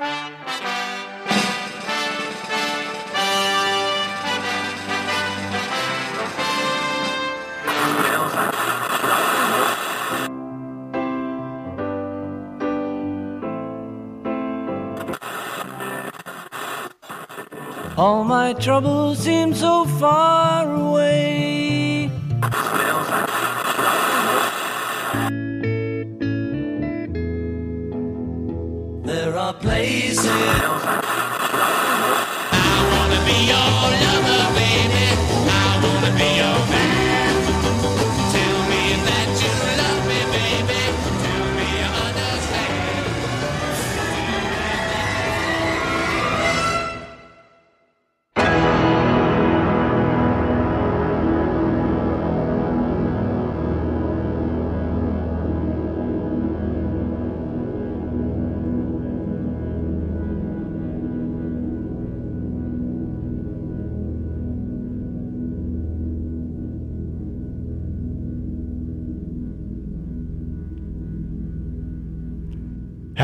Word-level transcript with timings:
All 0.00 0.06
my 18.22 18.52
troubles 18.52 19.18
seem 19.18 19.52
so 19.52 19.84
far 19.84 20.72
away. 20.72 21.97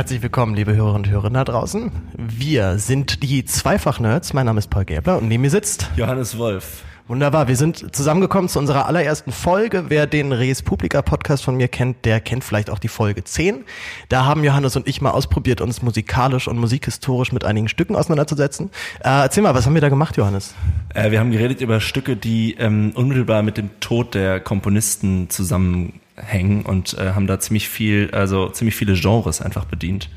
Herzlich 0.04 0.20
willkommen, 0.20 0.54
liebe 0.54 0.76
Hörerinnen 0.76 1.06
und 1.06 1.08
Hörer 1.08 1.30
da 1.30 1.44
draußen. 1.44 1.90
Wir 2.18 2.78
sind 2.78 3.22
die 3.22 3.46
Zweifach-Nerds. 3.46 4.34
Mein 4.34 4.44
Name 4.44 4.58
ist 4.58 4.68
Paul 4.68 4.84
Gäbler 4.84 5.16
und 5.16 5.28
neben 5.28 5.40
mir 5.40 5.48
sitzt 5.48 5.90
Johannes 5.96 6.36
Wolf. 6.36 6.82
Wunderbar, 7.08 7.48
wir 7.48 7.56
sind 7.56 7.96
zusammengekommen 7.96 8.50
zu 8.50 8.58
unserer 8.58 8.84
allerersten 8.84 9.32
Folge. 9.32 9.86
Wer 9.88 10.06
den 10.06 10.32
Res 10.32 10.62
Publica 10.62 11.00
Podcast 11.00 11.42
von 11.42 11.56
mir 11.56 11.68
kennt, 11.68 12.04
der 12.04 12.20
kennt 12.20 12.44
vielleicht 12.44 12.68
auch 12.68 12.78
die 12.78 12.88
Folge 12.88 13.24
10. 13.24 13.64
Da 14.10 14.26
haben 14.26 14.44
Johannes 14.44 14.76
und 14.76 14.86
ich 14.86 15.00
mal 15.00 15.12
ausprobiert, 15.12 15.62
uns 15.62 15.80
musikalisch 15.80 16.48
und 16.48 16.58
musikhistorisch 16.58 17.32
mit 17.32 17.46
einigen 17.46 17.68
Stücken 17.68 17.96
auseinanderzusetzen. 17.96 18.68
Äh, 19.00 19.22
erzähl 19.22 19.42
mal, 19.42 19.54
was 19.54 19.64
haben 19.64 19.72
wir 19.72 19.80
da 19.80 19.88
gemacht, 19.88 20.18
Johannes? 20.18 20.54
Äh, 20.92 21.12
wir 21.12 21.20
haben 21.20 21.30
geredet 21.30 21.62
über 21.62 21.80
Stücke, 21.80 22.14
die 22.14 22.56
ähm, 22.58 22.92
unmittelbar 22.94 23.42
mit 23.42 23.56
dem 23.56 23.70
Tod 23.80 24.14
der 24.14 24.38
Komponisten 24.40 25.30
zusammenhängen 26.14 26.62
und 26.62 26.96
äh, 26.98 27.12
haben 27.12 27.26
da 27.26 27.38
ziemlich 27.40 27.68
viel, 27.68 28.10
also 28.12 28.48
ziemlich 28.48 28.76
viele 28.76 28.94
Genres 28.94 29.40
einfach 29.40 29.64
bedient. 29.64 30.08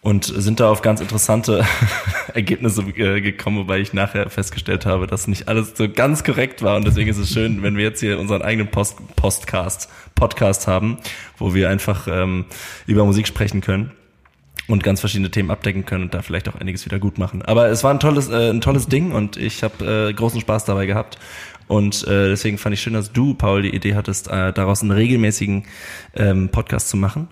Und 0.00 0.24
sind 0.24 0.60
da 0.60 0.70
auf 0.70 0.80
ganz 0.80 1.00
interessante 1.00 1.66
Ergebnisse 2.34 2.82
äh, 2.82 3.20
gekommen, 3.20 3.58
wobei 3.58 3.80
ich 3.80 3.92
nachher 3.92 4.30
festgestellt 4.30 4.86
habe, 4.86 5.08
dass 5.08 5.26
nicht 5.26 5.48
alles 5.48 5.72
so 5.74 5.88
ganz 5.88 6.22
korrekt 6.22 6.62
war. 6.62 6.76
Und 6.76 6.86
deswegen 6.86 7.10
ist 7.10 7.18
es 7.18 7.32
schön, 7.32 7.62
wenn 7.64 7.76
wir 7.76 7.84
jetzt 7.84 8.00
hier 8.00 8.18
unseren 8.20 8.42
eigenen 8.42 8.70
Post 8.70 8.96
Postcast, 9.16 9.90
Podcast 10.14 10.68
haben, 10.68 10.98
wo 11.36 11.52
wir 11.52 11.68
einfach 11.68 12.06
ähm, 12.08 12.44
über 12.86 13.04
Musik 13.04 13.26
sprechen 13.26 13.60
können 13.60 13.90
und 14.68 14.84
ganz 14.84 15.00
verschiedene 15.00 15.32
Themen 15.32 15.50
abdecken 15.50 15.84
können 15.84 16.04
und 16.04 16.14
da 16.14 16.22
vielleicht 16.22 16.48
auch 16.48 16.54
einiges 16.54 16.84
wieder 16.84 17.00
gut 17.00 17.18
machen. 17.18 17.42
Aber 17.42 17.66
es 17.68 17.82
war 17.82 17.92
ein 17.92 18.00
tolles, 18.00 18.28
äh, 18.28 18.50
ein 18.50 18.60
tolles 18.60 18.86
Ding 18.86 19.10
und 19.10 19.36
ich 19.36 19.64
habe 19.64 20.08
äh, 20.10 20.12
großen 20.12 20.40
Spaß 20.40 20.64
dabei 20.64 20.86
gehabt. 20.86 21.18
Und 21.68 22.06
äh, 22.06 22.28
deswegen 22.28 22.58
fand 22.58 22.74
ich 22.74 22.80
schön, 22.80 22.94
dass 22.94 23.12
du, 23.12 23.34
Paul, 23.34 23.62
die 23.62 23.74
Idee 23.74 23.94
hattest, 23.94 24.28
äh, 24.28 24.52
daraus 24.52 24.82
einen 24.82 24.90
regelmäßigen 24.90 25.64
ähm, 26.14 26.48
Podcast 26.48 26.88
zu 26.88 26.96
machen. 26.96 27.28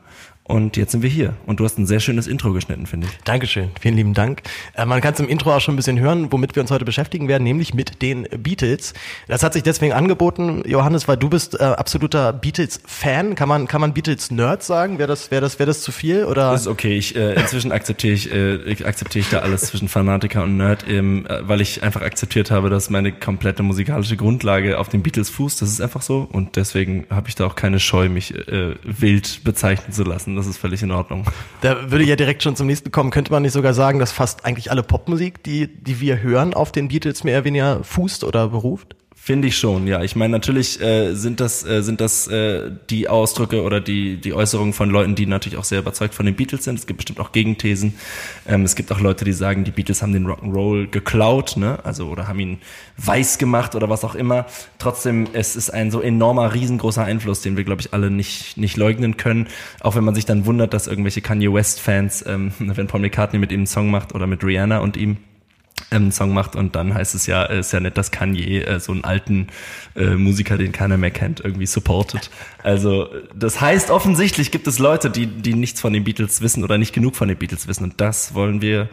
Und 0.49 0.77
jetzt 0.77 0.93
sind 0.93 1.03
wir 1.03 1.11
hier. 1.11 1.35
Und 1.47 1.59
du 1.59 1.65
hast 1.65 1.77
ein 1.77 1.87
sehr 1.87 1.99
schönes 1.99 2.29
Intro 2.29 2.53
geschnitten, 2.53 2.87
finde 2.87 3.09
ich. 3.09 3.19
Dankeschön, 3.25 3.71
vielen 3.81 3.97
lieben 3.97 4.15
Dank. 4.15 4.43
Äh, 4.75 4.87
man 4.87 5.01
kann 5.01 5.13
es 5.13 5.21
im 5.21 5.29
Intro 5.29 5.53
auch 5.53 5.61
schon 5.61 5.75
ein 5.75 5.77
bisschen 5.77 5.99
hören, 5.99 6.31
womit 6.31 6.55
wir 6.55 6.63
uns 6.63 6.71
heute 6.71 6.85
beschäftigen 6.85 7.27
werden, 7.27 7.43
nämlich 7.43 7.75
mit 7.75 8.01
den 8.01 8.29
Beatles. 8.39 8.95
Das 9.27 9.43
hat 9.43 9.55
sich 9.55 9.65
deswegen 9.65 9.93
angeboten, 9.93 10.63
Johannes, 10.65 11.09
weil 11.09 11.17
du 11.17 11.29
bist 11.29 11.59
äh, 11.59 11.65
absoluter 11.65 12.33
Beatles-Fan. 12.33 13.35
Kann 13.35 13.49
man, 13.49 13.67
kann 13.67 13.81
man 13.81 13.93
Beatles-Nerd 13.93 14.63
sagen? 14.63 14.99
Wäre 14.99 15.09
das, 15.09 15.33
wäre 15.33 15.41
das, 15.41 15.59
wäre 15.59 15.67
das 15.67 15.83
zu 15.83 15.91
viel? 15.91 16.25
Oder? 16.25 16.53
Das 16.53 16.63
ist 16.63 16.67
okay. 16.69 16.97
Ich, 16.97 17.17
äh, 17.17 17.35
inzwischen 17.35 17.73
akzeptiere 17.73 18.15
ich, 18.15 18.33
äh, 18.33 18.85
akzeptiere 18.85 19.23
ich 19.23 19.31
da 19.31 19.41
alles 19.41 19.63
zwischen 19.63 19.89
Fanatiker 19.89 20.45
und 20.45 20.57
Nerd, 20.57 20.87
eben, 20.87 21.27
äh, 21.27 21.41
weil 21.49 21.61
ich 21.61 21.83
einfach 21.83 22.03
akzeptiert 22.03 22.53
habe, 22.53 22.71
dass 22.71 22.89
meine 22.89 23.11
komplette 23.11 23.65
musikalische 23.65 24.17
Grundlage 24.17 24.79
auf 24.79 24.89
den 24.89 25.03
Beatles 25.03 25.29
fußt. 25.29 25.61
Das 25.61 25.71
ist 25.71 25.81
einfach 25.81 26.03
so. 26.03 26.29
Und 26.31 26.55
deswegen 26.55 27.05
habe 27.11 27.29
ich 27.29 27.35
da 27.35 27.47
auch 27.47 27.57
keine 27.57 27.81
Scheu, 27.81 28.09
mich 28.09 28.33
äh, 28.33 28.77
wild 28.85 29.41
bezeichnen 29.43 29.93
zu 29.93 30.05
lassen. 30.05 30.36
Das 30.37 30.47
ist 30.47 30.59
völlig 30.59 30.83
in 30.83 30.91
Ordnung. 30.91 31.25
Da 31.61 31.91
würde 31.91 32.03
ich 32.05 32.11
ja 32.11 32.17
direkt 32.17 32.43
schon 32.43 32.57
zum 32.57 32.67
nächsten 32.67 32.91
kommen. 32.91 33.11
Könnte 33.11 33.33
man 33.33 33.43
nicht 33.43 33.53
sogar 33.53 33.75
sagen, 33.75 33.99
dass 33.99 34.13
fast 34.13 34.45
eigentlich 34.45 34.71
alle 34.71 34.83
Popmusik, 34.83 35.43
die, 35.43 35.69
die 35.69 36.01
wir 36.01 36.23
hören, 36.23 36.55
auf 36.55 36.73
den 36.73 36.89
Beatles 36.89 37.25
mehr 37.25 37.39
oder 37.39 37.45
weniger 37.45 37.85
fußt 37.85 38.25
oder 38.25 38.49
beruft? 38.49 38.97
Finde 39.27 39.49
ich 39.49 39.59
schon, 39.59 39.89
ja. 39.89 40.05
Ich 40.05 40.15
meine, 40.15 40.31
natürlich 40.31 40.81
äh, 40.81 41.13
sind 41.15 41.41
das 41.41 41.67
äh, 41.67 41.83
sind 41.83 42.01
das 42.01 42.29
äh, 42.29 42.71
die 42.91 43.09
Ausdrücke 43.09 43.63
oder 43.63 43.81
die 43.81 44.19
die 44.19 44.33
Äußerungen 44.33 44.73
von 44.73 44.89
Leuten, 44.89 45.17
die 45.17 45.27
natürlich 45.27 45.59
auch 45.59 45.65
sehr 45.65 45.81
überzeugt 45.81 46.15
von 46.15 46.27
den 46.27 46.37
Beatles 46.37 46.63
sind. 46.63 46.79
Es 46.79 46.87
gibt 46.87 46.99
bestimmt 46.99 47.19
auch 47.19 47.33
Gegenthesen. 47.33 47.95
Ähm, 48.47 48.63
es 48.63 48.77
gibt 48.77 48.93
auch 48.93 49.01
Leute, 49.01 49.25
die 49.25 49.33
sagen, 49.33 49.65
die 49.65 49.73
Beatles 49.73 50.01
haben 50.01 50.13
den 50.13 50.29
Rock'n'Roll 50.29 50.87
geklaut, 50.93 51.57
ne? 51.57 51.85
Also 51.85 52.07
oder 52.07 52.29
haben 52.29 52.39
ihn 52.39 52.59
weiß 52.99 53.39
gemacht 53.39 53.75
oder 53.75 53.91
was 53.91 54.05
auch 54.05 54.15
immer. 54.15 54.47
Trotzdem, 54.79 55.27
es 55.33 55.57
ist 55.57 55.71
ein 55.71 55.91
so 55.91 56.01
enormer, 56.01 56.55
riesengroßer 56.55 57.03
Einfluss, 57.03 57.41
den 57.41 57.57
wir, 57.57 57.65
glaube 57.65 57.81
ich, 57.81 57.93
alle 57.93 58.13
nicht 58.13 58.57
nicht 58.57 58.77
leugnen 58.77 59.17
können. 59.17 59.49
Auch 59.81 59.97
wenn 59.97 60.05
man 60.05 60.15
sich 60.15 60.27
dann 60.27 60.47
wundert, 60.47 60.73
dass 60.73 60.87
irgendwelche 60.87 61.21
Kanye 61.21 61.53
West 61.53 61.81
Fans, 61.81 62.25
ähm, 62.29 62.53
wenn 62.61 62.87
Paul 62.87 63.01
McCartney 63.01 63.41
mit 63.41 63.51
ihm 63.51 63.59
einen 63.59 63.67
Song 63.67 63.91
macht 63.91 64.15
oder 64.15 64.29
mit 64.29 64.45
Rihanna 64.45 64.79
und 64.79 64.97
ihm 64.97 65.17
einen 65.91 66.11
Song 66.11 66.35
macht 66.35 66.57
und 66.57 66.75
dann 66.75 66.95
heißt 66.95 67.15
es 67.15 67.27
ja, 67.27 67.45
ist 67.45 67.73
ja 67.73 67.81
nett, 67.81 67.97
dass 67.97 68.11
Kanye 68.11 68.63
äh, 68.63 68.81
so 68.81 68.93
einen 68.93 69.05
alten 69.05 69.49
äh, 69.95 70.15
Musiker, 70.15 70.59
den 70.59 70.73
keiner 70.73 70.97
mehr 70.97 71.11
kennt, 71.11 71.41
irgendwie 71.41 71.67
supportet. 71.67 72.31
Also 72.63 73.09
das 73.35 73.61
heißt, 73.61 73.91
offensichtlich 73.91 74.51
gibt 74.51 74.67
es 74.67 74.79
Leute, 74.79 75.11
die, 75.11 75.27
die 75.27 75.55
nichts 75.55 75.81
von 75.81 75.93
den 75.93 76.05
Beatles 76.05 76.41
wissen 76.41 76.65
oder 76.65 76.79
nicht 76.79 76.93
genug 76.93 77.15
von 77.15 77.29
den 77.29 77.37
Beatles 77.37 77.69
wissen 77.69 77.85
und 77.85 78.01
das 78.01 78.35
wollen 78.35 78.61
wir 78.61 78.89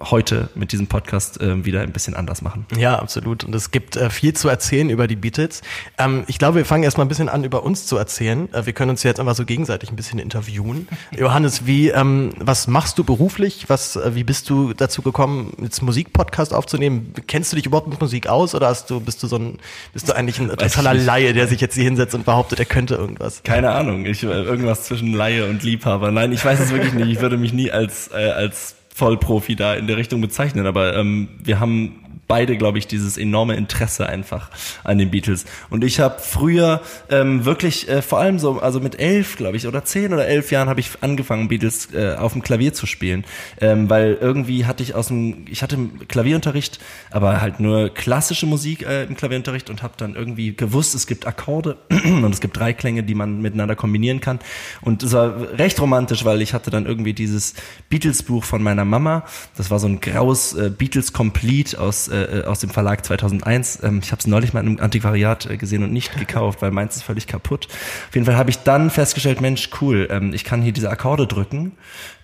heute 0.00 0.48
mit 0.54 0.72
diesem 0.72 0.86
Podcast 0.86 1.40
äh, 1.40 1.64
wieder 1.64 1.80
ein 1.80 1.92
bisschen 1.92 2.14
anders 2.14 2.42
machen. 2.42 2.66
Ja, 2.76 2.98
absolut. 2.98 3.44
Und 3.44 3.54
es 3.54 3.70
gibt 3.70 3.96
äh, 3.96 4.10
viel 4.10 4.34
zu 4.34 4.48
erzählen 4.48 4.90
über 4.90 5.06
die 5.06 5.16
Beatles. 5.16 5.62
Ähm, 5.98 6.24
ich 6.26 6.38
glaube, 6.38 6.58
wir 6.58 6.64
fangen 6.64 6.84
erstmal 6.84 7.04
ein 7.04 7.08
bisschen 7.08 7.28
an, 7.28 7.44
über 7.44 7.62
uns 7.62 7.86
zu 7.86 7.96
erzählen. 7.96 8.52
Äh, 8.52 8.66
wir 8.66 8.72
können 8.72 8.90
uns 8.90 9.02
jetzt 9.02 9.20
einfach 9.20 9.34
so 9.34 9.44
gegenseitig 9.44 9.90
ein 9.90 9.96
bisschen 9.96 10.18
interviewen. 10.18 10.88
Johannes, 11.16 11.66
wie, 11.66 11.88
ähm, 11.88 12.30
was 12.38 12.66
machst 12.66 12.98
du 12.98 13.04
beruflich? 13.04 13.66
Was, 13.68 13.96
äh, 13.96 14.14
wie 14.14 14.24
bist 14.24 14.48
du 14.48 14.72
dazu 14.72 15.02
gekommen, 15.02 15.52
jetzt 15.62 15.82
Musikpodcast 15.82 16.54
aufzunehmen? 16.54 17.12
Kennst 17.26 17.52
du 17.52 17.56
dich 17.56 17.66
überhaupt 17.66 17.88
mit 17.88 18.00
Musik 18.00 18.26
aus 18.26 18.54
oder 18.54 18.68
hast 18.68 18.90
du, 18.90 19.00
bist 19.00 19.22
du 19.22 19.26
so 19.26 19.36
ein, 19.36 19.58
bist 19.92 20.08
du 20.08 20.14
eigentlich 20.14 20.40
ein 20.40 20.48
totaler 20.48 20.94
Laie, 20.94 21.32
der 21.34 21.46
sich 21.46 21.60
jetzt 21.60 21.74
hier 21.74 21.84
hinsetzt 21.84 22.14
und 22.14 22.24
behauptet, 22.24 22.58
er 22.58 22.64
könnte 22.64 22.94
irgendwas? 22.94 23.42
Keine 23.42 23.70
Ahnung. 23.70 24.06
Ich, 24.06 24.22
äh, 24.22 24.26
irgendwas 24.26 24.84
zwischen 24.84 25.12
Laie 25.12 25.48
und 25.48 25.62
Liebhaber. 25.62 26.10
Nein, 26.10 26.32
ich 26.32 26.44
weiß 26.44 26.60
es 26.60 26.70
wirklich 26.70 26.94
nicht. 26.94 27.08
Ich 27.08 27.20
würde 27.20 27.36
mich 27.36 27.52
nie 27.52 27.70
als, 27.70 28.10
äh, 28.12 28.30
als 28.30 28.76
Vollprofi 29.00 29.56
da 29.56 29.74
in 29.74 29.86
der 29.86 29.96
Richtung 29.96 30.20
bezeichnen, 30.20 30.66
aber 30.66 30.94
ähm, 30.94 31.28
wir 31.42 31.58
haben 31.58 32.09
beide, 32.30 32.56
glaube 32.56 32.78
ich, 32.78 32.86
dieses 32.86 33.18
enorme 33.18 33.56
Interesse 33.56 34.08
einfach 34.08 34.50
an 34.84 34.98
den 34.98 35.10
Beatles. 35.10 35.46
Und 35.68 35.82
ich 35.82 35.98
habe 35.98 36.20
früher 36.20 36.80
ähm, 37.08 37.44
wirklich 37.44 37.88
äh, 37.88 38.02
vor 38.02 38.20
allem 38.20 38.38
so, 38.38 38.60
also 38.60 38.78
mit 38.78 39.00
elf, 39.00 39.36
glaube 39.36 39.56
ich, 39.56 39.66
oder 39.66 39.84
zehn 39.84 40.12
oder 40.12 40.28
elf 40.28 40.52
Jahren 40.52 40.68
habe 40.68 40.78
ich 40.78 40.90
angefangen, 41.00 41.48
Beatles 41.48 41.92
äh, 41.92 42.14
auf 42.14 42.34
dem 42.34 42.42
Klavier 42.42 42.72
zu 42.72 42.86
spielen, 42.86 43.24
ähm, 43.60 43.90
weil 43.90 44.16
irgendwie 44.20 44.64
hatte 44.64 44.84
ich 44.84 44.94
aus 44.94 45.08
dem, 45.08 45.44
ich 45.50 45.64
hatte 45.64 45.76
Klavierunterricht, 46.06 46.78
aber 47.10 47.40
halt 47.40 47.58
nur 47.58 47.88
klassische 47.88 48.46
Musik 48.46 48.86
äh, 48.86 49.06
im 49.06 49.16
Klavierunterricht 49.16 49.68
und 49.68 49.82
habe 49.82 49.94
dann 49.96 50.14
irgendwie 50.14 50.54
gewusst, 50.54 50.94
es 50.94 51.08
gibt 51.08 51.26
Akkorde 51.26 51.78
und 51.90 52.32
es 52.32 52.40
gibt 52.40 52.56
drei 52.56 52.72
Klänge, 52.72 53.02
die 53.02 53.16
man 53.16 53.42
miteinander 53.42 53.74
kombinieren 53.74 54.20
kann. 54.20 54.38
Und 54.82 55.02
es 55.02 55.14
war 55.14 55.58
recht 55.58 55.80
romantisch, 55.80 56.24
weil 56.24 56.42
ich 56.42 56.54
hatte 56.54 56.70
dann 56.70 56.86
irgendwie 56.86 57.12
dieses 57.12 57.54
Beatles-Buch 57.88 58.44
von 58.44 58.62
meiner 58.62 58.84
Mama. 58.84 59.24
Das 59.56 59.72
war 59.72 59.80
so 59.80 59.88
ein 59.88 60.00
graues 60.00 60.52
äh, 60.52 60.70
Beatles 60.70 61.12
Complete 61.12 61.80
aus 61.80 62.06
äh, 62.06 62.19
aus 62.46 62.60
dem 62.60 62.70
Verlag 62.70 63.04
2001. 63.04 63.80
Ähm, 63.82 64.00
ich 64.02 64.12
habe 64.12 64.20
es 64.20 64.26
neulich 64.26 64.52
mal 64.52 64.60
in 64.60 64.68
einem 64.68 64.80
Antiquariat 64.80 65.46
äh, 65.46 65.56
gesehen 65.56 65.82
und 65.82 65.92
nicht 65.92 66.16
gekauft, 66.18 66.62
weil 66.62 66.70
meins 66.70 66.96
ist 66.96 67.02
völlig 67.02 67.26
kaputt. 67.26 67.68
Auf 68.08 68.14
jeden 68.14 68.26
Fall 68.26 68.36
habe 68.36 68.50
ich 68.50 68.58
dann 68.58 68.90
festgestellt, 68.90 69.40
Mensch, 69.40 69.70
cool, 69.80 70.08
ähm, 70.10 70.32
ich 70.34 70.44
kann 70.44 70.62
hier 70.62 70.72
diese 70.72 70.90
Akkorde 70.90 71.26
drücken 71.26 71.72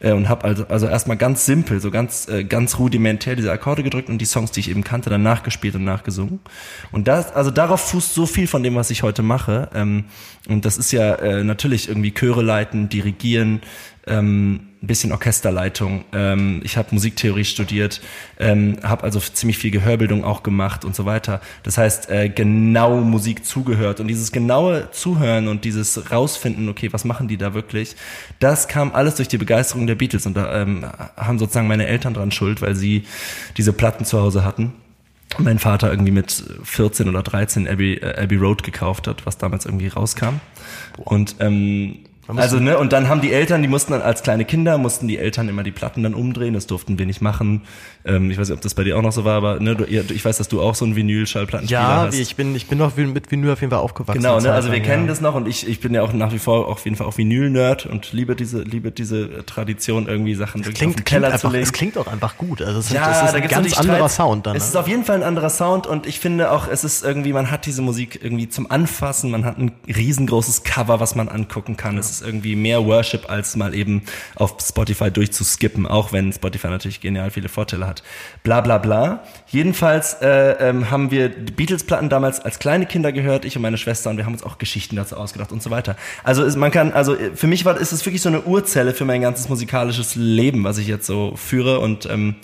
äh, 0.00 0.12
und 0.12 0.28
habe 0.28 0.44
also 0.44 0.66
also 0.69 0.87
erstmal 0.87 1.16
ganz 1.16 1.46
simpel, 1.46 1.81
so 1.81 1.90
ganz 1.90 2.28
äh, 2.28 2.44
ganz 2.44 2.78
rudimentär 2.78 3.37
diese 3.37 3.52
Akkorde 3.52 3.82
gedrückt 3.82 4.08
und 4.08 4.19
die 4.19 4.26
Songs, 4.26 4.50
die 4.50 4.60
ich 4.60 4.70
eben 4.70 4.84
kannte, 4.84 5.10
dann 5.10 5.22
nachgespielt 5.22 5.75
und 5.75 5.84
nachgesungen. 5.84 6.40
Und 6.92 7.08
das 7.08 7.32
also 7.34 7.50
darauf 7.50 7.81
fußt 7.81 8.14
so 8.14 8.26
viel 8.26 8.46
von 8.46 8.62
dem, 8.62 8.75
was 8.75 8.90
ich 8.90 9.02
heute 9.02 9.22
mache. 9.22 9.70
Ähm, 9.75 10.04
und 10.49 10.64
das 10.64 10.78
ist 10.78 10.92
ja 10.92 11.14
äh, 11.16 11.44
natürlich 11.44 11.88
irgendwie 11.88 12.12
Chöre 12.12 12.42
leiten, 12.42 12.88
dirigieren, 12.88 13.60
ähm, 14.06 14.60
ein 14.82 14.86
bisschen 14.86 15.10
Orchesterleitung. 15.12 16.04
Ähm, 16.12 16.60
ich 16.64 16.76
habe 16.76 16.88
Musiktheorie 16.92 17.44
studiert, 17.44 18.00
ähm, 18.38 18.78
habe 18.82 19.04
also 19.04 19.18
ziemlich 19.18 19.58
viel 19.58 19.70
Gehörbildung 19.70 20.24
auch 20.24 20.42
gemacht 20.42 20.84
und 20.84 20.94
so 20.94 21.06
weiter. 21.06 21.40
Das 21.62 21.76
heißt, 21.76 22.08
äh, 22.10 22.28
genau 22.28 23.00
Musik 23.00 23.44
zugehört 23.44 24.00
und 24.00 24.08
dieses 24.08 24.32
genaue 24.32 24.90
Zuhören 24.92 25.48
und 25.48 25.64
dieses 25.64 26.10
rausfinden, 26.10 26.68
okay, 26.68 26.92
was 26.92 27.04
machen 27.04 27.26
die 27.26 27.36
da 27.36 27.54
wirklich, 27.54 27.96
das 28.38 28.68
kam 28.68 28.94
alles 28.94 29.16
durch 29.16 29.28
die 29.28 29.38
Begeisterung 29.38 29.86
der 29.86 29.96
Beatles 29.96 30.26
und 30.26 30.36
da 30.36 30.62
ähm, 30.62 30.84
haben 31.16 31.38
sozusagen 31.38 31.66
meine 31.66 31.86
Eltern 31.86 32.14
dran 32.14 32.30
schuld, 32.30 32.62
weil 32.62 32.76
sie 32.76 33.04
diese 33.56 33.72
Platten 33.72 34.04
zu 34.04 34.20
Hause 34.20 34.44
hatten 34.44 34.72
mein 35.38 35.58
Vater 35.58 35.90
irgendwie 35.90 36.12
mit 36.12 36.44
14 36.62 37.08
oder 37.08 37.22
13 37.22 37.68
Abbey, 37.68 37.94
äh, 37.94 38.22
Abbey 38.22 38.36
Road 38.36 38.62
gekauft 38.62 39.06
hat, 39.06 39.26
was 39.26 39.36
damals 39.36 39.66
irgendwie 39.66 39.88
rauskam. 39.88 40.40
Und 40.96 41.36
ähm, 41.40 42.05
also 42.34 42.58
ne, 42.58 42.78
und 42.78 42.93
dann 42.93 43.08
haben 43.08 43.20
die 43.20 43.32
Eltern, 43.32 43.62
die 43.62 43.69
mussten 43.69 43.93
dann 43.93 44.02
als 44.02 44.23
kleine 44.23 44.44
Kinder, 44.44 44.78
mussten 44.78 45.06
die 45.08 45.19
Eltern 45.19 45.49
immer 45.49 45.62
die 45.62 45.70
Platten 45.70 46.02
dann 46.02 46.14
umdrehen, 46.14 46.55
das 46.55 46.67
durften 46.67 46.99
wir 46.99 47.06
nicht 47.06 47.20
machen. 47.20 47.62
Ähm, 48.05 48.31
ich 48.31 48.38
weiß 48.38 48.49
nicht, 48.49 48.56
ob 48.56 48.62
das 48.62 48.75
bei 48.75 48.84
dir 48.84 48.96
auch 48.99 49.02
noch 49.02 49.12
so 49.12 49.25
war, 49.25 49.37
aber 49.37 49.61
ne, 49.61 49.76
du, 49.76 49.84
ich 49.84 50.25
weiß, 50.25 50.38
dass 50.38 50.49
du 50.49 50.61
auch 50.61 50.75
so 50.75 50.84
einen 50.84 50.96
Vinyl-Schallplattenspieler 50.96 51.81
Ja, 51.81 51.96
hast. 52.06 52.17
wie 52.17 52.23
ich 52.23 52.37
bin, 52.37 52.55
ich 52.55 52.67
bin 52.67 52.78
noch 52.78 52.96
mit 52.96 53.31
Vinyl 53.31 53.52
auf 53.52 53.61
jeden 53.61 53.70
Fall 53.70 53.81
aufgewachsen. 53.81 54.20
Genau, 54.20 54.40
ne? 54.40 54.52
Also 54.52 54.70
wir 54.70 54.78
lang, 54.78 54.87
kennen 54.87 55.02
ja. 55.05 55.08
das 55.08 55.20
noch 55.20 55.34
und 55.34 55.46
ich, 55.49 55.69
ich 55.69 55.81
bin 55.81 55.94
ja 55.94 56.02
auch 56.02 56.12
nach 56.12 56.32
wie 56.32 56.38
vor 56.38 56.69
auf 56.69 56.84
jeden 56.84 56.96
Fall 56.96 57.06
auch 57.06 57.17
Vinyl-Nerd 57.17 57.87
und 57.87 58.12
liebe 58.12 58.37
diese, 58.37 58.62
liebe 58.62 58.90
diese 58.90 59.44
Tradition, 59.46 60.06
irgendwie 60.06 60.34
Sachen 60.34 60.64
wirklich 60.64 60.75
auf 60.75 60.78
den 60.78 60.93
Klingt, 60.94 60.94
klingt 60.96 61.06
Keller 61.06 61.26
einfach, 61.28 61.40
zu 61.40 61.49
legen. 61.49 61.62
es 61.62 61.73
klingt 61.73 61.99
auch 61.99 62.06
einfach 62.06 62.37
gut. 62.37 62.62
Also 62.62 62.81
es, 62.81 62.90
Ja, 62.90 63.11
es 63.11 63.26
ist 63.26 63.32
da 63.32 63.37
ein 63.38 63.49
ganz 63.49 63.78
anderer 63.78 63.96
Streit. 63.96 64.11
Sound 64.11 64.46
dann. 64.46 64.56
Es 64.56 64.67
ist 64.67 64.75
ne? 64.75 64.81
auf 64.81 64.88
jeden 64.88 65.05
Fall 65.05 65.17
ein 65.17 65.23
anderer 65.23 65.50
Sound 65.50 65.87
und 65.87 66.06
ich 66.06 66.20
finde 66.20 66.50
auch, 66.50 66.69
es 66.69 66.84
ist 66.84 67.05
irgendwie, 67.05 67.32
man 67.32 67.50
hat 67.50 67.67
diese 67.67 67.82
Musik 67.82 68.20
irgendwie 68.23 68.49
zum 68.49 68.70
Anfassen, 68.70 69.31
man 69.31 69.44
hat 69.44 69.58
ein 69.58 69.73
riesengroßes 69.87 70.62
Cover, 70.64 71.00
was 71.00 71.14
man 71.14 71.28
angucken 71.28 71.76
kann. 71.76 71.99
Es 71.99 72.15
ist 72.20 72.26
irgendwie 72.26 72.56
mehr 72.56 72.84
Worship, 72.86 73.28
als 73.28 73.56
mal 73.56 73.74
eben 73.74 74.02
auf 74.34 74.56
Spotify 74.60 75.10
durchzuskippen, 75.10 75.86
auch 75.86 76.12
wenn 76.12 76.32
Spotify 76.32 76.68
natürlich 76.68 77.00
genial 77.00 77.30
viele 77.30 77.48
Vorteile 77.48 77.86
hat. 77.86 78.02
Bla 78.42 78.60
bla 78.60 78.78
bla. 78.78 79.24
Jedenfalls 79.48 80.14
äh, 80.20 80.52
ähm, 80.68 80.90
haben 80.90 81.10
wir 81.10 81.28
Beatles-Platten 81.28 82.08
damals 82.08 82.40
als 82.40 82.58
kleine 82.58 82.86
Kinder 82.86 83.12
gehört, 83.12 83.44
ich 83.44 83.56
und 83.56 83.62
meine 83.62 83.78
Schwester, 83.78 84.10
und 84.10 84.16
wir 84.16 84.26
haben 84.26 84.32
uns 84.32 84.42
auch 84.42 84.58
Geschichten 84.58 84.96
dazu 84.96 85.16
ausgedacht 85.16 85.52
und 85.52 85.62
so 85.62 85.70
weiter. 85.70 85.96
Also 86.24 86.44
ist, 86.44 86.56
man 86.56 86.70
kann, 86.70 86.92
also 86.92 87.16
für 87.34 87.46
mich 87.46 87.64
war, 87.64 87.78
ist 87.78 87.92
es 87.92 88.04
wirklich 88.04 88.22
so 88.22 88.28
eine 88.28 88.42
Urzelle 88.42 88.94
für 88.94 89.04
mein 89.04 89.20
ganzes 89.20 89.48
musikalisches 89.48 90.14
Leben, 90.14 90.64
was 90.64 90.78
ich 90.78 90.86
jetzt 90.86 91.06
so 91.06 91.34
führe 91.36 91.80
und 91.80 92.06
ähm, 92.06 92.36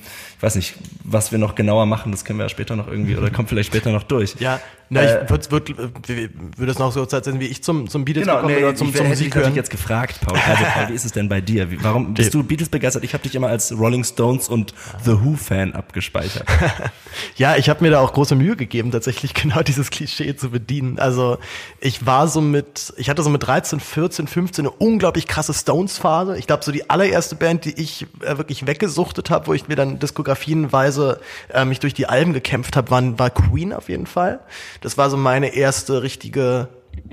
weiß 0.42 0.56
nicht, 0.56 0.74
was 1.04 1.32
wir 1.32 1.38
noch 1.38 1.54
genauer 1.54 1.86
machen, 1.86 2.12
das 2.12 2.24
können 2.24 2.38
wir 2.38 2.44
ja 2.44 2.48
später 2.48 2.76
noch 2.76 2.88
irgendwie, 2.88 3.16
oder 3.16 3.30
kommt 3.30 3.48
vielleicht 3.48 3.68
später 3.68 3.90
noch 3.92 4.02
durch. 4.02 4.34
Ja, 4.38 4.60
na, 4.88 5.00
Äh, 5.02 5.24
ich 5.24 5.30
würde 5.30 5.50
würd, 5.50 6.30
würd, 6.58 6.70
es 6.70 6.78
noch 6.78 6.92
so 6.92 7.00
erzählen, 7.00 7.40
wie 7.40 7.46
ich 7.46 7.62
zum, 7.62 7.88
zum 7.88 8.04
Beatles 8.04 8.26
Genau, 8.26 8.36
gekommen 8.40 8.54
nee, 8.56 8.62
oder 8.62 8.74
zum, 8.74 8.88
ich, 8.88 8.96
zum 8.96 9.06
hätte 9.06 9.18
Musik 9.18 9.34
hören. 9.36 9.54
jetzt 9.54 9.70
gefragt, 9.70 10.20
Paul. 10.20 10.38
Also, 10.38 10.64
Paul, 10.64 10.88
wie 10.90 10.92
ist 10.92 11.04
es 11.06 11.12
denn 11.12 11.28
bei 11.30 11.40
dir? 11.40 11.70
Wie, 11.70 11.82
warum 11.82 12.12
bist 12.12 12.34
du 12.34 12.42
Beatles 12.42 12.68
begeistert? 12.68 13.02
Ich 13.04 13.14
habe 13.14 13.22
dich 13.22 13.34
immer 13.34 13.48
als 13.48 13.72
Rolling 13.72 14.04
Stones 14.04 14.48
und 14.48 14.74
The 15.04 15.12
Who-Fan 15.12 15.74
abgespeichert. 15.74 16.46
Ja, 17.36 17.56
ich 17.56 17.68
habe 17.68 17.84
mir 17.84 17.90
da 17.90 18.00
auch 18.00 18.14
große 18.14 18.34
Mühe 18.34 18.56
gegeben, 18.56 18.90
tatsächlich 18.90 19.34
genau 19.42 19.60
dieses 19.62 19.90
Klischee 19.90 20.34
zu 20.34 20.50
bedienen. 20.50 20.98
Also 20.98 21.36
ich 21.78 22.06
war 22.06 22.26
so 22.26 22.40
mit, 22.40 22.92
ich 22.96 23.10
hatte 23.10 23.22
so 23.22 23.28
mit 23.28 23.46
13, 23.46 23.80
14, 23.80 24.26
15 24.26 24.66
eine 24.66 24.70
unglaublich 24.74 25.26
krasse 25.26 25.52
Stones-Phase. 25.52 26.38
Ich 26.38 26.46
glaube, 26.46 26.64
so 26.64 26.72
die 26.72 26.88
allererste 26.88 27.36
Band, 27.36 27.66
die 27.66 27.72
ich 27.80 28.06
äh, 28.22 28.38
wirklich 28.38 28.66
weggesuchtet 28.66 29.28
habe, 29.28 29.46
wo 29.46 29.52
ich 29.52 29.68
mir 29.68 29.76
dann 29.76 29.98
diskografienweise 30.32 31.20
äh, 31.52 31.64
mich 31.64 31.80
durch 31.80 31.94
die 31.94 32.06
Alben 32.06 32.32
gekämpft 32.32 32.76
habe, 32.76 32.90
war, 32.90 33.18
war 33.18 33.30
Queen 33.30 33.72
auf 33.72 33.88
jeden 33.88 34.06
Fall. 34.06 34.40
Das 34.80 34.98
war 34.98 35.10
so 35.10 35.16
meine 35.16 35.54
erste 35.54 36.02
richtige 36.02 36.68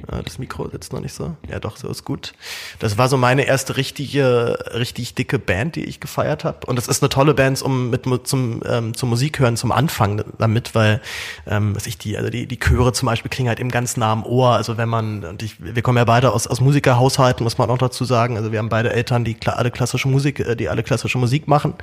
Das 0.07 0.39
Mikro 0.39 0.69
sitzt 0.69 0.93
noch 0.93 1.01
nicht 1.01 1.13
so. 1.13 1.35
Ja, 1.49 1.59
doch, 1.59 1.77
so 1.77 1.89
ist 1.89 2.05
gut. 2.05 2.33
Das 2.79 2.97
war 2.97 3.09
so 3.09 3.17
meine 3.17 3.43
erste 3.43 3.77
richtige, 3.77 4.57
richtig 4.73 5.15
dicke 5.15 5.39
Band, 5.39 5.75
die 5.75 5.85
ich 5.85 5.99
gefeiert 5.99 6.43
habe. 6.43 6.65
Und 6.67 6.75
das 6.75 6.87
ist 6.87 7.01
eine 7.01 7.09
tolle 7.09 7.33
Band, 7.33 7.61
um 7.61 7.89
mit 7.89 8.05
zum 8.25 8.61
ähm, 8.65 8.93
zum 8.93 9.09
Musik 9.09 9.39
hören, 9.39 9.57
zum 9.57 9.71
Anfang 9.71 10.23
damit, 10.37 10.75
weil 10.75 11.01
ähm, 11.47 11.75
was 11.75 11.87
ich 11.87 11.97
die, 11.97 12.17
also 12.17 12.29
die 12.29 12.47
die 12.47 12.59
Chöre 12.59 12.93
zum 12.93 13.07
Beispiel 13.07 13.29
klingen 13.29 13.49
halt 13.49 13.59
im 13.59 13.69
ganz 13.69 13.97
nah 13.97 14.11
am 14.11 14.25
Ohr. 14.25 14.51
Also 14.51 14.77
wenn 14.77 14.89
man 14.89 15.23
und 15.23 15.43
ich, 15.43 15.55
wir 15.59 15.81
kommen 15.81 15.97
ja 15.97 16.05
beide 16.05 16.31
aus 16.31 16.47
aus 16.47 16.61
Musikerhaushalten, 16.61 17.43
muss 17.43 17.57
man 17.57 17.69
auch 17.69 17.77
dazu 17.77 18.05
sagen. 18.05 18.37
Also 18.37 18.51
wir 18.51 18.59
haben 18.59 18.69
beide 18.69 18.91
Eltern, 18.91 19.23
die 19.23 19.37
alle 19.45 19.71
klassische 19.71 20.07
Musik, 20.07 20.39
äh, 20.39 20.55
die 20.55 20.69
alle 20.69 20.83
klassische 20.83 21.17
Musik 21.17 21.47
machen. 21.47 21.73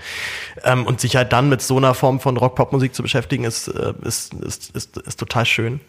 Ähm, 0.65 0.87
und 0.87 1.01
sich 1.01 1.17
halt 1.17 1.33
dann 1.33 1.49
mit 1.49 1.63
so 1.63 1.77
einer 1.77 1.95
Form 1.95 2.21
von 2.21 2.37
Rock-Pop-Musik 2.37 2.95
zu 2.95 3.03
beschäftigen, 3.03 3.45
ist, 3.45 3.69
äh, 3.69 3.95
ist, 4.03 4.35
ist, 4.35 4.75
ist, 4.75 4.97
ist 4.97 5.19
total 5.19 5.47
schön. 5.47 5.81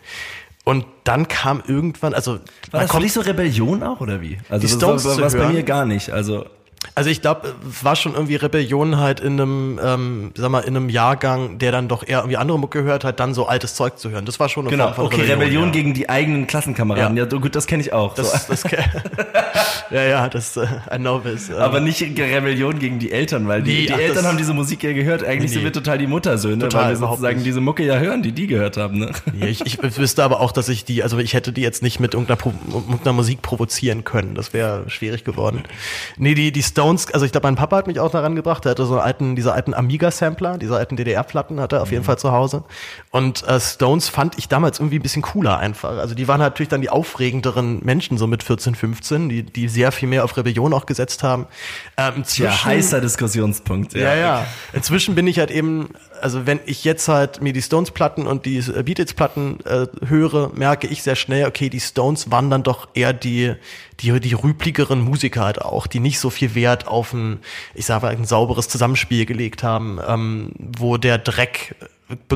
Und 0.68 0.84
dann 1.06 1.30
kam 1.30 1.64
irgendwann, 1.66 2.14
also 2.14 2.34
War 2.34 2.40
das 2.72 2.82
für 2.82 2.88
kommt- 2.90 3.06
dich 3.06 3.14
so 3.14 3.22
Rebellion 3.22 3.84
auch, 3.84 4.02
oder 4.02 4.20
wie? 4.20 4.38
Also 4.50 4.68
Die 4.68 4.74
Stones 4.74 5.06
war, 5.06 5.16
zu 5.16 5.22
war 5.22 5.30
bei 5.30 5.38
hören? 5.38 5.54
mir 5.54 5.64
gar 5.64 5.86
nicht. 5.86 6.10
Also 6.10 6.46
Also 6.96 7.10
ich 7.10 7.22
glaube, 7.22 7.54
es 7.70 7.84
war 7.84 7.96
schon 7.96 8.14
irgendwie 8.14 8.36
Rebellion 8.36 8.98
halt 8.98 9.20
in 9.20 9.34
einem, 9.34 9.80
ähm, 9.84 10.32
sag 10.36 10.50
mal, 10.50 10.62
in 10.62 10.76
einem 10.76 10.90
Jahrgang, 10.90 11.60
der 11.60 11.72
dann 11.72 11.88
doch 11.88 12.06
eher 12.08 12.20
irgendwie 12.20 12.38
andere 12.38 12.58
Mucke 12.60 12.84
hört, 12.84 13.04
halt 13.04 13.20
dann 13.20 13.34
so 13.34 13.46
altes 13.46 13.76
Zeug 13.76 13.98
zu 14.00 14.10
hören. 14.10 14.26
Das 14.26 14.40
war 14.40 14.50
schon 14.50 14.64
eine 14.66 14.72
genau, 14.72 14.86
Form 14.94 14.96
von 14.96 15.06
okay, 15.08 15.32
Rebellion, 15.32 15.66
ja. 15.66 15.72
gegen 15.72 15.94
die 15.94 16.10
eigenen 16.10 16.48
Klassenkameraden. 16.48 17.16
Ja, 17.16 17.24
Ja. 17.24 17.30
du- 17.30 17.40
gut, 17.40 17.56
das 17.56 17.68
kenne 17.68 17.82
ich 17.84 17.94
auch. 17.94 18.16
Das, 18.16 18.32
so. 18.48 18.54
das, 18.54 18.64
ja, 19.92 20.04
ja, 20.04 20.30
das, 20.30 20.58
äh, 20.58 20.66
I 20.94 20.98
know 20.98 21.20
this. 21.20 21.50
ähm. 21.50 21.58
Aber 21.58 21.80
nicht 21.80 22.02
Rebellion 22.02 22.80
gegen 22.80 23.00
die 23.00 23.12
Eltern, 23.12 23.48
weil 23.48 23.62
die, 23.64 23.72
Nee, 23.82 23.86
die 23.88 23.94
ach, 23.94 24.00
Eltern 24.00 24.26
haben 24.26 24.38
diese 24.38 24.54
Musik 24.54 24.84
ja 24.84 24.94
gehört. 24.94 25.24
Eigentlich 25.24 25.52
Nee, 25.52 25.56
sind 25.56 25.64
wir 25.64 25.74
total 25.74 25.98
die 25.98 26.08
Muttersöhne, 26.08 26.64
Total, 26.64 26.84
weil 26.86 26.90
wir 27.00 27.08
sozusagen 27.08 27.44
diese 27.44 27.62
Mucke 27.62 27.84
ja 27.84 27.98
hören, 27.98 28.22
die 28.24 28.32
die 28.32 28.48
gehört 28.48 28.78
haben. 28.78 29.00
Ne? 29.00 29.12
Nee, 29.34 29.48
ich, 29.48 29.66
ich 29.66 29.98
wüsste 29.98 30.24
aber 30.24 30.40
auch, 30.42 30.52
dass 30.52 30.70
ich 30.70 30.86
die, 30.86 31.04
also 31.04 31.18
ich 31.20 31.34
hätte 31.34 31.52
die 31.52 31.62
jetzt 31.62 31.84
nicht 31.84 32.00
mit 32.00 32.14
irgendeiner, 32.14 32.38
Pro, 32.38 32.54
irgendeiner 32.72 33.14
Musik 33.14 33.42
provozieren 33.42 34.04
können. 34.04 34.36
Das 34.36 34.54
wäre 34.54 34.90
schwierig 34.90 35.24
geworden. 35.24 35.64
Nee, 36.18 36.34
die, 36.34 36.52
die 36.52 36.62
Stones, 36.78 37.12
also 37.12 37.26
ich 37.26 37.32
glaube, 37.32 37.48
mein 37.48 37.56
Papa 37.56 37.76
hat 37.76 37.88
mich 37.88 38.00
auch 38.00 38.12
daran 38.12 38.36
gebracht. 38.36 38.64
Der 38.64 38.70
hatte 38.70 38.86
so 38.86 38.94
einen 38.94 39.02
alten, 39.02 39.36
diese 39.36 39.52
alten 39.52 39.74
Amiga-Sampler, 39.74 40.60
diese 40.60 40.78
alten 40.78 40.96
DDR-Platten 40.96 41.60
hat 41.60 41.74
er 41.74 41.82
auf 41.82 41.92
jeden 41.92 42.04
Fall 42.04 42.20
zu 42.20 42.32
Hause. 42.32 42.66
Und 43.10 43.42
äh, 43.48 43.60
Stones 43.60 44.10
fand 44.10 44.38
ich 44.38 44.48
damals 44.48 44.78
irgendwie 44.80 45.00
ein 45.00 45.02
bisschen 45.02 45.24
cooler 45.24 45.58
einfach. 45.58 45.98
Also 45.98 46.14
die 46.14 46.28
waren 46.28 46.40
natürlich 46.40 46.70
dann 46.70 46.82
die 46.82 46.92
aufregenderen 46.92 47.80
Menschen, 47.84 48.20
so 48.20 48.28
mit 48.28 48.44
14, 48.44 48.76
15, 48.76 49.28
die, 49.28 49.42
die 49.42 49.70
sehr 49.70 49.92
viel 49.92 50.08
mehr 50.08 50.24
auf 50.24 50.38
Rebellion 50.38 50.72
auch 50.72 50.86
gesetzt 50.86 51.24
haben. 51.24 51.48
Ähm, 51.98 52.24
Ja, 52.36 52.66
heißer 52.66 53.02
Diskussionspunkt. 53.02 53.94
ja, 53.94 54.14
ja. 54.14 54.46
Inzwischen 54.72 55.16
bin 55.16 55.26
ich 55.26 55.40
halt 55.40 55.50
eben, 55.50 55.90
also 56.22 56.46
wenn 56.46 56.60
ich 56.68 56.84
jetzt 56.84 57.08
halt 57.08 57.42
mir 57.42 57.54
die 57.54 57.64
Stones-Platten 57.64 58.28
und 58.28 58.46
die 58.46 58.58
äh, 58.58 58.84
Beatles-Platten 58.84 59.62
äh, 59.66 59.88
höre, 60.06 60.52
merke 60.54 60.86
ich 60.86 61.02
sehr 61.02 61.16
schnell, 61.16 61.48
okay, 61.48 61.70
die 61.70 61.80
Stones 61.80 62.30
waren 62.30 62.52
dann 62.52 62.62
doch 62.62 62.88
eher 62.94 63.14
die, 63.14 63.56
die, 64.00 64.20
die 64.20 64.34
rüpligeren 64.34 65.02
Musiker 65.02 65.44
halt 65.44 65.62
auch, 65.62 65.88
die 65.88 66.00
nicht 66.00 66.20
so 66.20 66.30
viel 66.30 66.56
Wert 66.56 66.88
auf 66.88 67.14
ein, 67.14 67.40
ich 67.74 67.86
sag 67.86 68.02
mal, 68.02 68.16
ein 68.16 68.26
sauberes 68.26 68.68
Zusammenspiel 68.68 69.26
gelegt 69.26 69.64
haben, 69.64 70.00
ähm, 70.08 70.52
wo 70.58 70.98
der 70.98 71.18
Dreck 71.18 71.76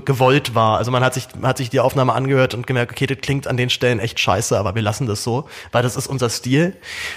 gewollt 0.05 0.53
war. 0.53 0.77
Also 0.77 0.91
man 0.91 1.03
hat 1.03 1.13
sich, 1.13 1.27
man 1.39 1.49
hat 1.49 1.57
sich 1.57 1.69
die 1.69 1.79
Aufnahme 1.79 2.13
angehört 2.13 2.53
und 2.53 2.67
gemerkt, 2.67 2.91
okay, 2.91 3.07
das 3.07 3.19
klingt 3.21 3.47
an 3.47 3.55
den 3.57 3.69
Stellen 3.69 3.99
echt 3.99 4.19
scheiße, 4.19 4.57
aber 4.57 4.75
wir 4.75 4.81
lassen 4.81 5.07
das 5.07 5.23
so, 5.23 5.47
weil 5.71 5.81
das 5.81 5.95
ist 5.95 6.07
unser 6.07 6.29
Stil. 6.29 6.75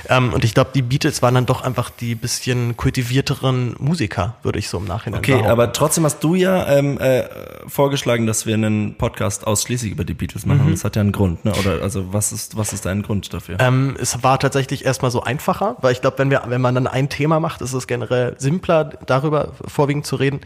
Ähm, 0.09 0.33
und 0.33 0.45
ich 0.45 0.55
glaube, 0.55 0.71
die 0.75 0.83
Beatles 0.83 1.21
waren 1.23 1.35
dann 1.35 1.47
doch 1.47 1.63
einfach 1.63 1.91
die 1.91 2.15
bisschen 2.15 2.77
kultivierteren 2.77 3.75
Musiker, 3.79 4.37
würde 4.43 4.59
ich 4.59 4.69
so 4.69 4.79
im 4.79 4.85
Nachhinein 4.85 5.19
Okay, 5.19 5.33
behaupten. 5.33 5.51
aber 5.51 5.73
trotzdem 5.73 6.05
hast 6.05 6.21
du 6.23 6.35
ja 6.37 6.67
ähm, 6.69 6.99
äh, 6.99 7.25
vorgeschlagen, 7.67 8.27
dass 8.27 8.47
wir 8.47 8.55
einen 8.55 8.97
Podcast 8.97 9.47
ausschließlich 9.47 9.91
über 9.91 10.05
die 10.05 10.15
Beatles 10.15 10.47
machen. 10.47 10.71
Das 10.71 10.85
hat 10.85 10.95
ja 10.97 11.01
einen 11.03 11.13
Grund, 11.13 11.45
ne? 11.45 11.53
Oder 11.59 11.83
also 11.83 12.13
was 12.13 12.31
ist 12.33 12.57
was 12.57 12.73
ist 12.73 12.87
dein 12.87 13.03
Grund 13.03 13.33
dafür? 13.35 13.57
Ähm, 13.59 13.97
es 14.01 14.23
war 14.23 14.39
tatsächlich 14.39 14.85
erstmal 14.85 15.11
so 15.11 15.23
einfacher, 15.23 15.77
weil 15.81 15.93
ich 15.93 16.01
glaube, 16.01 16.19
wenn 16.19 16.31
wir, 16.31 16.43
wenn 16.47 16.61
man 16.61 16.75
dann 16.75 16.87
ein 16.87 17.09
Thema 17.09 17.41
macht, 17.41 17.63
ist 17.63 17.73
es 17.73 17.87
generell 17.87 18.37
simpler, 18.39 18.85
darüber 19.07 19.53
vorwiegend 19.67 20.07
zu 20.07 20.17
reden. 20.17 20.41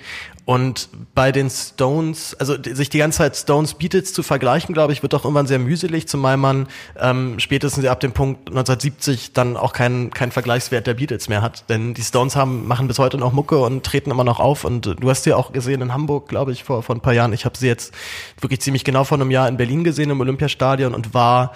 Und 0.44 0.88
bei 1.14 1.32
den 1.32 1.50
Stones, 1.50 1.97
also 2.38 2.56
die- 2.56 2.74
sich 2.74 2.88
die 2.90 2.98
ganze 2.98 3.18
Zeit 3.18 3.36
Stones 3.36 3.74
Beatles 3.74 4.12
zu 4.12 4.22
vergleichen, 4.22 4.74
glaube 4.74 4.92
ich, 4.92 5.02
wird 5.02 5.12
doch 5.12 5.24
irgendwann 5.24 5.46
sehr 5.46 5.58
mühselig, 5.58 6.08
zumal 6.08 6.36
man 6.36 6.66
ähm, 6.98 7.38
spätestens 7.38 7.84
ab 7.86 8.00
dem 8.00 8.12
Punkt 8.12 8.48
1970 8.48 9.32
dann 9.32 9.56
auch 9.56 9.72
keinen 9.72 10.10
keinen 10.10 10.32
Vergleichswert 10.32 10.86
der 10.86 10.94
Beatles 10.94 11.28
mehr 11.28 11.42
hat. 11.42 11.68
Denn 11.68 11.94
die 11.94 12.02
Stones 12.02 12.36
haben, 12.36 12.66
machen 12.66 12.88
bis 12.88 12.98
heute 12.98 13.18
noch 13.18 13.32
Mucke 13.32 13.58
und 13.58 13.84
treten 13.84 14.10
immer 14.10 14.24
noch 14.24 14.40
auf. 14.40 14.64
Und 14.64 14.96
du 15.00 15.10
hast 15.10 15.24
sie 15.24 15.32
auch 15.34 15.52
gesehen 15.52 15.80
in 15.82 15.92
Hamburg, 15.92 16.28
glaube 16.28 16.52
ich, 16.52 16.64
vor, 16.64 16.82
vor 16.82 16.94
ein 16.94 17.00
paar 17.00 17.12
Jahren. 17.14 17.32
Ich 17.32 17.44
habe 17.44 17.56
sie 17.58 17.66
jetzt 17.66 17.92
wirklich 18.40 18.60
ziemlich 18.60 18.84
genau 18.84 19.04
vor 19.04 19.18
einem 19.18 19.30
Jahr 19.30 19.48
in 19.48 19.56
Berlin 19.56 19.84
gesehen 19.84 20.10
im 20.10 20.20
Olympiastadion 20.20 20.94
und 20.94 21.14
war 21.14 21.52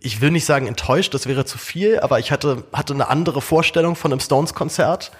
ich 0.00 0.20
will 0.20 0.30
nicht 0.30 0.44
sagen 0.44 0.66
enttäuscht, 0.66 1.14
das 1.14 1.26
wäre 1.26 1.44
zu 1.44 1.56
viel, 1.58 1.98
aber 2.00 2.18
ich 2.18 2.30
hatte, 2.30 2.64
hatte 2.72 2.94
eine 2.94 3.08
andere 3.08 3.40
Vorstellung 3.40 3.96
von 3.96 4.12
einem 4.12 4.20
Stones-Konzert 4.20 5.12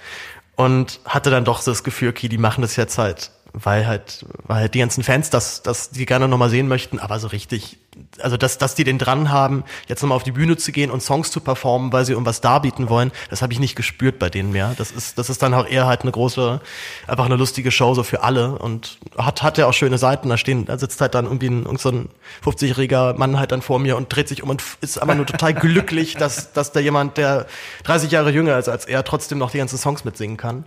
und 0.56 1.00
hatte 1.04 1.30
dann 1.30 1.44
doch 1.44 1.62
das 1.62 1.84
Gefühl, 1.84 2.10
okay, 2.10 2.28
die 2.28 2.38
machen 2.38 2.62
das 2.62 2.76
jetzt 2.76 2.98
halt, 2.98 3.30
weil 3.52 3.86
halt, 3.86 4.26
weil 4.44 4.60
halt 4.60 4.74
die 4.74 4.80
ganzen 4.80 5.02
Fans 5.02 5.30
das, 5.30 5.62
das 5.62 5.90
die 5.90 6.06
gerne 6.06 6.28
nochmal 6.28 6.50
sehen 6.50 6.68
möchten, 6.68 6.98
aber 6.98 7.18
so 7.18 7.28
richtig 7.28 7.78
also 8.20 8.36
dass, 8.36 8.58
dass 8.58 8.74
die 8.74 8.84
den 8.84 8.98
dran 8.98 9.30
haben, 9.30 9.64
jetzt 9.86 10.02
nochmal 10.02 10.16
auf 10.16 10.22
die 10.22 10.32
Bühne 10.32 10.56
zu 10.56 10.72
gehen 10.72 10.90
und 10.90 11.02
Songs 11.02 11.30
zu 11.30 11.40
performen, 11.40 11.92
weil 11.92 12.04
sie 12.04 12.12
irgendwas 12.12 12.40
darbieten 12.40 12.88
wollen, 12.88 13.12
das 13.30 13.42
habe 13.42 13.52
ich 13.52 13.60
nicht 13.60 13.76
gespürt 13.76 14.18
bei 14.18 14.30
denen 14.30 14.52
mehr. 14.52 14.74
Das 14.78 14.90
ist, 14.90 15.18
das 15.18 15.30
ist 15.30 15.42
dann 15.42 15.54
auch 15.54 15.66
eher 15.66 15.86
halt 15.86 16.02
eine 16.02 16.12
große, 16.12 16.60
einfach 17.06 17.24
eine 17.24 17.36
lustige 17.36 17.70
Show 17.70 17.94
so 17.94 18.02
für 18.02 18.22
alle 18.22 18.58
und 18.58 18.98
hat, 19.16 19.42
hat 19.42 19.58
ja 19.58 19.66
auch 19.66 19.72
schöne 19.72 19.98
Seiten. 19.98 20.28
Da 20.28 20.36
stehen, 20.36 20.66
da 20.66 20.78
sitzt 20.78 21.00
halt 21.00 21.14
dann 21.14 21.24
irgendwie 21.24 21.48
ein, 21.48 21.64
irgend 21.64 21.80
so 21.80 21.90
ein 21.90 22.08
50-jähriger 22.44 23.16
Mann 23.16 23.38
halt 23.38 23.52
dann 23.52 23.62
vor 23.62 23.78
mir 23.78 23.96
und 23.96 24.14
dreht 24.14 24.28
sich 24.28 24.42
um 24.42 24.50
und 24.50 24.62
ist 24.80 24.98
aber 24.98 25.14
nur 25.14 25.26
total 25.26 25.54
glücklich, 25.54 26.14
dass, 26.14 26.52
dass 26.52 26.72
da 26.72 26.80
jemand, 26.80 27.16
der 27.16 27.46
30 27.84 28.10
Jahre 28.10 28.30
jünger 28.30 28.58
ist 28.58 28.68
als 28.68 28.84
er, 28.84 29.04
trotzdem 29.04 29.38
noch 29.38 29.50
die 29.50 29.58
ganzen 29.58 29.78
Songs 29.78 30.04
mitsingen 30.04 30.36
kann. 30.36 30.64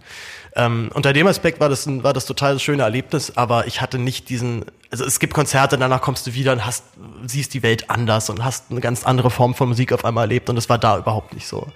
Ähm, 0.56 0.90
unter 0.94 1.14
dem 1.14 1.28
Aspekt 1.28 1.60
war 1.60 1.70
das 1.70 1.86
ein, 1.86 2.04
war 2.04 2.14
das 2.14 2.26
total 2.26 2.54
das 2.54 2.62
schöne 2.62 2.84
Erlebnis, 2.84 3.38
aber 3.38 3.68
ich 3.68 3.80
hatte 3.80 3.98
nicht 3.98 4.30
diesen, 4.30 4.66
also 4.90 5.06
es 5.06 5.20
gibt 5.20 5.34
Konzerte, 5.34 5.78
danach 5.78 6.02
kommst 6.02 6.28
du 6.28 6.34
wieder 6.34 6.52
und 6.52 6.66
hast, 6.66 6.84
siehst 7.26 7.54
die 7.54 7.64
Welt 7.64 7.90
anders 7.90 8.30
und 8.30 8.44
hast 8.44 8.70
eine 8.70 8.82
ganz 8.82 9.06
andere 9.06 9.30
Form 9.30 9.56
von 9.56 9.70
Musik 9.70 9.94
auf 9.94 10.04
einmal 10.04 10.26
erlebt 10.26 10.50
und 10.50 10.58
das 10.58 10.68
war 10.68 10.78
da 10.78 10.98
überhaupt 10.98 11.34
nicht 11.34 11.48
so. 11.48 11.68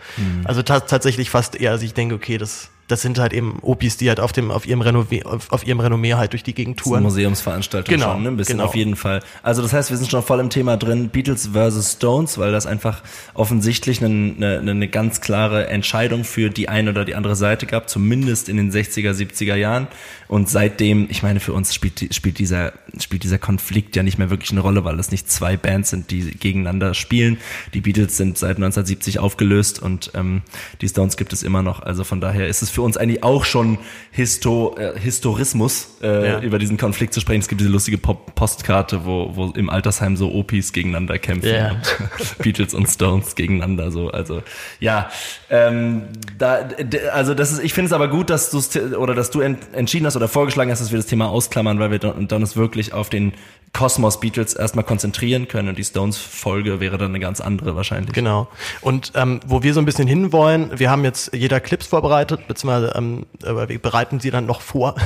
Also 0.44 0.62
ta 0.62 0.82
tatsächlich 0.82 1.30
fast 1.30 1.56
eher, 1.56 1.72
also 1.72 1.86
ich 1.86 1.94
denke, 1.94 2.16
okay, 2.16 2.38
das, 2.38 2.70
das 2.88 3.02
sind 3.02 3.18
halt 3.18 3.34
eben 3.34 3.58
Opis, 3.62 3.98
die 3.98 4.10
halt 4.10 4.20
auf 4.20 4.32
dem, 4.32 4.52
auf 4.52 4.68
ihrem 4.68 4.82
Renommee, 4.82 5.24
auf, 5.24 5.52
auf 5.52 5.66
ihrem 5.66 5.80
Renommee 5.80 6.14
halt 6.14 6.34
durch 6.34 6.44
die 6.44 6.54
Gegend 6.54 6.78
touren. 6.80 7.02
Museumsveranstaltung 7.02 7.94
Genau, 7.94 8.14
schon, 8.14 8.24
ne? 8.24 8.30
ein 8.30 8.38
bisschen 8.38 8.58
genau. 8.58 8.70
auf 8.70 8.76
jeden 8.76 8.96
Fall. 8.96 9.22
Also 9.42 9.64
das 9.64 9.74
heißt, 9.74 9.90
wir 9.90 9.98
sind 9.98 10.12
schon 10.12 10.22
voll 10.22 10.40
im 10.40 10.52
Thema 10.52 10.78
drin, 10.78 11.10
Beatles 11.10 11.48
versus 11.54 11.94
Stones, 11.94 12.38
weil 12.38 12.52
das 12.52 12.68
einfach 12.68 13.02
offensichtlich 13.34 14.04
eine, 14.04 14.36
eine, 14.60 14.72
eine 14.72 14.88
ganz 14.88 15.22
klare 15.22 15.68
Entscheidung 15.68 16.24
für 16.24 16.50
die 16.50 16.70
eine 16.70 16.92
oder 16.92 17.06
die 17.06 17.16
andere 17.16 17.36
Seite 17.36 17.66
gab, 17.66 17.90
zumindest 17.90 18.50
in 18.50 18.58
den 18.58 18.72
60er, 18.72 19.12
70er 19.12 19.56
Jahren. 19.56 19.88
Und 20.28 20.50
seitdem, 20.50 21.08
ich 21.10 21.22
meine, 21.24 21.40
für 21.40 21.54
uns 21.54 21.74
spielt, 21.74 22.14
spielt, 22.16 22.40
dieser, 22.40 22.74
spielt 23.00 23.24
dieser 23.24 23.38
Konflikt 23.38 23.96
ja 23.96 24.02
nicht 24.04 24.18
mehr 24.18 24.30
wirklich 24.30 24.52
eine 24.52 24.62
Rolle, 24.62 24.84
weil 24.84 25.00
es 25.00 25.12
nicht 25.12 25.30
zwei 25.30 25.56
Bands 25.58 25.92
sind, 25.92 26.10
die 26.10 26.32
gegeneinander 26.32 26.94
spielen. 26.96 27.38
Die 27.74 27.82
Beatles 27.82 28.18
sind 28.18 28.38
seit 28.38 28.58
1970 28.58 29.20
aufgelöst 29.20 29.80
und 29.82 30.12
ähm, 30.16 30.42
die 30.82 30.88
Stones 30.90 31.16
gibt 31.18 31.32
es 31.34 31.44
immer 31.44 31.62
noch. 31.62 31.82
Also 31.82 32.04
von 32.04 32.22
daher 32.22 32.48
ist 32.48 32.62
es 32.64 32.70
für 32.72 32.82
uns 32.82 32.98
eigentlich 32.98 33.24
auch 33.24 33.46
schon 33.46 33.78
Histo, 34.12 34.76
äh, 34.78 35.00
Historismus, 35.00 35.90
äh, 36.02 36.28
Ja. 36.30 36.40
über 36.40 36.58
diesen 36.60 36.78
Konflikt 36.78 37.14
zu 37.14 37.20
sprechen. 37.20 37.42
Es 37.42 37.48
gibt 37.48 37.62
diese 37.62 37.70
lustige 37.70 37.98
Pop 37.98 38.34
Postkarte, 38.36 39.06
wo, 39.06 39.32
wo 39.36 39.52
im 39.52 39.70
Altersheim 39.70 40.18
so 40.18 40.32
Opis 40.34 40.74
gegeneinander 40.74 41.20
kämpfen 41.20 41.50
Ja. 41.54 41.72
und 41.72 42.38
Beatles 42.40 42.74
und 42.74 42.88
Stones 42.88 43.36
gegeneinander 43.36 43.92
so. 43.92 44.10
Also 44.10 44.42
ja, 44.80 45.10
ähm, 45.50 46.04
da, 46.38 46.68
also 47.14 47.34
das 47.34 47.52
ist, 47.52 47.64
ich 47.64 47.74
finde 47.74 47.88
es 47.88 47.94
aber 47.94 48.08
gut, 48.08 48.30
dass 48.30 48.50
du 48.50 48.60
oder 48.98 49.14
dass 49.14 49.30
du 49.32 49.42
ent, 49.42 49.60
entschieden 49.74 50.06
hast 50.06 50.15
oder 50.16 50.28
vorgeschlagen 50.28 50.72
hast, 50.72 50.80
dass 50.80 50.92
wir 50.92 50.98
das 50.98 51.08
Thema 51.08 51.30
ausklammern, 51.30 51.80
weil 51.80 51.92
wir 51.92 52.00
dann, 52.00 52.28
dann 52.28 52.42
uns 52.42 52.56
wirklich 52.56 52.94
auf 52.94 53.10
den 53.10 53.34
Kosmos 53.76 54.22
Beatles 54.22 54.54
erstmal 54.54 54.86
konzentrieren 54.86 55.50
können 55.50 55.68
und 55.68 55.78
die 55.78 55.84
Stones 55.84 56.18
Folge 56.18 56.80
wäre 56.80 56.98
dann 56.98 57.10
eine 57.10 57.20
ganz 57.20 57.42
andere 57.42 57.76
wahrscheinlich. 57.76 58.14
Genau. 58.14 58.48
Und 58.80 59.12
ähm, 59.16 59.42
wo 59.46 59.64
wir 59.64 59.74
so 59.74 59.82
ein 59.82 59.86
bisschen 59.86 60.08
hinwollen, 60.08 60.80
wir 60.80 60.90
haben 60.90 61.04
jetzt 61.04 61.34
jeder 61.34 61.60
Clips 61.60 61.88
vorbereitet, 61.88 62.48
beziehungsweise 62.48 62.94
ähm, 62.96 63.26
wir 63.42 63.80
bereiten 63.80 64.22
sie 64.22 64.32
dann 64.32 64.46
noch 64.46 64.62
vor. 64.62 64.96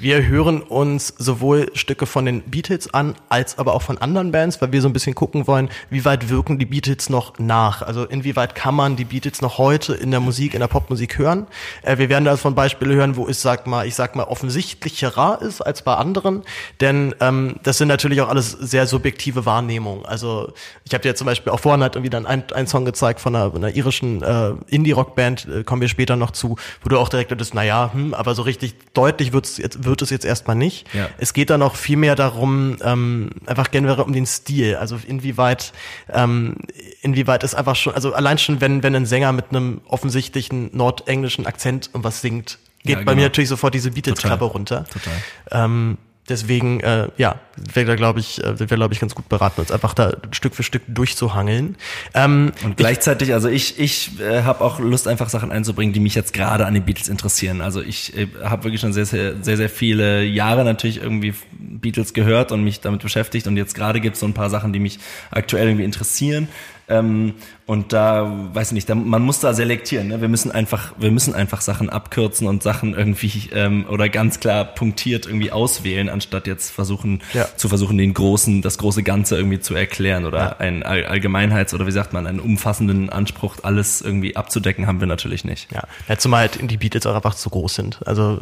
Wir 0.00 0.28
hören 0.28 0.62
uns 0.62 1.12
sowohl 1.18 1.72
Stücke 1.74 2.06
von 2.06 2.24
den 2.24 2.42
Beatles 2.42 2.94
an, 2.94 3.16
als 3.28 3.58
aber 3.58 3.74
auch 3.74 3.82
von 3.82 3.98
anderen 3.98 4.30
Bands, 4.30 4.62
weil 4.62 4.70
wir 4.70 4.80
so 4.80 4.88
ein 4.88 4.92
bisschen 4.92 5.16
gucken 5.16 5.48
wollen, 5.48 5.70
wie 5.90 6.04
weit 6.04 6.28
wirken 6.28 6.56
die 6.60 6.66
Beatles 6.66 7.10
noch 7.10 7.36
nach. 7.40 7.82
Also 7.82 8.04
inwieweit 8.04 8.54
kann 8.54 8.76
man 8.76 8.94
die 8.94 9.04
Beatles 9.04 9.42
noch 9.42 9.58
heute 9.58 9.94
in 9.94 10.12
der 10.12 10.20
Musik, 10.20 10.54
in 10.54 10.60
der 10.60 10.68
Popmusik 10.68 11.18
hören. 11.18 11.48
Äh, 11.82 11.98
wir 11.98 12.08
werden 12.08 12.24
da 12.24 12.36
von 12.36 12.54
Beispiele 12.54 12.94
hören, 12.94 13.16
wo 13.16 13.26
es, 13.26 13.42
sag 13.42 13.66
mal, 13.66 13.88
ich 13.88 13.96
sag 13.96 14.14
mal, 14.14 14.27
offensichtlicherer 14.28 15.40
ist 15.42 15.60
als 15.60 15.82
bei 15.82 15.94
anderen. 15.94 16.42
Denn 16.80 17.14
ähm, 17.20 17.56
das 17.62 17.78
sind 17.78 17.88
natürlich 17.88 18.20
auch 18.20 18.28
alles 18.28 18.50
sehr 18.52 18.86
subjektive 18.86 19.46
Wahrnehmungen. 19.46 20.06
Also 20.06 20.52
ich 20.84 20.94
habe 20.94 21.02
dir 21.02 21.14
zum 21.14 21.26
Beispiel 21.26 21.52
auch 21.52 21.60
vorhin 21.60 21.82
halt 21.82 21.96
irgendwie 21.96 22.10
dann 22.10 22.26
ein, 22.26 22.44
ein 22.54 22.66
Song 22.66 22.84
gezeigt 22.84 23.20
von 23.20 23.34
einer, 23.34 23.54
einer 23.54 23.74
irischen 23.74 24.22
äh, 24.22 24.52
Indie-Rock-Band, 24.68 25.48
äh, 25.48 25.64
kommen 25.64 25.80
wir 25.80 25.88
später 25.88 26.16
noch 26.16 26.30
zu, 26.30 26.56
wo 26.82 26.88
du 26.88 26.98
auch 26.98 27.08
direkt 27.08 27.30
dachtest, 27.30 27.54
naja, 27.54 27.90
hm, 27.92 28.14
aber 28.14 28.34
so 28.34 28.42
richtig 28.42 28.74
deutlich 28.94 29.32
wird's 29.32 29.58
jetzt, 29.58 29.84
wird 29.84 30.02
es 30.02 30.10
jetzt 30.10 30.24
erstmal 30.24 30.56
nicht. 30.56 30.86
Ja. 30.94 31.08
Es 31.18 31.32
geht 31.32 31.50
dann 31.50 31.62
auch 31.62 31.76
viel 31.76 31.96
mehr 31.96 32.14
darum, 32.14 32.76
ähm, 32.82 33.30
einfach 33.46 33.70
generell 33.70 34.04
um 34.04 34.12
den 34.12 34.26
Stil. 34.26 34.76
Also 34.76 34.98
inwieweit, 35.06 35.72
ähm, 36.12 36.56
inwieweit 37.02 37.44
ist 37.44 37.54
einfach 37.54 37.76
schon, 37.76 37.94
also 37.94 38.12
allein 38.12 38.38
schon, 38.38 38.60
wenn, 38.60 38.82
wenn 38.82 38.94
ein 38.94 39.06
Sänger 39.06 39.32
mit 39.32 39.46
einem 39.50 39.80
offensichtlichen 39.88 40.70
nordenglischen 40.76 41.46
Akzent 41.46 41.88
irgendwas 41.88 42.20
singt, 42.20 42.58
geht 42.88 42.98
Ja, 42.98 43.04
bei 43.04 43.12
mir 43.12 43.16
genau. 43.16 43.26
natürlich 43.26 43.48
sofort 43.48 43.74
diese 43.74 43.92
Beatles-Klappe 43.92 44.44
runter. 44.44 44.84
Total. 44.92 45.14
Ähm, 45.52 45.98
deswegen, 46.28 46.80
äh, 46.80 47.08
ja, 47.16 47.38
wäre 47.56 47.86
da, 47.86 47.94
glaube 47.94 48.20
ich, 48.20 48.42
äh, 48.42 48.58
wäre, 48.58 48.76
glaube 48.76 48.94
ich, 48.94 49.00
ganz 49.00 49.14
gut 49.14 49.28
beraten, 49.28 49.60
uns 49.60 49.70
einfach 49.70 49.94
da 49.94 50.16
Stück 50.30 50.54
für 50.54 50.62
Stück 50.62 50.82
durchzuhangeln. 50.88 51.76
Ähm, 52.14 52.52
Und 52.64 52.76
gleichzeitig, 52.76 53.32
also 53.32 53.48
ich, 53.48 53.78
ich 53.78 54.20
äh, 54.20 54.42
habe 54.42 54.62
auch 54.64 54.78
Lust, 54.78 55.08
einfach 55.08 55.28
Sachen 55.28 55.50
einzubringen, 55.52 55.92
die 55.92 56.00
mich 56.00 56.14
jetzt 56.14 56.32
gerade 56.32 56.66
an 56.66 56.74
den 56.74 56.84
Beatles 56.84 57.08
interessieren. 57.08 57.60
Also 57.60 57.80
ich 57.80 58.16
äh, 58.16 58.28
habe 58.42 58.64
wirklich 58.64 58.80
schon 58.80 58.92
sehr, 58.92 59.06
sehr, 59.06 59.42
sehr, 59.42 59.56
sehr 59.56 59.70
viele 59.70 60.24
Jahre 60.24 60.64
natürlich 60.64 61.02
irgendwie 61.02 61.34
Beatles 61.52 62.14
gehört 62.14 62.52
und 62.52 62.62
mich 62.64 62.80
damit 62.80 63.02
beschäftigt. 63.02 63.46
Und 63.46 63.56
jetzt 63.56 63.74
gerade 63.74 64.00
gibt 64.00 64.14
es 64.14 64.20
so 64.20 64.26
ein 64.26 64.34
paar 64.34 64.50
Sachen, 64.50 64.72
die 64.72 64.80
mich 64.80 64.98
aktuell 65.30 65.68
irgendwie 65.68 65.84
interessieren. 65.84 66.48
Ähm, 66.88 67.34
und 67.68 67.92
da, 67.92 68.32
weiß 68.54 68.68
ich 68.68 68.72
nicht, 68.72 68.88
da, 68.88 68.94
man 68.94 69.20
muss 69.20 69.40
da 69.40 69.52
selektieren. 69.52 70.08
Ne? 70.08 70.22
Wir 70.22 70.28
müssen 70.28 70.50
einfach, 70.50 70.94
wir 70.96 71.10
müssen 71.10 71.34
einfach 71.34 71.60
Sachen 71.60 71.90
abkürzen 71.90 72.46
und 72.46 72.62
Sachen 72.62 72.94
irgendwie 72.94 73.50
ähm, 73.52 73.84
oder 73.90 74.08
ganz 74.08 74.40
klar 74.40 74.64
punktiert 74.64 75.26
irgendwie 75.26 75.52
auswählen, 75.52 76.08
anstatt 76.08 76.46
jetzt 76.46 76.70
versuchen 76.70 77.20
Ja. 77.34 77.46
zu 77.58 77.68
versuchen, 77.68 77.98
den 77.98 78.14
großen, 78.14 78.62
das 78.62 78.78
große 78.78 79.02
Ganze 79.02 79.36
irgendwie 79.36 79.60
zu 79.60 79.74
erklären 79.74 80.24
oder 80.24 80.60
einen 80.60 80.82
All 80.82 81.04
Allgemeinheits- 81.04 81.74
oder 81.74 81.86
wie 81.86 81.90
sagt 81.92 82.14
man, 82.14 82.26
einen 82.26 82.40
umfassenden 82.40 83.10
Anspruch, 83.10 83.56
alles 83.62 84.00
irgendwie 84.00 84.34
abzudecken, 84.34 84.86
haben 84.86 85.00
wir 85.00 85.06
natürlich 85.06 85.44
nicht. 85.44 85.70
Ja, 85.70 85.82
ja 86.08 86.16
zumal 86.16 86.40
halt 86.40 86.58
die 86.70 86.78
Beatles 86.78 87.04
auch 87.04 87.14
einfach 87.14 87.34
zu 87.34 87.50
groß 87.50 87.74
sind. 87.74 88.00
Also 88.06 88.38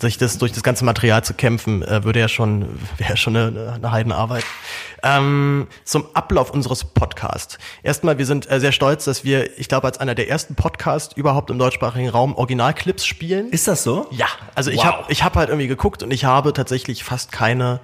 sich 0.00 0.18
das 0.18 0.38
durch 0.38 0.50
das 0.50 0.64
ganze 0.64 0.84
Material 0.84 1.22
zu 1.22 1.34
kämpfen, 1.34 1.82
äh, 1.82 2.02
würde 2.02 2.18
ja 2.18 2.28
schon, 2.28 2.62
wäre 2.98 3.10
ja 3.10 3.16
schon 3.16 3.36
eine, 3.36 3.74
eine 3.76 3.92
Heidenarbeit. 3.92 4.44
Ähm, 5.04 5.68
zum 5.84 6.06
Ablauf 6.14 6.50
unseres 6.50 6.82
Podcasts. 6.84 7.58
Erstmal, 7.84 8.18
wir 8.18 8.26
sind 8.26 8.50
äh, 8.50 8.63
sehr 8.64 8.72
stolz, 8.72 9.04
dass 9.04 9.24
wir, 9.24 9.58
ich 9.58 9.68
glaube, 9.68 9.86
als 9.86 9.98
einer 9.98 10.14
der 10.14 10.30
ersten 10.30 10.54
Podcasts 10.54 11.14
überhaupt 11.14 11.50
im 11.50 11.58
deutschsprachigen 11.58 12.08
Raum 12.08 12.34
Originalclips 12.34 13.04
spielen. 13.04 13.50
Ist 13.50 13.68
das 13.68 13.82
so? 13.84 14.06
Ja, 14.10 14.26
also 14.54 14.70
ich 14.70 14.78
Wow. 14.78 14.84
habe 14.84 15.04
ich 15.08 15.22
hab 15.22 15.36
halt 15.36 15.50
irgendwie 15.50 15.68
geguckt 15.68 16.02
und 16.02 16.10
ich 16.10 16.24
habe 16.24 16.54
tatsächlich 16.54 17.04
fast 17.04 17.30
keine 17.30 17.80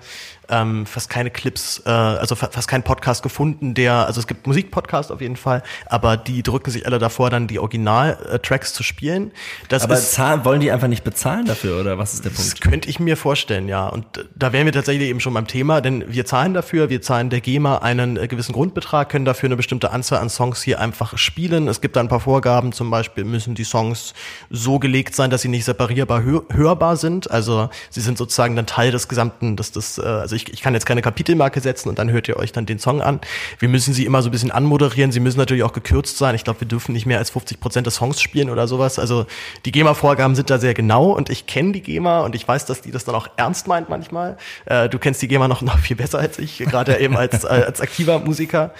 ähm, 0.51 0.87
fast 0.87 1.09
keine 1.09 1.31
Clips, 1.31 1.83
äh, 1.87 1.91
also 1.91 2.35
fa 2.35 2.49
fast 2.51 2.69
keinen 2.69 2.83
Podcast 2.83 3.23
gefunden, 3.23 3.75
der, 3.75 4.07
also 4.07 4.21
es 4.21 4.27
gibt 4.27 4.47
Musikpodcast 4.47 5.13
auf 5.13 5.21
jeden 5.21 5.37
Fall, 5.37 5.63
aber 5.87 6.17
die 6.17 6.43
drücken 6.43 6.71
sich 6.71 6.87
alle 6.87 6.99
davor, 6.99 7.31
dann 7.31 7.47
die 7.47 7.59
Original-Tracks 7.59 8.73
zu 8.73 8.83
spielen. 8.83 9.33
Das 9.69 9.85
Aber 9.85 9.95
ist, 9.95 10.13
zahlen, 10.13 10.45
wollen 10.45 10.61
die 10.61 10.71
einfach 10.71 10.89
nicht 10.89 11.05
bezahlen 11.05 11.47
dafür 11.47 11.81
oder 11.81 11.99
was 11.99 12.15
ist 12.15 12.25
der 12.25 12.33
das 12.33 12.41
Punkt? 12.41 12.61
könnte 12.61 12.89
ich 12.89 13.01
mir 13.01 13.17
vorstellen, 13.17 13.69
ja. 13.69 13.87
Und 13.87 14.07
da 14.35 14.53
wären 14.53 14.67
wir 14.67 14.73
tatsächlich 14.73 15.09
eben 15.09 15.21
schon 15.21 15.35
beim 15.35 15.47
Thema, 15.47 15.81
denn 15.81 16.05
wir 16.09 16.27
zahlen 16.27 16.55
dafür, 16.55 16.91
wir 16.91 17.03
zahlen 17.03 17.31
der 17.31 17.41
GEMA 17.41 17.79
einen 17.79 18.17
äh, 18.17 18.29
gewissen 18.29 18.53
Grundbetrag, 18.53 19.09
können 19.09 19.25
dafür 19.25 19.49
eine 19.49 19.57
bestimmte 19.57 19.91
Anzahl 19.91 20.19
an 20.19 20.31
Songs 20.31 20.63
hier 20.63 20.81
einfach 20.81 21.17
spielen. 21.19 21.69
Es 21.69 21.81
gibt 21.81 21.97
da 21.97 22.01
ein 22.01 22.09
paar 22.09 22.21
Vorgaben, 22.21 22.73
zum 22.73 22.91
Beispiel 22.91 23.25
müssen 23.25 23.55
die 23.55 23.65
Songs 23.65 24.15
so 24.51 24.79
gelegt 24.79 25.15
sein, 25.15 25.31
dass 25.31 25.43
sie 25.43 25.49
nicht 25.49 25.65
separierbar 25.65 26.23
hör 26.23 26.43
hörbar 26.51 26.97
sind. 26.97 27.31
Also 27.31 27.71
sie 27.91 28.01
sind 28.01 28.19
sozusagen 28.19 28.57
dann 28.57 28.67
Teil 28.67 28.93
des 28.93 29.09
gesamten, 29.09 29.57
des, 29.57 29.73
des, 29.73 29.99
äh, 29.99 30.03
also 30.03 30.37
ich, 30.37 30.40
ich 30.49 30.63
kann 30.63 30.75
jetzt 30.75 30.87
keine 30.87 31.03
Kapitelmarke 31.03 31.61
setzen 31.61 31.89
und 31.89 31.99
dann 31.99 32.11
hört 32.11 32.29
ihr 32.29 32.37
euch 32.37 32.53
dann 32.53 32.67
den 32.67 32.79
Song 32.79 33.03
an. 33.03 33.21
Wir 33.59 33.69
müssen 33.69 33.95
sie 33.95 34.07
immer 34.07 34.23
so 34.23 34.29
ein 34.29 34.33
bisschen 34.33 34.51
anmoderieren, 34.51 35.13
sie 35.13 35.21
müssen 35.21 35.39
natürlich 35.39 35.63
auch 35.63 35.73
gekürzt 35.73 36.17
sein. 36.17 36.35
Ich 36.35 36.45
glaube, 36.45 36.61
wir 36.61 36.69
dürfen 36.69 36.93
nicht 36.93 37.07
mehr 37.07 37.19
als 37.19 37.31
50 37.31 37.61
Prozent 37.61 37.87
des 37.87 37.97
Songs 37.97 38.21
spielen 38.21 38.51
oder 38.51 38.67
sowas. 38.67 38.99
Also 38.99 39.27
die 39.65 39.73
GEMA-Vorgaben 39.73 40.35
sind 40.35 40.51
da 40.51 40.59
sehr 40.59 40.75
genau 40.75 41.11
und 41.11 41.31
ich 41.31 41.47
kenne 41.47 41.73
die 41.73 41.83
GEMA 41.83 42.21
und 42.21 42.35
ich 42.35 42.47
weiß, 42.47 42.67
dass 42.67 42.81
die 42.81 42.91
das 42.91 43.05
dann 43.05 43.15
auch 43.15 43.29
ernst 43.37 43.67
meint 43.67 43.89
manchmal. 43.89 44.37
Äh, 44.67 44.89
du 44.89 44.99
kennst 44.99 45.21
die 45.23 45.29
GEMA 45.29 45.49
noch, 45.49 45.63
noch 45.63 45.79
viel 45.79 45.97
besser 45.97 46.19
als 46.19 46.39
ich, 46.39 46.59
gerade 46.59 46.99
eben 46.99 47.17
als, 47.17 47.45
als 47.45 47.81
aktiver 47.81 48.19
Musiker. 48.19 48.73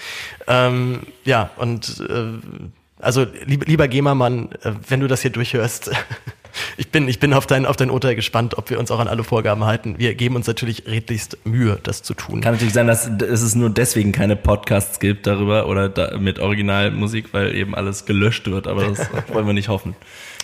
Ähm, 0.47 1.01
ja, 1.23 1.49
und 1.57 2.03
äh, 2.09 2.71
also 3.01 3.25
lieb, 3.45 3.67
lieber 3.67 3.87
GEMA-Mann, 3.87 4.49
äh, 4.63 4.71
wenn 4.87 4.99
du 4.99 5.07
das 5.07 5.21
hier 5.21 5.31
durchhörst, 5.31 5.91
ich 6.77 6.89
bin, 6.89 7.07
ich 7.07 7.19
bin 7.19 7.33
auf 7.33 7.47
dein, 7.47 7.65
auf 7.65 7.75
dein 7.75 7.89
Urteil 7.89 8.15
gespannt, 8.15 8.57
ob 8.57 8.69
wir 8.69 8.79
uns 8.79 8.91
auch 8.91 8.99
an 8.99 9.07
alle 9.07 9.23
Vorgaben 9.23 9.65
halten. 9.65 9.95
Wir 9.97 10.15
geben 10.15 10.35
uns 10.35 10.47
natürlich 10.47 10.85
redlichst 10.87 11.45
Mühe, 11.45 11.79
das 11.83 12.03
zu 12.03 12.13
tun. 12.13 12.41
Kann 12.41 12.53
natürlich 12.53 12.73
sein, 12.73 12.87
dass 12.87 13.09
dass 13.17 13.41
es 13.41 13.55
nur 13.55 13.69
deswegen 13.69 14.11
keine 14.11 14.35
Podcasts 14.35 14.99
gibt 14.99 15.27
darüber 15.27 15.67
oder 15.67 15.89
da, 15.89 16.17
mit 16.17 16.39
Originalmusik, 16.39 17.33
weil 17.33 17.55
eben 17.55 17.75
alles 17.75 18.05
gelöscht 18.05 18.47
wird, 18.47 18.67
aber 18.67 18.85
das 18.85 19.09
wollen 19.33 19.45
wir 19.45 19.53
nicht 19.53 19.69
hoffen. 19.69 19.95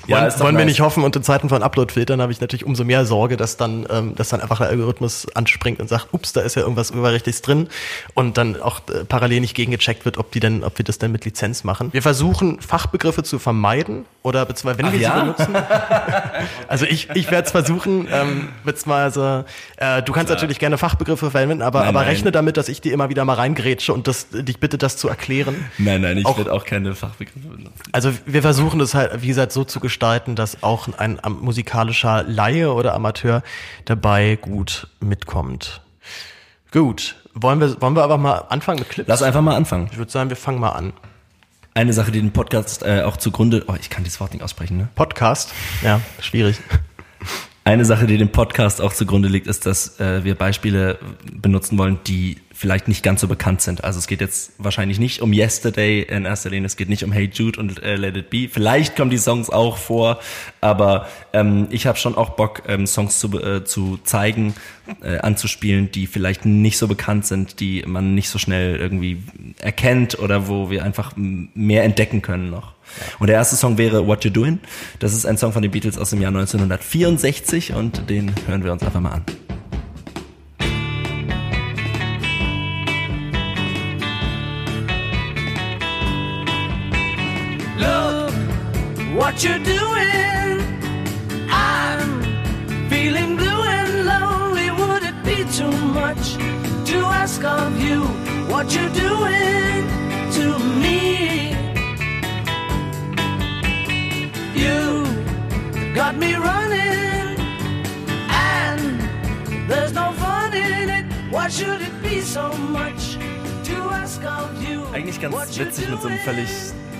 Wollen, 0.07 0.29
doch 0.29 0.39
wollen 0.39 0.57
wir 0.57 0.65
nice. 0.65 0.73
nicht 0.73 0.81
hoffen 0.81 1.03
und 1.03 1.15
in 1.15 1.23
Zeiten 1.23 1.49
von 1.49 1.63
Upload-Filtern 1.63 2.21
habe 2.21 2.31
ich 2.31 2.41
natürlich 2.41 2.65
umso 2.65 2.83
mehr 2.83 3.05
Sorge, 3.05 3.37
dass 3.37 3.57
dann, 3.57 3.87
ähm, 3.89 4.15
dass 4.15 4.29
dann 4.29 4.41
einfach 4.41 4.57
der 4.59 4.69
Algorithmus 4.69 5.27
anspringt 5.35 5.79
und 5.79 5.87
sagt, 5.89 6.07
ups, 6.11 6.33
da 6.33 6.41
ist 6.41 6.55
ja 6.55 6.61
irgendwas 6.61 6.91
überrechtliches 6.91 7.41
drin 7.41 7.67
und 8.13 8.37
dann 8.37 8.61
auch 8.61 8.81
äh, 8.89 9.05
parallel 9.05 9.41
nicht 9.41 9.55
gegengecheckt 9.55 10.05
wird, 10.05 10.17
ob 10.17 10.31
die 10.31 10.39
denn, 10.39 10.63
ob 10.63 10.77
wir 10.77 10.85
das 10.85 10.97
denn 10.97 11.11
mit 11.11 11.25
Lizenz 11.25 11.63
machen. 11.63 11.93
Wir 11.93 12.01
versuchen 12.01 12.59
Fachbegriffe 12.61 13.23
zu 13.23 13.39
vermeiden 13.39 14.05
oder 14.23 14.45
beziehungsweise 14.45 14.79
wenn 14.79 14.85
Ach 14.87 14.93
wir 14.93 14.99
ja? 14.99 15.13
sie 15.13 15.21
benutzen, 15.21 15.55
Also 16.67 16.85
ich, 16.85 17.09
ich 17.13 17.31
werde 17.31 17.45
es 17.45 17.51
versuchen, 17.51 18.07
ähm, 18.11 18.49
also, 18.87 19.43
äh, 19.77 20.01
du 20.03 20.13
kannst 20.13 20.31
natürlich 20.31 20.59
gerne 20.59 20.77
Fachbegriffe 20.77 21.31
verwenden, 21.31 21.61
aber, 21.61 21.79
Nein, 21.79 21.87
aber 21.89 21.99
nein. 21.99 22.09
rechne 22.09 22.31
damit, 22.31 22.57
dass 22.57 22.69
ich 22.69 22.81
dir 22.81 22.93
immer 22.93 23.09
wieder 23.09 23.25
mal 23.25 23.33
reingrätsche 23.33 23.93
und 23.93 24.07
das, 24.07 24.27
dich 24.31 24.59
bitte, 24.59 24.77
das 24.77 24.97
zu 24.97 25.07
erklären. 25.07 25.69
Nein, 25.77 26.01
nein, 26.01 26.17
ich 26.17 26.25
werde 26.25 26.51
auch 26.51 26.65
keine 26.65 26.95
Fachbegriffe 26.95 27.47
benutzen. 27.47 27.73
Also 27.91 28.11
wir 28.25 28.41
versuchen 28.41 28.79
das 28.79 28.93
halt, 28.93 29.21
wie 29.21 29.27
gesagt, 29.27 29.51
so 29.51 29.63
zu 29.63 29.79
gestalten, 29.79 29.96
dass 30.35 30.63
auch 30.63 30.87
ein 30.97 31.19
musikalischer 31.41 32.23
Laie 32.23 32.71
oder 32.71 32.93
Amateur 32.93 33.43
dabei 33.85 34.37
gut 34.41 34.87
mitkommt. 34.99 35.81
Gut, 36.71 37.15
wollen 37.33 37.59
wir, 37.59 37.81
wollen 37.81 37.95
wir 37.95 38.03
aber 38.03 38.17
mal 38.17 38.39
anfangen 38.49 38.79
mit 38.79 38.89
Clips? 38.89 39.07
Lass 39.07 39.21
einfach 39.21 39.41
mal 39.41 39.55
anfangen. 39.55 39.89
ich 39.91 39.97
würde 39.97 40.11
sagen, 40.11 40.29
wir 40.29 40.37
fangen 40.37 40.59
mal 40.59 40.71
an. 40.71 40.93
Eine 41.73 41.93
Sache, 41.93 42.11
die 42.11 42.19
den 42.19 42.33
Podcast 42.33 42.83
äh, 42.83 43.03
auch 43.03 43.17
zugrunde, 43.17 43.63
oh, 43.67 43.75
ich 43.79 43.89
kann 43.89 44.03
dieses 44.03 44.19
Wort 44.19 44.33
nicht 44.33 44.41
aussprechen, 44.41 44.77
ne? 44.77 44.89
Podcast, 44.95 45.53
ja, 45.83 46.01
schwierig. 46.19 46.57
Eine 47.63 47.85
Sache, 47.85 48.07
die 48.07 48.17
dem 48.17 48.31
Podcast 48.31 48.81
auch 48.81 48.93
zugrunde 48.93 49.27
liegt, 49.27 49.45
ist, 49.45 49.65
dass 49.65 49.99
äh, 49.99 50.23
wir 50.23 50.35
Beispiele 50.35 50.97
benutzen 51.31 51.77
wollen, 51.77 51.99
die 52.07 52.37
vielleicht 52.57 52.87
nicht 52.87 53.03
ganz 53.03 53.21
so 53.21 53.27
bekannt 53.27 53.61
sind. 53.61 53.83
Also 53.83 53.99
es 53.99 54.07
geht 54.07 54.19
jetzt 54.19 54.53
wahrscheinlich 54.57 54.97
nicht 54.99 55.21
um 55.21 55.31
Yesterday 55.31 56.01
in 56.01 56.25
erster 56.25 56.49
Linie, 56.49 56.65
es 56.65 56.75
geht 56.75 56.89
nicht 56.89 57.03
um 57.03 57.11
Hey 57.11 57.29
Jude 57.31 57.59
und 57.59 57.81
äh, 57.83 57.95
Let 57.95 58.17
It 58.17 58.29
Be. 58.31 58.49
Vielleicht 58.51 58.95
kommen 58.95 59.11
die 59.11 59.19
Songs 59.19 59.49
auch 59.51 59.77
vor, 59.77 60.19
aber 60.59 61.07
ähm, 61.33 61.67
ich 61.69 61.85
habe 61.85 61.99
schon 61.99 62.15
auch 62.15 62.31
Bock, 62.31 62.63
ähm, 62.67 62.87
Songs 62.87 63.19
zu, 63.19 63.39
äh, 63.39 63.63
zu 63.63 63.99
zeigen, 64.03 64.55
äh, 65.03 65.19
anzuspielen, 65.19 65.91
die 65.91 66.07
vielleicht 66.07 66.45
nicht 66.45 66.79
so 66.79 66.87
bekannt 66.87 67.27
sind, 67.27 67.59
die 67.59 67.83
man 67.85 68.15
nicht 68.15 68.29
so 68.29 68.39
schnell 68.39 68.77
irgendwie 68.77 69.21
erkennt 69.59 70.17
oder 70.17 70.47
wo 70.47 70.71
wir 70.71 70.83
einfach 70.83 71.13
mehr 71.15 71.83
entdecken 71.83 72.23
können 72.23 72.49
noch. 72.49 72.73
Und 73.19 73.27
der 73.27 73.35
erste 73.35 73.55
Song 73.55 73.77
wäre 73.77 74.07
What 74.07 74.25
You 74.25 74.31
Doing. 74.31 74.59
Das 74.99 75.13
ist 75.13 75.25
ein 75.25 75.37
Song 75.37 75.53
von 75.53 75.61
den 75.61 75.71
Beatles 75.71 75.97
aus 75.97 76.09
dem 76.09 76.21
Jahr 76.21 76.29
1964 76.29 77.73
und 77.73 78.09
den 78.09 78.33
hören 78.47 78.63
wir 78.63 78.71
uns 78.71 78.81
einfach 78.81 79.01
mal 79.01 79.11
an. 79.11 79.25
What 89.37 89.43
you're 89.43 89.59
doing. 89.59 90.65
I'm 91.51 92.89
feeling 92.89 93.35
blue 93.35 93.61
and 93.77 94.05
lonely. 94.05 94.71
Would 94.71 95.03
it 95.03 95.23
be 95.23 95.45
too 95.53 95.71
much 95.93 96.37
to 96.89 96.97
ask 97.05 97.43
of 97.43 97.79
you 97.79 98.01
what 98.49 98.73
you're 98.73 98.89
doing 98.89 99.85
to 100.37 100.57
me? 100.81 101.53
You 104.55 105.05
got 105.93 106.15
me 106.17 106.33
running, 106.33 107.37
and 108.29 109.69
there's 109.69 109.93
no 109.93 110.13
fun 110.13 110.55
in 110.55 110.89
it. 110.89 111.05
Why 111.29 111.47
should 111.47 111.81
it 111.81 112.01
be 112.01 112.21
so 112.21 112.51
much 112.73 113.19
to 113.65 113.75
ask 114.01 114.23
of 114.23 114.49
you? 114.67 114.81
Eigentlich 114.93 115.21
ganz 115.21 115.35
witzig 115.59 115.89
mit 115.91 116.01
so 116.01 116.07
einem 116.07 116.17
völlig, 116.25 116.49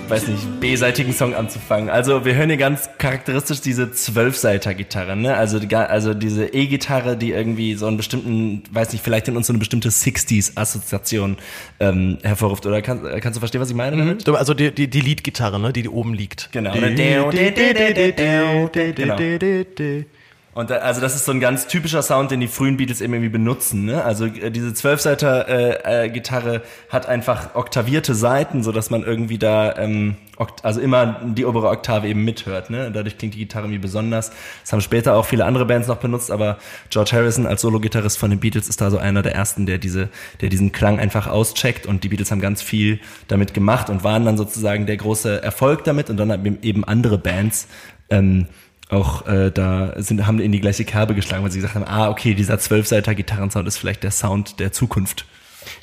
weiß 0.08 0.28
nicht, 0.28 0.60
B-seitigen 0.60 1.12
Song 1.12 1.34
anzufangen. 1.34 1.88
Also 1.90 2.24
wir 2.24 2.34
hören 2.34 2.48
hier 2.48 2.56
ganz 2.56 2.88
charakteristisch 2.98 3.60
diese 3.60 3.90
Zwölfseiter-Gitarre, 3.92 5.16
ne? 5.16 5.36
Also, 5.36 5.58
die, 5.58 5.74
also 5.74 6.14
diese 6.14 6.46
E-Gitarre, 6.46 7.16
die 7.16 7.32
irgendwie 7.32 7.74
so 7.74 7.86
einen 7.86 7.96
bestimmten, 7.96 8.62
weiß 8.70 8.92
nicht, 8.92 9.04
vielleicht 9.04 9.28
in 9.28 9.36
uns 9.36 9.46
so 9.46 9.52
eine 9.52 9.58
bestimmte 9.58 9.90
60s-Assoziation 9.90 11.36
ähm, 11.80 12.18
hervorruft. 12.22 12.66
Oder 12.66 12.82
kann, 12.82 13.04
äh, 13.04 13.20
kannst 13.20 13.36
du 13.36 13.40
verstehen, 13.40 13.60
was 13.60 13.70
ich 13.70 13.76
meine 13.76 13.96
damit? 13.96 14.26
Du, 14.26 14.34
Also 14.34 14.54
die, 14.54 14.72
die, 14.72 14.88
die 14.88 15.00
Leadgitarre, 15.00 15.58
ne, 15.60 15.72
die, 15.72 15.82
die 15.82 15.88
oben 15.88 16.14
liegt. 16.14 16.50
Genau. 16.52 16.74
Oder 16.74 16.90
Genau. 19.02 20.17
Und 20.58 20.70
da, 20.70 20.78
also 20.78 21.00
das 21.00 21.14
ist 21.14 21.24
so 21.24 21.30
ein 21.30 21.38
ganz 21.38 21.68
typischer 21.68 22.02
Sound, 22.02 22.32
den 22.32 22.40
die 22.40 22.48
frühen 22.48 22.76
Beatles 22.78 23.00
eben 23.00 23.12
irgendwie 23.12 23.30
benutzen. 23.30 23.84
Ne? 23.84 24.02
Also 24.02 24.26
äh, 24.26 24.50
diese 24.50 24.74
Zwölfseiter 24.74 25.46
äh, 25.48 26.08
äh, 26.08 26.60
hat 26.88 27.06
einfach 27.06 27.54
oktavierte 27.54 28.12
Seiten, 28.16 28.64
so 28.64 28.72
dass 28.72 28.90
man 28.90 29.04
irgendwie 29.04 29.38
da 29.38 29.76
ähm, 29.76 30.16
also 30.64 30.80
immer 30.80 31.20
die 31.24 31.44
obere 31.44 31.68
Oktave 31.68 32.08
eben 32.08 32.24
mithört. 32.24 32.70
Ne? 32.70 32.90
Dadurch 32.90 33.18
klingt 33.18 33.34
die 33.34 33.38
Gitarre 33.38 33.66
irgendwie 33.66 33.78
besonders. 33.78 34.32
Das 34.62 34.72
haben 34.72 34.80
später 34.80 35.14
auch 35.14 35.26
viele 35.26 35.44
andere 35.44 35.64
Bands 35.64 35.86
noch 35.86 35.98
benutzt, 35.98 36.32
aber 36.32 36.58
George 36.90 37.12
Harrison 37.12 37.46
als 37.46 37.60
Solo-Gitarrist 37.60 38.18
von 38.18 38.30
den 38.30 38.40
Beatles 38.40 38.68
ist 38.68 38.80
da 38.80 38.90
so 38.90 38.98
einer 38.98 39.22
der 39.22 39.36
ersten, 39.36 39.64
der 39.64 39.78
diese, 39.78 40.08
der 40.40 40.48
diesen 40.48 40.72
Klang 40.72 40.98
einfach 40.98 41.28
auscheckt. 41.28 41.86
Und 41.86 42.02
die 42.02 42.08
Beatles 42.08 42.32
haben 42.32 42.40
ganz 42.40 42.62
viel 42.62 42.98
damit 43.28 43.54
gemacht 43.54 43.90
und 43.90 44.02
waren 44.02 44.24
dann 44.24 44.36
sozusagen 44.36 44.86
der 44.86 44.96
große 44.96 45.40
Erfolg 45.40 45.84
damit. 45.84 46.10
Und 46.10 46.16
dann 46.16 46.32
haben 46.32 46.58
eben 46.62 46.82
andere 46.82 47.16
Bands 47.16 47.68
ähm, 48.10 48.48
auch 48.88 49.26
äh, 49.26 49.50
da 49.50 49.92
sind, 49.96 50.26
haben 50.26 50.40
in 50.40 50.52
die 50.52 50.60
gleiche 50.60 50.84
Kerbe 50.84 51.14
geschlagen, 51.14 51.44
weil 51.44 51.50
sie 51.50 51.58
gesagt 51.58 51.74
haben, 51.74 51.84
ah, 51.84 52.08
okay, 52.08 52.34
dieser 52.34 52.58
zwölfseiter 52.58 53.14
Gitarrensound 53.14 53.68
ist 53.68 53.76
vielleicht 53.76 54.02
der 54.02 54.10
Sound 54.10 54.60
der 54.60 54.72
Zukunft. 54.72 55.26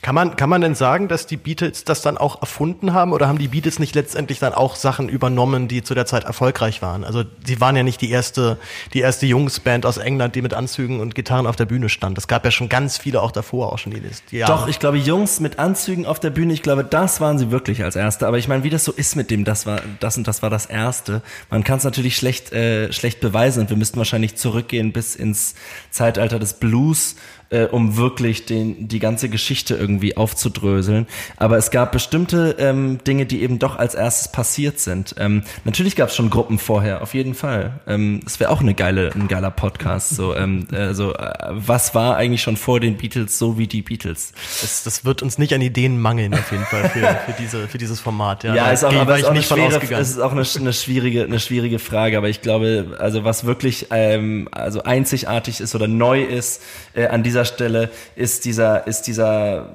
Kann 0.01 0.15
man, 0.15 0.35
kann 0.35 0.49
man 0.49 0.61
denn 0.61 0.75
sagen, 0.75 1.07
dass 1.07 1.27
die 1.27 1.37
Beatles 1.37 1.83
das 1.83 2.01
dann 2.01 2.17
auch 2.17 2.41
erfunden 2.41 2.93
haben 2.93 3.13
oder 3.13 3.27
haben 3.27 3.37
die 3.37 3.47
Beatles 3.47 3.79
nicht 3.79 3.95
letztendlich 3.95 4.39
dann 4.39 4.53
auch 4.53 4.75
Sachen 4.75 5.09
übernommen, 5.09 5.67
die 5.67 5.83
zu 5.83 5.93
der 5.93 6.05
Zeit 6.05 6.23
erfolgreich 6.23 6.81
waren? 6.81 7.03
Also 7.03 7.23
sie 7.45 7.59
waren 7.61 7.75
ja 7.75 7.83
nicht 7.83 8.01
die 8.01 8.09
erste, 8.09 8.57
die 8.93 8.99
erste 8.99 9.25
Jungsband 9.25 9.85
aus 9.85 9.97
England, 9.97 10.35
die 10.35 10.41
mit 10.41 10.53
Anzügen 10.53 10.99
und 10.99 11.15
Gitarren 11.15 11.47
auf 11.47 11.55
der 11.55 11.65
Bühne 11.65 11.89
stand. 11.89 12.17
Es 12.17 12.27
gab 12.27 12.45
ja 12.45 12.51
schon 12.51 12.69
ganz 12.69 12.97
viele 12.97 13.21
auch 13.21 13.31
davor, 13.31 13.73
auch 13.73 13.77
schon 13.77 13.93
die, 13.93 14.01
die 14.31 14.37
Jahre. 14.37 14.51
Doch, 14.51 14.67
ich 14.67 14.79
glaube, 14.79 14.97
Jungs 14.97 15.39
mit 15.39 15.59
Anzügen 15.59 16.05
auf 16.05 16.19
der 16.19 16.29
Bühne, 16.29 16.53
ich 16.53 16.61
glaube, 16.61 16.83
das 16.83 17.21
waren 17.21 17.37
sie 17.37 17.51
wirklich 17.51 17.83
als 17.83 17.95
Erste. 17.95 18.27
Aber 18.27 18.37
ich 18.37 18.47
meine, 18.47 18.63
wie 18.63 18.69
das 18.69 18.83
so 18.83 18.91
ist 18.91 19.15
mit 19.15 19.31
dem, 19.31 19.43
das 19.43 19.65
war 19.65 19.81
das 19.99 20.17
und 20.17 20.27
das 20.27 20.41
war 20.41 20.49
das 20.49 20.65
Erste. 20.65 21.21
Man 21.49 21.63
kann 21.63 21.77
es 21.77 21.83
natürlich 21.83 22.15
schlecht, 22.15 22.51
äh, 22.51 22.91
schlecht 22.91 23.19
beweisen 23.19 23.61
und 23.61 23.69
wir 23.69 23.77
müssten 23.77 23.97
wahrscheinlich 23.97 24.35
zurückgehen 24.35 24.91
bis 24.91 25.15
ins 25.15 25.55
Zeitalter 25.91 26.39
des 26.39 26.55
Blues, 26.55 27.15
äh, 27.49 27.65
um 27.65 27.97
wirklich 27.97 28.45
den, 28.45 28.88
die 28.88 28.99
ganze 28.99 29.29
Geschichte 29.29 29.75
irgendwie 29.75 30.17
aufzudröseln. 30.17 31.08
Aber 31.38 31.58
es 31.58 31.71
gab 31.71 31.91
bestimmte 31.91 32.55
ähm, 32.60 32.99
Dinge, 33.05 33.25
die 33.25 33.41
eben 33.41 33.60
doch 33.60 33.77
als 33.77 33.95
erstes 33.95 34.31
passiert 34.31 34.79
sind. 34.79 35.15
Ähm, 35.17 35.43
natürlich 35.63 35.95
gab 35.95 36.10
es 36.10 36.15
schon 36.15 36.29
Gruppen 36.29 36.60
vorher, 36.60 37.01
auf 37.01 37.13
jeden 37.13 37.36
Fall. 37.36 37.79
Ähm, 37.88 38.21
das 38.23 38.39
wäre 38.39 38.49
auch 38.51 38.62
eine 38.62 38.73
geile, 38.73 39.12
ein 39.13 39.27
geiler 39.27 39.51
Podcast. 39.51 40.10
So, 40.15 40.36
ähm, 40.36 40.67
äh, 40.71 40.93
so 40.93 41.13
äh, 41.13 41.34
was 41.49 41.95
war 41.95 42.15
eigentlich 42.17 42.41
schon 42.41 42.58
vor 42.58 42.79
den 42.79 42.97
Beatles 42.97 43.38
so 43.38 43.58
wie 43.58 43.67
die 43.67 43.81
Beatles? 43.81 44.34
das, 44.62 44.84
das 44.84 45.05
wird 45.05 45.21
uns 45.21 45.38
nicht 45.38 45.53
an 45.53 45.62
Ideen 45.62 45.99
mangeln, 45.99 46.34
auf 46.34 46.51
jeden 46.51 46.65
Fall, 46.65 46.89
für, 46.89 46.99
für, 46.99 47.34
diese, 47.39 47.67
für 47.67 47.77
dieses 47.77 47.99
Format. 47.99 48.43
Ja, 48.43 48.55
Ja, 48.55 48.71
ist 48.71 48.84
auch, 48.84 48.93
aber 48.93 49.17
ist 49.17 49.25
auch, 49.25 49.34
nicht 49.34 49.47
schwere, 49.47 49.67
ausgegangen. 49.67 50.01
es 50.01 50.10
ist 50.12 50.19
auch 50.19 50.31
eine, 50.31 50.43
eine, 50.60 50.73
schwierige, 50.73 51.23
eine 51.23 51.39
schwierige 51.39 51.79
Frage, 51.79 52.17
aber 52.17 52.29
ich 52.29 52.41
glaube, 52.41 52.97
also 52.99 53.23
was 53.23 53.45
wirklich 53.45 53.88
ähm, 53.91 54.47
also 54.51 54.84
einzigartig 54.84 55.60
ist 55.60 55.75
oder 55.75 55.88
neu 55.88 56.23
ist 56.23 56.62
äh, 56.93 57.08
an 57.08 57.23
dieser 57.23 57.34
Stelle, 57.43 57.89
ist 58.15 58.45
dieser, 58.45 58.87
ist 58.87 59.01
dieser 59.07 59.67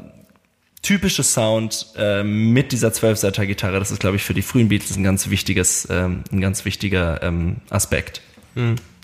typische 0.82 1.22
Sound 1.22 1.88
äh, 1.98 2.22
mit 2.22 2.72
dieser 2.72 2.92
Zwölfseiter 2.92 3.44
Gitarre. 3.44 3.78
Das 3.78 3.90
ist, 3.90 4.00
glaube 4.00 4.16
ich, 4.16 4.22
für 4.22 4.32
die 4.32 4.40
frühen 4.42 4.68
Beatles 4.68 4.96
ein 4.96 5.04
ganz 5.04 5.28
wichtiges, 5.28 5.86
ähm, 5.90 6.24
ein 6.32 6.40
ganz 6.40 6.64
wichtiger 6.64 7.22
ähm, 7.22 7.56
Aspekt. 7.68 8.22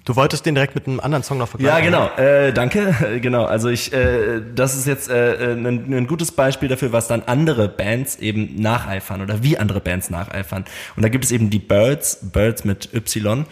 Du 0.07 0.15
wolltest 0.17 0.47
den 0.47 0.55
direkt 0.55 0.75
mit 0.75 0.87
einem 0.87 1.01
anderen 1.01 1.23
Song 1.25 1.37
noch 1.39 1.49
Ja, 1.59 1.73
vergleichen. 1.77 1.85
genau. 1.87 2.11
Äh, 2.17 2.53
danke. 2.53 2.95
Genau. 3.21 3.45
Also 3.45 3.69
ich, 3.69 3.93
äh, 3.93 4.41
das 4.55 4.77
ist 4.77 4.87
jetzt 4.87 5.11
äh, 5.11 5.53
ein, 5.53 5.67
ein 5.67 6.07
gutes 6.07 6.33
Beispiel 6.33 6.69
dafür, 6.69 6.93
was 6.93 7.09
dann 7.09 7.23
andere 7.27 7.69
Bands 7.69 8.17
eben 8.17 8.55
nacheifern 8.61 9.21
oder 9.21 9.43
wie 9.43 9.59
andere 9.59 9.81
Bands 9.81 10.09
nacheifern. 10.09 10.65
Und 10.97 11.03
da 11.03 11.09
gibt 11.09 11.25
es 11.25 11.33
eben 11.33 11.51
die 11.51 11.59
Birds, 11.59 12.21
Birds 12.23 12.65
mit 12.65 12.95
Y. 12.95 13.45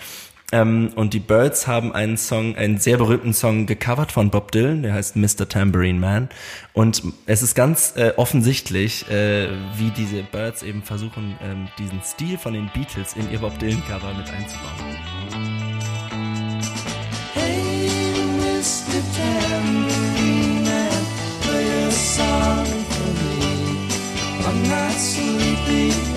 Ähm, 0.55 0.93
und 0.95 1.15
die 1.15 1.19
Birds 1.19 1.67
haben 1.67 1.93
einen 1.93 2.17
Song, 2.17 2.55
einen 2.55 2.79
sehr 2.79 2.97
berühmten 2.97 3.35
Song 3.35 3.67
gecovert 3.67 4.13
von 4.13 4.31
Bob 4.31 4.53
Dylan, 4.53 4.85
der 4.85 4.95
heißt 4.95 5.17
Mr. 5.17 5.49
Tambourine 5.49 5.99
Man. 5.99 6.29
Und 6.73 7.03
es 7.27 7.43
ist 7.43 7.57
ganz 7.57 7.95
äh, 7.97 8.13
offensichtlich, 8.17 9.11
äh, 9.11 9.49
wie 9.77 9.91
diese 9.91 10.23
Birds 10.23 10.63
eben 10.63 10.85
versuchen, 10.85 11.37
ähm, 11.43 11.67
diesen 11.77 12.01
Stil 12.03 12.39
von 12.39 12.53
den 12.53 12.71
Beatles 12.73 13.17
in 13.17 13.33
ihr 13.33 13.41
Bob 13.41 13.59
Dylan 13.59 13.83
Cover 13.89 14.15
mit 14.15 14.31
einzubauen. 14.31 14.95
Hey, 17.33 17.91
Mr. 18.39 19.03
Tambourine 19.17 20.63
Man, 20.63 21.05
play 21.43 21.85
a 21.85 21.91
song 21.91 22.67
for 22.91 23.11
me. 23.19 23.89
I'm 24.47 24.69
not 24.69 24.93
sleepy 24.93 26.14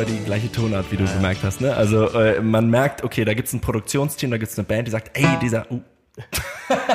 sogar 0.00 0.16
die 0.16 0.24
gleiche 0.24 0.50
Tonart, 0.50 0.90
wie 0.90 0.96
du 0.96 1.04
gemerkt 1.04 1.42
hast. 1.42 1.60
Ne? 1.60 1.74
Also 1.74 2.08
äh, 2.10 2.40
man 2.40 2.70
merkt, 2.70 3.04
okay, 3.04 3.24
da 3.24 3.34
gibt's 3.34 3.52
ein 3.52 3.60
Produktionsteam, 3.60 4.30
da 4.30 4.38
gibt's 4.38 4.58
eine 4.58 4.66
Band, 4.66 4.86
die 4.86 4.92
sagt, 4.92 5.16
ey, 5.16 5.26
dieser, 5.42 5.70
uh, 5.70 5.80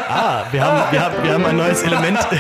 Ah, 0.07 0.45
wir 0.51 0.63
haben, 0.63 0.91
wir 0.91 1.01
haben, 1.03 1.23
wir 1.23 1.33
haben 1.33 1.45
ein 1.45 1.57
neues 1.57 1.83
Element 1.83 2.19
in, 2.31 2.37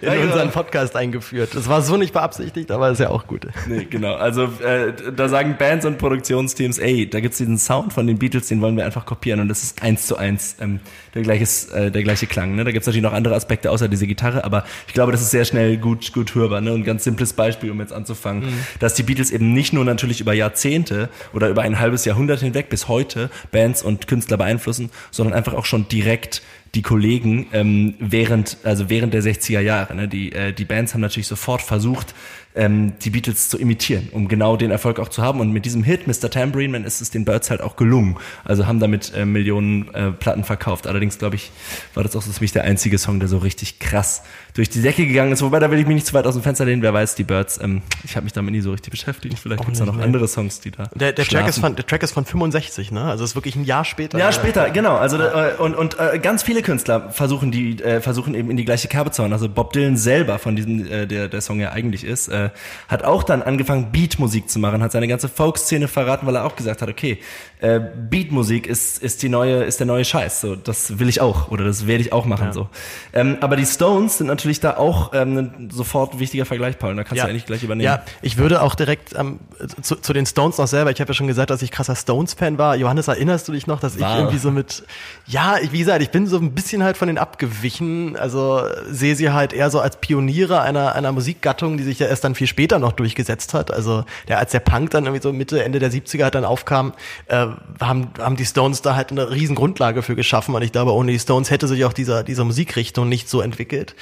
genau. 0.00 0.22
unseren 0.22 0.50
Podcast 0.52 0.94
eingeführt. 0.94 1.50
Das 1.54 1.68
war 1.68 1.82
so 1.82 1.96
nicht 1.96 2.12
beabsichtigt, 2.12 2.70
aber 2.70 2.90
ist 2.90 3.00
ja 3.00 3.10
auch 3.10 3.26
gut. 3.26 3.48
Nee, 3.66 3.86
genau. 3.90 4.14
Also 4.14 4.44
äh, 4.62 4.92
da 5.14 5.28
sagen 5.28 5.56
Bands 5.58 5.84
und 5.84 5.98
Produktionsteams, 5.98 6.78
ey, 6.78 7.08
da 7.08 7.20
gibt's 7.20 7.38
diesen 7.38 7.58
Sound 7.58 7.92
von 7.92 8.06
den 8.06 8.18
Beatles, 8.18 8.48
den 8.48 8.60
wollen 8.60 8.76
wir 8.76 8.84
einfach 8.84 9.04
kopieren 9.04 9.40
und 9.40 9.48
das 9.48 9.62
ist 9.62 9.82
eins 9.82 10.06
zu 10.06 10.16
eins 10.16 10.56
ähm, 10.60 10.80
der, 11.14 11.22
gleiches, 11.22 11.70
äh, 11.70 11.90
der 11.90 12.02
gleiche 12.04 12.26
Klang. 12.26 12.54
Ne? 12.54 12.64
Da 12.64 12.70
gibt's 12.70 12.86
natürlich 12.86 13.02
noch 13.02 13.14
andere 13.14 13.34
Aspekte 13.34 13.70
außer 13.70 13.88
diese 13.88 14.06
Gitarre, 14.06 14.44
aber 14.44 14.64
ich 14.86 14.94
glaube, 14.94 15.10
das 15.10 15.22
ist 15.22 15.30
sehr 15.30 15.44
schnell 15.44 15.76
gut, 15.76 16.12
gut 16.12 16.34
hörbar. 16.34 16.60
Ne? 16.60 16.72
Und 16.72 16.82
ein 16.82 16.84
ganz 16.84 17.02
simples 17.02 17.32
Beispiel, 17.32 17.70
um 17.70 17.80
jetzt 17.80 17.92
anzufangen, 17.92 18.52
dass 18.78 18.94
die 18.94 19.02
Beatles 19.02 19.32
eben 19.32 19.52
nicht 19.52 19.72
nur 19.72 19.84
natürlich 19.84 20.20
über 20.20 20.34
Jahrzehnte 20.34 21.08
oder 21.32 21.48
über 21.48 21.62
ein 21.62 21.80
halbes 21.80 22.04
Jahrhundert 22.04 22.40
hinweg 22.40 22.68
bis 22.68 22.86
heute 22.86 23.30
Bands 23.50 23.82
und 23.82 24.06
Künstler 24.06 24.36
beeinflussen, 24.36 24.90
sondern 25.10 25.34
einfach 25.34 25.54
auch 25.54 25.64
schon 25.64 25.83
direkt 25.92 26.42
die 26.74 26.82
Kollegen 26.82 27.46
ähm, 27.52 27.94
während 27.98 28.58
also 28.64 28.90
während 28.90 29.14
der 29.14 29.22
60er 29.22 29.60
Jahre 29.60 29.94
ne, 29.94 30.08
die 30.08 30.32
äh, 30.32 30.52
die 30.52 30.64
Bands 30.64 30.94
haben 30.94 31.00
natürlich 31.00 31.26
sofort 31.26 31.62
versucht 31.62 32.14
ähm, 32.56 32.92
die 33.00 33.10
Beatles 33.10 33.48
zu 33.48 33.58
imitieren 33.58 34.08
um 34.12 34.28
genau 34.28 34.56
den 34.56 34.70
Erfolg 34.70 34.98
auch 34.98 35.08
zu 35.08 35.22
haben 35.22 35.40
und 35.40 35.52
mit 35.52 35.64
diesem 35.64 35.82
Hit 35.82 36.06
Mr. 36.06 36.30
Tambourine 36.30 36.72
Man 36.72 36.84
ist 36.84 37.00
es 37.00 37.10
den 37.10 37.24
Birds 37.24 37.50
halt 37.50 37.60
auch 37.60 37.76
gelungen 37.76 38.16
also 38.44 38.66
haben 38.66 38.80
damit 38.80 39.12
äh, 39.14 39.24
Millionen 39.24 39.92
äh, 39.94 40.10
Platten 40.10 40.44
verkauft 40.44 40.86
allerdings 40.86 41.18
glaube 41.18 41.36
ich 41.36 41.52
war 41.94 42.02
das 42.02 42.16
auch 42.16 42.22
so 42.22 42.32
ziemlich 42.32 42.52
der 42.52 42.64
einzige 42.64 42.98
Song 42.98 43.20
der 43.20 43.28
so 43.28 43.38
richtig 43.38 43.78
krass 43.78 44.22
durch 44.54 44.68
die 44.68 44.82
Decke 44.82 45.06
gegangen 45.06 45.32
ist 45.32 45.42
wobei 45.42 45.58
da 45.58 45.70
will 45.70 45.78
ich 45.78 45.86
mich 45.86 45.94
nicht 45.94 46.06
zu 46.06 46.14
weit 46.14 46.26
aus 46.26 46.34
dem 46.34 46.42
Fenster 46.42 46.64
lehnen 46.64 46.82
wer 46.82 46.92
weiß 46.92 47.14
die 47.14 47.24
Birds 47.24 47.60
ähm, 47.62 47.82
ich 48.04 48.16
habe 48.16 48.24
mich 48.24 48.32
damit 48.32 48.52
nie 48.52 48.60
so 48.60 48.72
richtig 48.72 48.90
beschäftigt 48.90 49.38
vielleicht 49.38 49.60
Auch 49.60 49.66
gibt's 49.66 49.78
da 49.78 49.86
noch 49.86 49.96
nee. 49.96 50.02
andere 50.02 50.26
Songs 50.26 50.60
die 50.60 50.70
da 50.70 50.84
Der, 50.94 51.12
der, 51.12 51.24
Track 51.24 51.48
ist 51.48 51.58
von, 51.58 51.76
der 51.76 51.86
Track 51.86 52.02
ist 52.02 52.12
von 52.12 52.24
65, 52.24 52.90
ne? 52.90 53.04
Also 53.04 53.24
ist 53.24 53.34
wirklich 53.34 53.56
ein 53.56 53.64
Jahr 53.64 53.84
später. 53.84 54.18
Ja, 54.18 54.32
später, 54.32 54.70
genau. 54.70 54.96
Also 54.96 55.18
äh, 55.18 55.54
und 55.58 55.74
und 55.74 55.98
äh, 55.98 56.18
ganz 56.18 56.42
viele 56.42 56.62
Künstler 56.64 57.10
versuchen 57.10 57.52
die 57.52 57.80
äh, 57.80 58.00
versuchen 58.00 58.34
eben 58.34 58.50
in 58.50 58.56
die 58.56 58.64
gleiche 58.64 58.88
Kerbe 58.88 59.12
zu 59.12 59.22
hauen. 59.22 59.32
Also 59.32 59.48
Bob 59.48 59.72
Dylan 59.72 59.96
selber, 59.96 60.40
von 60.40 60.56
diesem 60.56 60.90
äh, 60.90 61.06
der 61.06 61.28
der 61.28 61.40
Song 61.40 61.60
ja 61.60 61.70
eigentlich 61.70 62.02
ist, 62.02 62.28
äh, 62.28 62.50
hat 62.88 63.04
auch 63.04 63.22
dann 63.22 63.42
angefangen 63.42 63.92
Beatmusik 63.92 64.50
zu 64.50 64.58
machen, 64.58 64.82
hat 64.82 64.90
seine 64.90 65.06
ganze 65.06 65.28
Folk-Szene 65.28 65.86
verraten, 65.86 66.26
weil 66.26 66.34
er 66.34 66.44
auch 66.44 66.56
gesagt 66.56 66.82
hat, 66.82 66.88
okay, 66.88 67.18
äh, 67.64 67.80
Beatmusik 68.10 68.66
ist 68.66 69.02
ist 69.02 69.22
die 69.22 69.28
neue 69.28 69.64
ist 69.64 69.80
der 69.80 69.86
neue 69.86 70.04
Scheiß. 70.04 70.42
So, 70.42 70.54
das 70.54 70.98
will 70.98 71.08
ich 71.08 71.20
auch 71.20 71.50
oder 71.50 71.64
das 71.64 71.86
werde 71.86 72.02
ich 72.02 72.12
auch 72.12 72.26
machen 72.26 72.52
so. 72.52 72.68
Ähm, 73.12 73.38
aber 73.40 73.56
die 73.56 73.64
Stones 73.64 74.18
sind 74.18 74.26
natürlich 74.26 74.60
da 74.60 74.76
auch 74.76 75.12
ähm, 75.14 75.38
ein 75.38 75.70
sofort 75.70 76.18
wichtiger 76.18 76.44
Vergleich, 76.44 76.78
Paul. 76.78 76.94
Da 76.94 77.04
kannst 77.04 77.22
du 77.22 77.28
eigentlich 77.28 77.46
gleich 77.46 77.62
übernehmen. 77.62 77.84
Ja, 77.84 78.02
ich 78.22 78.36
würde 78.36 78.60
auch 78.60 78.74
direkt 78.74 79.14
ähm, 79.18 79.40
zu, 79.80 79.96
zu 79.96 80.12
den 80.12 80.26
Stones 80.26 80.58
noch 80.58 80.66
selber, 80.66 80.90
ich 80.90 81.00
habe 81.00 81.08
ja 81.08 81.14
schon 81.14 81.26
gesagt, 81.26 81.50
dass 81.50 81.62
ich 81.62 81.70
krasser 81.70 81.96
Stones-Fan 81.96 82.58
war. 82.58 82.76
Johannes, 82.76 83.08
erinnerst 83.08 83.48
du 83.48 83.52
dich 83.52 83.66
noch, 83.66 83.80
dass 83.80 83.96
ich 83.96 84.02
War. 84.02 84.18
irgendwie 84.18 84.38
so 84.38 84.50
mit, 84.50 84.84
ja, 85.26 85.56
ich, 85.62 85.72
wie 85.72 85.78
gesagt, 85.78 86.02
ich 86.02 86.10
bin 86.10 86.26
so 86.26 86.36
ein 86.38 86.52
bisschen 86.52 86.82
halt 86.82 86.96
von 86.96 87.08
denen 87.08 87.18
abgewichen, 87.18 88.16
also 88.16 88.62
sehe 88.90 89.16
sie 89.16 89.30
halt 89.30 89.52
eher 89.52 89.70
so 89.70 89.80
als 89.80 89.96
Pioniere 89.96 90.60
einer, 90.60 90.94
einer 90.94 91.12
Musikgattung, 91.12 91.76
die 91.76 91.84
sich 91.84 91.98
ja 91.98 92.06
erst 92.06 92.24
dann 92.24 92.34
viel 92.34 92.46
später 92.46 92.78
noch 92.78 92.92
durchgesetzt 92.92 93.54
hat. 93.54 93.72
Also 93.72 94.04
der, 94.28 94.38
als 94.38 94.52
der 94.52 94.60
Punk 94.60 94.90
dann 94.90 95.04
irgendwie 95.04 95.22
so 95.22 95.32
Mitte, 95.32 95.62
Ende 95.64 95.78
der 95.78 95.90
70er 95.90 96.24
halt 96.24 96.34
dann 96.34 96.44
aufkam, 96.44 96.92
äh, 97.26 97.46
haben, 97.80 98.08
haben 98.18 98.36
die 98.36 98.44
Stones 98.44 98.82
da 98.82 98.94
halt 98.94 99.10
eine 99.10 99.30
riesen 99.30 99.54
Grundlage 99.54 100.02
für 100.02 100.16
geschaffen 100.16 100.54
und 100.54 100.62
ich 100.62 100.72
glaube, 100.72 100.92
ohne 100.92 101.12
die 101.12 101.18
Stones 101.18 101.50
hätte 101.50 101.68
sich 101.68 101.84
auch 101.84 101.92
dieser, 101.92 102.22
dieser 102.22 102.44
Musikrichtung 102.44 103.08
nicht 103.08 103.28
so 103.28 103.40
entwickelt. 103.40 103.94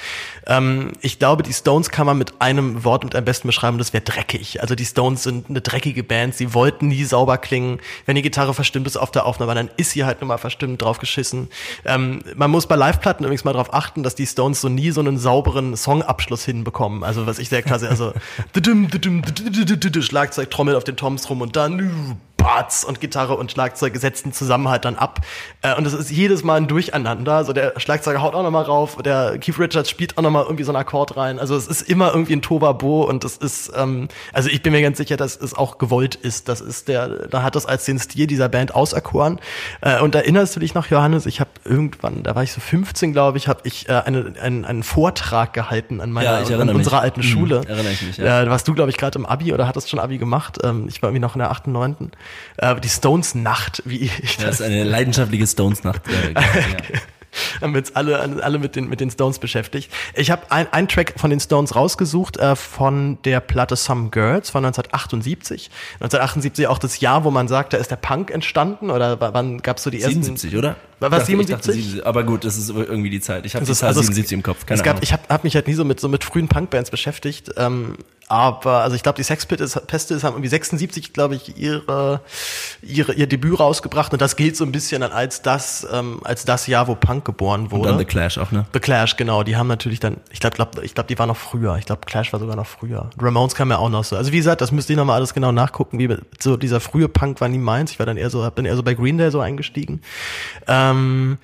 Ähm, 0.47 0.93
ich 1.01 1.19
glaube, 1.19 1.43
die 1.43 1.53
Stones 1.53 1.89
kann 1.89 2.05
man 2.05 2.17
mit 2.17 2.41
einem 2.41 2.83
Wort 2.83 3.03
mit 3.03 3.15
am 3.15 3.25
besten 3.25 3.47
beschreiben, 3.47 3.77
das 3.77 3.93
wäre 3.93 4.03
dreckig. 4.03 4.61
Also 4.61 4.75
die 4.75 4.85
Stones 4.85 5.23
sind 5.23 5.49
eine 5.49 5.61
dreckige 5.61 6.03
Band, 6.03 6.35
sie 6.35 6.53
wollten 6.53 6.87
nie 6.87 7.03
sauber 7.03 7.37
klingen. 7.37 7.79
Wenn 8.05 8.15
die 8.15 8.21
Gitarre 8.21 8.53
verstimmt 8.53 8.87
ist 8.87 8.97
auf 8.97 9.11
der 9.11 9.25
Aufnahme, 9.25 9.55
dann 9.55 9.69
ist 9.77 9.91
sie 9.91 10.05
halt 10.05 10.21
nur 10.21 10.27
mal 10.27 10.37
verstimmt 10.37 10.81
drauf 10.81 10.99
geschissen. 10.99 11.49
Ähm, 11.85 12.21
man 12.35 12.51
muss 12.51 12.67
bei 12.67 12.75
Live-Platten 12.75 13.23
übrigens 13.23 13.43
mal 13.43 13.53
darauf 13.53 13.73
achten, 13.73 14.03
dass 14.03 14.15
die 14.15 14.25
Stones 14.25 14.61
so 14.61 14.69
nie 14.69 14.91
so 14.91 15.01
einen 15.01 15.17
sauberen 15.17 15.75
Songabschluss 15.75 16.45
hinbekommen. 16.45 17.03
Also 17.03 17.25
was 17.27 17.39
ich 17.39 17.49
sehr 17.49 17.61
klasse, 17.61 17.89
also 17.89 18.13
Schlagzeug 20.01 20.51
trommelt 20.51 20.77
auf 20.77 20.83
den 20.83 20.95
Toms 20.95 21.29
rum 21.29 21.41
und 21.41 21.55
dann 21.55 22.17
Batz 22.43 22.83
und 22.83 22.99
Gitarre 22.99 23.35
und 23.37 23.51
Schlagzeug 23.51 23.95
setzen 23.95 24.33
zusammen 24.33 24.67
halt 24.67 24.85
dann 24.85 24.95
ab. 24.95 25.21
Äh, 25.61 25.75
und 25.75 25.87
es 25.87 25.93
ist 25.93 26.11
jedes 26.11 26.43
Mal 26.43 26.55
ein 26.57 26.67
Durcheinander. 26.67 27.33
Also 27.35 27.53
der 27.53 27.73
Schlagzeuger 27.77 28.21
haut 28.21 28.35
auch 28.35 28.43
nochmal 28.43 28.63
rauf, 28.63 28.97
der 29.03 29.37
Keith 29.39 29.57
Richards 29.59 29.89
spielt 29.89 30.17
auch 30.17 30.21
nochmal 30.21 30.43
irgendwie 30.43 30.63
so 30.63 30.71
einen 30.71 30.77
Akkord 30.81 31.15
rein. 31.15 31.39
Also 31.39 31.55
es 31.55 31.67
ist 31.67 31.83
immer 31.83 32.09
irgendwie 32.13 32.33
ein 32.33 32.41
Tobabo 32.41 33.03
und 33.03 33.23
es 33.23 33.37
ist, 33.37 33.71
ähm, 33.75 34.09
also 34.33 34.49
ich 34.49 34.61
bin 34.61 34.73
mir 34.73 34.81
ganz 34.81 34.97
sicher, 34.97 35.15
dass 35.17 35.37
es 35.37 35.53
auch 35.53 35.77
gewollt 35.77 36.15
ist. 36.15 36.49
Das 36.49 36.59
ist 36.61 36.87
der, 36.89 37.07
da 37.27 37.43
hat 37.43 37.55
das 37.55 37.65
als 37.65 37.85
den 37.85 37.97
Stil 37.97 38.27
dieser 38.27 38.49
Band 38.49 38.75
auserkoren. 38.75 39.39
Äh, 39.81 40.01
und 40.01 40.13
erinnerst 40.13 40.55
du 40.55 40.59
dich 40.59 40.73
noch, 40.73 40.87
Johannes? 40.87 41.25
Ich 41.25 41.39
habe 41.39 41.49
irgendwann, 41.63 42.23
da 42.23 42.35
war 42.35 42.43
ich 42.43 42.51
so 42.51 42.59
15, 42.59 43.13
glaube 43.13 43.37
ich, 43.37 43.47
habe 43.47 43.61
ich 43.63 43.87
äh, 43.87 43.93
eine, 43.93 44.33
einen, 44.41 44.65
einen 44.65 44.83
Vortrag 44.83 45.53
gehalten 45.53 46.01
an 46.01 46.11
meiner, 46.11 46.31
Ja, 46.31 46.41
ich 46.41 46.47
an 46.47 46.53
erinnere 46.55 46.75
mich. 46.75 46.85
unserer 46.85 46.99
alten 47.01 47.21
Mhm, 47.21 47.23
Schule. 47.23 47.61
erinnere 47.67 47.93
ich 47.93 48.01
mich, 48.01 48.17
ja. 48.17 48.41
Äh, 48.41 48.49
warst 48.49 48.67
du, 48.67 48.73
glaube 48.73 48.89
ich, 48.89 48.97
gerade 48.97 49.17
im 49.17 49.25
Abi 49.25 49.53
oder 49.53 49.67
hattest 49.67 49.89
schon 49.89 49.99
Abi 49.99 50.17
gemacht? 50.17 50.57
Ähm, 50.63 50.87
ich 50.89 51.01
war 51.01 51.09
irgendwie 51.09 51.21
noch 51.21 51.35
in 51.35 51.39
der 51.39 51.51
8., 51.51 51.67
9. 51.67 52.11
Äh, 52.57 52.79
die 52.79 52.89
Stones 52.89 53.35
Nacht, 53.35 53.81
wie 53.85 54.05
ich 54.05 54.37
Das 54.37 54.55
ist 54.55 54.61
eine 54.61 54.83
leidenschaftliche 54.83 55.47
Stones-Nacht. 55.47 56.01
Äh, 56.07 56.33
ja. 56.33 56.41
haben 57.61 57.73
wir 57.73 57.83
alle, 57.93 58.19
alle 58.43 58.59
mit 58.59 58.75
den, 58.75 58.87
mit 58.89 58.99
den 58.99 59.09
Stones 59.11 59.39
beschäftigt. 59.39 59.91
Ich 60.15 60.31
habe 60.31 60.51
ein, 60.51 60.71
einen 60.71 60.87
Track 60.87 61.13
von 61.17 61.29
den 61.29 61.39
Stones 61.39 61.75
rausgesucht, 61.75 62.37
äh, 62.37 62.55
von 62.55 63.17
der 63.23 63.39
Platte 63.39 63.75
Some 63.75 64.09
Girls 64.09 64.49
von 64.49 64.65
1978. 64.65 65.69
1978 65.95 66.67
auch 66.67 66.77
das 66.77 66.99
Jahr, 66.99 67.23
wo 67.23 67.31
man 67.31 67.47
sagt, 67.47 67.73
da 67.73 67.77
ist 67.77 67.91
der 67.91 67.95
Punk 67.97 68.31
entstanden 68.31 68.89
oder 68.89 69.19
wann 69.33 69.61
gab 69.61 69.77
es 69.77 69.83
so 69.83 69.89
die 69.89 70.01
ersten... 70.01 70.23
77, 70.23 70.55
oder? 70.57 70.75
War- 70.99 71.17
ich 71.19 71.25
77? 71.25 71.55
dachte 71.57 71.73
77, 71.73 72.05
Aber 72.05 72.23
gut, 72.23 72.45
das 72.45 72.57
ist 72.57 72.69
irgendwie 72.69 73.09
die 73.09 73.19
Zeit. 73.19 73.45
Ich 73.45 73.55
habe 73.55 73.63
Es 73.63 73.69
die 73.69 73.75
Zahl 73.75 73.89
also 73.89 73.99
es- 73.99 74.07
77 74.07 74.33
im 74.37 74.43
Kopf. 74.43 74.65
Keine 74.65 74.77
es 74.79 74.83
gab, 74.83 74.91
Ahnung. 74.95 75.03
ich 75.03 75.11
habe 75.13 75.23
hab 75.29 75.43
mich 75.43 75.55
halt 75.55 75.67
nie 75.67 75.73
so 75.73 75.83
mit 75.83 75.99
so 75.99 76.07
mit 76.07 76.23
frühen 76.23 76.47
Punkbands 76.47 76.91
beschäftigt, 76.91 77.51
ähm, 77.57 77.97
aber 78.29 78.77
also 78.79 78.95
ich 78.95 79.03
glaube 79.03 79.17
die 79.17 79.23
Sex 79.23 79.45
Pistols 79.45 80.23
haben 80.23 80.33
irgendwie 80.35 80.47
76, 80.49 81.11
glaube 81.11 81.35
ich, 81.35 81.57
ihre, 81.57 82.21
ihre 82.81 83.13
ihr 83.13 83.27
Debüt 83.27 83.59
rausgebracht 83.59 84.13
und 84.13 84.21
das 84.21 84.37
gilt 84.37 84.55
so 84.55 84.63
ein 84.63 84.71
bisschen 84.71 85.03
als 85.03 85.41
das 85.41 85.85
ähm, 85.91 86.21
als 86.23 86.45
das 86.45 86.67
Jahr, 86.67 86.87
wo 86.87 86.95
Punk 86.95 87.22
geboren 87.23 87.63
Und 87.63 87.71
wurde. 87.71 87.89
dann 87.89 87.97
The 87.99 88.05
Clash 88.05 88.37
auch, 88.37 88.51
ne? 88.51 88.65
The 88.73 88.79
Clash, 88.79 89.15
genau, 89.17 89.43
die 89.43 89.55
haben 89.55 89.67
natürlich 89.67 89.99
dann, 89.99 90.17
ich 90.31 90.39
glaube, 90.39 90.55
glaub, 90.55 90.81
ich 90.83 90.93
glaube, 90.95 91.07
die 91.07 91.17
war 91.19 91.25
noch 91.27 91.37
früher. 91.37 91.77
Ich 91.77 91.85
glaube, 91.85 92.01
Clash 92.05 92.31
war 92.33 92.39
sogar 92.39 92.55
noch 92.55 92.67
früher. 92.67 93.09
Ramones 93.19 93.55
kam 93.55 93.69
ja 93.71 93.77
auch 93.77 93.89
noch 93.89 94.03
so. 94.03 94.15
Also 94.15 94.31
wie 94.31 94.37
gesagt, 94.37 94.61
das 94.61 94.71
müsste 94.71 94.93
ich 94.93 94.97
nochmal 94.97 95.15
alles 95.17 95.33
genau 95.33 95.51
nachgucken. 95.51 95.99
Wie 95.99 96.15
so 96.39 96.57
dieser 96.57 96.79
frühe 96.79 97.07
Punk 97.09 97.41
war 97.41 97.49
nie 97.49 97.57
meins. 97.57 97.91
Ich 97.91 97.99
war 97.99 98.05
dann 98.05 98.17
eher 98.17 98.29
so, 98.29 98.49
bin 98.51 98.65
eher 98.65 98.75
so 98.75 98.83
bei 98.83 98.93
Green 98.93 99.17
Day 99.17 99.31
so 99.31 99.39
eingestiegen. 99.39 100.01
Ähm, 100.67 101.37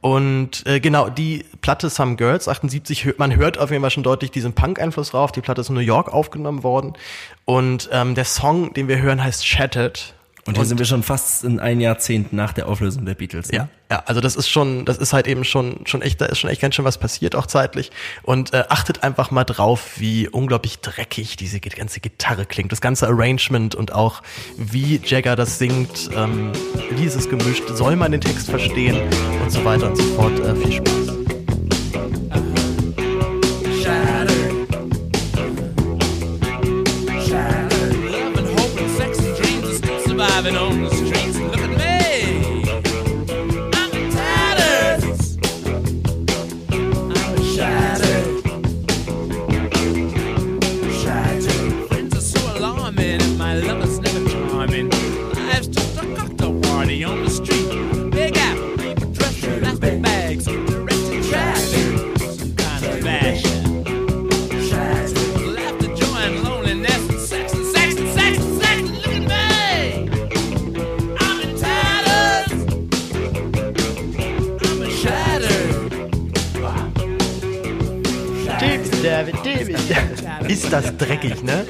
und 0.00 0.64
äh, 0.66 0.78
genau, 0.78 1.08
die 1.08 1.44
Platte 1.62 1.90
Some 1.90 2.14
Girls 2.16 2.46
78, 2.48 3.04
hö- 3.06 3.14
man 3.18 3.34
hört 3.34 3.58
auf 3.58 3.70
jeden 3.70 3.82
Fall 3.82 3.90
schon 3.90 4.02
deutlich 4.04 4.30
diesen 4.30 4.52
Punk-Einfluss 4.52 5.10
drauf. 5.10 5.32
Die 5.32 5.40
Platte 5.40 5.62
ist 5.62 5.68
in 5.68 5.74
New 5.74 5.80
York 5.80 6.12
aufgenommen 6.12 6.62
worden. 6.62 6.92
Und 7.44 7.88
ähm, 7.92 8.14
der 8.14 8.24
Song, 8.24 8.72
den 8.74 8.86
wir 8.88 9.00
hören, 9.00 9.22
heißt 9.24 9.44
Shattered. 9.46 10.14
Und 10.46 10.56
hier 10.56 10.64
sind 10.64 10.78
wir 10.78 10.86
schon 10.86 11.02
fast 11.02 11.42
in 11.44 11.58
ein 11.58 11.80
Jahrzehnt 11.80 12.32
nach 12.32 12.52
der 12.52 12.68
Auflösung 12.68 13.04
der 13.04 13.14
Beatles. 13.14 13.50
Ne? 13.50 13.58
Ja, 13.58 13.68
ja, 13.90 14.02
also 14.06 14.20
das 14.20 14.36
ist 14.36 14.48
schon, 14.48 14.84
das 14.84 14.96
ist 14.96 15.12
halt 15.12 15.26
eben 15.26 15.44
schon, 15.44 15.80
schon 15.86 16.02
echt, 16.02 16.20
da 16.20 16.26
ist 16.26 16.38
schon 16.38 16.50
echt 16.50 16.60
ganz 16.60 16.76
schön 16.76 16.84
was 16.84 16.98
passiert, 16.98 17.34
auch 17.34 17.46
zeitlich. 17.46 17.90
Und 18.22 18.54
äh, 18.54 18.64
achtet 18.68 19.02
einfach 19.02 19.32
mal 19.32 19.44
drauf, 19.44 19.94
wie 19.96 20.28
unglaublich 20.28 20.78
dreckig 20.78 21.36
diese 21.36 21.58
ganze 21.58 22.00
Gitarre 22.00 22.46
klingt, 22.46 22.70
das 22.70 22.80
ganze 22.80 23.08
Arrangement 23.08 23.74
und 23.74 23.92
auch 23.92 24.22
wie 24.56 25.00
Jagger 25.04 25.34
das 25.34 25.58
singt, 25.58 26.10
ähm, 26.16 26.52
wie 26.90 27.04
ist 27.04 27.16
es 27.16 27.28
gemischt, 27.28 27.64
soll 27.68 27.96
man 27.96 28.12
den 28.12 28.20
Text 28.20 28.48
verstehen 28.48 28.96
und 29.42 29.50
so 29.50 29.64
weiter 29.64 29.88
und 29.88 29.96
so 29.96 30.04
fort. 30.14 30.38
Äh, 30.40 30.54
viel 30.54 30.72
Spaß. 30.72 31.16
Still 40.46 40.54
surviving 40.54 40.56
on 40.56 40.85
Ist 80.48 80.72
das 80.72 80.96
dreckig, 80.96 81.42
ne? 81.42 81.66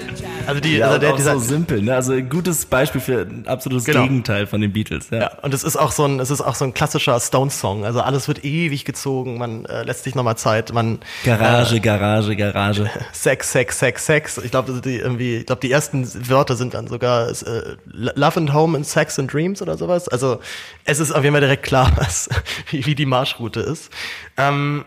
Also 0.46 0.60
die, 0.60 0.76
Ja, 0.76 0.86
also 0.88 0.98
der, 0.98 1.12
auch 1.12 1.16
dieser, 1.16 1.32
so 1.34 1.40
simpel, 1.40 1.82
ne? 1.82 1.94
Also 1.94 2.12
ein 2.12 2.28
gutes 2.28 2.66
Beispiel 2.66 3.00
für 3.00 3.20
ein 3.22 3.46
absolutes 3.46 3.84
Genau. 3.84 4.02
Gegenteil 4.02 4.46
von 4.46 4.60
den 4.60 4.72
Beatles. 4.72 5.10
Ja. 5.10 5.18
Ja, 5.20 5.30
und 5.42 5.52
es 5.54 5.64
ist 5.64 5.76
auch 5.76 5.92
so 5.92 6.04
ein, 6.04 6.20
es 6.20 6.30
ist 6.30 6.40
auch 6.40 6.54
so 6.54 6.64
ein 6.64 6.74
klassischer 6.74 7.18
Stones-Song. 7.18 7.84
Also 7.84 8.00
alles 8.00 8.28
wird 8.28 8.44
ewig 8.44 8.84
gezogen, 8.84 9.38
man 9.38 9.64
äh, 9.66 9.82
lässt 9.82 10.04
sich 10.04 10.14
nochmal 10.14 10.36
Zeit, 10.36 10.72
man 10.72 11.00
Garage, 11.24 11.80
Garage, 11.80 12.36
Garage. 12.36 12.90
Sex, 13.12 13.50
Sex, 13.52 13.78
Sex, 13.78 14.06
Sex. 14.06 14.38
Ich 14.38 14.50
glaube, 14.50 14.80
die 14.84 14.96
irgendwie, 14.96 15.36
ich 15.38 15.46
glaube, 15.46 15.60
die 15.60 15.70
ersten 15.72 16.06
Wörter 16.28 16.56
sind 16.56 16.74
dann 16.74 16.86
sogar 16.86 17.28
äh, 17.28 17.76
Love 17.86 18.36
and 18.36 18.52
Home 18.52 18.76
and 18.76 18.86
Sex 18.86 19.18
and 19.18 19.32
Dreams 19.32 19.62
oder 19.62 19.76
sowas. 19.76 20.08
Also 20.08 20.40
es 20.84 21.00
ist 21.00 21.12
auf 21.12 21.22
jeden 21.24 21.34
Fall 21.34 21.40
direkt 21.40 21.64
klar, 21.64 21.92
was, 21.96 22.28
wie, 22.70 22.86
wie 22.86 22.94
die 22.94 23.06
Marschroute 23.06 23.60
ist. 23.60 23.90
Ähm, 24.36 24.84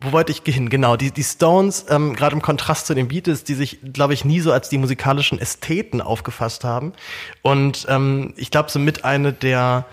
wo 0.00 0.12
wollte 0.12 0.30
ich 0.32 0.42
hin? 0.54 0.70
Genau, 0.70 0.96
die, 0.96 1.10
die 1.10 1.24
Stones, 1.24 1.86
ähm, 1.88 2.14
gerade 2.14 2.36
im 2.36 2.42
Kontrast 2.42 2.86
zu 2.86 2.94
den 2.94 3.08
Beatles, 3.08 3.42
die 3.42 3.54
sich, 3.54 3.78
glaube 3.92 4.14
ich, 4.14 4.24
nie 4.24 4.40
so 4.40 4.52
als 4.52 4.68
die 4.68 4.78
musikalischen 4.78 5.40
Ästheten 5.40 6.00
aufgefasst 6.00 6.62
haben. 6.62 6.92
Und 7.42 7.86
ähm, 7.88 8.32
ich 8.36 8.50
glaube, 8.50 8.70
so 8.70 8.78
mit 8.78 9.04
eine 9.04 9.32
der 9.32 9.86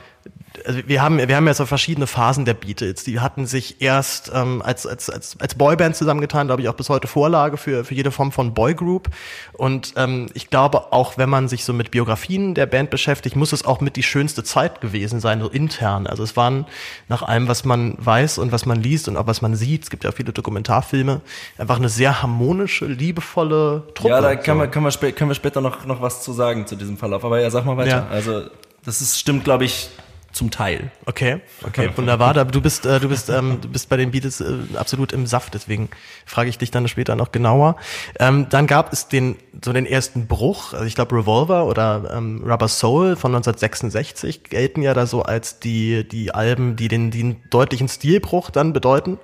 also 0.65 0.79
wir 0.85 1.01
haben, 1.01 1.17
wir 1.17 1.35
haben 1.35 1.47
ja 1.47 1.53
so 1.53 1.65
verschiedene 1.65 2.07
Phasen 2.07 2.45
der 2.45 2.53
Beatles. 2.53 3.03
Die 3.03 3.19
hatten 3.19 3.45
sich 3.45 3.81
erst 3.81 4.31
ähm, 4.33 4.61
als, 4.61 4.85
als, 4.85 5.09
als, 5.09 5.39
als 5.39 5.55
Boyband 5.55 5.95
zusammengetan, 5.95 6.47
glaube 6.47 6.61
ich, 6.61 6.69
auch 6.69 6.75
bis 6.75 6.89
heute 6.89 7.07
Vorlage 7.07 7.57
für, 7.57 7.83
für 7.83 7.93
jede 7.93 8.11
Form 8.11 8.31
von 8.31 8.53
Boygroup. 8.53 9.09
Und 9.53 9.93
ähm, 9.95 10.27
ich 10.33 10.49
glaube, 10.49 10.93
auch 10.93 11.17
wenn 11.17 11.29
man 11.29 11.47
sich 11.47 11.65
so 11.65 11.73
mit 11.73 11.91
Biografien 11.91 12.53
der 12.53 12.65
Band 12.65 12.89
beschäftigt, 12.89 13.35
muss 13.35 13.53
es 13.53 13.65
auch 13.65 13.81
mit 13.81 13.95
die 13.95 14.03
schönste 14.03 14.43
Zeit 14.43 14.81
gewesen 14.81 15.19
sein, 15.19 15.41
so 15.41 15.49
intern. 15.49 16.07
Also 16.07 16.23
es 16.23 16.35
waren 16.35 16.65
nach 17.07 17.23
allem, 17.23 17.47
was 17.47 17.65
man 17.65 17.95
weiß 17.97 18.37
und 18.37 18.51
was 18.51 18.65
man 18.65 18.81
liest 18.81 19.07
und 19.07 19.17
auch 19.17 19.27
was 19.27 19.41
man 19.41 19.55
sieht, 19.55 19.83
es 19.83 19.89
gibt 19.89 20.03
ja 20.03 20.11
viele 20.11 20.33
Dokumentarfilme, 20.33 21.21
einfach 21.57 21.77
eine 21.77 21.89
sehr 21.89 22.21
harmonische, 22.21 22.85
liebevolle 22.85 23.83
Truppe. 23.93 24.09
Ja, 24.09 24.21
da 24.21 24.35
kann 24.35 24.55
so. 24.55 24.59
man, 24.59 24.71
können, 24.71 24.85
wir 24.85 25.11
können 25.11 25.29
wir 25.29 25.35
später 25.35 25.61
noch, 25.61 25.85
noch 25.85 26.01
was 26.01 26.23
zu 26.23 26.33
sagen 26.33 26.67
zu 26.67 26.75
diesem 26.75 26.97
Verlauf. 26.97 27.23
Aber 27.25 27.39
ja, 27.41 27.49
sag 27.49 27.65
mal 27.65 27.77
weiter. 27.77 27.89
Ja. 27.89 28.07
Also, 28.09 28.43
das 28.83 29.01
ist, 29.01 29.19
stimmt, 29.19 29.43
glaube 29.43 29.65
ich, 29.65 29.89
zum 30.35 30.51
Teil. 30.51 30.91
Okay, 31.05 31.39
okay, 31.63 31.89
wunderbar. 31.95 32.33
Du 32.45 32.61
bist, 32.61 32.85
äh, 32.85 32.99
du 32.99 33.07
bist, 33.09 33.29
ähm, 33.29 33.59
du 33.61 33.69
bist 33.69 33.89
bei 33.89 33.97
den 33.97 34.11
Beatles 34.11 34.41
äh, 34.41 34.53
absolut 34.75 35.13
im 35.13 35.25
Saft, 35.25 35.53
deswegen 35.53 35.89
frage 36.25 36.49
ich 36.49 36.57
dich 36.57 36.71
dann 36.71 36.87
später 36.87 37.15
noch 37.15 37.31
genauer. 37.31 37.77
Ähm, 38.19 38.47
dann 38.49 38.67
gab 38.67 38.91
es 38.91 39.07
den 39.07 39.37
so 39.63 39.71
den 39.71 39.85
ersten 39.85 40.27
Bruch. 40.27 40.73
Also 40.73 40.85
ich 40.85 40.95
glaube 40.95 41.15
Revolver 41.15 41.65
oder 41.65 42.11
ähm, 42.13 42.43
Rubber 42.45 42.67
Soul 42.67 43.15
von 43.15 43.33
1966 43.33 44.43
gelten 44.43 44.81
ja 44.81 44.93
da 44.93 45.07
so 45.07 45.23
als 45.23 45.59
die 45.59 46.07
die 46.07 46.33
Alben, 46.33 46.75
die 46.75 46.89
den, 46.89 47.11
die 47.11 47.21
einen 47.21 47.43
deutlichen 47.49 47.87
Stilbruch 47.87 48.49
dann 48.51 48.73
bedeuten. 48.73 49.17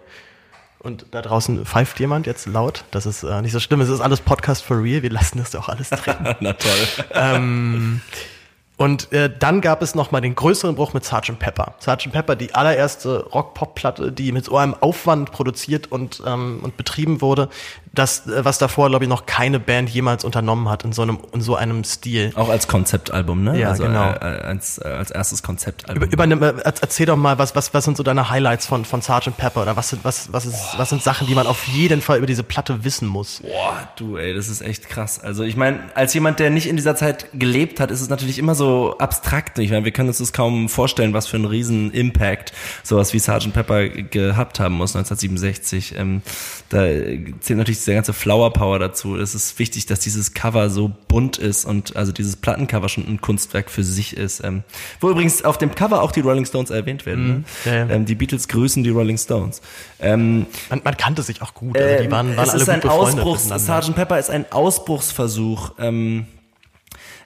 Und 0.79 1.05
da 1.11 1.21
draußen 1.21 1.63
pfeift 1.65 1.99
jemand 1.99 2.25
jetzt 2.25 2.47
laut. 2.47 2.85
Das 2.89 3.05
ist 3.05 3.21
äh, 3.21 3.41
nicht 3.43 3.51
so 3.51 3.59
schlimm. 3.59 3.81
Es 3.81 3.89
ist 3.89 4.01
alles 4.01 4.19
Podcast 4.19 4.63
for 4.63 4.81
real. 4.81 5.03
Wir 5.03 5.11
lassen 5.11 5.37
das 5.37 5.51
doch 5.51 5.69
alles 5.69 5.91
drin. 5.91 6.15
Na 6.39 6.53
toll. 6.53 6.87
ähm, 7.13 8.01
und 8.81 9.13
äh, 9.13 9.29
dann 9.37 9.61
gab 9.61 9.83
es 9.83 9.93
noch 9.93 10.09
mal 10.09 10.21
den 10.21 10.33
größeren 10.33 10.73
Bruch 10.73 10.95
mit 10.95 11.05
Sgt. 11.05 11.37
Pepper. 11.37 11.75
Sgt. 11.79 12.11
Pepper, 12.11 12.35
die 12.35 12.55
allererste 12.55 13.27
Rock-Pop-Platte, 13.27 14.11
die 14.11 14.31
mit 14.31 14.45
so 14.45 14.57
einem 14.57 14.73
Aufwand 14.73 15.31
produziert 15.31 15.91
und, 15.91 16.23
ähm, 16.25 16.61
und 16.63 16.77
betrieben 16.77 17.21
wurde, 17.21 17.49
das, 17.93 18.25
äh, 18.27 18.45
was 18.45 18.57
davor, 18.57 18.89
glaube 18.89 19.05
ich, 19.05 19.09
noch 19.09 19.25
keine 19.25 19.59
Band 19.59 19.89
jemals 19.89 20.23
unternommen 20.23 20.69
hat 20.69 20.83
in 20.83 20.93
so 20.93 21.01
einem, 21.01 21.19
in 21.33 21.41
so 21.41 21.55
einem 21.55 21.83
Stil. 21.83 22.31
Auch 22.35 22.49
als 22.49 22.67
Konzeptalbum, 22.67 23.43
ne? 23.43 23.59
Ja, 23.59 23.69
also, 23.69 23.83
genau. 23.83 24.11
Äh, 24.11 24.19
als, 24.19 24.77
äh, 24.77 24.87
als 24.87 25.11
erstes 25.11 25.43
Konzeptalbum. 25.43 26.03
Über, 26.03 26.13
übernimm, 26.13 26.41
äh, 26.41 26.53
erzähl 26.63 27.05
doch 27.05 27.17
mal, 27.17 27.37
was, 27.37 27.55
was, 27.55 27.73
was 27.73 27.83
sind 27.83 27.97
so 27.97 28.03
deine 28.03 28.29
Highlights 28.29 28.65
von, 28.65 28.85
von 28.85 29.01
Sgt. 29.01 29.35
Pepper 29.37 29.63
oder 29.63 29.75
was 29.75 29.89
sind, 29.89 30.05
was, 30.05 30.31
was, 30.31 30.45
ist, 30.45 30.77
was 30.77 30.89
sind 30.89 31.03
Sachen, 31.03 31.27
die 31.27 31.35
man 31.35 31.47
auf 31.47 31.67
jeden 31.67 32.01
Fall 32.01 32.17
über 32.17 32.27
diese 32.27 32.43
Platte 32.43 32.85
wissen 32.85 33.07
muss? 33.07 33.41
Boah, 33.41 33.89
du, 33.97 34.15
ey, 34.15 34.33
das 34.33 34.47
ist 34.47 34.61
echt 34.61 34.87
krass. 34.87 35.19
Also 35.19 35.43
ich 35.43 35.57
meine, 35.57 35.79
als 35.93 36.13
jemand, 36.13 36.39
der 36.39 36.49
nicht 36.49 36.67
in 36.67 36.77
dieser 36.77 36.95
Zeit 36.95 37.27
gelebt 37.33 37.81
hat, 37.81 37.91
ist 37.91 37.99
es 37.99 38.07
natürlich 38.07 38.39
immer 38.39 38.55
so 38.55 38.97
abstrakt. 38.99 39.59
Ich 39.59 39.69
meine, 39.69 39.83
wir 39.83 39.91
können 39.91 40.07
uns 40.07 40.19
das 40.19 40.31
kaum 40.31 40.69
vorstellen, 40.69 41.13
was 41.13 41.27
für 41.27 41.35
einen 41.35 41.45
riesen 41.45 41.91
Impact 41.91 42.53
sowas 42.83 43.13
wie 43.13 43.19
Sgt. 43.19 43.51
Pepper 43.51 43.89
gehabt 43.89 44.61
haben 44.61 44.75
muss 44.75 44.95
1967. 44.95 45.95
Ähm, 45.97 46.21
da 46.69 46.85
zählt 47.41 47.57
natürlich 47.57 47.80
der 47.87 47.95
ganze 47.95 48.13
Flower 48.13 48.51
Power 48.51 48.79
dazu. 48.79 49.15
Es 49.15 49.35
ist 49.35 49.57
wichtig, 49.59 49.85
dass 49.85 49.99
dieses 49.99 50.33
Cover 50.33 50.69
so 50.69 50.91
bunt 51.07 51.37
ist 51.37 51.65
und 51.65 51.95
also 51.95 52.11
dieses 52.11 52.35
Plattencover 52.35 52.89
schon 52.89 53.07
ein 53.07 53.21
Kunstwerk 53.21 53.69
für 53.69 53.83
sich 53.83 54.15
ist. 54.17 54.43
Ähm, 54.43 54.63
wo 54.99 55.09
übrigens 55.09 55.43
auf 55.43 55.57
dem 55.57 55.73
Cover 55.75 56.01
auch 56.01 56.11
die 56.11 56.21
Rolling 56.21 56.45
Stones 56.45 56.69
erwähnt 56.69 57.05
werden. 57.05 57.27
Ne? 57.27 57.43
ja, 57.65 57.73
ja. 57.73 57.89
Ähm, 57.89 58.05
die 58.05 58.15
Beatles 58.15 58.47
grüßen 58.47 58.83
die 58.83 58.89
Rolling 58.89 59.17
Stones. 59.17 59.61
Ähm, 59.99 60.45
Man, 60.69 60.81
man 60.83 60.97
kannte 60.97 61.23
sich 61.23 61.41
auch 61.41 61.53
gut. 61.53 61.77
Also 61.77 62.03
die 62.03 62.11
waren, 62.11 62.35
waren 62.35 62.43
es 62.43 62.49
alle 62.51 62.61
ist 62.61 62.69
ein 62.69 62.83
Ausbruchs. 62.83 63.49
Sgt. 63.49 63.95
Pepper 63.95 64.19
ist 64.19 64.29
ein 64.29 64.51
Ausbruchsversuch, 64.51 65.73
ähm, 65.79 66.25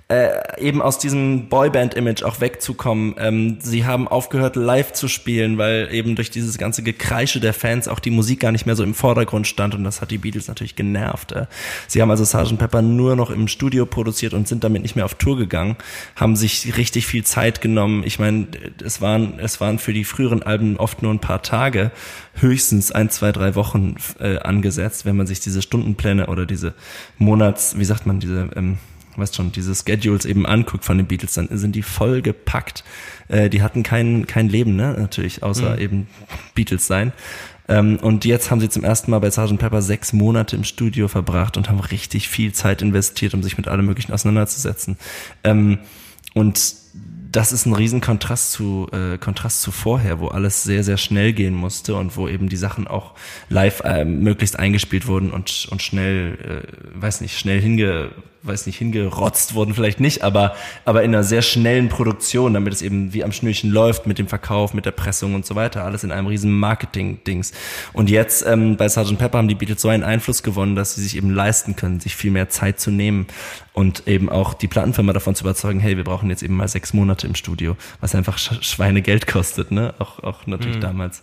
äh, 0.08 0.62
eben 0.62 0.84
aus 0.84 1.00
diesem 1.00 1.50
Boyband-Image 1.50 2.22
auch 2.22 2.40
wegzukommen. 2.40 3.16
Ähm, 3.18 3.58
sie 3.60 3.86
haben 3.86 4.08
aufgehört, 4.08 4.56
live 4.56 4.94
zu 4.94 5.08
spielen, 5.08 5.58
weil 5.58 5.90
eben 5.92 6.16
durch 6.16 6.30
dieses 6.30 6.60
ganze 6.60 6.84
Gekreische 6.84 7.40
der 7.40 7.56
Fans 7.56 7.88
auch 7.88 8.00
die 8.00 8.12
Musik 8.12 8.42
gar 8.42 8.52
nicht 8.52 8.68
mehr 8.68 8.76
so 8.76 8.84
im 8.84 8.94
Vordergrund 8.94 9.48
stand 9.48 9.74
und 9.74 9.84
das 9.84 10.02
hat 10.02 10.12
die 10.12 10.20
Beatles 10.20 10.48
natürlich 10.48 10.76
genervt. 10.76 11.32
Äh. 11.32 11.48
Sie 11.88 12.04
haben 12.04 12.12
also 12.12 12.24
Sgt. 12.24 12.60
Pepper 12.60 12.84
nur 12.84 13.16
noch 13.16 13.32
im 13.32 13.48
Studio 13.48 13.88
produziert 13.88 14.36
und 14.36 14.48
sind 14.48 14.64
damit 14.64 14.84
nicht 14.84 14.96
mehr 14.96 15.06
auf 15.06 15.16
Tour 15.16 15.38
gegangen, 15.38 15.76
haben 16.16 16.36
sich 16.36 16.78
richtig 16.78 17.08
viel 17.08 17.24
Zeit 17.24 17.60
genommen. 17.62 18.04
Ich 18.06 18.20
meine, 18.20 18.48
es 18.84 19.02
waren, 19.02 19.40
es 19.40 19.60
waren 19.60 19.80
für 19.80 19.94
die 19.94 20.04
früheren 20.04 20.44
Alben 20.44 20.78
oft 20.78 21.02
nur 21.02 21.12
ein 21.12 21.20
paar 21.20 21.42
Tage, 21.42 21.92
höchstens 22.36 22.92
ein, 22.92 23.10
zwei, 23.10 23.32
drei 23.32 23.56
Wochen 23.56 23.96
äh, 24.20 24.38
angesetzt, 24.38 25.06
wenn 25.06 25.18
man 25.18 25.26
sich 25.26 25.40
diese 25.40 25.64
Stundenpläne 25.64 26.28
oder 26.28 26.46
diese 26.46 26.76
Monats, 27.18 27.80
wie 27.80 27.86
sagt 27.86 28.06
man, 28.06 28.20
diese 28.20 28.50
ähm, 28.56 28.78
weißt 29.18 29.36
schon, 29.36 29.52
diese 29.52 29.74
Schedules 29.76 30.26
eben 30.26 30.46
anguckt 30.46 30.86
von 30.86 30.98
den 30.98 31.08
Beatles, 31.08 31.34
dann 31.34 31.48
sind 31.52 31.76
die 31.76 31.84
voll 31.84 32.22
gepackt. 32.22 32.84
Äh, 33.28 33.50
die 33.50 33.62
hatten 33.62 33.84
kein, 33.84 34.28
kein 34.28 34.50
Leben, 34.50 34.76
ne, 34.76 34.96
natürlich, 34.98 35.44
außer 35.44 35.78
eben 35.80 36.08
Beatles 36.54 36.88
sein. 36.88 37.14
Ähm, 37.68 37.98
und 37.98 38.26
jetzt 38.26 38.52
haben 38.52 38.60
sie 38.60 38.70
zum 38.70 38.84
ersten 38.84 39.12
Mal 39.12 39.20
bei 39.20 39.32
Sgt. 39.32 39.58
Pepper 39.58 39.82
sechs 39.82 40.14
Monate 40.14 40.56
im 40.56 40.64
Studio 40.64 41.08
verbracht 41.08 41.58
und 41.58 41.70
haben 41.70 41.80
richtig 41.80 42.30
viel 42.30 42.54
Zeit 42.54 42.82
investiert, 42.82 43.34
um 43.34 43.42
sich 43.42 43.58
mit 43.58 43.68
allem 43.68 43.86
Möglichen 43.86 44.14
auseinanderzusetzen. 44.14 44.98
Ähm, 45.44 45.80
und 46.34 46.76
das 47.32 47.52
ist 47.52 47.66
ein 47.66 47.74
riesen 47.74 48.02
Kontrast 48.02 48.52
zu, 48.52 48.88
äh, 48.94 49.18
Kontrast 49.18 49.62
zu 49.62 49.72
vorher, 49.72 50.20
wo 50.20 50.28
alles 50.28 50.64
sehr, 50.64 50.84
sehr 50.84 50.98
schnell 50.98 51.34
gehen 51.34 51.54
musste 51.54 51.96
und 51.96 52.16
wo 52.16 52.28
eben 52.28 52.48
die 52.50 52.56
Sachen 52.56 52.88
auch 52.88 53.14
live 53.50 53.82
äh, 53.84 54.06
möglichst 54.06 54.58
eingespielt 54.58 55.08
wurden 55.08 55.32
und, 55.32 55.68
und 55.70 55.82
schnell, 55.82 56.64
äh, 56.64 57.02
weiß 57.02 57.22
nicht, 57.22 57.38
schnell 57.38 57.60
hinge, 57.60 58.12
weiß 58.46 58.66
nicht, 58.66 58.78
hingerotzt 58.78 59.54
wurden 59.54 59.74
vielleicht 59.74 60.00
nicht, 60.00 60.24
aber, 60.24 60.56
aber 60.86 61.04
in 61.04 61.14
einer 61.14 61.24
sehr 61.24 61.42
schnellen 61.42 61.90
Produktion, 61.90 62.54
damit 62.54 62.74
es 62.74 62.82
eben 62.82 63.14
wie 63.14 63.24
am 63.24 63.32
Schnürchen 63.32 63.72
läuft 63.72 64.08
mit 64.08 64.18
dem 64.20 64.28
Verkauf, 64.28 64.74
mit 64.74 64.86
der 64.86 64.92
Pressung 64.92 65.36
und 65.36 65.46
so 65.46 65.56
weiter, 65.56 65.84
alles 65.84 66.04
in 66.04 66.12
einem 66.12 66.28
riesen 66.28 66.52
Marketing-Dings. 66.52 67.54
Und 67.94 68.10
jetzt 68.10 68.46
ähm, 68.46 68.78
bei 68.78 68.88
Sgt. 68.88 69.18
Pepper 69.18 69.38
haben 69.38 69.48
die 69.48 69.56
Beatles 69.56 69.82
so 69.82 69.90
einen 69.90 70.04
Einfluss 70.04 70.44
gewonnen, 70.44 70.76
dass 70.76 70.96
sie 70.96 71.04
sich 71.04 71.18
eben 71.18 71.30
leisten 71.30 71.76
können, 71.76 72.00
sich 72.00 72.16
viel 72.16 72.32
mehr 72.32 72.50
Zeit 72.50 72.80
zu 72.80 72.92
nehmen 72.92 73.28
und 73.74 74.08
eben 74.08 74.30
auch 74.30 74.54
die 74.54 74.68
Plattenfirma 74.68 75.14
davon 75.14 75.36
zu 75.36 75.44
überzeugen, 75.44 75.80
hey, 75.80 75.98
wir 75.98 76.04
brauchen 76.04 76.30
jetzt 76.30 76.44
eben 76.44 76.56
mal 76.56 76.68
sechs 76.68 76.94
Monate 76.94 77.28
im 77.28 77.36
Studio, 77.36 77.76
was 78.00 78.16
einfach 78.16 78.38
Sch 78.38 78.62
Schweinegeld 78.62 79.28
kostet, 79.28 79.72
ne? 79.72 79.94
Auch, 80.00 80.20
auch 80.24 80.48
natürlich 80.48 80.80
damals. 80.80 81.22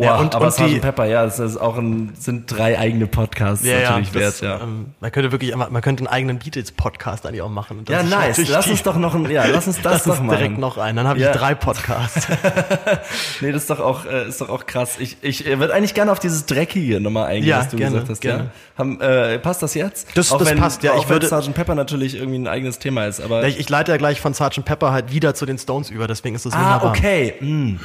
Ja, 0.00 0.16
und- 0.16 0.34
aber 0.34 0.46
und 0.46 0.52
Sgt. 0.52 0.68
die- 0.70 0.78
Pepper, 0.78 1.06
ja, 1.06 1.24
das 1.24 1.40
ist 1.40 1.56
auch 1.56 1.76
ein, 1.76 2.12
sind 2.16 2.46
drei 2.46 2.78
eigene 2.78 3.06
Podcasts 3.08 3.64
natürlich 3.64 4.12
das, 4.12 4.40
wert, 4.40 4.40
ja. 4.42 4.60
Ähm, 4.64 4.94
man 5.00 5.10
könnte 5.10 5.32
wirklich, 5.32 5.56
man 5.56 5.80
könnte 5.82 6.02
einen 6.02 6.06
eigenen 6.06 6.38
Beatles-Podcast 6.38 7.26
eigentlich 7.26 7.42
auch 7.42 7.48
machen. 7.48 7.82
Das 7.84 7.96
Ja, 7.96 8.02
nice. 8.18 8.48
Lass 8.48 8.66
die- 8.66 8.70
uns 8.70 8.82
doch 8.84 8.96
noch 8.96 9.14
ein, 9.16 9.28
ja, 9.28 9.44
lass 9.46 9.66
uns 9.66 9.76
das 9.82 9.92
Lass 9.92 10.04
doch 10.04 10.22
machen. 10.22 10.28
direkt 10.38 10.58
noch 10.58 10.78
ein. 10.78 10.94
Dann 10.94 11.08
habe 11.08 11.18
Ja. 11.18 11.32
ich 11.32 11.36
drei 11.36 11.54
Podcasts. 11.56 12.28
Nee, 13.40 13.52
das 13.52 13.62
ist 13.62 13.70
doch 13.70 13.80
auch, 13.80 14.04
äh, 14.06 14.28
ist 14.28 14.40
doch 14.40 14.48
auch 14.48 14.66
krass. 14.66 14.96
Ich, 14.98 15.16
ich 15.22 15.46
äh, 15.46 15.58
würde 15.58 15.74
eigentlich 15.74 15.94
gerne 15.94 16.12
auf 16.12 16.18
dieses 16.18 16.46
Dreckige 16.46 17.00
nochmal 17.00 17.26
eingehen, 17.26 17.48
Ja, 17.48 17.58
was 17.60 17.68
du 17.68 17.76
gerne, 17.76 17.92
gesagt 17.92 18.10
hast. 18.10 18.20
gerne. 18.20 18.44
Ja? 18.44 18.50
Haben, 18.78 19.00
äh, 19.00 19.38
passt 19.38 19.62
das 19.62 19.74
jetzt? 19.74 20.16
Das- 20.16 20.32
auch 20.32 20.38
das 20.38 20.48
wenn, 20.50 20.58
passt, 20.58 20.82
ja. 20.82 20.92
Auch 20.92 21.02
Ich 21.04 21.08
würde- 21.08 21.26
Sgt. 21.26 21.54
Pepper 21.54 21.74
natürlich 21.74 22.16
irgendwie 22.16 22.38
ein 22.38 22.46
eigenes 22.48 22.78
Thema 22.78 23.06
ist, 23.06 23.20
aber. 23.20 23.46
ich, 23.46 23.58
ich 23.58 23.68
leite 23.68 23.90
ja 23.92 23.96
gleich 23.98 24.20
von 24.20 24.32
Sgt. 24.34 24.64
Pepper 24.64 24.92
halt 24.92 25.12
wieder 25.12 25.34
zu 25.34 25.46
den 25.46 25.58
Stones 25.58 25.90
über, 25.90 26.06
deswegen 26.06 26.34
ist 26.36 26.46
das 26.46 26.52
ah, 26.52 26.58
wunderbar. 26.74 26.90
okay. 26.90 27.34
Hm. 27.38 27.80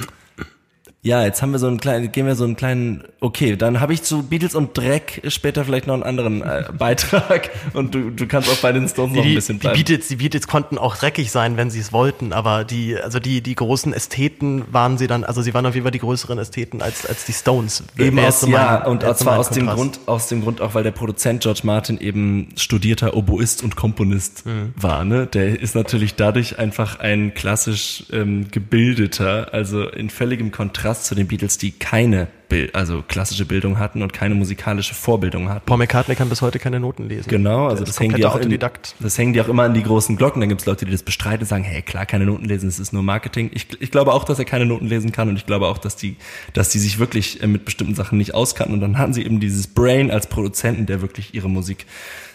Ja, 1.06 1.22
jetzt 1.26 1.42
haben 1.42 1.52
wir 1.52 1.60
so 1.60 1.68
einen 1.68 1.82
kleinen, 1.82 2.14
gehen 2.14 2.26
wir 2.26 2.36
so 2.36 2.46
einen 2.46 2.56
kleinen, 2.56 3.04
okay, 3.20 3.58
dann 3.58 3.82
habe 3.82 3.94
ich 3.94 4.04
zu 4.04 4.24
Beatles 4.24 4.56
und 4.56 4.78
Dreck 4.78 5.22
später 5.28 5.66
vielleicht 5.66 5.86
noch 5.86 5.96
einen 5.96 6.04
anderen 6.04 6.42
äh, 6.42 6.64
Beitrag 6.78 7.50
und 7.74 7.94
du, 7.94 8.10
du 8.10 8.26
kannst 8.26 8.50
auch 8.50 8.56
bei 8.62 8.72
den 8.72 8.88
Stones 8.88 9.14
noch 9.14 9.22
ein 9.22 9.28
Die, 9.28 9.36
bisschen 9.36 9.58
die, 9.58 9.64
bleiben. 9.68 9.78
Beatles, 9.84 10.08
die 10.08 10.16
Beatles 10.16 10.48
konnten 10.48 10.78
auch 10.78 10.96
dreckig 10.96 11.30
sein, 11.30 11.58
wenn 11.58 11.70
sie 11.70 11.80
es 11.82 11.92
wollten, 11.92 12.32
aber 12.32 12.64
die, 12.64 12.98
also 12.98 13.20
die, 13.20 13.42
die 13.42 13.54
großen 13.54 13.92
Ästheten 13.92 14.64
waren 14.72 14.98
sie 14.98 15.08
dann, 15.08 15.26
also 15.26 15.42
sie 15.42 15.54
waren 15.54 15.66
auf 15.66 15.74
jeden 15.76 15.84
Fall 15.84 15.92
die 15.92 16.00
größeren 16.00 16.40
Ästheten 16.40 16.82
als, 16.82 17.06
als 17.06 17.26
die 17.26 17.34
Stones. 17.34 17.84
Eben 17.98 18.18
aus, 18.20 18.48
ja, 18.48 18.86
und 18.86 19.02
zwar 19.18 19.40
aus 19.40 19.50
dem. 19.50 19.68
Grund, 19.68 20.00
aus 20.06 20.30
dem 20.30 20.42
Grund 20.42 20.62
auch, 20.62 20.74
weil 20.74 20.84
der 20.84 20.92
Produzent 20.92 21.44
George 21.44 21.62
Martin 21.64 22.00
eben 22.00 22.48
studierter 22.56 23.14
Oboist 23.18 23.62
und 23.62 23.76
Komponist 23.76 24.46
Mhm. 24.46 24.74
war, 24.78 25.04
ne? 25.04 25.28
Der 25.28 25.60
ist 25.60 25.76
natürlich 25.76 26.16
dadurch 26.16 26.60
einfach 26.60 27.00
ein 27.00 27.34
klassisch 27.34 28.06
ähm, 28.14 28.48
gebildeter, 28.52 29.50
also 29.54 29.88
in 29.90 30.10
völligem 30.10 30.52
Kontrast 30.52 30.93
Kontrast 30.94 31.06
zu 31.06 31.16
den 31.16 31.28
Beatles, 31.28 31.58
die 31.58 31.72
keine 31.72 32.28
Bild, 32.50 32.76
also 32.76 33.04
klassische 33.08 33.46
Bildung 33.46 33.80
hatten 33.80 34.04
und 34.04 34.14
keine 34.14 34.36
musikalische 34.36 34.94
Vorbildung 34.94 35.50
hatten. 35.50 35.66
Paul 35.66 35.78
McCartney 35.78 36.14
kann 36.14 36.30
bis 36.30 36.44
heute 36.44 36.60
keine 36.60 36.80
Noten 36.80 37.10
lesen. 37.10 37.28
Genau, 37.30 37.68
also 37.68 37.84
das 37.84 38.00
hängen, 38.00 38.16
die 38.16 38.26
auch 38.26 38.36
in, 38.36 38.60
das 39.00 39.18
hängen 39.18 39.34
die 39.34 39.42
auch 39.42 39.48
immer 39.48 39.64
an 39.64 39.74
die 39.74 39.82
großen 39.82 40.16
Glocken. 40.16 40.40
Dann 40.40 40.50
gibt's 40.50 40.68
Leute, 40.68 40.86
die 40.86 40.92
das 40.92 41.02
bestreiten 41.02 41.42
und 41.42 41.48
sagen, 41.48 41.64
hey, 41.64 41.82
klar, 41.82 42.06
keine 42.06 42.26
Noten 42.26 42.46
lesen, 42.46 42.70
es 42.70 42.80
ist 42.80 42.94
nur 42.94 43.02
Marketing. 43.02 43.50
Ich, 43.54 43.82
ich 43.82 43.90
glaube 43.90 44.14
auch, 44.14 44.24
dass 44.24 44.38
er 44.38 44.46
keine 44.46 44.68
Noten 44.68 44.86
lesen 44.86 45.12
kann 45.12 45.30
und 45.30 45.36
ich 45.36 45.48
glaube 45.48 45.68
auch, 45.68 45.80
dass 45.80 45.96
die, 45.96 46.18
dass 46.54 46.70
die 46.70 46.80
sich 46.80 47.00
wirklich 47.00 47.42
äh, 47.42 47.48
mit 47.48 47.66
bestimmten 47.66 47.96
Sachen 47.96 48.20
nicht 48.20 48.36
auskannten. 48.36 48.76
Und 48.76 48.82
dann 48.82 49.00
hatten 49.00 49.14
sie 49.14 49.26
eben 49.26 49.40
dieses 49.40 49.68
Brain 49.68 50.12
als 50.12 50.28
Produzenten, 50.28 50.86
der 50.86 51.02
wirklich 51.02 51.34
ihre 51.34 51.50
Musik 51.50 51.88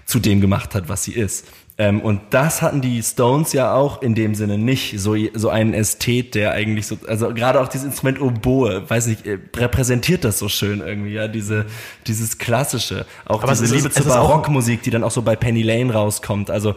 zu 0.05 0.19
dem 0.19 0.41
gemacht 0.41 0.75
hat, 0.75 0.89
was 0.89 1.05
sie 1.05 1.13
ist. 1.13 1.47
Ähm, 1.81 2.01
und 2.01 2.21
das 2.31 2.61
hatten 2.61 2.81
die 2.81 3.01
Stones 3.03 3.53
ja 3.53 3.73
auch 3.73 4.03
in 4.03 4.17
dem 4.17 4.35
Sinne 4.35 4.59
nicht. 4.59 4.99
So, 4.99 5.15
so 5.35 5.49
einen 5.49 5.75
Ästhet, 5.75 6.35
der 6.35 6.51
eigentlich 6.51 6.89
so, 6.89 6.99
also 7.07 7.33
gerade 7.33 7.61
auch 7.61 7.69
dieses 7.69 7.87
Instrument 7.87 8.21
Oboe, 8.21 8.83
weiß 8.89 9.07
nicht, 9.07 9.25
äh, 9.27 9.39
repräsentiert 9.57 10.25
das 10.25 10.41
so 10.41 10.49
schön 10.49 10.81
irgendwie, 10.81 11.13
ja, 11.13 11.29
diese, 11.29 11.67
dieses 12.09 12.39
Klassische. 12.39 13.07
Auch 13.27 13.43
Aber 13.45 13.53
diese 13.53 13.65
es 13.67 13.71
ist- 13.71 13.77
Liebe 13.77 13.91
zur 13.91 14.07
Barockmusik, 14.07 14.83
die 14.83 14.91
dann 14.91 15.05
auch 15.05 15.13
so 15.13 15.23
bei 15.23 15.37
Penny 15.37 15.63
Lane 15.63 15.93
rauskommt. 15.93 16.51
Also 16.51 16.75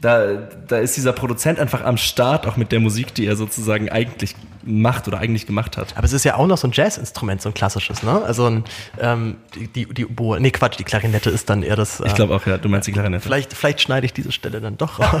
da, 0.00 0.48
da 0.66 0.78
ist 0.78 0.96
dieser 0.96 1.12
Produzent 1.12 1.58
einfach 1.58 1.84
am 1.84 1.98
Start, 1.98 2.46
auch 2.46 2.56
mit 2.56 2.72
der 2.72 2.80
Musik, 2.80 3.14
die 3.14 3.26
er 3.26 3.36
sozusagen 3.36 3.90
eigentlich 3.90 4.34
macht 4.62 5.06
oder 5.08 5.18
eigentlich 5.18 5.46
gemacht 5.46 5.76
hat. 5.76 5.94
Aber 5.96 6.04
es 6.04 6.12
ist 6.14 6.24
ja 6.24 6.36
auch 6.36 6.46
noch 6.46 6.56
so 6.58 6.68
ein 6.68 6.72
Jazzinstrument, 6.72 7.40
so 7.42 7.50
ein 7.50 7.54
klassisches, 7.54 8.02
ne? 8.02 8.22
Also 8.24 8.46
ein, 8.46 8.64
ähm, 8.98 9.36
die, 9.54 9.68
die, 9.68 9.86
die 9.92 10.06
Oboe, 10.06 10.38
nee 10.40 10.50
Quatsch, 10.50 10.78
die 10.78 10.84
Klarinette 10.84 11.28
ist 11.30 11.48
dann 11.50 11.62
eher 11.62 11.76
das. 11.76 12.00
Äh, 12.00 12.06
Ich 12.08 12.14
glaube 12.14 12.34
auch, 12.34 12.46
ja, 12.46 12.56
du 12.58 12.68
meinst 12.70 12.88
die 12.88 12.92
Klarinette. 12.92 13.22
vielleicht, 13.22 13.52
vielleicht 13.54 13.80
schneide 13.82 14.06
ich 14.06 14.12
diese 14.14 14.32
Stelle 14.40 14.60
dann 14.60 14.76
doch 14.78 14.98
raus. 14.98 15.20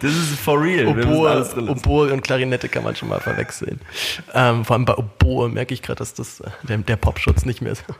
Das 0.00 0.12
ist 0.12 0.38
for 0.40 0.60
real. 0.60 0.86
Oboe. 0.88 1.70
Oboe 1.70 2.12
und 2.12 2.22
Klarinette 2.22 2.68
kann 2.68 2.82
man 2.82 2.96
schon 2.96 3.08
mal 3.08 3.20
verwechseln. 3.20 3.80
Ähm, 4.34 4.64
vor 4.64 4.74
allem 4.74 4.84
bei 4.84 4.96
Oboe 4.96 5.48
merke 5.48 5.72
ich 5.72 5.82
gerade, 5.82 5.98
dass 5.98 6.14
das 6.14 6.40
äh, 6.40 6.50
der, 6.64 6.78
der 6.78 6.96
Popschutz 6.96 7.44
nicht 7.44 7.62
mehr 7.62 7.72
ist. 7.72 7.84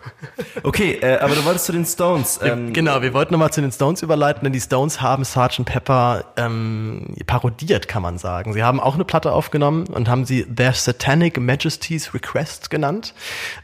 Okay, 0.62 0.99
äh, 1.01 1.18
aber 1.18 1.35
du 1.35 1.44
wolltest 1.44 1.66
zu 1.66 1.72
den 1.72 1.85
Stones. 1.85 2.40
Ähm, 2.42 2.72
genau, 2.72 3.01
wir 3.03 3.12
wollten 3.12 3.33
nochmal 3.33 3.53
zu 3.53 3.61
den 3.61 3.70
Stones 3.70 4.03
überleiten, 4.03 4.42
denn 4.42 4.53
die 4.53 4.61
Stones 4.61 5.01
haben 5.01 5.25
Sgt. 5.25 5.64
Pepper 5.64 6.25
ähm, 6.37 7.14
parodiert, 7.27 7.87
kann 7.87 8.03
man 8.03 8.18
sagen. 8.18 8.53
Sie 8.53 8.62
haben 8.62 8.81
auch 8.81 8.94
eine 8.94 9.05
Platte 9.05 9.33
aufgenommen 9.33 9.87
und 9.87 10.09
haben 10.09 10.25
sie 10.25 10.44
Their 10.44 10.72
Satanic 10.72 11.38
Majesty's 11.38 12.14
Request 12.14 12.70
genannt. 12.70 13.14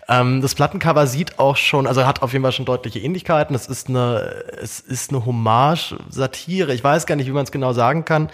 Ähm, 0.08 0.40
das 0.40 0.54
Plattencover 0.54 1.06
sieht 1.06 1.38
auch 1.38 1.56
schon, 1.56 1.86
also 1.86 2.04
hat 2.06 2.22
auf 2.22 2.32
jeden 2.32 2.42
Fall 2.42 2.52
schon 2.52 2.64
deutliche 2.64 2.98
Ähnlichkeiten. 2.98 3.54
Es 3.54 3.66
ist 3.66 3.88
eine, 3.88 4.44
es 4.60 4.80
ist 4.80 5.10
eine 5.10 5.24
Hommage, 5.24 5.96
Satire. 6.08 6.74
Ich 6.74 6.82
weiß 6.82 7.06
gar 7.06 7.16
nicht, 7.16 7.26
wie 7.26 7.32
man 7.32 7.44
es 7.44 7.52
genau 7.52 7.72
sagen 7.72 8.04
kann. 8.04 8.30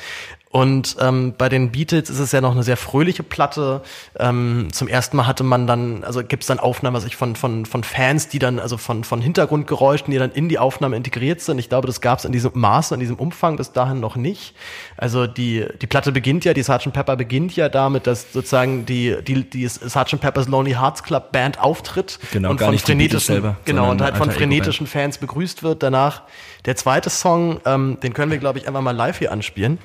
Und 0.51 0.97
ähm, 1.01 1.35
bei 1.37 1.51
den 1.51 1.73
Beatles 1.73 2.09
ist 2.09 2.21
es 2.21 2.33
ja 2.33 2.41
noch 2.41 2.53
eine 2.53 2.63
sehr 2.63 2.79
fröhliche 2.79 3.23
Platte. 3.23 3.83
Ähm, 4.19 4.69
zum 4.73 4.89
ersten 4.89 5.19
Mal 5.19 5.27
hatte 5.27 5.45
man 5.45 5.67
dann, 5.67 6.05
also 6.05 6.25
gibt 6.25 6.43
es 6.43 6.47
dann 6.47 6.59
Aufnahmen 6.59 6.97
was 6.97 7.05
ich, 7.05 7.17
von, 7.17 7.37
von, 7.37 7.67
von 7.67 7.85
Fans, 7.85 8.29
die 8.29 8.39
dann, 8.39 8.59
also 8.59 8.79
von, 8.79 9.05
von 9.05 9.21
Hintergrundgeräuschen, 9.21 10.11
die 10.11 10.19
dann 10.19 10.33
in 10.33 10.49
die 10.49 10.59
Aufnahme 10.59 10.97
integriert 10.97 11.43
sind. 11.43 11.59
Ich 11.59 11.69
glaube, 11.69 11.87
das 11.87 12.01
gab 12.01 12.21
es 12.21 12.25
in 12.25 12.33
diesem 12.33 12.53
Maße, 12.55 12.95
in 12.95 13.01
diesem 13.01 13.17
Umfang 13.17 13.57
bis 13.57 13.73
dahin 13.73 14.01
noch 14.01 14.17
nicht. 14.17 14.55
Also 14.97 15.27
die, 15.27 15.67
die 15.83 15.87
Platte 15.87 16.13
beginnt 16.13 16.47
ja, 16.47 16.55
die 16.55 16.63
Sgt. 16.63 16.93
Pepper 16.95 17.17
beginnt 17.17 17.55
ja 17.55 17.69
damit, 17.69 18.07
dass 18.07 18.33
sozusagen 18.33 18.87
die, 18.87 19.17
die, 19.23 19.49
die 19.49 19.67
Sgt. 19.69 20.19
Pepper's 20.19 20.49
Lonely 20.49 20.73
Hearts 20.73 21.03
Club 21.03 21.31
Band 21.31 21.61
auftritt 21.61 22.19
Genau, 22.33 22.51
und 22.51 22.61
von 22.61 22.79
frenetischen, 22.79 23.35
selber, 23.35 23.57
genau, 23.67 23.91
und 23.91 24.01
halt 24.01 24.17
von 24.17 24.31
frenetischen 24.31 24.87
Fans 24.87 25.19
begrüßt 25.19 25.63
wird. 25.63 25.83
Danach 25.83 26.23
der 26.65 26.77
zweite 26.77 27.11
Song, 27.11 27.61
ähm, 27.67 27.99
den 28.03 28.15
können 28.15 28.31
wir, 28.31 28.39
glaube 28.39 28.59
ich, 28.59 28.67
einfach 28.67 28.81
mal 28.81 28.97
live 28.97 29.19
hier 29.19 29.31
anspielen. 29.31 29.79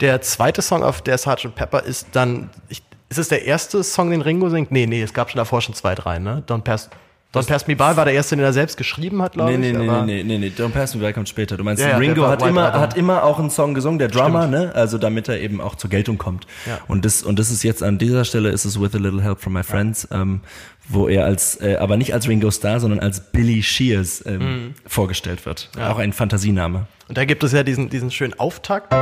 Der 0.00 0.20
zweite 0.22 0.62
Song 0.62 0.82
auf 0.82 1.02
der 1.02 1.16
Sgt. 1.18 1.54
Pepper 1.54 1.82
ist 1.84 2.08
dann, 2.12 2.50
ich, 2.68 2.82
ist 3.08 3.18
es 3.18 3.28
der 3.28 3.44
erste 3.44 3.82
Song, 3.84 4.10
den 4.10 4.20
Ringo 4.22 4.48
singt? 4.48 4.70
Nee, 4.72 4.86
nee, 4.86 5.02
es 5.02 5.14
gab 5.14 5.30
schon 5.30 5.38
davor 5.38 5.60
schon 5.60 5.74
zwei, 5.74 5.94
drei, 5.94 6.18
ne? 6.18 6.42
Don't 6.46 6.62
Pass, 6.62 6.90
Don't 7.32 7.48
Pass 7.48 7.66
Me 7.66 7.74
By 7.74 7.96
war 7.96 8.04
der 8.04 8.14
erste, 8.14 8.36
den 8.36 8.44
er 8.44 8.52
selbst 8.52 8.76
geschrieben 8.76 9.20
hat, 9.20 9.32
glaube 9.32 9.58
Nee, 9.58 9.70
ich. 9.70 9.76
nee, 9.76 9.86
nee, 9.86 10.02
nee, 10.02 10.22
nee, 10.22 10.38
nee, 10.38 10.52
Don't 10.56 10.68
Pass 10.70 10.94
Me 10.94 11.04
By 11.04 11.12
kommt 11.12 11.28
später. 11.28 11.56
Du 11.56 11.64
meinst, 11.64 11.82
Ja, 11.82 11.90
ja, 11.90 11.96
Ringo 11.96 12.26
hat 12.28 12.42
immer, 12.42 12.72
hat 12.72 12.96
immer 12.96 13.24
auch 13.24 13.38
einen 13.40 13.50
Song 13.50 13.74
gesungen, 13.74 13.98
der 13.98 14.06
Drummer, 14.08 14.46
ne? 14.46 14.70
Also 14.74 14.98
damit 14.98 15.28
er 15.28 15.40
eben 15.40 15.60
auch 15.60 15.74
zur 15.74 15.90
Geltung 15.90 16.16
kommt. 16.16 16.46
Ja. 16.66 16.78
Und 16.86 17.04
das, 17.04 17.22
und 17.24 17.38
das 17.40 17.50
ist 17.50 17.62
jetzt 17.64 17.82
an 17.82 17.98
dieser 17.98 18.24
Stelle 18.24 18.50
ist 18.50 18.64
es 18.64 18.80
With 18.80 18.94
a 18.94 18.98
Little 18.98 19.22
Help 19.22 19.40
from 19.40 19.54
My 19.54 19.64
Friends, 19.64 20.06
ähm, 20.12 20.40
wo 20.88 21.08
er 21.08 21.24
als, 21.24 21.60
äh, 21.60 21.76
aber 21.76 21.96
nicht 21.96 22.14
als 22.14 22.28
Ringo 22.28 22.50
Starr, 22.52 22.78
sondern 22.78 23.00
als 23.00 23.18
Billy 23.32 23.62
Shears 23.62 24.22
ähm, 24.26 24.38
Mhm. 24.38 24.74
vorgestellt 24.86 25.44
wird. 25.44 25.70
Auch 25.80 25.98
ein 25.98 26.12
Fantasiename. 26.12 26.86
Und 27.08 27.18
da 27.18 27.24
gibt 27.24 27.42
es 27.42 27.50
ja 27.52 27.62
diesen, 27.64 27.88
diesen 27.90 28.10
schönen 28.12 28.38
Auftakt. 28.38 28.92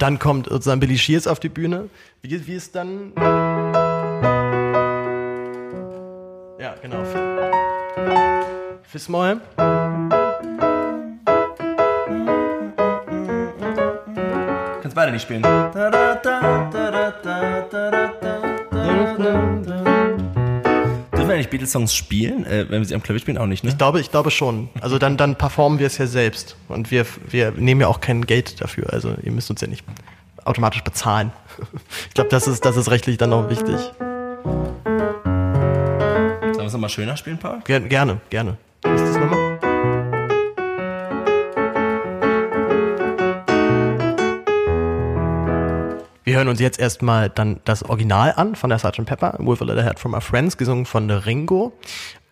Und 0.00 0.04
dann 0.04 0.18
kommt 0.18 0.48
sozusagen 0.48 0.80
Billy 0.80 0.96
Shears 0.96 1.26
auf 1.26 1.40
die 1.40 1.50
Bühne. 1.50 1.90
Wie, 2.22 2.46
wie 2.46 2.54
ist 2.54 2.74
dann? 2.74 3.12
Ja, 6.58 6.74
genau. 6.80 7.04
Fismoy. 8.82 9.36
Kannst 14.80 14.94
beide 14.94 15.12
nicht 15.12 15.20
spielen. 15.20 15.42
Eigentlich 21.40 21.52
Beatles-Songs 21.52 21.94
spielen, 21.94 22.44
äh, 22.44 22.66
wenn 22.68 22.82
wir 22.82 22.84
sie 22.84 22.94
am 22.94 23.02
Klavier 23.02 23.20
spielen? 23.20 23.38
Auch 23.38 23.46
nicht, 23.46 23.64
ne? 23.64 23.70
Ich 23.70 23.78
glaube, 23.78 23.98
ich 23.98 24.10
glaube 24.10 24.30
schon. 24.30 24.68
Also 24.82 24.98
dann, 24.98 25.16
dann 25.16 25.36
performen 25.36 25.78
wir 25.78 25.86
es 25.86 25.96
ja 25.96 26.06
selbst. 26.06 26.54
Und 26.68 26.90
wir, 26.90 27.06
wir 27.30 27.52
nehmen 27.52 27.80
ja 27.80 27.86
auch 27.86 28.02
kein 28.02 28.26
Geld 28.26 28.60
dafür. 28.60 28.92
Also 28.92 29.14
ihr 29.22 29.32
müsst 29.32 29.48
uns 29.48 29.62
ja 29.62 29.66
nicht 29.66 29.82
automatisch 30.44 30.84
bezahlen. 30.84 31.32
Ich 32.08 32.14
glaube, 32.14 32.28
das 32.28 32.46
ist, 32.46 32.64
das 32.66 32.76
ist 32.76 32.90
rechtlich 32.90 33.16
dann 33.16 33.32
auch 33.32 33.48
wichtig. 33.48 33.76
Sollen 36.42 36.58
wir 36.58 36.66
es 36.66 36.72
nochmal 36.72 36.90
schöner 36.90 37.16
spielen, 37.16 37.38
Paul? 37.38 37.60
Ger 37.64 37.80
gerne, 37.80 38.20
gerne. 38.28 38.58
Wir 46.30 46.36
hören 46.36 46.46
uns 46.46 46.60
jetzt 46.60 46.78
erstmal 46.78 47.28
dann 47.28 47.58
das 47.64 47.82
Original 47.82 48.32
an 48.36 48.54
von 48.54 48.70
der 48.70 48.78
Sgt. 48.78 49.04
Pepper, 49.04 49.34
With 49.40 49.60
a 49.62 49.64
Little 49.64 49.82
Head 49.82 49.98
from 49.98 50.14
Our 50.14 50.20
Friends, 50.20 50.56
gesungen 50.56 50.86
von 50.86 51.10
Ringo. 51.10 51.72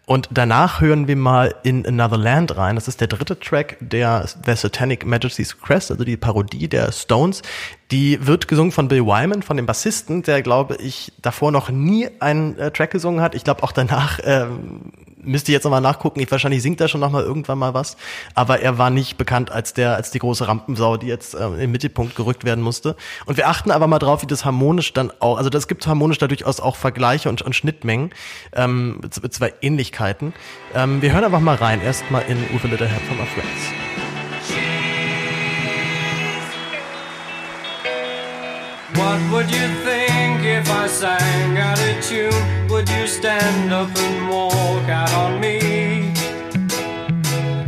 Und 0.07 0.29
danach 0.31 0.81
hören 0.81 1.09
wir 1.09 1.17
mal 1.17 1.53
in 1.65 1.85
Another 1.85 2.17
Land 2.17 2.57
rein. 2.57 2.77
Das 2.77 2.87
ist 2.87 3.01
der 3.01 3.09
dritte 3.09 3.41
Track 3.41 3.77
der 3.81 4.25
The 4.47 4.55
Satanic 4.55 5.05
Majesty's 5.05 5.61
Crest, 5.61 5.91
also 5.91 6.05
die 6.05 6.17
Parodie 6.17 6.69
der 6.69 6.93
Stones. 6.93 7.43
Die 7.91 8.25
wird 8.25 8.47
gesungen 8.47 8.71
von 8.71 8.87
Bill 8.87 9.05
Wyman, 9.05 9.43
von 9.43 9.57
dem 9.57 9.67
Bassisten, 9.67 10.23
der, 10.23 10.43
glaube 10.43 10.77
ich, 10.77 11.13
davor 11.21 11.51
noch 11.51 11.69
nie 11.69 12.09
einen 12.21 12.57
äh, 12.57 12.71
Track 12.71 12.93
gesungen 12.93 13.21
hat. 13.21 13.35
Ich 13.35 13.43
glaube 13.43 13.65
auch 13.65 13.73
danach, 13.73 14.21
ähm, 14.23 14.93
müsste 15.23 15.51
ich 15.51 15.55
jetzt 15.55 15.65
nochmal 15.65 15.81
nachgucken, 15.81 16.21
ich 16.21 16.31
wahrscheinlich 16.31 16.63
singt 16.63 16.81
er 16.81 16.89
schon 16.89 17.01
nochmal 17.01 17.23
irgendwann 17.23 17.59
mal 17.59 17.75
was. 17.75 17.97
Aber 18.35 18.61
er 18.61 18.79
war 18.79 18.91
nicht 18.91 19.17
bekannt 19.17 19.51
als 19.51 19.75
der, 19.75 19.97
als 19.97 20.11
die 20.11 20.19
große 20.19 20.47
Rampensau, 20.47 20.97
die 20.97 21.07
jetzt 21.07 21.35
ähm, 21.35 21.59
im 21.59 21.73
Mittelpunkt 21.73 22.15
gerückt 22.17 22.45
werden 22.45 22.63
musste. 22.63 22.97
Und 23.27 23.37
wir 23.37 23.49
achten 23.49 23.71
aber 23.71 23.87
mal 23.87 23.99
drauf, 23.99 24.23
wie 24.23 24.27
das 24.27 24.45
harmonisch 24.45 24.93
dann 24.93 25.13
auch, 25.21 25.37
also 25.37 25.51
das 25.51 25.69
gibt 25.69 25.87
harmonisch 25.87 26.19
da 26.19 26.29
durchaus 26.29 26.61
auch 26.61 26.77
Vergleiche 26.77 27.29
und, 27.29 27.43
und 27.43 27.55
Schnittmengen, 27.55 28.11
ähm, 28.55 29.01
zwei 29.11 29.53
Ähnlichkeiten. 29.63 30.33
Ähm, 30.75 31.03
wir 31.03 31.13
hören 31.13 31.25
einfach 31.25 31.41
mal 31.41 31.57
rein, 31.57 31.81
erstmal 31.83 32.23
in 32.29 32.39
Little 32.69 32.87
Help 32.87 33.03
from 33.03 33.19
Our 33.19 33.27
Friends. 33.27 33.89
What 38.95 39.21
would 39.31 39.51
you 39.51 39.69
think 39.85 39.88
if 40.59 40.71
I 40.71 40.89
sang 40.89 41.57
out 41.57 41.81
of 41.89 41.95
tune? 42.05 42.69
Would 42.69 42.89
you 42.89 43.07
stand 43.07 43.73
up 43.73 43.91
and 43.97 44.29
walk 44.29 44.87
out 45.01 45.13
on 45.15 45.41
me? 45.41 46.13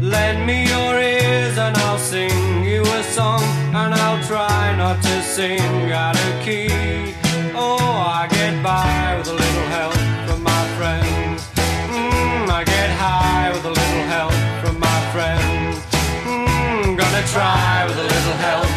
Lend 0.00 0.38
me 0.44 0.58
your 0.74 0.92
ears 0.98 1.56
and 1.56 1.76
I'll 1.86 1.98
sing 1.98 2.64
you 2.64 2.82
a 2.82 3.02
song, 3.16 3.42
and 3.80 3.94
I'll 3.94 4.22
try 4.24 4.74
not 4.76 5.00
to 5.02 5.22
sing 5.22 5.92
out 6.04 6.16
of 6.26 6.32
key. 6.44 7.14
Oh, 7.54 7.94
I 8.20 8.26
get 8.38 8.54
by 8.62 9.14
with 9.18 9.28
a 9.28 9.36
little 9.44 9.68
help 9.78 10.00
from 10.26 10.42
my 10.42 10.64
friends. 10.78 11.38
Mm, 11.94 12.48
I 12.58 12.64
get 12.64 12.90
high 13.04 13.50
with 13.52 13.64
a 13.72 13.74
little 13.80 14.06
help 14.14 14.36
from 14.60 14.76
my 14.88 15.00
friends. 15.14 15.76
Mm, 16.24 16.98
gonna 17.00 17.24
try 17.36 17.84
with 17.86 17.98
a 18.04 18.08
little 18.14 18.38
help 18.48 18.69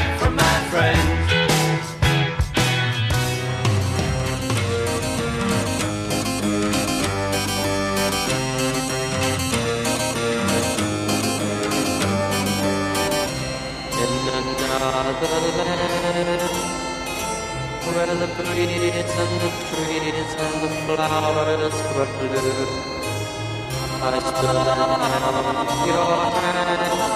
where 17.95 18.15
the 18.21 18.27
breeze 18.38 19.13
and 19.23 19.34
the 19.43 19.49
trees 19.69 20.32
and 20.45 20.58
the 20.63 20.69
flowers 20.86 21.77
were 21.95 22.12
blue. 22.17 22.67
I 24.03 24.19
stood 24.19 24.60
your 25.88 26.12
hand 26.36 27.13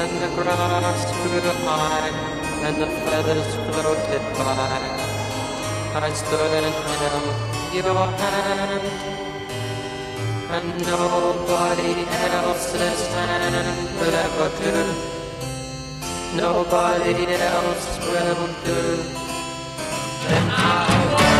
and 0.00 0.12
the 0.22 0.28
grass 0.36 1.00
grew 1.22 1.50
high 1.66 2.34
and 2.66 2.76
the 2.82 2.88
feathers 3.04 3.50
floated 3.66 4.24
by. 4.38 5.14
I 5.94 6.12
stood 6.12 6.64
held 6.64 7.44
your 7.72 8.06
hand, 8.18 8.82
and 10.50 10.86
nobody 10.86 12.06
else's 12.32 13.06
hand 13.14 13.88
will 13.98 14.16
ever 14.26 14.50
do. 14.62 14.76
Nobody 16.36 17.26
else 17.34 17.98
will 18.08 18.48
do. 18.64 19.33
Then 20.26 20.50
I 20.50 21.33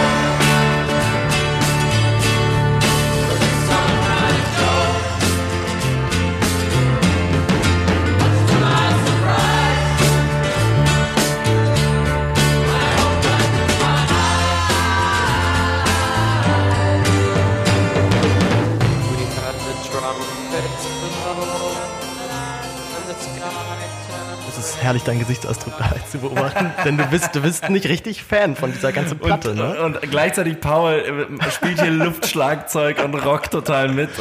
herrlich, 24.85 25.03
deinen 25.03 25.19
Gesichtsausdruck 25.19 25.75
dabei 25.79 26.01
zu 26.11 26.19
beobachten, 26.19 26.71
denn 26.85 26.97
du 26.97 27.05
bist, 27.07 27.35
du 27.35 27.41
bist 27.41 27.69
nicht 27.69 27.89
richtig 27.89 28.23
Fan 28.23 28.55
von 28.55 28.73
dieser 28.73 28.93
ganzen 28.93 29.19
Platte, 29.19 29.51
und, 29.51 29.57
ne? 29.57 29.83
und 29.83 30.03
gleichzeitig 30.03 30.61
Paul 30.61 31.29
äh, 31.41 31.51
spielt 31.51 31.81
hier 31.81 31.91
Luftschlagzeug 31.91 33.03
und 33.03 33.15
rockt 33.15 33.53
total 33.53 33.89
mit. 33.89 34.11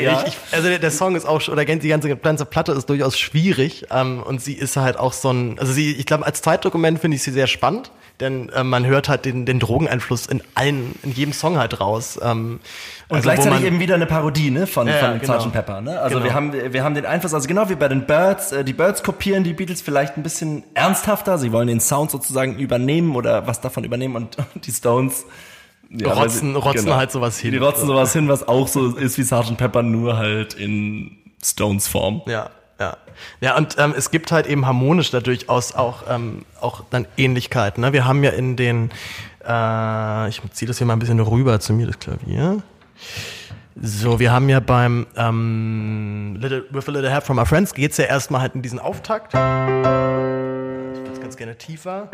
Ja. 0.00 0.22
Ich, 0.22 0.28
ich, 0.28 0.38
also 0.52 0.68
der, 0.68 0.78
der 0.78 0.90
Song 0.90 1.16
ist 1.16 1.26
auch, 1.26 1.46
oder 1.48 1.64
die 1.64 1.88
ganze, 1.88 2.16
ganze 2.16 2.44
Platte 2.44 2.72
ist 2.72 2.88
durchaus 2.88 3.18
schwierig 3.18 3.86
ähm, 3.90 4.22
und 4.22 4.40
sie 4.40 4.54
ist 4.54 4.76
halt 4.76 4.98
auch 4.98 5.12
so 5.12 5.30
ein, 5.30 5.58
also 5.58 5.72
sie, 5.72 5.92
ich 5.92 6.06
glaube, 6.06 6.26
als 6.26 6.42
Zeitdokument 6.42 7.00
finde 7.00 7.16
ich 7.16 7.22
sie 7.22 7.32
sehr 7.32 7.46
spannend, 7.46 7.90
denn 8.20 8.50
äh, 8.50 8.62
man 8.62 8.86
hört 8.86 9.08
halt 9.08 9.24
den, 9.24 9.46
den 9.46 9.58
Drogeneinfluss 9.58 10.26
in 10.26 10.42
allen, 10.54 10.94
in 11.02 11.12
jedem 11.12 11.32
Song 11.32 11.58
halt 11.58 11.80
raus. 11.80 12.18
Ähm, 12.22 12.60
Und 13.10 13.16
also 13.16 13.28
gleichzeitig 13.28 13.64
eben 13.66 13.80
wieder 13.80 13.96
eine 13.96 14.06
Parodie 14.06 14.50
ne, 14.50 14.66
von, 14.66 14.86
Ja, 14.86 14.94
von 15.10 15.18
genau. 15.20 15.38
Sgt. 15.40 15.52
Pepper. 15.52 15.80
Ne? 15.80 16.00
Also 16.00 16.14
Genau. 16.16 16.24
wir, 16.26 16.34
haben, 16.34 16.52
wir 16.72 16.84
haben 16.84 16.94
den 16.94 17.04
Einfluss, 17.06 17.34
also 17.34 17.46
genau 17.48 17.68
wie 17.68 17.74
bei 17.74 17.88
den 17.88 18.06
Birds, 18.06 18.52
äh, 18.52 18.64
die 18.64 18.72
Birds 18.72 19.02
kopieren 19.02 19.44
die 19.44 19.52
Beatles 19.52 19.82
vielleicht 19.82 20.16
ein 20.16 20.22
bisschen 20.22 20.62
ernsthafter. 20.74 21.36
Sie 21.36 21.50
wollen 21.52 21.66
den 21.68 21.80
Sound 21.80 22.10
sozusagen 22.10 22.56
übernehmen 22.56 23.16
oder 23.16 23.46
was 23.46 23.60
davon 23.60 23.84
übernehmen 23.84 24.16
und 24.16 24.36
die 24.64 24.70
Stones 24.72 25.26
ja, 25.90 26.12
Rotzen- 26.12 26.54
rotzen 26.56 26.94
halt 26.94 27.10
sowas 27.10 27.38
hin. 27.38 27.50
Die 27.50 27.58
rotzen 27.58 27.86
sowas 27.88 28.12
hin, 28.12 28.28
was 28.28 28.46
auch 28.46 28.68
so 28.68 28.94
ist 28.96 29.18
wie 29.18 29.22
Sgt. 29.24 29.56
Pepper, 29.56 29.82
nur 29.82 30.16
halt 30.16 30.54
in 30.54 31.16
Stones 31.44 31.88
Form. 31.88 32.22
Ja, 32.26 32.50
ja. 32.78 32.96
Ja, 33.40 33.56
und 33.56 33.74
ähm, 33.78 33.92
es 33.96 34.10
gibt 34.12 34.30
halt 34.32 34.46
eben 34.46 34.66
harmonisch 34.66 35.10
da 35.10 35.18
durchaus 35.20 35.74
auch, 35.74 36.04
ähm, 36.08 36.44
auch 36.60 36.84
dann 36.90 37.06
Ähnlichkeiten. 37.16 37.82
Ne? 37.82 37.92
Wir 37.92 38.04
haben 38.06 38.22
ja 38.22 38.30
in 38.30 38.54
den, 38.56 38.90
äh, 39.46 40.28
ich 40.28 40.40
ziehe 40.52 40.66
das 40.68 40.78
hier 40.78 40.86
mal 40.86 40.92
ein 40.94 41.00
bisschen 41.00 41.18
rüber 41.20 41.58
zu 41.60 41.72
mir, 41.72 41.86
das 41.88 41.98
Klavier. 41.98 42.62
So, 43.82 44.18
wir 44.18 44.30
haben 44.32 44.48
ja 44.48 44.60
beim 44.60 45.06
ähm, 45.16 46.36
Little, 46.38 46.64
With 46.70 46.88
a 46.88 46.92
Little 46.92 47.10
Help 47.10 47.24
from 47.24 47.36
My 47.36 47.46
Friends 47.46 47.72
geht's 47.72 47.96
ja 47.96 48.04
erstmal 48.04 48.42
halt 48.42 48.54
in 48.54 48.62
diesen 48.62 48.78
Auftakt. 48.78 49.32
Ich 49.32 49.40
würde 49.40 51.10
es 51.12 51.20
ganz 51.20 51.36
gerne 51.36 51.56
tiefer. 51.56 52.10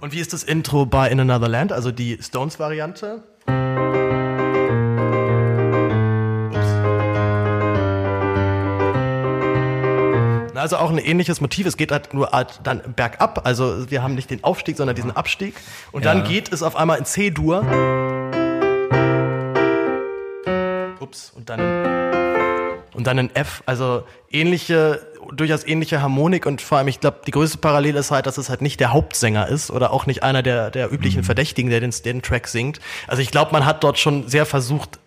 Und 0.00 0.14
wie 0.14 0.20
ist 0.20 0.32
das 0.32 0.42
Intro 0.42 0.86
bei 0.86 1.10
In 1.10 1.20
Another 1.20 1.48
Land, 1.48 1.70
also 1.70 1.90
die 1.90 2.18
Stones-Variante? 2.18 3.22
Also 10.68 10.76
auch 10.84 10.90
ein 10.90 10.98
ähnliches 10.98 11.40
Motiv. 11.40 11.66
Es 11.66 11.78
geht 11.78 11.90
halt 11.90 12.12
nur 12.12 12.32
halt 12.32 12.60
dann 12.62 12.82
bergab. 12.94 13.46
Also 13.46 13.90
wir 13.90 14.02
haben 14.02 14.14
nicht 14.14 14.28
den 14.28 14.44
Aufstieg, 14.44 14.76
sondern 14.76 14.94
diesen 14.94 15.16
Abstieg. 15.16 15.54
Und 15.92 16.04
Ja. 16.04 16.12
dann 16.12 16.24
geht 16.24 16.52
es 16.52 16.62
auf 16.62 16.76
einmal 16.76 16.98
in 16.98 17.06
C-Dur. 17.06 17.62
Ups. 21.00 21.32
Und 21.34 21.48
dann 21.48 21.60
und 22.92 23.06
dann 23.06 23.16
in 23.16 23.34
F. 23.34 23.62
Also 23.64 24.02
ähnliche, 24.30 25.00
durchaus 25.32 25.66
ähnliche 25.66 26.02
Harmonik 26.02 26.44
und 26.44 26.60
vor 26.60 26.76
allem, 26.76 26.88
ich 26.88 27.00
glaube, 27.00 27.20
die 27.26 27.30
größte 27.30 27.56
Parallele 27.56 27.98
ist 27.98 28.10
halt, 28.10 28.26
dass 28.26 28.36
es 28.36 28.50
halt 28.50 28.60
nicht 28.60 28.78
der 28.78 28.92
Hauptsänger 28.92 29.48
ist 29.48 29.70
oder 29.70 29.90
auch 29.90 30.04
nicht 30.04 30.22
einer 30.22 30.42
der, 30.42 30.70
der 30.70 30.92
üblichen 30.92 31.24
Verdächtigen, 31.24 31.70
der 31.70 31.80
den, 31.80 31.94
den 32.04 32.20
Track 32.20 32.46
singt. 32.46 32.78
Also 33.06 33.22
ich 33.22 33.30
glaube, 33.30 33.52
man 33.52 33.64
hat 33.64 33.84
dort 33.84 33.98
schon 33.98 34.28
sehr 34.28 34.44
versucht, 34.44 34.98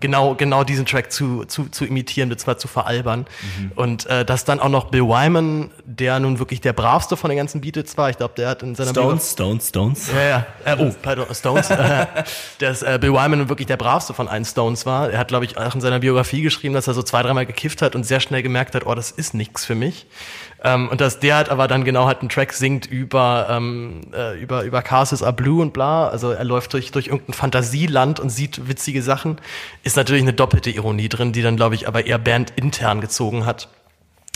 genau, 0.00 0.34
genau 0.34 0.64
diesen 0.64 0.86
Track 0.86 1.12
zu, 1.12 1.44
zu, 1.44 1.68
zu 1.68 1.84
imitieren, 1.84 2.28
beziehungsweise 2.28 2.58
zu 2.58 2.68
veralbern. 2.68 3.26
Und 3.74 4.06
äh, 4.06 4.24
dass 4.24 4.44
dann 4.44 4.60
auch 4.60 4.68
noch 4.68 4.90
Bill 4.90 5.02
Wyman, 5.02 5.70
der 5.84 6.18
nun 6.20 6.38
wirklich 6.38 6.60
der 6.60 6.72
bravste 6.72 7.16
von 7.16 7.30
den 7.30 7.36
ganzen 7.36 7.60
Beatles 7.60 7.96
war, 7.96 8.10
ich 8.10 8.16
glaube, 8.16 8.34
der 8.36 8.48
hat 8.48 8.62
in 8.62 8.74
seiner 8.74 8.90
Stones, 8.90 9.32
Stones, 9.32 9.68
Stones. 9.68 10.10
ja, 10.12 10.44
ja. 10.64 10.72
Äh, 10.72 10.76
oh, 10.78 10.94
pardon, 11.02 11.26
Stones. 11.34 11.70
Äh, 11.76 12.06
dass 12.58 12.82
äh, 12.82 12.98
Bill 13.00 13.12
Wyman 13.12 13.48
wirklich 13.48 13.66
der 13.66 13.76
bravste 13.76 14.14
von 14.14 14.28
allen 14.28 14.44
Stones 14.44 14.86
war. 14.86 15.10
Er 15.10 15.18
hat, 15.18 15.28
glaube 15.28 15.44
ich, 15.44 15.56
auch 15.58 15.74
in 15.74 15.80
seiner 15.80 15.98
Biografie 15.98 16.40
geschrieben, 16.40 16.74
dass 16.74 16.88
er 16.88 16.94
so 16.94 17.02
zwei, 17.02 17.22
dreimal 17.22 17.46
gekifft 17.46 17.82
hat 17.82 17.94
und 17.94 18.04
sehr 18.04 18.18
schnell 18.18 18.42
gemerkt 18.42 18.74
hat, 18.74 18.86
oh, 18.86 18.94
das 18.94 19.10
ist 19.10 19.34
nichts 19.34 19.64
für 19.64 19.74
mich. 19.74 20.06
Ähm, 20.66 20.88
und 20.88 21.00
dass 21.00 21.20
der 21.20 21.36
halt 21.36 21.48
aber 21.48 21.68
dann 21.68 21.84
genau 21.84 22.06
halt 22.06 22.20
einen 22.20 22.28
Track 22.28 22.52
singt 22.52 22.86
über, 22.86 23.46
ähm, 23.48 24.00
äh, 24.12 24.36
über, 24.40 24.64
über 24.64 24.82
Castles 24.82 25.22
are 25.22 25.32
Blue 25.32 25.62
und 25.62 25.72
bla. 25.72 26.08
Also 26.08 26.32
er 26.32 26.42
läuft 26.42 26.72
durch, 26.72 26.90
durch 26.90 27.06
irgendein 27.06 27.34
Fantasieland 27.34 28.18
und 28.18 28.30
sieht 28.30 28.68
witzige 28.68 29.00
Sachen. 29.00 29.38
Ist 29.84 29.96
natürlich 29.96 30.22
eine 30.22 30.32
doppelte 30.32 30.70
Ironie 30.70 31.08
drin, 31.08 31.32
die 31.32 31.42
dann, 31.42 31.54
glaube 31.54 31.76
ich, 31.76 31.86
aber 31.86 32.06
eher 32.06 32.18
bandintern 32.18 33.00
gezogen 33.00 33.46
hat 33.46 33.68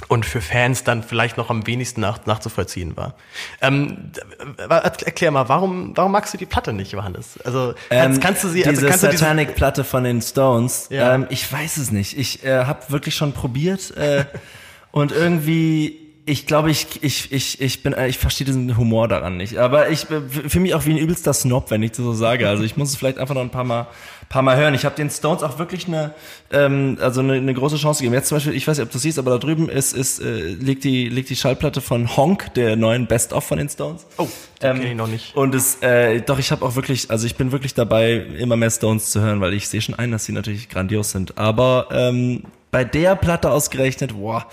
und 0.07 0.25
für 0.25 0.41
Fans 0.41 0.85
dann 0.85 1.03
vielleicht 1.03 1.37
noch 1.37 1.51
am 1.51 1.67
wenigsten 1.67 2.01
nach, 2.01 2.25
nachzuvollziehen 2.27 2.97
war. 2.97 3.15
Ähm, 3.61 4.13
äh, 4.57 4.69
erklär 4.69 5.33
mal, 5.33 5.49
warum, 5.49 5.97
warum 5.97 6.13
magst 6.13 6.33
du 6.33 6.39
die 6.39 6.47
Platte 6.47 6.73
nicht, 6.73 6.93
Johannes? 6.93 7.41
Also 7.45 7.75
kannst, 7.89 8.19
Ähm, 8.19 8.21
kannst 8.21 8.45
du 8.45 8.49
sie, 8.49 8.63
diese 8.63 8.87
also 8.87 9.09
diese, 9.09 9.19
Satanic-Platte 9.19 9.83
von 9.83 10.05
den 10.05 10.23
Stones. 10.23 10.87
Ja. 10.91 11.17
Ähm, 11.17 11.27
ich 11.29 11.53
weiß 11.53 11.77
es 11.79 11.91
nicht. 11.91 12.17
Ich 12.17 12.45
äh, 12.45 12.65
habe 12.67 12.83
wirklich 12.89 13.17
schon 13.17 13.33
probiert 13.33 13.97
äh, 13.97 14.27
und 14.93 15.11
irgendwie, 15.11 16.00
ich 16.27 16.47
glaube, 16.47 16.71
ich 16.71 16.87
ich 17.03 17.33
ich 17.33 17.61
ich 17.61 17.83
bin, 17.83 17.93
äh, 17.93 18.09
ich 18.09 18.19
verstehe 18.19 18.45
diesen 18.45 18.77
Humor 18.77 19.09
daran 19.09 19.37
nicht. 19.37 19.59
Aber 19.59 19.89
ich 19.89 20.09
äh, 20.11 20.21
für 20.49 20.61
mich 20.61 20.75
auch 20.75 20.85
wie 20.87 20.93
ein 20.93 20.99
übelster 20.99 21.33
Snob, 21.33 21.71
wenn 21.71 21.83
ich 21.83 21.93
das 21.93 21.99
so 21.99 22.13
sage. 22.13 22.49
Also 22.49 22.63
ich 22.63 22.77
muss 22.77 22.91
es 22.91 22.97
vielleicht 22.97 23.19
einfach 23.19 23.35
noch 23.35 23.43
ein 23.43 23.51
paar 23.51 23.65
mal 23.65 23.89
paar 24.29 24.43
Mal 24.43 24.57
hören. 24.57 24.75
Ich 24.75 24.85
habe 24.85 24.95
den 24.95 25.11
Stones 25.11 25.43
auch 25.43 25.59
wirklich 25.59 25.89
eine 25.89 26.15
ähm, 26.53 26.99
also 27.01 27.21
eine, 27.21 27.35
eine 27.35 27.53
große 27.53 27.77
Chance 27.77 28.01
gegeben. 28.01 28.15
Jetzt 28.15 28.29
zum 28.29 28.37
Beispiel, 28.37 28.55
ich 28.55 28.67
weiß 28.67 28.79
nicht, 28.79 28.87
ob 28.87 28.93
du 28.93 28.99
siehst, 28.99 29.19
aber 29.19 29.33
da 29.33 29.39
drüben 29.39 29.69
ist 29.69 29.93
ist 29.93 30.21
äh, 30.21 30.41
liegt 30.41 30.85
die 30.85 31.09
liegt 31.09 31.31
die 31.31 31.37
Schallplatte 31.37 31.81
von 31.81 32.17
Honk, 32.17 32.55
der 32.55 32.77
neuen 32.77 33.07
Best 33.07 33.33
of 33.33 33.45
von 33.45 33.59
den 33.59 33.69
Stones. 33.69 34.07
oh, 34.19 34.29
die 34.57 34.61
kenn 34.61 34.83
ich 34.83 34.95
noch 34.95 35.09
nicht. 35.09 35.35
Und 35.35 35.55
es, 35.55 35.83
äh, 35.83 36.21
doch, 36.21 36.39
ich 36.39 36.53
habe 36.53 36.65
auch 36.65 36.77
wirklich, 36.77 37.11
also 37.11 37.27
ich 37.27 37.37
bin 37.37 37.51
wirklich 37.51 37.75
dabei, 37.75 38.15
immer 38.39 38.57
mehr 38.57 38.71
Stones 38.71 39.11
zu 39.11 39.21
hören, 39.21 39.41
weil 39.41 39.55
ich 39.55 39.69
sehe 39.69 39.81
schon 39.81 39.95
ein, 39.95 40.13
dass 40.13 40.27
sie 40.27 40.33
natürlich 40.33 40.69
grandios 40.69 41.11
sind. 41.11 41.39
Aber 41.39 41.89
ähm, 41.91 42.45
bei 42.71 42.85
der 42.85 43.17
Platte 43.17 43.51
ausgerechnet, 43.51 44.15
boah, 44.15 44.47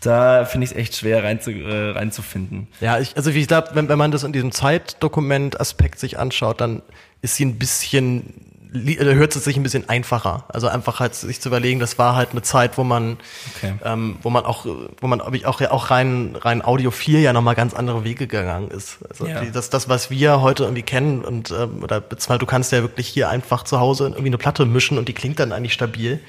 da 0.00 0.44
finde 0.44 0.64
ich 0.66 0.70
es 0.72 0.76
echt 0.76 0.96
schwer 0.96 1.24
reinzu, 1.24 1.50
äh, 1.50 1.90
reinzufinden. 1.90 2.68
Ja, 2.80 2.98
ich, 2.98 3.16
also 3.16 3.34
wie 3.34 3.40
ich 3.40 3.48
glaube, 3.48 3.70
wenn, 3.74 3.88
wenn 3.88 3.98
man 3.98 4.10
das 4.10 4.22
in 4.24 4.32
diesem 4.32 4.52
Zeitdokument-Aspekt 4.52 5.98
sich 5.98 6.18
anschaut, 6.18 6.60
dann 6.60 6.82
ist 7.22 7.36
sie 7.36 7.44
ein 7.44 7.58
bisschen, 7.58 8.34
hört 8.72 9.34
es 9.34 9.42
sich 9.44 9.56
ein 9.56 9.62
bisschen 9.62 9.88
einfacher. 9.88 10.44
Also 10.48 10.68
einfach 10.68 11.00
halt 11.00 11.14
sich 11.14 11.40
zu 11.40 11.48
überlegen, 11.48 11.80
das 11.80 11.98
war 11.98 12.14
halt 12.14 12.30
eine 12.32 12.42
Zeit, 12.42 12.78
wo 12.78 12.84
man, 12.84 13.16
Okay. 13.56 13.74
ähm, 13.84 14.18
wo 14.22 14.30
man 14.30 14.44
auch, 14.44 14.66
wo 15.00 15.06
man 15.08 15.20
ich 15.34 15.46
auch, 15.46 15.60
ja 15.60 15.70
auch 15.72 15.90
rein, 15.90 16.36
rein 16.38 16.62
audiophil 16.62 17.18
ja 17.18 17.32
nochmal 17.32 17.54
ganz 17.56 17.74
andere 17.74 18.04
Wege 18.04 18.26
gegangen 18.28 18.70
ist. 18.70 18.98
Also 19.08 19.26
Ja. 19.26 19.42
das, 19.46 19.70
das, 19.70 19.88
was 19.88 20.10
wir 20.10 20.42
heute 20.42 20.64
irgendwie 20.64 20.82
kennen 20.82 21.24
und, 21.24 21.50
ähm, 21.50 21.82
oder 21.82 22.00
beziehungsweise 22.00 22.38
du 22.38 22.46
kannst 22.46 22.70
ja 22.70 22.82
wirklich 22.82 23.08
hier 23.08 23.30
einfach 23.30 23.64
zu 23.64 23.80
Hause 23.80 24.04
irgendwie 24.04 24.26
eine 24.26 24.38
Platte 24.38 24.64
mischen 24.66 24.96
und 24.98 25.08
die 25.08 25.14
klingt 25.14 25.40
dann 25.40 25.50
eigentlich 25.52 25.72
stabil. 25.72 26.20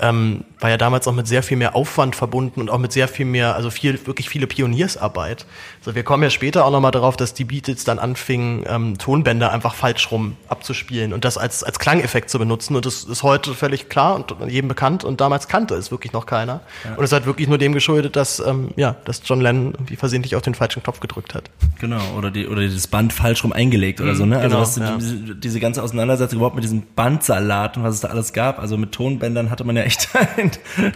Ähm, 0.00 0.44
war 0.58 0.70
ja 0.70 0.76
damals 0.76 1.06
auch 1.08 1.12
mit 1.12 1.26
sehr 1.26 1.42
viel 1.42 1.56
mehr 1.56 1.74
Aufwand 1.74 2.16
verbunden 2.16 2.60
und 2.60 2.70
auch 2.70 2.78
mit 2.78 2.92
sehr 2.92 3.08
viel 3.08 3.26
mehr, 3.26 3.54
also 3.56 3.70
viel, 3.70 4.06
wirklich 4.06 4.28
viele 4.28 4.46
Pioniersarbeit. 4.46 5.46
Also 5.80 5.94
wir 5.94 6.02
kommen 6.02 6.22
ja 6.22 6.30
später 6.30 6.64
auch 6.64 6.70
nochmal 6.70 6.92
darauf, 6.92 7.16
dass 7.16 7.34
die 7.34 7.44
Beatles 7.44 7.84
dann 7.84 7.98
anfingen, 7.98 8.64
ähm, 8.68 8.98
Tonbänder 8.98 9.52
einfach 9.52 9.74
falsch 9.74 10.10
rum 10.10 10.36
abzuspielen 10.48 11.12
und 11.12 11.24
das 11.24 11.36
als, 11.36 11.62
als 11.64 11.78
Klangeffekt 11.78 12.30
zu 12.30 12.38
benutzen. 12.38 12.76
Und 12.76 12.86
das 12.86 13.04
ist 13.04 13.22
heute 13.22 13.54
völlig 13.54 13.88
klar 13.88 14.14
und 14.14 14.34
jedem 14.48 14.68
bekannt 14.68 15.04
und 15.04 15.20
damals 15.20 15.48
kannte 15.48 15.74
es 15.74 15.90
wirklich 15.90 16.12
noch 16.12 16.26
keiner. 16.26 16.60
Und 16.96 17.04
es 17.04 17.12
hat 17.12 17.26
wirklich 17.26 17.48
nur 17.48 17.58
dem 17.58 17.72
geschuldet, 17.72 18.16
dass, 18.16 18.40
ähm, 18.40 18.70
ja, 18.76 18.96
dass 19.04 19.22
John 19.24 19.40
Lennon 19.40 19.72
irgendwie 19.72 19.96
versehentlich 19.96 20.36
auf 20.36 20.42
den 20.42 20.54
falschen 20.54 20.82
Knopf 20.82 21.00
gedrückt 21.00 21.34
hat. 21.34 21.50
Genau, 21.80 22.00
oder 22.16 22.30
die 22.30 22.46
oder 22.46 22.66
das 22.66 22.86
Band 22.86 23.12
falsch 23.12 23.44
rum 23.44 23.52
eingelegt 23.52 24.00
oder 24.00 24.14
so, 24.14 24.24
ne? 24.24 24.38
Also 24.38 24.80
genau, 24.80 24.90
ja. 24.92 24.96
diese, 24.96 25.34
diese 25.34 25.60
ganze 25.60 25.82
Auseinandersetzung 25.82 26.38
überhaupt 26.38 26.54
mit 26.54 26.64
diesem 26.64 26.82
Bandsalat 26.94 27.76
und 27.76 27.82
was 27.82 27.96
es 27.96 28.00
da 28.00 28.08
alles 28.08 28.32
gab, 28.32 28.58
also 28.58 28.76
mit 28.76 28.92
Tonbändern 28.92 29.50
hatte 29.50 29.64
man 29.64 29.76
ja 29.76 29.82
echt 29.82 29.91
einen 30.14 30.50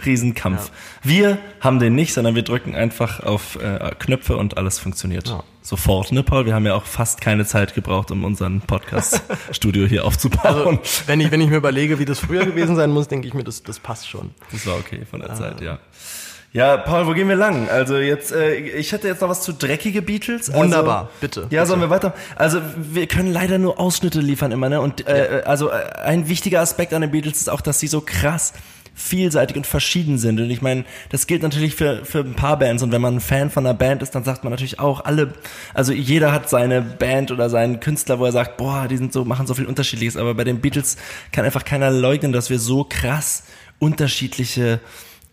Riesenkampf. 0.05 0.71
Wir 1.03 1.37
haben 1.59 1.79
den 1.79 1.95
nicht, 1.95 2.13
sondern 2.13 2.35
wir 2.35 2.43
drücken 2.43 2.75
einfach 2.75 3.21
auf 3.21 3.55
äh, 3.61 3.91
Knöpfe 3.99 4.37
und 4.37 4.57
alles 4.57 4.79
funktioniert. 4.79 5.27
Ja. 5.29 5.43
sofort, 5.61 6.11
ne, 6.11 6.23
Paul? 6.23 6.45
Wir 6.45 6.53
haben 6.53 6.65
ja 6.65 6.75
auch 6.75 6.85
fast 6.85 7.21
keine 7.21 7.45
Zeit 7.45 7.73
gebraucht, 7.75 8.11
um 8.11 8.23
unseren 8.23 8.61
Podcast-Studio 8.61 9.85
hier 9.87 10.05
aufzubauen. 10.05 10.79
Also, 10.79 10.79
wenn 11.07 11.19
ich, 11.19 11.31
wenn 11.31 11.41
ich 11.41 11.49
mir 11.49 11.57
überlege, 11.57 11.99
wie 11.99 12.05
das 12.05 12.19
früher 12.19 12.45
gewesen 12.45 12.75
sein 12.75 12.91
muss, 12.91 13.07
denke 13.07 13.27
ich 13.27 13.33
mir, 13.33 13.43
das, 13.43 13.63
das 13.63 13.79
passt 13.79 14.07
schon. 14.09 14.31
das 14.51 14.65
war 14.67 14.75
okay 14.75 15.01
von 15.09 15.19
der 15.21 15.33
Zeit, 15.35 15.61
ja. 15.61 15.79
Ja, 16.53 16.77
Paul, 16.77 17.05
wo 17.05 17.11
gehen 17.11 17.27
wir 17.27 17.35
lang? 17.35 17.69
Also 17.69 17.97
jetzt, 17.97 18.31
äh, 18.31 18.55
ich 18.55 18.91
hätte 18.93 19.07
jetzt 19.09 19.21
noch 19.21 19.27
was 19.29 19.41
zu 19.41 19.51
dreckige 19.53 20.01
Beatles. 20.01 20.49
Also, 20.49 20.61
Wunderbar, 20.61 21.09
bitte, 21.19 21.41
Ja, 21.41 21.47
bitte. 21.47 21.65
sollen 21.65 21.81
wir 21.81 21.89
weiter? 21.89 22.13
Also 22.35 22.61
wir 22.77 23.05
können 23.05 23.31
leider 23.31 23.57
nur 23.59 23.79
Ausschnitte 23.79 24.21
liefern 24.21 24.51
immer, 24.53 24.69
ne? 24.69 24.79
Und 24.79 25.05
äh, 25.07 25.43
also 25.45 25.69
äh, 25.69 25.73
ein 26.03 26.29
wichtiger 26.29 26.61
Aspekt 26.61 26.93
an 26.93 27.01
den 27.01 27.11
Beatles 27.11 27.37
ist 27.41 27.49
auch, 27.49 27.61
dass 27.61 27.79
sie 27.81 27.87
so 27.87 28.01
krass 28.01 28.53
vielseitig 28.97 29.55
und 29.55 29.67
verschieden 29.67 30.17
sind. 30.17 30.39
Und 30.39 30.49
ich 30.49 30.61
meine, 30.61 30.83
das 31.09 31.27
gilt 31.27 31.43
natürlich 31.43 31.75
für, 31.75 32.03
für 32.03 32.19
ein 32.19 32.33
paar 32.33 32.57
Bands. 32.57 32.81
Und 32.81 32.91
wenn 32.91 33.01
man 33.01 33.17
ein 33.17 33.21
Fan 33.21 33.51
von 33.51 33.65
einer 33.65 33.77
Band 33.77 34.01
ist, 34.01 34.15
dann 34.15 34.23
sagt 34.23 34.43
man 34.43 34.51
natürlich 34.51 34.79
auch, 34.79 35.05
alle, 35.05 35.33
also 35.75 35.93
jeder 35.93 36.31
hat 36.31 36.49
seine 36.49 36.81
Band 36.81 37.31
oder 37.31 37.49
seinen 37.49 37.79
Künstler, 37.79 38.17
wo 38.17 38.25
er 38.25 38.31
sagt, 38.31 38.57
boah, 38.57 38.87
die 38.87 38.97
sind 38.97 39.13
so, 39.13 39.23
machen 39.23 39.45
so 39.45 39.53
viel 39.53 39.67
Unterschiedliches. 39.67 40.17
Aber 40.17 40.33
bei 40.33 40.43
den 40.43 40.61
Beatles 40.61 40.97
kann 41.31 41.45
einfach 41.45 41.63
keiner 41.63 41.91
leugnen, 41.91 42.31
dass 42.31 42.49
wir 42.49 42.57
so 42.57 42.85
krass 42.89 43.43
unterschiedliche 43.79 44.79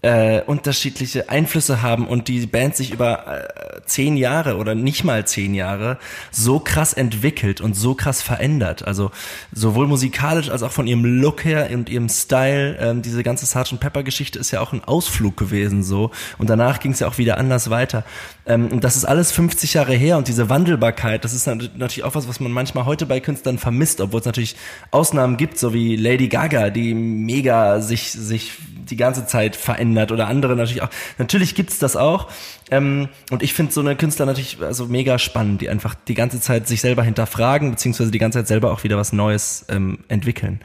äh, 0.04 0.42
unterschiedliche 0.42 1.30
Einflüsse 1.30 1.80
haben 1.80 2.06
und 2.06 2.28
die 2.28 2.46
Band 2.46 2.76
sich 2.76 2.92
über 2.92 3.26
äh, 3.26 3.80
zehn 3.86 4.18
Jahre 4.18 4.58
oder 4.58 4.74
nicht 4.74 5.02
mal 5.02 5.26
zehn 5.26 5.54
Jahre 5.54 5.96
so 6.30 6.60
krass 6.60 6.92
entwickelt 6.92 7.62
und 7.62 7.74
so 7.74 7.94
krass 7.94 8.20
verändert. 8.20 8.86
Also 8.86 9.10
sowohl 9.50 9.86
musikalisch 9.86 10.50
als 10.50 10.62
auch 10.62 10.72
von 10.72 10.86
ihrem 10.86 11.06
Look 11.06 11.46
her 11.46 11.70
und 11.72 11.88
ihrem 11.88 12.10
Style. 12.10 12.76
Ähm, 12.78 13.00
diese 13.00 13.22
ganze 13.22 13.46
Sgt. 13.46 13.80
Pepper 13.80 14.02
Geschichte 14.02 14.38
ist 14.38 14.50
ja 14.50 14.60
auch 14.60 14.74
ein 14.74 14.84
Ausflug 14.84 15.38
gewesen 15.38 15.82
so 15.82 16.10
und 16.36 16.50
danach 16.50 16.80
ging 16.80 16.92
es 16.92 17.00
ja 17.00 17.08
auch 17.08 17.16
wieder 17.16 17.38
anders 17.38 17.70
weiter. 17.70 18.04
Ähm, 18.44 18.68
und 18.68 18.84
das 18.84 18.96
ist 18.96 19.06
alles 19.06 19.32
50 19.32 19.72
Jahre 19.72 19.94
her 19.94 20.18
und 20.18 20.28
diese 20.28 20.50
Wandelbarkeit, 20.50 21.24
das 21.24 21.32
ist 21.32 21.46
nat- 21.46 21.78
natürlich 21.78 22.04
auch 22.04 22.14
was, 22.14 22.28
was 22.28 22.40
man 22.40 22.52
manchmal 22.52 22.84
heute 22.84 23.06
bei 23.06 23.20
Künstlern 23.20 23.56
vermisst, 23.56 24.02
obwohl 24.02 24.20
es 24.20 24.26
natürlich 24.26 24.54
Ausnahmen 24.90 25.38
gibt, 25.38 25.56
so 25.58 25.72
wie 25.72 25.96
Lady 25.96 26.28
Gaga, 26.28 26.68
die 26.68 26.92
mega 26.92 27.80
sich 27.80 28.12
sich 28.12 28.52
die 28.90 28.96
ganze 28.96 29.24
Zeit 29.24 29.56
verändert 29.56 29.93
oder 29.94 30.28
andere 30.28 30.56
natürlich 30.56 30.82
auch. 30.82 30.90
Natürlich 31.18 31.54
gibt's 31.54 31.78
das 31.78 31.96
auch. 31.96 32.28
Ähm, 32.70 33.08
und 33.30 33.42
ich 33.42 33.54
finde 33.54 33.72
so 33.72 33.80
eine 33.80 33.96
Künstler 33.96 34.26
natürlich 34.26 34.58
also 34.62 34.86
mega 34.86 35.18
spannend, 35.18 35.60
die 35.60 35.68
einfach 35.68 35.94
die 35.94 36.14
ganze 36.14 36.40
Zeit 36.40 36.66
sich 36.66 36.80
selber 36.80 37.02
hinterfragen, 37.02 37.70
beziehungsweise 37.70 38.10
die 38.10 38.18
ganze 38.18 38.38
Zeit 38.38 38.48
selber 38.48 38.72
auch 38.72 38.84
wieder 38.84 38.96
was 38.96 39.12
Neues 39.12 39.66
ähm, 39.68 39.98
entwickeln. 40.08 40.60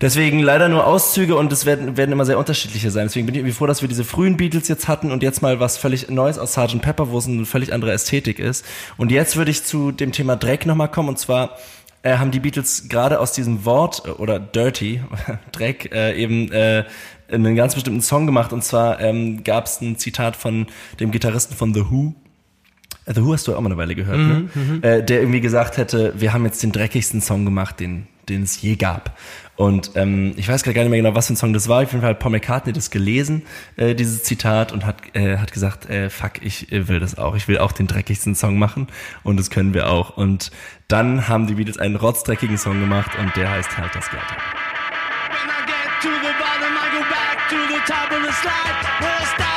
Deswegen 0.00 0.40
leider 0.40 0.68
nur 0.68 0.86
Auszüge 0.86 1.36
und 1.36 1.52
es 1.52 1.64
werden, 1.64 1.96
werden 1.96 2.10
immer 2.10 2.24
sehr 2.24 2.38
unterschiedliche 2.38 2.90
sein. 2.90 3.06
Deswegen 3.06 3.26
bin 3.26 3.36
ich 3.36 3.40
irgendwie 3.40 3.54
froh, 3.54 3.66
dass 3.66 3.82
wir 3.82 3.88
diese 3.88 4.02
frühen 4.02 4.36
Beatles 4.36 4.66
jetzt 4.66 4.88
hatten 4.88 5.12
und 5.12 5.22
jetzt 5.22 5.42
mal 5.42 5.60
was 5.60 5.78
völlig 5.78 6.10
Neues 6.10 6.38
aus 6.38 6.54
Sgt. 6.54 6.82
Pepper, 6.82 7.10
wo 7.10 7.18
es 7.18 7.28
eine 7.28 7.46
völlig 7.46 7.72
andere 7.72 7.92
Ästhetik 7.92 8.40
ist. 8.40 8.64
Und 8.96 9.12
jetzt 9.12 9.36
würde 9.36 9.52
ich 9.52 9.62
zu 9.62 9.92
dem 9.92 10.10
Thema 10.10 10.36
Dreck 10.36 10.66
nochmal 10.66 10.90
kommen 10.90 11.08
und 11.08 11.20
zwar 11.20 11.56
äh, 12.02 12.16
haben 12.16 12.32
die 12.32 12.40
Beatles 12.40 12.88
gerade 12.88 13.20
aus 13.20 13.32
diesem 13.32 13.64
Wort 13.64 14.02
äh, 14.04 14.10
oder 14.10 14.40
Dirty, 14.40 15.00
Dreck, 15.52 15.92
äh, 15.92 16.20
eben 16.20 16.50
äh, 16.50 16.84
einen 17.32 17.56
ganz 17.56 17.74
bestimmten 17.74 18.02
Song 18.02 18.26
gemacht. 18.26 18.52
Und 18.52 18.62
zwar 18.62 19.00
ähm, 19.00 19.44
gab 19.44 19.66
es 19.66 19.80
ein 19.80 19.96
Zitat 19.96 20.36
von 20.36 20.66
dem 21.00 21.10
Gitarristen 21.10 21.56
von 21.56 21.74
The 21.74 21.90
Who. 21.90 22.14
The 23.06 23.24
Who 23.24 23.32
hast 23.32 23.48
du 23.48 23.56
auch 23.56 23.60
mal 23.60 23.70
eine 23.70 23.76
Weile 23.76 23.94
gehört, 23.94 24.18
ne? 24.18 24.48
Äh, 24.82 25.02
der 25.02 25.20
irgendwie 25.20 25.40
gesagt 25.40 25.76
hätte, 25.76 26.14
wir 26.16 26.32
haben 26.32 26.44
jetzt 26.44 26.62
den 26.62 26.70
dreckigsten 26.70 27.20
Song 27.20 27.44
gemacht, 27.44 27.80
den, 27.80 28.06
den 28.28 28.44
es 28.44 28.60
je 28.62 28.76
gab. 28.76 29.18
Und 29.56 29.92
ähm, 29.96 30.32
ich 30.36 30.48
weiß 30.48 30.62
gerade 30.62 30.74
gar 30.74 30.82
nicht 30.82 30.90
mehr 30.90 31.02
genau, 31.02 31.14
was 31.14 31.26
für 31.26 31.34
ein 31.34 31.36
Song 31.36 31.52
das 31.52 31.68
war. 31.68 31.82
Auf 31.82 31.90
jeden 31.92 32.00
Fall 32.00 32.10
hat 32.10 32.20
Paul 32.20 32.32
McCartney 32.32 32.72
das 32.72 32.90
gelesen, 32.90 33.42
äh, 33.76 33.94
dieses 33.94 34.22
Zitat, 34.22 34.72
und 34.72 34.86
hat, 34.86 34.96
äh, 35.14 35.38
hat 35.38 35.52
gesagt, 35.52 35.90
äh, 35.90 36.10
fuck, 36.10 36.42
ich 36.42 36.72
äh, 36.72 36.88
will 36.88 37.00
das 37.00 37.18
auch. 37.18 37.34
Ich 37.34 37.48
will 37.48 37.58
auch 37.58 37.72
den 37.72 37.86
dreckigsten 37.86 38.34
Song 38.34 38.58
machen 38.58 38.86
und 39.24 39.38
das 39.38 39.50
können 39.50 39.74
wir 39.74 39.90
auch. 39.90 40.16
Und 40.16 40.50
dann 40.88 41.28
haben 41.28 41.46
die 41.46 41.54
Beatles 41.54 41.78
einen 41.78 41.96
rotzdreckigen 41.96 42.56
Song 42.56 42.80
gemacht 42.80 43.10
und 43.20 43.34
der 43.36 43.50
heißt 43.50 43.76
halt 43.76 43.94
das 43.94 44.10
Geld. 44.10 44.22
Top 47.86 48.12
of 48.12 48.22
the 48.22 48.32
slide. 48.32 48.76
Where 49.00 49.10
I 49.10 49.24
stop 49.34 49.51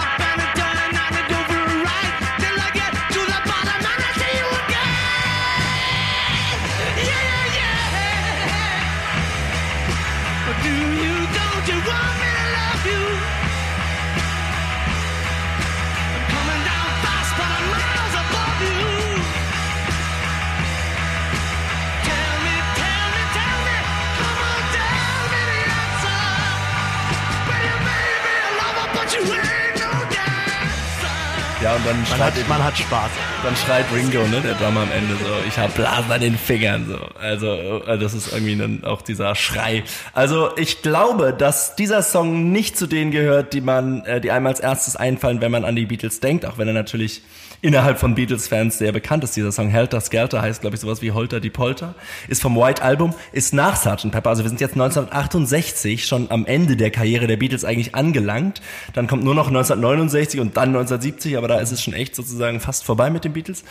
Ja, 31.66 31.76
und 31.78 31.84
dann 31.84 31.98
Man 31.98 32.06
schreit, 32.06 32.36
hat, 32.36 32.48
man 32.48 32.64
hat 32.64 32.78
Spaß. 32.78 33.10
dann 33.44 33.56
schreit 33.56 33.86
Ringo, 33.92 34.20
ne, 34.28 34.40
der 34.40 34.54
Drummer 34.54 34.82
am 34.82 34.92
Ende 34.92 35.16
so, 35.16 35.32
ich 35.48 35.58
hab 35.58 35.74
Blasen 35.74 36.12
an 36.12 36.22
den 36.22 36.38
Fingern, 36.38 36.86
so. 36.88 37.00
Also, 37.20 37.82
äh, 37.88 37.98
das 37.98 38.14
ist 38.14 38.32
irgendwie 38.32 38.56
dann 38.56 38.84
auch 38.84 39.02
dieser 39.02 39.34
Schrei. 39.34 39.84
Also, 40.14 40.56
ich 40.58 40.84
glaube, 40.84 41.34
dass 41.36 41.76
dieser 41.76 42.04
Song 42.04 42.52
nicht 42.52 42.78
zu 42.78 42.86
denen 42.86 43.10
gehört, 43.10 43.54
die 43.54 43.62
man, 43.62 44.06
äh, 44.06 44.22
die 44.22 44.30
einem 44.30 44.46
als 44.46 44.60
erstes 44.60 44.96
einfallen, 44.96 45.42
wenn 45.42 45.50
man 45.50 45.66
an 45.66 45.76
die 45.76 45.88
Beatles 45.88 46.20
denkt, 46.20 46.46
auch 46.46 46.60
wenn 46.60 46.68
er 46.68 46.76
natürlich 46.76 47.24
innerhalb 47.66 47.98
von 47.98 48.14
Beatles-Fans 48.14 48.78
sehr 48.78 48.92
bekannt 48.92 49.24
ist. 49.24 49.36
Dieser 49.36 49.52
Song 49.52 49.70
Helter 49.70 50.00
Skelter 50.00 50.42
heißt, 50.42 50.62
glaube 50.62 50.76
ich, 50.76 50.82
sowas 50.82 51.02
wie 51.02 51.12
Holter 51.12 51.40
die 51.40 51.50
Polter. 51.50 51.96
Ist 52.28 52.42
vom 52.42 52.56
White 52.56 52.84
Album, 52.84 53.16
ist 53.32 53.54
nach 53.54 53.76
Sgt. 53.76 54.12
Pepper. 54.12 54.30
Also 54.30 54.44
wir 54.44 54.50
sind 54.50 54.62
jetzt 54.62 54.74
1968 54.74 56.06
schon 56.06 56.30
am 56.30 56.46
Ende 56.46 56.76
der 56.78 56.92
Karriere 56.92 57.26
der 57.26 57.38
Beatles 57.38 57.66
eigentlich 57.66 57.96
angelangt. 57.96 58.62
Dann 58.94 59.08
kommt 59.08 59.24
nur 59.24 59.34
noch 59.34 59.48
1969 59.48 60.40
und 60.40 60.56
dann 60.58 60.70
1970, 60.70 61.38
aber 61.38 61.48
da 61.48 61.60
ist 61.60 61.72
es 61.72 61.82
schon 61.82 61.94
echt 61.94 62.16
sozusagen 62.16 62.60
fast 62.60 62.84
vorbei 62.84 63.10
mit 63.10 63.24
den 63.24 63.34
Beatles. 63.34 63.64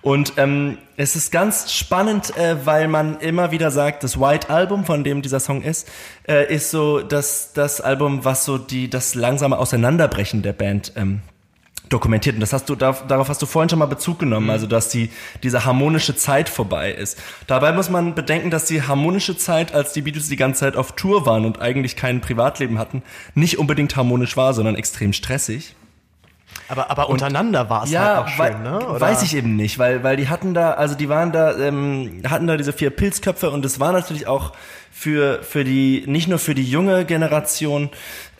Und 0.00 0.34
ähm, 0.36 0.78
es 0.96 1.16
ist 1.16 1.32
ganz 1.32 1.72
spannend, 1.72 2.36
äh, 2.36 2.56
weil 2.64 2.86
man 2.86 3.18
immer 3.18 3.50
wieder 3.50 3.70
sagt, 3.70 4.04
das 4.04 4.20
White 4.20 4.48
Album, 4.48 4.84
von 4.84 5.02
dem 5.02 5.22
dieser 5.22 5.40
Song 5.40 5.62
ist, 5.62 5.88
äh, 6.28 6.54
ist 6.54 6.70
so 6.70 7.00
das, 7.00 7.52
das 7.52 7.80
Album, 7.80 8.24
was 8.24 8.44
so 8.44 8.58
die, 8.58 8.88
das 8.88 9.14
langsame 9.14 9.58
Auseinanderbrechen 9.58 10.42
der 10.42 10.52
Band 10.52 10.92
ähm, 10.96 11.22
dokumentiert. 11.90 12.36
Und 12.36 12.40
das 12.40 12.54
hast 12.54 12.68
du, 12.70 12.74
da, 12.74 12.92
darauf 13.06 13.28
hast 13.28 13.42
du 13.42 13.46
vorhin 13.46 13.68
schon 13.68 13.78
mal 13.78 13.86
Bezug 13.86 14.18
genommen, 14.18 14.48
also 14.48 14.66
dass 14.66 14.88
die, 14.88 15.10
diese 15.42 15.64
harmonische 15.66 16.16
Zeit 16.16 16.48
vorbei 16.48 16.92
ist. 16.92 17.18
Dabei 17.46 17.72
muss 17.72 17.90
man 17.90 18.14
bedenken, 18.14 18.50
dass 18.50 18.64
die 18.64 18.82
harmonische 18.82 19.36
Zeit, 19.36 19.74
als 19.74 19.92
die 19.92 20.02
Beatles 20.02 20.28
die 20.28 20.36
ganze 20.36 20.60
Zeit 20.60 20.76
auf 20.76 20.92
Tour 20.92 21.26
waren 21.26 21.44
und 21.44 21.60
eigentlich 21.60 21.96
kein 21.96 22.20
Privatleben 22.20 22.78
hatten, 22.78 23.02
nicht 23.34 23.58
unbedingt 23.58 23.96
harmonisch 23.96 24.36
war, 24.36 24.54
sondern 24.54 24.76
extrem 24.76 25.12
stressig. 25.12 25.74
Aber, 26.68 26.90
aber 26.90 27.08
untereinander 27.08 27.68
war 27.68 27.84
es 27.84 27.90
Ja, 27.90 28.16
halt 28.16 28.18
auch 28.18 28.28
schön, 28.28 28.62
ne? 28.62 28.78
Oder? 28.88 29.00
weiß 29.00 29.22
ich 29.22 29.34
eben 29.34 29.56
nicht, 29.56 29.78
weil, 29.78 30.02
weil 30.04 30.16
die 30.16 30.28
hatten 30.28 30.54
da, 30.54 30.72
also 30.72 30.94
die 30.94 31.08
waren 31.08 31.32
da, 31.32 31.56
ähm, 31.56 32.22
hatten 32.28 32.46
da 32.46 32.56
diese 32.56 32.72
vier 32.72 32.90
Pilzköpfe 32.90 33.50
und 33.50 33.64
es 33.64 33.80
war 33.80 33.92
natürlich 33.92 34.26
auch 34.26 34.52
für, 34.92 35.42
für 35.42 35.64
die, 35.64 36.04
nicht 36.06 36.28
nur 36.28 36.38
für 36.38 36.54
die 36.54 36.64
junge 36.64 37.04
Generation 37.04 37.88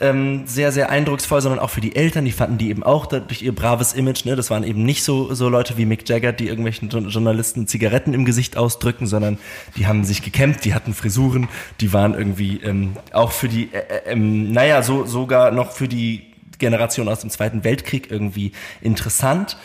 ähm, 0.01 0.43
sehr, 0.47 0.73
sehr 0.73 0.91
eindrucksvoll, 0.91 1.41
sondern 1.41 1.59
auch 1.61 1.71
für 1.71 1.81
die 1.81 1.97
Eltern, 1.97 2.25
die 2.25 2.33
fanden 2.33 2.59
die 2.59 2.69
eben 2.71 2.83
auch 2.83 3.07
durch 3.07 3.43
ihr 3.43 3.55
braves 3.55 3.93
Image, 3.93 4.25
ne, 4.25 4.37
das 4.37 4.51
waren 4.51 4.65
eben 4.65 4.85
nicht 4.85 5.03
so, 5.05 5.33
so 5.35 5.49
Leute 5.49 5.79
wie 5.79 5.87
Mick 5.87 6.09
Jagger, 6.09 6.33
die 6.33 6.49
irgendwelchen 6.49 6.91
Jo- 6.91 7.01
Journalisten 7.01 7.67
Zigaretten 7.67 8.13
im 8.13 8.25
Gesicht 8.25 8.57
ausdrücken, 8.57 9.07
sondern 9.07 9.39
die 9.77 9.87
haben 9.87 10.05
sich 10.05 10.23
gekämpft, 10.23 10.65
die 10.65 10.75
hatten 10.75 10.93
Frisuren, 10.93 11.49
die 11.81 11.93
waren 11.93 12.15
irgendwie 12.15 12.61
ähm, 12.63 12.97
auch 13.13 13.33
für 13.33 13.49
die, 13.49 13.71
äh, 13.73 13.79
äh, 13.79 14.13
ähm, 14.13 14.53
naja, 14.53 14.83
so, 14.83 15.07
sogar 15.07 15.53
noch 15.53 15.73
für 15.73 15.89
die 15.89 16.25
Generation 16.59 17.09
aus 17.09 17.21
dem 17.21 17.31
Zweiten 17.31 17.65
Weltkrieg 17.65 18.11
irgendwie 18.11 18.53
interessant. 18.83 19.57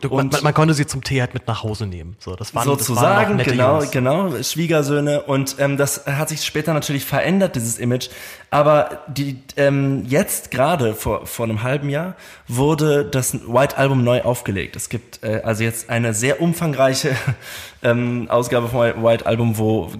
Du- 0.00 0.08
man, 0.08 0.30
man, 0.42 0.54
konnte 0.54 0.74
sie 0.74 0.86
zum 0.86 1.02
Tee 1.02 1.20
halt 1.20 1.34
mit 1.34 1.46
nach 1.46 1.62
Hause 1.62 1.86
nehmen. 1.86 2.16
So, 2.18 2.34
das 2.34 2.54
waren, 2.54 2.60
das 2.60 2.66
waren 2.66 2.78
sozusagen, 2.78 3.32
auch 3.32 3.36
nette 3.36 3.50
genau, 3.50 3.78
Jungs. 3.78 3.90
genau, 3.90 4.42
Schwiegersöhne 4.42 5.22
und 5.22 5.56
ähm, 5.58 5.76
das 5.76 6.06
hat 6.06 6.28
sich 6.28 6.44
später 6.44 6.72
natürlich 6.74 7.04
verändert, 7.04 7.56
dieses 7.56 7.78
Image. 7.78 8.08
Aber 8.50 9.02
die 9.08 9.38
ähm, 9.56 10.04
jetzt 10.06 10.50
gerade 10.50 10.94
vor 10.94 11.26
vor 11.26 11.44
einem 11.44 11.62
halben 11.62 11.88
Jahr 11.88 12.14
wurde 12.48 13.04
das 13.04 13.34
White 13.46 13.76
Album 13.76 14.04
neu 14.04 14.22
aufgelegt. 14.22 14.76
Es 14.76 14.88
gibt 14.88 15.22
äh, 15.22 15.42
also 15.44 15.62
jetzt 15.62 15.90
eine 15.90 16.14
sehr 16.14 16.40
umfangreiche 16.40 17.16
ähm, 17.82 18.26
Ausgabe 18.30 18.68
vom 18.68 18.80
White 18.80 19.26
Album, 19.26 19.58
wo 19.58 19.90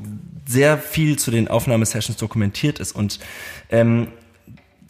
sehr 0.47 0.79
viel 0.79 1.19
zu 1.19 1.31
den 1.31 1.49
Aufnahmesessions 1.49 2.19
dokumentiert 2.19 2.79
ist 2.79 2.93
und 2.93 3.19
ähm, 3.71 4.09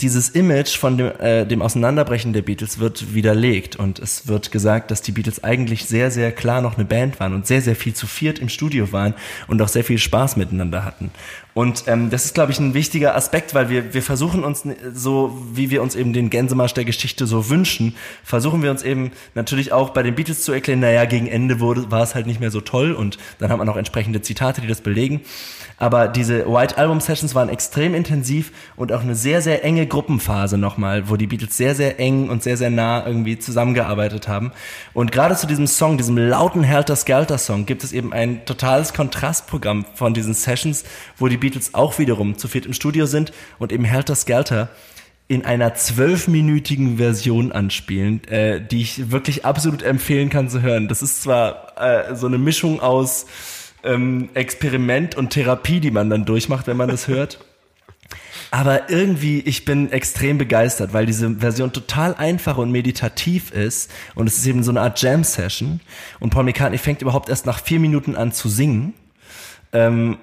dieses 0.01 0.31
Image 0.31 0.77
von 0.77 0.99
dem, 0.99 1.13
äh, 1.21 1.47
dem 1.47 1.63
Auseinanderbrechen 1.63 2.33
der 2.33 2.43
Beatles 2.43 2.79
wird 2.79 3.15
widerlegt 3.15 3.77
und 3.77 3.99
es 3.99 4.27
wird 4.27 4.51
gesagt, 4.51 4.91
dass 4.91 5.03
die 5.03 5.13
Beatles 5.13 5.45
eigentlich 5.45 5.87
sehr, 5.87 6.11
sehr 6.11 6.33
klar 6.33 6.61
noch 6.61 6.77
eine 6.77 6.85
Band 6.85 7.21
waren 7.21 7.33
und 7.33 7.47
sehr, 7.47 7.63
sehr 7.63 7.77
viel 7.77 7.95
zu 7.95 8.07
viert 8.07 8.39
im 8.39 8.49
Studio 8.49 8.91
waren 8.93 9.15
und 9.47 9.63
auch 9.63 9.69
sehr 9.69 9.85
viel 9.85 9.99
Spaß 9.99 10.37
miteinander 10.37 10.85
hatten. 10.85 11.11
Und 11.55 11.85
ähm, 11.87 12.11
das 12.11 12.25
ist, 12.25 12.35
glaube 12.35 12.51
ich, 12.51 12.59
ein 12.59 12.75
wichtiger 12.75 13.15
Aspekt, 13.15 13.55
weil 13.55 13.71
wir, 13.71 13.95
wir 13.95 14.03
versuchen 14.03 14.43
uns 14.43 14.65
so, 14.93 15.41
wie 15.53 15.71
wir 15.71 15.83
uns 15.83 15.95
eben 15.95 16.13
den 16.13 16.29
Gänsemarsch 16.29 16.75
der 16.75 16.85
Geschichte 16.85 17.27
so 17.27 17.49
wünschen, 17.49 17.95
versuchen 18.25 18.63
wir 18.63 18.73
uns 18.73 18.83
eben 18.83 19.13
natürlich 19.37 19.73
auch 19.73 19.91
bei 19.91 20.03
den 20.03 20.17
Beatles 20.17 20.43
zu 20.43 20.53
erklären, 20.53 20.81
naja, 20.81 21.05
gegen 21.05 21.29
Ende 21.29 21.61
wurde, 21.61 21.91
war 21.93 22.03
es 22.03 22.17
halt 22.17 22.27
nicht 22.27 22.41
mehr 22.41 22.51
so 22.51 22.61
toll 22.61 22.93
und 22.93 23.19
dann 23.39 23.51
hat 23.51 23.59
man 23.59 23.69
auch 23.69 23.77
entsprechende 23.77 24.21
Zitate, 24.21 24.61
die 24.61 24.67
das 24.67 24.81
belegen. 24.81 25.21
Aber 25.77 26.07
diese 26.07 26.47
White 26.47 26.79
Album 26.79 27.01
Sessions 27.01 27.35
waren 27.35 27.49
extrem 27.49 27.95
intensiv 27.95 28.53
und 28.77 28.93
auch 28.93 29.03
eine 29.03 29.17
sehr, 29.17 29.43
sehr 29.43 29.65
enge 29.65 29.87
Gruppenphase 29.87 30.57
nochmal, 30.57 31.09
wo 31.09 31.17
die 31.17 31.27
Beatles 31.27 31.57
sehr, 31.57 31.75
sehr 31.75 31.99
eng 31.99 32.29
und 32.29 32.45
sehr, 32.45 32.57
sehr 32.57 32.71
nah 32.71 33.05
irgendwie 33.05 33.39
zusammengearbeitet 33.39 34.29
haben. 34.29 34.53
Und 34.93 35.11
gerade 35.11 35.35
zu 35.35 35.49
diesem 35.49 35.67
Song, 35.67 35.99
diesem 35.99 36.17
lauten 36.17 36.63
Helter 36.63 36.95
Skelter 36.95 37.39
Song, 37.39 37.67
gibt 37.67 37.83
es 37.83 37.93
eben 37.93 38.13
ein 38.13 38.45
totales 38.45 38.93
Kontrastprogramm 38.93 39.85
von 39.95 40.15
diesen 40.15 40.35
Sessions, 40.35 40.85
wo 41.19 41.27
die 41.27 41.37
Beatles 41.45 41.75
auch 41.75 41.99
wiederum 41.99 42.39
zu 42.39 42.49
viert 42.49 42.65
im 42.65 42.73
Studio 42.73 43.05
sind 43.07 43.33
und 43.59 43.71
eben 43.71 43.85
Helter 43.85 44.15
Skelter 44.15 44.71
in 45.29 45.45
einer 45.45 45.75
zwölfminütigen 45.75 46.97
Version 46.97 47.53
anspielen, 47.53 48.25
äh, 48.25 48.61
die 48.61 48.81
ich 48.81 49.11
wirklich 49.11 49.45
absolut 49.45 49.83
empfehlen 49.83 50.31
kann 50.31 50.49
zu 50.49 50.63
hören. 50.63 50.89
Das 50.89 51.03
ist 51.03 51.23
zwar 51.23 51.73
äh, 51.77 52.15
so 52.15 52.27
eine 52.27 52.39
Mischung 52.39 52.81
aus 52.81 53.27
ähm, 53.83 54.31
Experiment 54.35 55.15
und 55.15 55.31
Therapie, 55.31 55.81
die 55.81 55.91
man 55.91 56.11
dann 56.11 56.25
durchmacht, 56.25 56.67
wenn 56.67 56.77
man 56.77 56.89
das 56.89 57.09
hört. 57.09 57.39
Aber 58.51 58.91
irgendwie, 58.91 59.41
ich 59.41 59.65
bin 59.65 59.91
extrem 59.91 60.39
begeistert, 60.39 60.93
weil 60.93 61.07
diese 61.07 61.37
Version 61.37 61.73
total 61.73 62.15
einfach 62.15 62.57
und 62.57 62.71
meditativ 62.71 63.51
ist. 63.51 63.91
Und 64.15 64.27
es 64.29 64.39
ist 64.39 64.47
eben 64.47 64.63
so 64.63 64.71
eine 64.71 64.81
Art 64.81 65.01
Jam-Session. 65.01 65.81
Und 66.21 66.31
Paul 66.31 66.45
McCartney 66.45 66.79
fängt 66.79 67.03
überhaupt 67.03 67.29
erst 67.29 67.47
nach 67.47 67.61
vier 67.61 67.81
Minuten 67.81 68.15
an 68.15 68.31
zu 68.33 68.49
singen. 68.49 68.95
Ähm, 69.73 70.19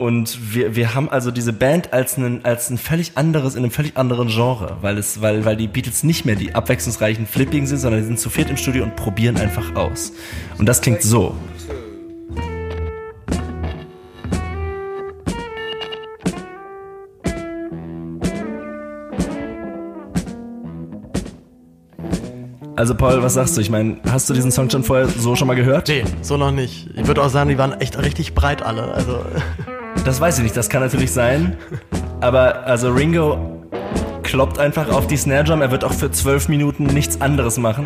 und 0.00 0.54
wir, 0.54 0.76
wir 0.76 0.94
haben 0.94 1.10
also 1.10 1.30
diese 1.30 1.52
Band 1.52 1.92
als 1.92 2.16
ein, 2.16 2.42
als 2.42 2.70
ein 2.70 2.78
völlig 2.78 3.18
anderes, 3.18 3.54
in 3.54 3.64
einem 3.64 3.70
völlig 3.70 3.98
anderen 3.98 4.28
Genre, 4.28 4.78
weil 4.80 4.96
es, 4.96 5.20
weil, 5.20 5.44
weil 5.44 5.56
die 5.56 5.68
Beatles 5.68 6.04
nicht 6.04 6.24
mehr 6.24 6.36
die 6.36 6.54
abwechslungsreichen 6.54 7.26
Flippigen 7.26 7.66
sind, 7.66 7.80
sondern 7.80 8.00
die 8.00 8.06
sind 8.06 8.18
zu 8.18 8.30
viert 8.30 8.48
im 8.48 8.56
Studio 8.56 8.84
und 8.84 8.96
probieren 8.96 9.36
einfach 9.36 9.74
aus. 9.74 10.12
Und 10.56 10.66
das 10.66 10.80
klingt 10.80 11.02
so. 11.02 11.36
Also 22.74 22.94
Paul, 22.94 23.22
was 23.22 23.34
sagst 23.34 23.58
du? 23.58 23.60
Ich 23.60 23.68
meine, 23.68 23.98
hast 24.10 24.30
du 24.30 24.32
diesen 24.32 24.50
Song 24.50 24.70
schon 24.70 24.82
vorher 24.82 25.08
so 25.08 25.36
schon 25.36 25.46
mal 25.46 25.56
gehört? 25.56 25.88
Nee, 25.88 26.04
so 26.22 26.38
noch 26.38 26.52
nicht. 26.52 26.88
Ich 26.96 27.06
würde 27.06 27.22
auch 27.22 27.28
sagen, 27.28 27.50
die 27.50 27.58
waren 27.58 27.78
echt 27.82 27.98
richtig 27.98 28.34
breit 28.34 28.62
alle. 28.62 28.94
Also 28.94 29.22
Das 30.04 30.20
weiß 30.20 30.38
ich 30.38 30.44
nicht, 30.44 30.56
das 30.56 30.68
kann 30.68 30.82
natürlich 30.82 31.12
sein. 31.12 31.56
Aber 32.20 32.66
also 32.66 32.90
Ringo 32.90 33.66
kloppt 34.22 34.58
einfach 34.58 34.90
auf 34.90 35.06
die 35.06 35.16
Snare 35.16 35.44
Drum, 35.44 35.62
er 35.62 35.70
wird 35.70 35.84
auch 35.84 35.92
für 35.92 36.10
zwölf 36.10 36.48
Minuten 36.48 36.84
nichts 36.84 37.20
anderes 37.20 37.58
machen. 37.58 37.84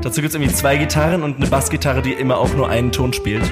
Dazu 0.00 0.20
gibt 0.20 0.30
es 0.30 0.34
irgendwie 0.34 0.52
zwei 0.52 0.76
Gitarren 0.76 1.22
und 1.22 1.36
eine 1.36 1.46
Bassgitarre, 1.46 2.02
die 2.02 2.12
immer 2.12 2.38
auch 2.38 2.52
nur 2.54 2.68
einen 2.68 2.90
Ton 2.90 3.12
spielt. 3.12 3.50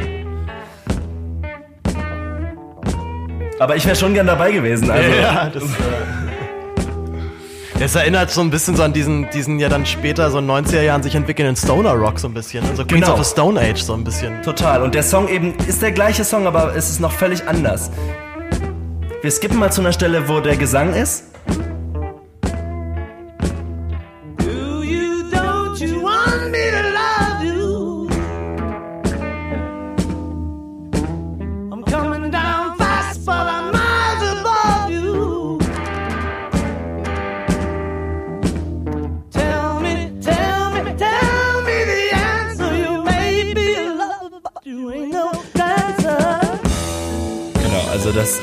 Aber 3.59 3.77
ich 3.77 3.85
wäre 3.85 3.95
schon 3.95 4.15
gern 4.15 4.27
dabei 4.27 4.53
gewesen. 4.53 4.91
Also. 4.91 5.11
ja, 5.11 5.51
das. 5.53 5.63
Äh 5.63 6.30
es 7.87 7.95
erinnert 7.95 8.31
so 8.31 8.41
ein 8.43 8.51
bisschen 8.51 8.77
so 8.77 8.83
an 8.83 8.93
diesen, 8.93 9.29
diesen 9.31 9.59
ja 9.59 9.69
dann 9.69 9.87
später 9.87 10.31
so 10.31 10.39
in 10.39 10.47
90er 10.51 10.83
Jahren 10.83 11.03
sich 11.03 11.15
entwickelnden 11.15 11.57
Stoner 11.57 11.93
Rock 11.95 12.19
so 12.19 12.29
ein 12.29 12.35
bisschen. 12.35 12.65
Also 12.69 12.85
Queens 12.85 13.07
Genau. 13.07 13.19
of 13.19 13.25
the 13.25 13.31
Stone 13.31 13.59
Age 13.61 13.81
so 13.83 13.95
ein 13.95 14.05
bisschen. 14.05 14.43
Total. 14.43 14.83
Und 14.83 14.95
der 14.95 15.03
Song 15.03 15.29
eben 15.29 15.55
ist 15.67 15.81
der 15.81 15.93
gleiche 15.93 16.25
Song, 16.25 16.47
aber 16.47 16.75
es 16.77 16.91
ist 16.91 17.01
noch 17.01 17.13
völlig 17.13 17.47
anders. 17.49 17.91
Wir 19.23 19.31
skippen 19.31 19.59
mal 19.59 19.73
zu 19.73 19.81
einer 19.81 19.93
Stelle, 19.93 20.29
wo 20.29 20.41
der 20.41 20.57
Gesang 20.57 20.95
ist. 20.95 21.25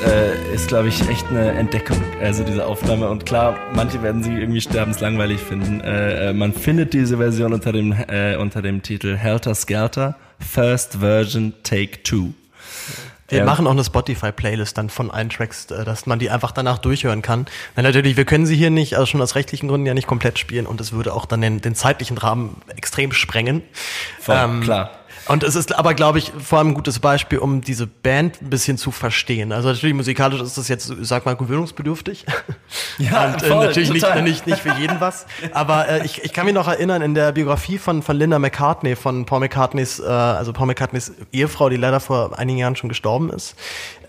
Das 0.02 0.12
äh, 0.12 0.54
ist, 0.54 0.68
glaube 0.68 0.88
ich, 0.88 1.08
echt 1.10 1.28
eine 1.28 1.52
Entdeckung, 1.52 2.02
also 2.22 2.44
diese 2.44 2.66
Aufnahme. 2.66 3.10
Und 3.10 3.26
klar, 3.26 3.58
manche 3.74 4.02
werden 4.02 4.24
sie 4.24 4.32
irgendwie 4.32 4.62
sterbenslangweilig 4.62 5.40
finden. 5.40 5.82
Äh, 5.82 6.30
äh, 6.30 6.34
man 6.34 6.54
findet 6.54 6.94
diese 6.94 7.18
Version 7.18 7.54
unter 7.54 7.72
dem, 7.72 7.92
äh, 7.92 8.36
unter 8.36 8.62
dem 8.62 8.82
Titel 8.82 9.16
Helter 9.16 9.56
Skelter, 9.56 10.16
First 10.40 10.98
Version 11.00 11.54
Take 11.64 12.04
Two. 12.04 12.34
Wir 13.30 13.40
Ähm, 13.40 13.46
machen 13.46 13.68
auch 13.68 13.72
eine 13.72 13.84
Spotify-Playlist 13.84 14.78
dann 14.78 14.90
von 14.90 15.12
allen 15.12 15.30
Tracks, 15.30 15.70
äh, 15.72 15.84
dass 15.84 16.06
man 16.06 16.20
die 16.20 16.30
einfach 16.30 16.52
danach 16.52 16.78
durchhören 16.78 17.22
kann. 17.22 17.46
Weil 17.76 17.84
natürlich, 17.84 18.18
wir 18.18 18.26
können 18.26 18.46
sie 18.46 18.56
hier 18.56 18.70
nicht, 18.70 18.96
also 18.96 19.06
schon 19.06 19.22
aus 19.22 19.36
rechtlichen 19.36 19.68
Gründen 19.68 19.86
ja 19.86 19.94
nicht 19.94 20.08
komplett 20.08 20.40
spielen 20.40 20.66
und 20.66 20.80
es 20.80 20.94
würde 20.94 21.14
auch 21.14 21.26
dann 21.26 21.42
den, 21.42 21.62
den 21.62 21.76
zeitlichen 21.76 22.18
Rahmen 22.18 22.62
extrem 22.76 23.12
sprengen. 23.12 23.64
Voll, 24.20 24.62
klar. 24.62 24.92
Und 25.28 25.44
es 25.44 25.56
ist 25.56 25.76
aber, 25.76 25.94
glaube 25.94 26.20
ich, 26.20 26.32
vor 26.38 26.60
allem 26.60 26.70
ein 26.70 26.74
gutes 26.74 27.00
Beispiel, 27.00 27.40
um 27.40 27.62
diese 27.62 27.88
Band 27.88 28.42
ein 28.42 28.50
bisschen 28.50 28.78
zu 28.78 28.92
verstehen. 28.92 29.52
Also 29.52 29.70
natürlich 29.70 29.96
musikalisch 29.96 30.42
ist 30.42 30.58
das 30.58 30.68
jetzt, 30.68 30.92
sag 31.02 31.26
mal, 31.26 31.36
gewöhnungsbedürftig. 31.36 32.26
Ja, 33.00 33.34
und 33.34 33.44
äh, 33.44 33.48
voll, 33.48 33.66
natürlich 33.68 33.92
nicht, 33.92 34.24
nicht, 34.24 34.48
nicht 34.48 34.60
für 34.60 34.74
jeden 34.74 35.00
was. 35.00 35.28
Aber 35.54 35.88
äh, 35.88 36.06
ich, 36.06 36.24
ich 36.24 36.34
kann 36.34 36.46
mich 36.46 36.56
noch 36.56 36.68
erinnern, 36.68 37.02
in 37.02 37.14
der 37.14 37.32
Biografie 37.32 37.78
von, 37.78 38.02
von 38.02 38.16
Linda 38.18 38.40
McCartney, 38.40 38.96
von 38.96 39.26
Paul 39.26 39.40
McCartneys, 39.40 40.00
äh, 40.00 40.06
also 40.06 40.52
Paul 40.52 40.68
McCartneys 40.68 41.12
Ehefrau, 41.32 41.70
die 41.70 41.78
leider 41.78 42.00
vor 42.00 42.38
einigen 42.38 42.58
Jahren 42.58 42.76
schon 42.76 42.90
gestorben 42.90 43.30
ist, 43.30 43.56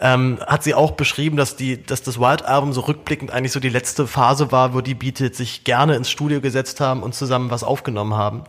ähm, 0.00 0.38
hat 0.46 0.62
sie 0.62 0.74
auch 0.74 0.92
beschrieben, 0.92 1.36
dass 1.36 1.56
die, 1.56 1.82
dass 1.82 2.02
das 2.02 2.18
Wild 2.20 2.44
Album 2.44 2.72
so 2.72 2.82
rückblickend 2.82 3.30
eigentlich 3.32 3.52
so 3.52 3.60
die 3.60 3.68
letzte 3.68 4.06
Phase 4.06 4.52
war, 4.52 4.74
wo 4.74 4.80
die 4.80 4.94
Beatles 4.94 5.36
sich 5.36 5.64
gerne 5.64 5.96
ins 5.96 6.10
Studio 6.10 6.40
gesetzt 6.40 6.80
haben 6.80 7.02
und 7.02 7.14
zusammen 7.14 7.50
was 7.50 7.64
aufgenommen 7.64 8.14
haben. 8.14 8.44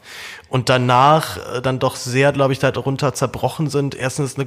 Und 0.49 0.69
danach 0.69 1.37
äh, 1.55 1.61
dann 1.61 1.79
doch 1.79 1.95
sehr, 1.95 2.31
glaube 2.31 2.53
ich, 2.53 2.59
darunter 2.59 3.13
zerbrochen 3.13 3.69
sind, 3.69 3.95
erstens 3.95 4.35
eine 4.37 4.45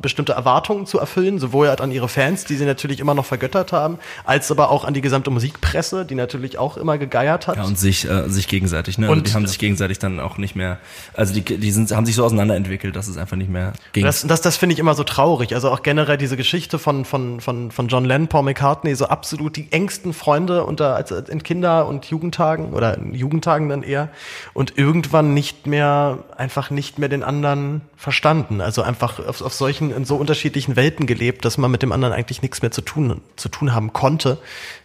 bestimmte 0.00 0.32
Erwartungen 0.32 0.86
zu 0.86 0.98
erfüllen, 0.98 1.38
sowohl 1.38 1.68
halt 1.68 1.80
an 1.80 1.90
ihre 1.90 2.08
Fans, 2.08 2.44
die 2.44 2.56
sie 2.56 2.66
natürlich 2.66 3.00
immer 3.00 3.14
noch 3.14 3.24
vergöttert 3.24 3.72
haben, 3.72 3.98
als 4.24 4.50
aber 4.50 4.70
auch 4.70 4.84
an 4.84 4.94
die 4.94 5.00
gesamte 5.00 5.30
Musikpresse, 5.30 6.04
die 6.04 6.14
natürlich 6.14 6.58
auch 6.58 6.76
immer 6.76 6.98
gegeiert 6.98 7.46
hat. 7.46 7.56
Ja, 7.56 7.64
und 7.64 7.78
sich, 7.78 8.08
äh, 8.08 8.28
sich 8.28 8.48
gegenseitig, 8.48 8.98
ne? 8.98 9.10
Und 9.10 9.18
Und- 9.18 9.28
die 9.28 9.34
haben 9.34 9.46
sich 9.46 9.58
gegenseitig 9.58 9.98
dann 9.98 10.20
auch 10.20 10.38
nicht 10.38 10.54
mehr, 10.56 10.78
also 11.14 11.34
die, 11.34 11.42
die 11.42 11.70
sind, 11.70 11.90
haben 11.92 12.06
sich 12.06 12.14
so 12.14 12.24
auseinanderentwickelt, 12.24 12.94
dass 12.96 13.08
es 13.08 13.16
einfach 13.16 13.36
nicht 13.36 13.50
mehr 13.50 13.72
ging. 13.92 14.04
Das, 14.04 14.26
das, 14.26 14.40
das 14.40 14.56
finde 14.56 14.74
ich 14.74 14.78
immer 14.78 14.94
so 14.94 15.04
traurig. 15.04 15.54
Also 15.54 15.70
auch 15.70 15.82
generell 15.82 16.16
diese 16.18 16.36
Geschichte 16.38 16.78
von, 16.78 17.04
von, 17.04 17.42
von, 17.42 17.70
von 17.70 17.88
John 17.88 18.06
Lennon, 18.06 18.28
Paul 18.28 18.44
McCartney, 18.44 18.94
so 18.94 19.04
absolut 19.04 19.56
die 19.56 19.70
engsten 19.70 20.14
Freunde 20.14 20.64
unter, 20.64 20.96
als, 20.96 21.10
in 21.10 21.42
Kinder- 21.42 21.86
und 21.86 22.06
Jugendtagen 22.06 22.72
oder 22.72 22.96
in 22.96 23.12
Jugendtagen 23.12 23.68
dann 23.68 23.82
eher. 23.82 24.08
Und 24.54 24.78
irgendwann 24.78 25.34
nicht 25.34 25.66
mehr, 25.66 26.20
einfach 26.36 26.70
nicht 26.70 26.98
mehr 26.98 27.10
den 27.10 27.22
anderen 27.22 27.82
verstanden. 27.96 28.62
Also 28.62 28.80
einfach 28.80 29.18
auf, 29.18 29.42
auf 29.42 29.52
solchen, 29.52 29.94
in 29.94 30.06
so 30.06 30.16
unterschiedlichen 30.16 30.76
Welten 30.76 31.06
gelebt, 31.06 31.44
dass 31.44 31.58
man 31.58 31.70
mit 31.70 31.82
dem 31.82 31.92
anderen 31.92 32.14
eigentlich 32.14 32.40
nichts 32.40 32.62
mehr 32.62 32.70
zu 32.70 32.80
tun, 32.80 33.20
zu 33.36 33.50
tun 33.50 33.74
haben 33.74 33.92
konnte, 33.92 34.38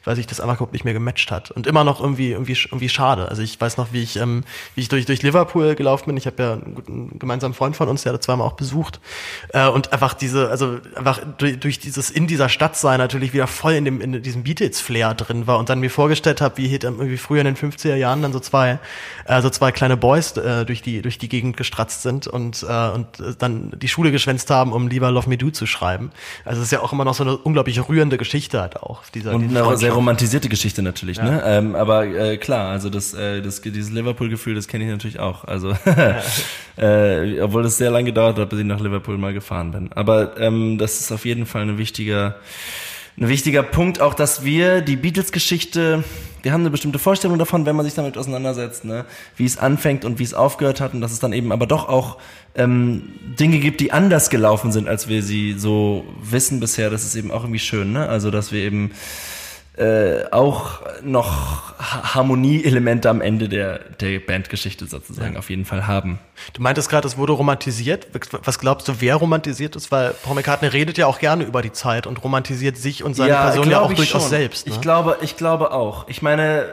weil 0.03 0.15
sich 0.15 0.27
das 0.27 0.39
einfach 0.39 0.55
überhaupt 0.55 0.73
nicht 0.73 0.85
mehr 0.85 0.93
gematcht 0.93 1.31
hat. 1.31 1.51
Und 1.51 1.67
immer 1.67 1.83
noch 1.83 2.01
irgendwie, 2.01 2.31
irgendwie, 2.31 2.53
irgendwie 2.53 2.89
schade. 2.89 3.29
Also 3.29 3.41
ich 3.41 3.59
weiß 3.59 3.77
noch, 3.77 3.93
wie 3.93 4.03
ich, 4.03 4.17
ähm, 4.17 4.43
wie 4.75 4.81
ich 4.81 4.89
durch, 4.89 5.05
durch 5.05 5.21
Liverpool 5.21 5.75
gelaufen 5.75 6.07
bin. 6.07 6.17
Ich 6.17 6.25
habe 6.25 6.43
ja 6.43 6.53
einen 6.53 6.75
guten 6.75 7.19
gemeinsamen 7.19 7.53
Freund 7.53 7.75
von 7.75 7.87
uns, 7.87 8.03
der 8.03 8.13
hat 8.13 8.23
zweimal 8.23 8.47
auch 8.47 8.53
besucht. 8.53 8.99
Äh, 9.49 9.67
und 9.67 9.93
einfach 9.93 10.13
diese, 10.13 10.49
also 10.49 10.77
einfach 10.95 11.21
durch, 11.37 11.59
durch 11.59 11.79
dieses 11.79 12.09
in 12.09 12.27
dieser 12.27 12.49
Stadt 12.49 12.75
sein 12.75 12.99
natürlich 12.99 13.33
wieder 13.33 13.47
voll 13.47 13.73
in 13.73 13.85
dem, 13.85 14.01
in 14.01 14.21
diesem 14.21 14.43
Beatles-Flair 14.43 15.13
drin 15.13 15.47
war 15.47 15.57
und 15.57 15.69
dann 15.69 15.79
mir 15.79 15.89
vorgestellt 15.89 16.41
habe, 16.41 16.57
wie, 16.57 16.67
hier 16.67 16.83
irgendwie 16.83 17.17
früher 17.17 17.41
in 17.41 17.45
den 17.45 17.55
50er 17.55 17.95
Jahren 17.95 18.21
dann 18.21 18.33
so 18.33 18.39
zwei, 18.39 18.79
äh, 19.25 19.41
so 19.41 19.49
zwei 19.49 19.71
kleine 19.71 19.95
Boys 19.95 20.35
äh, 20.37 20.65
durch 20.65 20.81
die, 20.81 21.01
durch 21.01 21.17
die 21.17 21.29
Gegend 21.29 21.55
gestratzt 21.55 22.01
sind 22.01 22.27
und, 22.27 22.63
äh, 22.63 22.89
und 22.89 23.07
dann 23.39 23.71
die 23.77 23.87
Schule 23.87 24.11
geschwänzt 24.11 24.49
haben, 24.49 24.73
um 24.73 24.87
lieber 24.87 25.11
Love 25.11 25.29
Me 25.29 25.37
Do 25.37 25.49
zu 25.49 25.65
schreiben. 25.65 26.11
Also 26.43 26.59
es 26.59 26.67
ist 26.67 26.71
ja 26.71 26.81
auch 26.81 26.91
immer 26.91 27.05
noch 27.05 27.13
so 27.13 27.23
eine 27.23 27.37
unglaublich 27.37 27.87
rührende 27.87 28.17
Geschichte 28.17 28.59
halt 28.59 28.77
auch. 28.77 29.03
Dieser, 29.13 29.33
Und 29.33 29.55
eine 29.55 29.77
sehr. 29.77 29.92
Romantisierte 29.93 30.49
Geschichte 30.49 30.81
natürlich, 30.81 31.21
ne? 31.21 31.41
Ähm, 31.45 31.75
aber 31.75 32.05
äh, 32.05 32.37
klar, 32.37 32.69
also 32.71 32.89
das, 32.89 33.13
äh, 33.13 33.41
das 33.41 33.61
dieses 33.61 33.91
Liverpool-Gefühl, 33.91 34.55
das 34.55 34.67
kenne 34.67 34.85
ich 34.85 34.89
natürlich 34.89 35.19
auch. 35.19 35.45
Also 35.45 35.71
äh, 36.77 37.39
obwohl 37.41 37.63
das 37.63 37.77
sehr 37.77 37.91
lange 37.91 38.05
gedauert 38.05 38.37
hat, 38.37 38.49
bis 38.49 38.59
ich 38.59 38.65
nach 38.65 38.79
Liverpool 38.79 39.17
mal 39.17 39.33
gefahren 39.33 39.71
bin. 39.71 39.91
Aber 39.93 40.39
ähm, 40.39 40.77
das 40.77 40.99
ist 40.99 41.11
auf 41.11 41.25
jeden 41.25 41.45
Fall 41.45 41.61
eine 41.63 41.77
wichtige, 41.77 42.35
ein 43.17 43.29
wichtiger 43.29 43.63
Punkt 43.63 44.01
auch, 44.01 44.13
dass 44.13 44.43
wir 44.43 44.81
die 44.81 44.95
Beatles-Geschichte, 44.95 46.03
wir 46.41 46.51
haben 46.51 46.61
eine 46.61 46.71
bestimmte 46.71 46.99
Vorstellung 46.99 47.37
davon, 47.37 47.65
wenn 47.65 47.75
man 47.75 47.85
sich 47.85 47.93
damit 47.93 48.17
auseinandersetzt, 48.17 48.85
ne, 48.85 49.05
wie 49.37 49.45
es 49.45 49.57
anfängt 49.57 50.03
und 50.03 50.19
wie 50.19 50.23
es 50.23 50.33
aufgehört 50.33 50.81
hat 50.81 50.93
und 50.93 51.01
dass 51.01 51.11
es 51.11 51.19
dann 51.19 51.31
eben 51.31 51.51
aber 51.51 51.67
doch 51.67 51.87
auch 51.87 52.17
ähm, 52.55 53.03
Dinge 53.39 53.59
gibt, 53.59 53.79
die 53.79 53.91
anders 53.91 54.29
gelaufen 54.29 54.71
sind, 54.71 54.87
als 54.87 55.07
wir 55.07 55.23
sie 55.23 55.53
so 55.53 56.05
wissen 56.21 56.59
bisher. 56.59 56.89
Das 56.89 57.03
ist 57.03 57.15
eben 57.15 57.31
auch 57.31 57.43
irgendwie 57.43 57.59
schön, 57.59 57.93
ne? 57.93 58.09
Also 58.09 58.31
dass 58.31 58.51
wir 58.51 58.61
eben 58.61 58.91
äh, 59.75 60.25
auch 60.31 60.81
noch 61.03 61.73
Ha- 61.79 62.13
Harmonieelemente 62.15 63.09
am 63.09 63.21
Ende 63.21 63.49
der, 63.49 63.79
der 63.79 64.19
Bandgeschichte 64.19 64.85
sozusagen 64.85 65.35
auf 65.35 65.49
jeden 65.49 65.65
Fall 65.65 65.87
haben. 65.87 66.19
Du 66.53 66.61
meintest 66.61 66.89
gerade, 66.89 67.07
es 67.07 67.17
wurde 67.17 67.33
romantisiert. 67.33 68.07
Was 68.43 68.59
glaubst 68.59 68.87
du, 68.87 68.93
wer 68.99 69.15
romantisiert 69.15 69.75
ist? 69.75 69.91
Weil 69.91 70.11
Paul 70.23 70.35
McCartney 70.35 70.67
redet 70.67 70.97
ja 70.99 71.07
auch 71.07 71.17
gerne 71.19 71.43
über 71.43 71.61
die 71.63 71.71
Zeit 71.71 72.05
und 72.05 72.23
romantisiert 72.23 72.77
sich 72.77 73.03
und 73.03 73.15
seine 73.15 73.33
Person 73.33 73.69
ja 73.69 73.79
auch 73.81 73.91
durchaus 73.93 74.21
schon. 74.23 74.29
selbst. 74.29 74.67
Ne? 74.67 74.73
Ich 74.73 74.81
glaube, 74.81 75.17
ich 75.21 75.37
glaube 75.37 75.71
auch. 75.71 76.07
Ich 76.07 76.21
meine, 76.21 76.65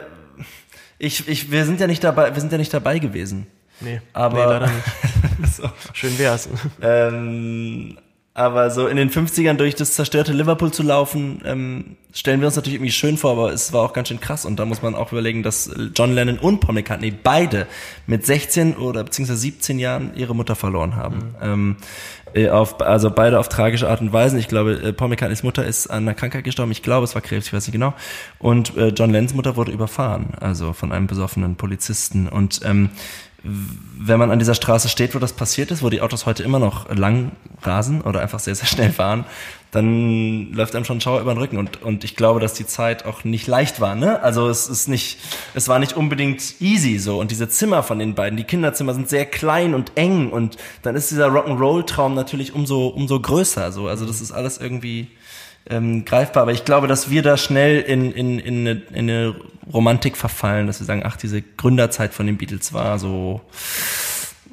ich, 0.99 1.27
ich, 1.27 1.49
wir 1.51 1.65
sind 1.65 1.79
ja 1.79 1.87
nicht 1.87 2.03
dabei, 2.03 2.33
wir 2.35 2.39
sind 2.39 2.51
ja 2.51 2.59
nicht 2.59 2.73
dabei 2.73 2.99
gewesen. 2.99 3.47
nee, 3.79 3.99
Aber 4.13 4.37
nee, 4.37 4.45
leider 4.45 4.67
nicht. 4.67 5.53
so. 5.55 5.63
Schön 5.93 6.17
wär's. 6.19 6.47
Ähm, 6.83 7.97
aber 8.33 8.71
so 8.71 8.87
in 8.87 8.95
den 8.95 9.09
50ern 9.09 9.55
durch 9.55 9.75
das 9.75 9.93
zerstörte 9.95 10.31
Liverpool 10.31 10.71
zu 10.71 10.83
laufen, 10.83 11.41
ähm, 11.43 11.97
stellen 12.13 12.39
wir 12.39 12.47
uns 12.47 12.55
natürlich 12.55 12.75
irgendwie 12.75 12.91
schön 12.91 13.17
vor, 13.17 13.31
aber 13.31 13.51
es 13.51 13.73
war 13.73 13.81
auch 13.81 13.91
ganz 13.91 14.07
schön 14.07 14.21
krass. 14.21 14.45
Und 14.45 14.57
da 14.57 14.65
muss 14.65 14.81
man 14.81 14.95
auch 14.95 15.11
überlegen, 15.11 15.43
dass 15.43 15.69
John 15.95 16.13
Lennon 16.13 16.39
und 16.39 16.61
Paul 16.61 16.75
McCartney 16.75 17.11
beide 17.11 17.67
mit 18.07 18.25
16 18.25 18.77
oder 18.77 19.03
beziehungsweise 19.03 19.39
17 19.39 19.79
Jahren 19.79 20.11
ihre 20.15 20.33
Mutter 20.33 20.55
verloren 20.55 20.95
haben. 20.95 21.35
Ähm, 21.41 21.75
äh, 22.33 22.49
auf, 22.49 22.79
also 22.81 23.11
beide 23.11 23.37
auf 23.37 23.49
tragische 23.49 23.89
Art 23.89 23.99
und 23.99 24.13
Weise. 24.13 24.39
Ich 24.39 24.47
glaube, 24.47 24.73
äh, 24.73 24.93
Paul 24.93 25.09
McCartneys 25.09 25.43
Mutter 25.43 25.65
ist 25.65 25.87
an 25.87 26.03
einer 26.03 26.13
Krankheit 26.13 26.45
gestorben. 26.45 26.71
Ich 26.71 26.83
glaube, 26.83 27.03
es 27.03 27.15
war 27.15 27.21
Krebs, 27.21 27.47
ich 27.47 27.53
weiß 27.53 27.67
nicht 27.67 27.73
genau. 27.73 27.93
Und 28.39 28.77
äh, 28.77 28.89
John 28.89 29.11
Lennons 29.11 29.33
Mutter 29.33 29.57
wurde 29.57 29.71
überfahren, 29.71 30.35
also 30.39 30.71
von 30.71 30.93
einem 30.93 31.07
besoffenen 31.07 31.57
Polizisten. 31.57 32.29
Und 32.29 32.61
ähm, 32.63 32.91
wenn 33.43 34.19
man 34.19 34.29
an 34.29 34.39
dieser 34.39 34.53
Straße 34.53 34.87
steht, 34.87 35.15
wo 35.15 35.19
das 35.19 35.33
passiert 35.33 35.71
ist, 35.71 35.81
wo 35.81 35.89
die 35.89 36.01
Autos 36.01 36.25
heute 36.25 36.43
immer 36.43 36.59
noch 36.59 36.93
lang 36.95 37.31
rasen 37.63 38.01
oder 38.01 38.21
einfach 38.21 38.39
sehr, 38.39 38.53
sehr 38.53 38.67
schnell 38.67 38.91
fahren, 38.91 39.25
dann 39.71 40.51
läuft 40.51 40.75
einem 40.75 40.85
schon 40.85 40.97
ein 40.97 41.01
Schauer 41.01 41.21
über 41.21 41.33
den 41.33 41.39
Rücken. 41.39 41.57
Und, 41.57 41.81
und 41.81 42.03
ich 42.03 42.15
glaube, 42.15 42.39
dass 42.39 42.53
die 42.53 42.67
Zeit 42.67 43.05
auch 43.05 43.23
nicht 43.23 43.47
leicht 43.47 43.79
war. 43.79 43.95
Ne? 43.95 44.21
Also 44.21 44.49
es 44.49 44.67
ist 44.67 44.89
nicht, 44.89 45.17
es 45.53 45.69
war 45.69 45.79
nicht 45.79 45.93
unbedingt 45.93 46.61
easy 46.61 46.99
so. 46.99 47.19
Und 47.19 47.31
diese 47.31 47.47
Zimmer 47.47 47.81
von 47.81 47.97
den 47.97 48.13
beiden, 48.13 48.37
die 48.37 48.43
Kinderzimmer 48.43 48.93
sind 48.93 49.09
sehr 49.09 49.25
klein 49.25 49.73
und 49.73 49.93
eng. 49.95 50.29
Und 50.29 50.57
dann 50.83 50.95
ist 50.95 51.09
dieser 51.09 51.29
Rock'n'Roll-Traum 51.29 52.13
natürlich 52.13 52.53
umso, 52.53 52.87
umso 52.87 53.19
größer. 53.19 53.71
So. 53.71 53.87
Also 53.87 54.05
das 54.05 54.21
ist 54.21 54.31
alles 54.31 54.57
irgendwie 54.57 55.07
ähm, 55.69 56.05
greifbar. 56.05 56.43
Aber 56.43 56.53
ich 56.53 56.65
glaube, 56.65 56.87
dass 56.87 57.09
wir 57.09 57.21
da 57.21 57.37
schnell 57.37 57.81
in, 57.81 58.11
in, 58.11 58.39
in, 58.39 58.59
eine, 58.59 58.81
in 58.91 59.09
eine 59.09 59.35
Romantik 59.71 60.17
verfallen, 60.17 60.67
dass 60.67 60.79
wir 60.79 60.85
sagen, 60.85 61.03
ach, 61.05 61.17
diese 61.17 61.41
Gründerzeit 61.41 62.13
von 62.13 62.25
den 62.25 62.37
Beatles 62.37 62.73
war 62.73 62.99
so, 62.99 63.41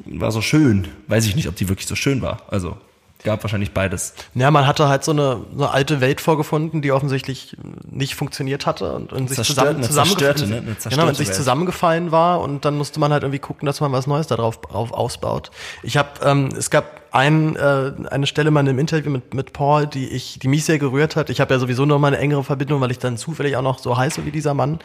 war 0.05 0.33
so 0.33 0.41
schön. 0.41 0.89
Weiß 1.07 1.27
ich 1.27 1.37
nicht, 1.37 1.49
ob 1.49 1.57
die 1.57 1.69
wirklich 1.69 1.87
so 1.87 1.95
schön 1.95 2.23
war. 2.23 2.43
Also 2.49 2.77
gab 3.25 3.43
wahrscheinlich 3.43 3.73
beides. 3.73 4.15
Ja, 4.35 4.51
man 4.51 4.67
hatte 4.67 4.89
halt 4.89 5.05
so 5.05 5.13
eine, 5.13 5.41
so 5.55 5.65
eine 5.65 5.71
alte 5.71 6.01
Welt 6.01 6.21
vorgefunden, 6.21 6.83
die 6.83 6.93
offensichtlich 6.93 7.57
nicht 7.91 8.15
funktioniert 8.15 8.67
hatte 8.67 8.95
und 8.95 9.13
in 9.13 9.29
sich 9.29 9.43
zusammen, 9.43 9.83
zerstörte, 9.83 10.47
ne? 10.47 10.63
Genau, 10.89 11.09
in 11.09 11.15
sich 11.15 11.29
Welt. 11.29 11.37
zusammengefallen 11.37 12.13
war 12.13 12.41
und 12.41 12.65
dann 12.65 12.77
musste 12.77 13.01
man 13.01 13.13
halt 13.13 13.23
irgendwie 13.25 13.41
gucken, 13.41 13.67
dass 13.67 13.81
man 13.81 13.93
was 13.93 14.07
Neues 14.07 14.29
darauf 14.29 14.61
drauf 14.61 14.93
ausbaut. 14.93 15.51
Ich 15.83 15.97
habe, 15.97 16.09
ähm, 16.23 16.51
es 16.57 16.71
gab 16.71 17.08
ein, 17.11 17.57
äh, 17.57 17.93
eine 18.11 18.27
Stelle 18.27 18.51
mal 18.51 18.61
in 18.61 18.69
einem 18.69 18.79
Interview 18.79 19.11
mit, 19.11 19.35
mit 19.35 19.53
Paul, 19.53 19.87
die 19.87 20.09
ich, 20.09 20.39
die 20.39 20.49
mich 20.49 20.65
sehr 20.65 20.79
gerührt 20.79 21.17
hat. 21.17 21.31
Ich 21.31 21.41
habe 21.41 21.55
ja 21.55 21.61
sowieso 21.61 21.87
noch 21.87 21.99
mal 21.99 22.09
eine 22.09 22.19
engere 22.19 22.45
Verbindung, 22.45 22.81
weil 22.81 22.91
ich 22.91 22.99
dann 22.99 23.17
zufällig 23.17 23.57
auch 23.57 23.63
noch 23.63 23.79
so 23.79 23.97
heiße 23.97 24.25
wie 24.27 24.31
dieser 24.31 24.55
Mann. 24.55 24.79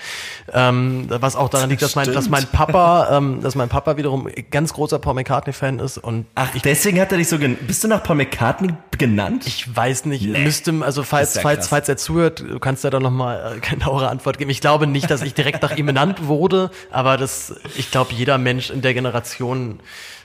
Ähm, 0.51 1.05
was 1.09 1.35
auch 1.35 1.49
daran 1.49 1.69
liegt, 1.69 1.81
dass 1.81 1.95
mein, 1.95 2.11
dass 2.11 2.29
mein 2.29 2.45
Papa, 2.47 3.17
ähm, 3.17 3.41
dass 3.41 3.55
mein 3.55 3.69
Papa 3.69 3.97
wiederum 3.97 4.27
ganz 4.51 4.73
großer 4.73 4.99
Paul 4.99 5.15
McCartney-Fan 5.15 5.79
ist 5.79 5.97
und 5.97 6.25
Ach, 6.35 6.49
deswegen 6.63 6.99
hat 6.99 7.11
er 7.11 7.17
dich 7.17 7.27
so 7.27 7.37
gen 7.37 7.55
Bist 7.55 7.83
du 7.83 7.87
nach 7.87 8.03
Paul 8.03 8.17
McCartney 8.17 8.73
genannt? 8.97 9.43
Ich 9.45 9.75
weiß 9.75 10.05
nicht, 10.05 10.27
müsste, 10.27 10.73
also 10.81 11.03
falls, 11.03 11.35
ja 11.35 11.41
falls, 11.41 11.67
falls 11.67 11.89
er 11.89 11.97
zuhört, 11.97 12.39
du 12.41 12.59
kannst 12.59 12.83
ja 12.83 12.89
dann 12.89 13.03
nochmal 13.03 13.57
äh, 13.57 13.59
genauere 13.59 14.09
Antwort 14.09 14.37
geben. 14.37 14.49
Ich 14.49 14.61
glaube 14.61 14.87
nicht, 14.87 15.09
dass 15.09 15.21
ich 15.21 15.33
direkt 15.33 15.61
nach 15.61 15.75
ihm 15.75 15.85
benannt 15.85 16.27
wurde, 16.27 16.71
aber 16.91 17.17
das, 17.17 17.55
ich 17.75 17.91
glaube, 17.91 18.13
jeder 18.13 18.37
Mensch 18.37 18.69
in 18.69 18.81
der 18.81 18.93
Generation, 18.93 19.79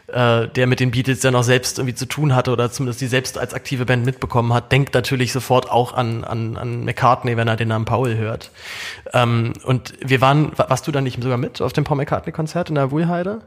äh, 0.09 0.49
der 0.49 0.67
mit 0.67 0.81
den 0.81 0.91
Beatles 0.91 1.23
ja 1.23 1.31
noch 1.31 1.43
selbst 1.45 1.79
irgendwie 1.79 1.95
zu 1.95 2.07
tun 2.07 2.35
hatte 2.35 2.51
oder 2.51 2.71
zumindest 2.71 3.01
die 3.01 3.07
selbst 3.07 3.39
als 3.39 3.55
aktive 3.55 3.85
Band 3.85 4.05
mitbekommen 4.07 4.53
hat, 4.55 4.73
denkt 4.73 4.95
natürlich 4.95 5.33
sofort 5.33 5.71
auch 5.71 5.93
an, 5.93 6.25
an, 6.25 6.57
an 6.57 6.85
McCartney, 6.85 7.37
wenn 7.37 7.49
er 7.49 7.57
den 7.57 7.69
Namen 7.69 7.85
Paul 7.85 8.17
hört. 8.17 8.51
Ähm, 9.13 9.53
und 9.65 9.95
wir 10.01 10.21
waren, 10.21 10.53
wa- 10.57 10.67
warst 10.69 10.87
du 10.87 10.93
da 10.93 11.01
nicht 11.01 11.23
sogar 11.23 11.37
mit 11.39 11.61
auf 11.61 11.73
dem 11.73 11.85
Paul 11.85 11.99
McCartney-Konzert 11.99 12.69
in 12.71 12.75
der 12.77 12.91
Wuhlheide? 12.91 13.41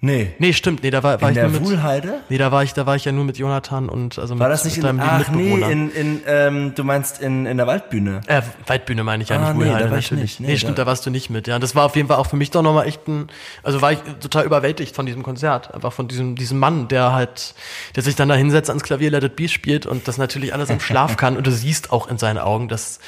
Nee. 0.00 0.32
Nee, 0.38 0.52
stimmt, 0.52 0.82
nee, 0.82 0.90
da 0.90 1.02
war, 1.02 1.20
war 1.20 1.28
In 1.28 1.34
ich 1.34 1.40
der 1.40 1.48
nur 1.48 1.60
mit. 1.60 2.04
Nee, 2.04 2.12
Nee, 2.30 2.38
da 2.38 2.52
war 2.52 2.62
ich, 2.62 2.72
da 2.74 2.86
war 2.86 2.96
ich 2.96 3.04
ja 3.04 3.12
nur 3.12 3.24
mit 3.24 3.38
Jonathan 3.38 3.88
und 3.88 4.18
also 4.18 4.38
War 4.38 4.48
mit, 4.48 4.54
das 4.54 4.64
nicht 4.64 4.76
mit 4.78 4.90
in, 4.90 4.98
deinem 4.98 5.00
ach 5.08 5.28
nee, 5.30 5.54
in, 5.72 5.90
in 5.92 6.20
ähm, 6.26 6.74
du 6.74 6.84
meinst 6.84 7.20
in, 7.20 7.46
in 7.46 7.56
der 7.56 7.66
Waldbühne? 7.66 8.20
Äh, 8.26 8.42
Waldbühne 8.66 9.04
meine 9.04 9.22
ich 9.22 9.28
ja 9.28 9.36
Ah, 9.36 9.40
nicht, 9.40 9.54
nee, 9.54 9.58
Wuhlheide 9.66 9.90
war 9.90 9.98
ich 9.98 10.10
natürlich. 10.10 10.38
nicht. 10.38 10.40
Nee, 10.40 10.46
Nee, 10.52 10.58
stimmt, 10.58 10.78
da- 10.78 10.84
da 10.84 10.90
warst 10.90 11.04
du 11.06 11.10
nicht 11.10 11.30
mit. 11.30 11.46
Ja, 11.48 11.58
das 11.58 11.74
war 11.74 11.84
auf 11.84 11.96
jeden 11.96 12.08
Fall 12.08 12.16
auch 12.18 12.26
für 12.28 12.36
mich 12.36 12.50
doch 12.50 12.62
nochmal 12.62 12.86
echt 12.86 13.06
ein, 13.08 13.28
also 13.62 13.80
war 13.82 13.92
ich 13.92 13.98
total 14.20 14.44
überwältigt 14.44 14.94
von 14.96 15.06
diesem 15.06 15.22
Konzert. 15.22 15.74
Einfach 15.74 15.92
von 15.92 16.08
diesem, 16.08 16.36
diesem 16.36 16.58
Mann, 16.58 16.88
der 16.88 17.12
halt, 17.12 17.54
der 17.96 18.02
sich 18.02 18.16
dann 18.16 18.28
da 18.28 18.34
hinsetzt, 18.34 18.70
ans 18.70 18.82
Klavier 18.82 19.10
Let 19.10 19.24
It 19.24 19.36
Be 19.36 19.48
spielt 19.48 19.86
und 19.86 20.08
das 20.08 20.18
natürlich 20.18 20.54
alles 20.54 20.70
im 20.70 20.80
Schlaf 20.80 21.16
kann. 21.16 21.36
Und 21.36 21.46
du 21.46 21.50
siehst 21.52 21.92
auch 21.92 22.08
in 22.08 22.18
seinen 22.18 22.38
Augen, 22.38 22.68
dass 22.68 23.00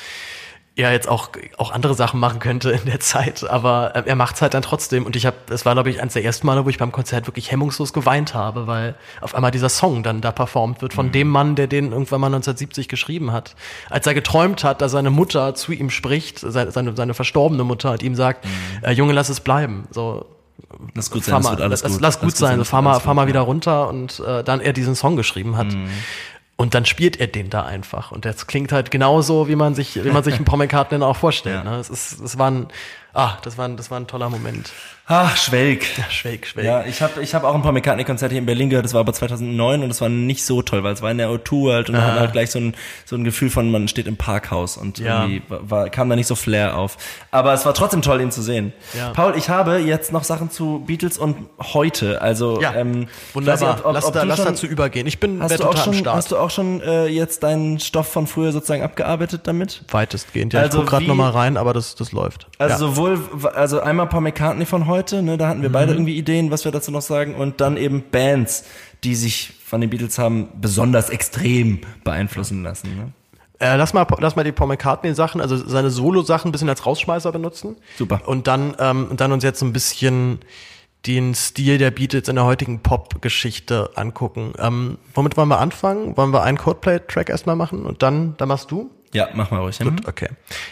er 0.74 0.92
jetzt 0.92 1.08
auch, 1.08 1.30
auch 1.58 1.70
andere 1.70 1.94
Sachen 1.94 2.18
machen 2.18 2.38
könnte 2.38 2.70
in 2.70 2.86
der 2.86 3.00
Zeit, 3.00 3.44
aber 3.48 3.94
äh, 3.94 4.02
er 4.06 4.16
macht's 4.16 4.40
halt 4.40 4.54
dann 4.54 4.62
trotzdem. 4.62 5.04
Und 5.04 5.16
ich 5.16 5.26
habe, 5.26 5.36
es 5.50 5.66
war, 5.66 5.74
glaube 5.74 5.90
ich, 5.90 6.00
eines 6.00 6.14
der 6.14 6.24
ersten 6.24 6.46
Male, 6.46 6.64
wo 6.64 6.68
ich 6.70 6.78
beim 6.78 6.92
Konzert 6.92 7.26
wirklich 7.26 7.50
hemmungslos 7.50 7.92
geweint 7.92 8.34
habe, 8.34 8.66
weil 8.66 8.94
auf 9.20 9.34
einmal 9.34 9.50
dieser 9.50 9.68
Song 9.68 10.02
dann 10.02 10.22
da 10.22 10.32
performt 10.32 10.80
wird 10.80 10.94
von 10.94 11.12
dem 11.12 11.28
Mann, 11.28 11.56
der 11.56 11.66
den 11.66 11.92
irgendwann 11.92 12.20
mal 12.20 12.28
1970 12.28 12.88
geschrieben 12.88 13.32
hat. 13.32 13.54
Als 13.90 14.06
er 14.06 14.14
geträumt 14.14 14.64
hat, 14.64 14.80
dass 14.80 14.92
seine 14.92 15.10
Mutter 15.10 15.54
zu 15.54 15.72
ihm 15.72 15.90
spricht, 15.90 16.38
seine, 16.38 16.70
seine, 16.70 16.96
seine 16.96 17.14
verstorbene 17.14 17.64
Mutter, 17.64 17.92
und 17.92 18.02
ihm 18.02 18.14
sagt, 18.14 18.46
äh, 18.82 18.92
Junge, 18.92 19.12
lass 19.12 19.28
es 19.28 19.40
bleiben. 19.40 19.86
So, 19.90 20.26
Lass 20.94 21.10
gut 21.10 21.24
fahr 21.24 21.42
sein, 21.42 21.52
es 21.52 21.58
mal, 21.58 21.64
alles 21.64 21.82
lass, 21.82 21.92
gut. 21.92 22.00
lass 22.00 22.20
gut 22.20 22.36
sein, 22.36 22.56
so, 22.56 22.62
es 22.62 22.68
fahr 22.68 22.82
mal, 22.82 22.98
fahr 23.00 23.14
mal 23.14 23.26
wieder 23.26 23.40
ja. 23.40 23.44
Mhm. 23.44 23.48
runter 23.48 23.88
und 23.88 24.20
äh, 24.20 24.42
dann 24.42 24.60
er 24.60 24.72
diesen 24.72 24.94
Song 24.94 25.16
geschrieben 25.16 25.56
hat. 25.56 25.68
Und 26.56 26.74
dann 26.74 26.84
spielt 26.84 27.18
er 27.18 27.26
den 27.26 27.50
da 27.50 27.62
einfach. 27.64 28.12
Und 28.12 28.24
das 28.24 28.46
klingt 28.46 28.72
halt 28.72 28.90
genauso, 28.90 29.48
wie 29.48 29.56
man 29.56 29.74
sich, 29.74 30.02
wie 30.04 30.10
man 30.10 30.22
sich 30.22 30.34
einen 30.34 30.44
Paul 30.46 30.58
McCartney 30.58 31.02
auch 31.02 31.16
vorstellt. 31.16 31.64
Ja. 31.64 31.70
Ne? 31.70 31.76
Es 31.78 31.90
ist, 31.90 32.20
es 32.20 32.38
war 32.38 32.50
ein, 32.50 32.68
ah, 33.14 33.36
das 33.42 33.58
war 33.58 33.66
ein, 33.66 33.76
das 33.76 33.90
war 33.90 33.98
ein 34.00 34.06
toller 34.06 34.28
Moment. 34.30 34.70
Ach, 35.08 35.36
Schwelg. 35.36 35.84
Schwelg, 36.10 36.46
Schwelg. 36.46 36.64
Ja, 36.66 36.84
ich 36.84 37.02
habe 37.02 37.20
ich 37.22 37.34
hab 37.34 37.42
auch 37.44 37.54
ein 37.56 37.62
paar 37.62 37.72
McCartney-Konzerte 37.72 38.32
hier 38.34 38.38
in 38.40 38.46
Berlin 38.46 38.70
gehört, 38.70 38.84
das 38.84 38.94
war 38.94 39.00
aber 39.00 39.12
2009 39.12 39.82
und 39.82 39.88
das 39.88 40.00
war 40.00 40.08
nicht 40.08 40.44
so 40.44 40.62
toll, 40.62 40.84
weil 40.84 40.94
es 40.94 41.02
war 41.02 41.10
in 41.10 41.18
der 41.18 41.28
O2 41.28 41.72
halt 41.72 41.88
und 41.90 41.96
man 41.96 42.04
hat 42.04 42.18
halt 42.20 42.32
gleich 42.32 42.50
so 42.52 42.60
ein, 42.60 42.74
so 43.04 43.16
ein 43.16 43.24
Gefühl 43.24 43.50
von, 43.50 43.70
man 43.70 43.88
steht 43.88 44.06
im 44.06 44.16
Parkhaus 44.16 44.76
und 44.76 45.00
Ja. 45.00 45.24
irgendwie 45.24 45.42
war, 45.48 45.90
kam 45.90 46.08
da 46.08 46.14
nicht 46.16 46.28
so 46.28 46.36
Flair 46.36 46.78
auf. 46.78 46.96
Aber 47.32 47.52
es 47.52 47.66
war 47.66 47.74
trotzdem 47.74 48.00
toll, 48.00 48.20
ihn 48.20 48.30
zu 48.30 48.42
sehen. 48.42 48.72
Ja. 48.96 49.10
Paul, 49.10 49.34
ich 49.36 49.48
habe 49.48 49.78
jetzt 49.78 50.12
noch 50.12 50.22
Sachen 50.24 50.50
zu 50.50 50.84
Beatles 50.86 51.18
und 51.18 51.36
heute, 51.74 52.22
also 52.22 52.60
Ja, 52.62 52.72
ähm, 52.74 53.08
wunderbar. 53.34 53.70
nicht, 53.72 53.80
ob- 53.80 53.86
ob- 53.86 53.94
lass 53.94 54.04
ob 54.06 54.14
da, 54.14 54.22
lass 54.22 54.36
schon- 54.38 54.46
dazu 54.46 54.66
übergehen. 54.66 55.06
Ich 55.08 55.18
bin 55.18 55.42
Hast 55.42 55.58
du, 55.58 55.64
auch 55.68 55.76
schon, 55.76 55.94
Start. 55.94 56.16
hast 56.16 56.30
du 56.30 56.36
auch 56.38 56.50
schon 56.50 56.80
äh, 56.80 57.06
jetzt 57.08 57.42
deinen 57.42 57.80
Stoff 57.80 58.06
von 58.10 58.28
früher 58.28 58.52
sozusagen 58.52 58.82
abgearbeitet 58.82 59.42
damit? 59.44 59.82
Weitestgehend. 59.90 60.52
Ja, 60.54 60.60
Also 60.60 60.78
ich 60.78 60.84
guck 60.84 60.90
gerade 60.90 61.04
wie- 61.04 61.08
noch 61.08 61.16
mal 61.16 61.30
rein, 61.30 61.56
aber 61.56 61.74
das, 61.74 61.96
das 61.96 62.12
läuft. 62.12 62.46
Also 62.58 62.86
ja. 62.86 62.96
Sowohl, 63.06 63.50
also 63.54 63.80
einmal 63.80 64.06
Paul 64.08 64.22
McCartney 64.22 64.66
von 64.66 64.86
heute, 64.86 65.22
ne, 65.22 65.36
da 65.38 65.48
hatten 65.48 65.62
wir 65.62 65.68
Mhm. 65.68 65.72
beide 65.72 65.92
irgendwie 65.92 66.16
Ideen, 66.16 66.50
was 66.50 66.64
wir 66.64 66.72
dazu 66.72 66.90
noch 66.90 67.02
sagen, 67.02 67.34
und 67.34 67.60
dann 67.60 67.76
eben 67.76 68.02
Bands, 68.10 68.64
die 69.04 69.14
sich 69.14 69.52
von 69.64 69.80
den 69.80 69.90
Beatles 69.90 70.18
haben 70.18 70.48
besonders 70.60 71.10
extrem 71.10 71.80
beeinflussen 72.04 72.62
lassen. 72.62 72.96
Ne? 72.96 73.12
Äh, 73.58 73.76
lass, 73.76 73.92
mal, 73.94 74.06
lass 74.18 74.36
mal 74.36 74.44
die 74.44 74.52
Paul 74.52 74.68
McCartney-Sachen, 74.68 75.40
also 75.40 75.56
seine 75.56 75.90
Solo-Sachen 75.90 76.48
ein 76.48 76.52
bisschen 76.52 76.68
als 76.68 76.84
Rausschmeißer 76.84 77.30
benutzen. 77.32 77.76
Super. 77.96 78.20
Und 78.26 78.46
dann, 78.46 78.74
ähm, 78.78 79.06
und 79.10 79.20
dann 79.20 79.32
uns 79.32 79.44
jetzt 79.44 79.60
so 79.60 79.66
ein 79.66 79.72
bisschen 79.72 80.40
den 81.06 81.34
Stil 81.34 81.78
der 81.78 81.90
Beatles 81.90 82.28
in 82.28 82.36
der 82.36 82.44
heutigen 82.44 82.80
Pop-Geschichte 82.80 83.90
angucken. 83.96 84.52
Ähm, 84.58 84.98
womit 85.14 85.36
wollen 85.36 85.48
wir 85.48 85.58
anfangen? 85.58 86.16
Wollen 86.16 86.32
wir 86.32 86.42
einen 86.42 86.58
Codeplay-Track 86.58 87.28
erstmal 87.28 87.56
machen 87.56 87.84
und 87.86 88.02
dann, 88.02 88.34
dann 88.36 88.48
machst 88.48 88.70
du? 88.70 88.90
Ja, 89.14 89.28
mach 89.34 89.50
mal 89.50 89.60
ruhig. 89.60 89.78
Gut, 89.78 90.06
Okay. 90.08 90.28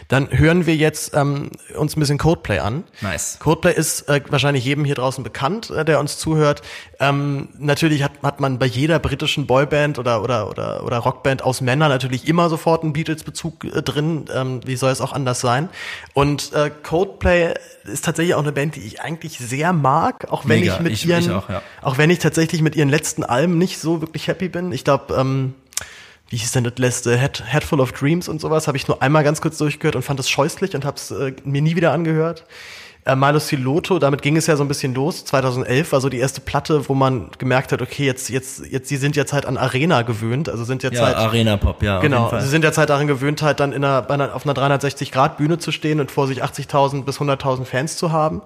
Dann 0.09 0.28
hören 0.30 0.64
wir 0.64 0.74
jetzt 0.74 1.14
ähm, 1.14 1.51
uns 1.76 1.95
ein 1.97 2.01
bisschen 2.01 2.16
Codeplay 2.16 2.59
an. 2.59 2.84
Nice. 3.03 3.38
Codeplay 3.38 3.74
ist 3.74 4.09
äh, 4.09 4.22
wahrscheinlich 4.30 4.64
jedem 4.64 4.86
hier 4.86 4.95
draußen 4.95 5.22
bekannt, 5.22 5.68
äh, 5.70 5.84
der 5.84 6.01
uns 6.01 6.16
zuhört. 6.16 6.62
Ähm, 7.01 7.49
natürlich 7.59 8.03
hat, 8.03 8.12
hat 8.22 8.41
man 8.41 8.59
bei 8.59 8.64
jeder 8.66 8.99
britischen 8.99 9.47
Boyband 9.47 9.99
oder, 9.99 10.22
oder, 10.22 10.49
oder, 10.49 10.84
oder 10.84 10.99
Rockband 10.99 11.43
aus 11.43 11.61
Männern 11.61 11.91
natürlich 11.91 12.26
immer 12.26 12.49
sofort 12.49 12.82
einen 12.82 12.95
Beatles-Bezug 12.95 13.64
äh, 13.64 13.82
drin. 13.82 14.24
Ähm, 14.34 14.61
wie 14.64 14.76
soll 14.76 14.91
es 14.91 15.03
auch 15.03 15.12
anders 15.12 15.41
sein? 15.41 15.68
Und 16.14 16.53
äh, 16.55 16.70
Codeplay 16.82 17.55
ist 17.84 18.05
tatsächlich 18.07 18.34
auch 18.34 18.43
eine 18.43 18.53
Band, 18.53 18.76
die 18.76 18.80
ich 18.80 19.03
eigentlich 19.03 19.38
sehr 19.38 19.72
mag, 19.74 20.30
auch 20.30 20.47
wenn 20.49 20.61
Mega. 20.61 20.74
ich 20.76 20.80
mit 20.80 20.93
Ich- 20.93 21.07
ihren, 21.07 21.20
ich 21.24 21.30
auch, 21.30 21.49
ja. 21.51 21.61
auch 21.82 21.99
wenn 21.99 22.09
ich 22.09 22.18
tatsächlich 22.20 22.62
mit 22.62 22.74
ihren 22.74 22.88
letzten 22.88 23.22
Alben 23.22 23.59
nicht 23.59 23.78
so 23.78 24.01
wirklich 24.01 24.28
happy 24.28 24.49
bin. 24.49 24.72
Ich 24.72 24.84
glaube, 24.84 25.14
ähm, 25.14 25.55
wie 26.31 26.37
hieß 26.37 26.53
denn 26.53 26.64
das 26.64 26.78
letzte, 26.78 27.18
Head, 27.18 27.43
Head 27.51 27.64
Full 27.64 27.81
of 27.81 27.93
Dreams 27.93 28.28
und 28.28 28.41
sowas, 28.41 28.68
habe 28.68 28.76
ich 28.76 28.87
nur 28.87 29.03
einmal 29.03 29.24
ganz 29.24 29.41
kurz 29.41 29.59
durchgehört 29.59 29.97
und 29.97 30.03
fand 30.03 30.20
es 30.20 30.31
scheußlich 30.31 30.74
und 30.76 30.85
habe 30.85 30.97
es 30.97 31.11
äh, 31.11 31.35
mir 31.45 31.61
nie 31.61 31.74
wieder 31.74 31.93
angehört. 31.93 32.45
Äh, 33.07 33.16
Milo 33.16 33.38
Siloto, 33.38 33.98
damit 33.98 34.20
ging 34.20 34.36
es 34.36 34.46
ja 34.46 34.57
so 34.57 34.62
ein 34.64 34.68
bisschen 34.68 34.94
los. 34.94 35.24
2011 35.24 35.92
war 35.92 36.01
so 36.03 36.09
die 36.11 36.18
erste 36.18 36.40
Platte, 36.42 36.88
wo 36.88 36.94
man 36.94 37.30
gemerkt 37.38 37.72
hat, 37.72 37.80
okay, 37.80 38.05
jetzt, 38.05 38.28
jetzt, 38.28 38.62
jetzt, 38.70 38.88
sie 38.88 38.96
sind 38.98 39.16
jetzt 39.16 39.32
halt 39.32 39.46
an 39.46 39.57
Arena 39.57 40.03
gewöhnt, 40.03 40.48
also 40.51 40.64
sind 40.64 40.82
jetzt 40.82 40.96
Ja, 40.98 41.07
halt 41.07 41.16
Arena 41.16 41.57
Pop, 41.57 41.82
ja. 41.82 42.01
Genau, 42.01 42.30
sie 42.38 42.48
sind 42.48 42.62
jetzt 42.62 42.76
halt 42.76 42.90
daran 42.90 43.07
gewöhnt, 43.07 43.40
halt 43.42 43.59
dann 43.59 43.72
in 43.72 43.84
einer, 43.84 44.03
bei 44.03 44.14
einer, 44.14 44.34
auf 44.34 44.44
einer 44.46 44.55
360-Grad-Bühne 44.55 45.59
zu 45.59 45.72
stehen 45.72 45.98
und 46.01 46.11
vor 46.11 46.26
sich 46.26 46.44
80.000 46.44 47.05
bis 47.05 47.18
100.000 47.20 47.64
Fans 47.64 47.96
zu 47.96 48.12
haben, 48.12 48.42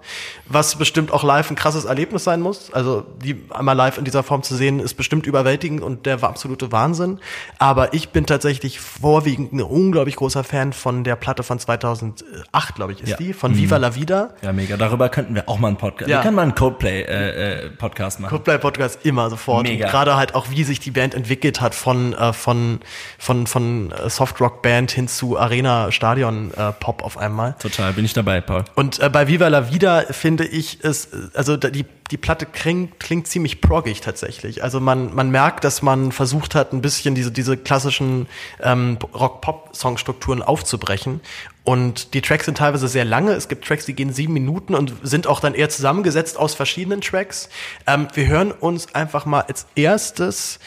was 0.46 0.76
bestimmt 0.76 1.10
auch 1.12 1.24
live 1.24 1.50
ein 1.50 1.56
krasses 1.56 1.84
Erlebnis 1.84 2.22
sein 2.22 2.40
muss. 2.40 2.72
Also 2.72 3.04
die 3.24 3.42
einmal 3.50 3.74
live 3.76 3.98
in 3.98 4.04
dieser 4.04 4.22
Form 4.22 4.42
zu 4.44 4.54
sehen, 4.54 4.78
ist 4.78 4.94
bestimmt 4.94 5.26
überwältigend 5.26 5.82
und 5.82 6.06
der 6.06 6.22
war 6.22 6.28
absolute 6.28 6.70
Wahnsinn. 6.70 7.18
Aber 7.58 7.92
ich 7.92 8.10
bin 8.10 8.24
tatsächlich 8.26 8.78
vorwiegend 8.80 9.52
ein 9.52 9.60
unglaublich 9.62 10.14
großer 10.16 10.44
Fan 10.44 10.72
von 10.72 11.02
der 11.02 11.16
Platte 11.16 11.42
von 11.42 11.58
2008, 11.58 12.74
glaube 12.74 12.92
ich, 12.92 13.02
ist 13.02 13.08
Ja. 13.10 13.16
die, 13.16 13.32
von 13.32 13.56
Viva 13.56 13.76
la 13.78 13.94
Vida. 13.94 14.30
Ja, 14.44 14.52
mega. 14.52 14.76
Darüber 14.76 15.08
könnten 15.08 15.34
wir 15.34 15.48
auch 15.48 15.58
mal 15.58 15.68
einen 15.68 15.78
Podcast. 15.78 16.10
Ja. 16.10 16.18
Wir 16.18 16.22
können 16.22 16.36
mal 16.36 16.42
einen 16.42 16.54
Coldplay-Podcast 16.54 18.20
machen. 18.20 18.28
Coldplay 18.30 18.58
Podcast 18.58 18.98
immer 19.04 19.30
sofort. 19.30 19.62
Mega. 19.62 19.86
Und 19.86 19.90
Gerade 19.90 20.16
halt 20.16 20.34
auch, 20.34 20.50
wie 20.50 20.64
sich 20.64 20.80
die 20.80 20.90
Band 20.90 21.14
entwickelt 21.14 21.62
hat 21.62 21.74
von 21.74 22.12
äh, 22.12 22.34
von 22.34 22.80
von 23.18 23.46
von 23.46 23.90
äh, 23.92 24.10
Softrock 24.10 24.60
Band 24.60 24.90
hin 24.90 25.08
zu 25.08 25.38
Arena 25.38 25.90
Stadion 25.92 26.52
äh, 26.52 26.72
Pop 26.72 27.02
auf 27.02 27.16
einmal. 27.16 27.56
Total, 27.58 27.94
bin 27.94 28.04
ich 28.04 28.12
dabei, 28.12 28.42
Paul. 28.42 28.64
Und 28.74 29.00
äh, 29.00 29.08
bei 29.08 29.28
Viva 29.28 29.48
la 29.48 29.70
Vida 29.72 30.02
finde 30.10 30.44
ich 30.44 30.80
es, 30.82 31.06
äh, 31.06 31.28
also 31.32 31.56
die, 31.56 31.86
die 32.10 32.16
Platte 32.18 32.44
klingt, 32.44 33.00
klingt 33.00 33.26
ziemlich 33.26 33.62
proggig 33.62 34.02
tatsächlich. 34.02 34.62
Also 34.62 34.78
man, 34.78 35.14
man 35.14 35.30
merkt, 35.30 35.64
dass 35.64 35.80
man 35.80 36.12
versucht 36.12 36.54
hat, 36.54 36.72
ein 36.72 36.82
bisschen 36.82 37.14
diese, 37.14 37.32
diese 37.32 37.56
klassischen 37.56 38.26
ähm, 38.62 38.98
Rock-Pop-Songstrukturen 39.14 40.42
aufzubrechen. 40.42 41.20
Und 41.64 42.12
die 42.12 42.20
Tracks 42.20 42.44
sind 42.44 42.58
teilweise 42.58 42.88
sehr 42.88 43.06
lange. 43.06 43.32
Es 43.32 43.48
gibt 43.48 43.66
Tracks, 43.66 43.86
die 43.86 43.94
gehen 43.94 44.12
sieben 44.12 44.34
Minuten 44.34 44.74
und 44.74 44.94
sind 45.02 45.26
auch 45.26 45.40
dann 45.40 45.54
eher 45.54 45.70
zusammengesetzt 45.70 46.38
aus 46.38 46.54
verschiedenen 46.54 47.00
Tracks. 47.00 47.48
Ähm, 47.86 48.06
wir 48.14 48.26
hören 48.26 48.52
uns 48.52 48.94
einfach 48.94 49.24
mal 49.24 49.40
als 49.40 49.66
erstes 49.74 50.58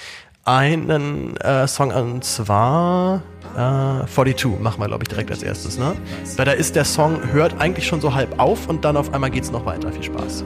einen 0.44 1.36
äh, 1.38 1.68
Song 1.68 1.92
an, 1.92 2.14
und 2.14 2.24
zwar 2.24 3.22
äh, 3.54 4.08
42 4.08 4.60
machen 4.60 4.80
wir, 4.80 4.88
glaube 4.88 5.04
ich, 5.04 5.10
direkt 5.10 5.30
als 5.30 5.44
erstes, 5.44 5.78
ne? 5.78 5.94
Weil 6.38 6.46
da 6.46 6.54
ist 6.54 6.76
der 6.76 6.86
Song, 6.86 7.32
hört 7.32 7.60
eigentlich 7.60 7.86
schon 7.86 8.00
so 8.00 8.16
halb 8.16 8.40
auf 8.40 8.68
und 8.68 8.86
dann 8.86 8.96
auf 8.96 9.14
einmal 9.14 9.30
geht's 9.30 9.52
noch 9.52 9.66
weiter. 9.66 9.92
Viel 9.92 10.04
Spaß. 10.04 10.46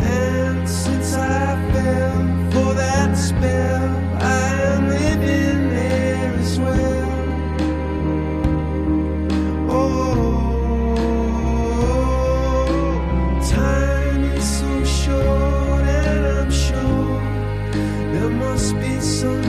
And 0.00 0.68
since 0.68 1.16
I 1.18 1.56
fell 1.72 2.52
for 2.52 2.74
that 2.76 3.16
spell, 3.18 3.95
must 18.96 19.45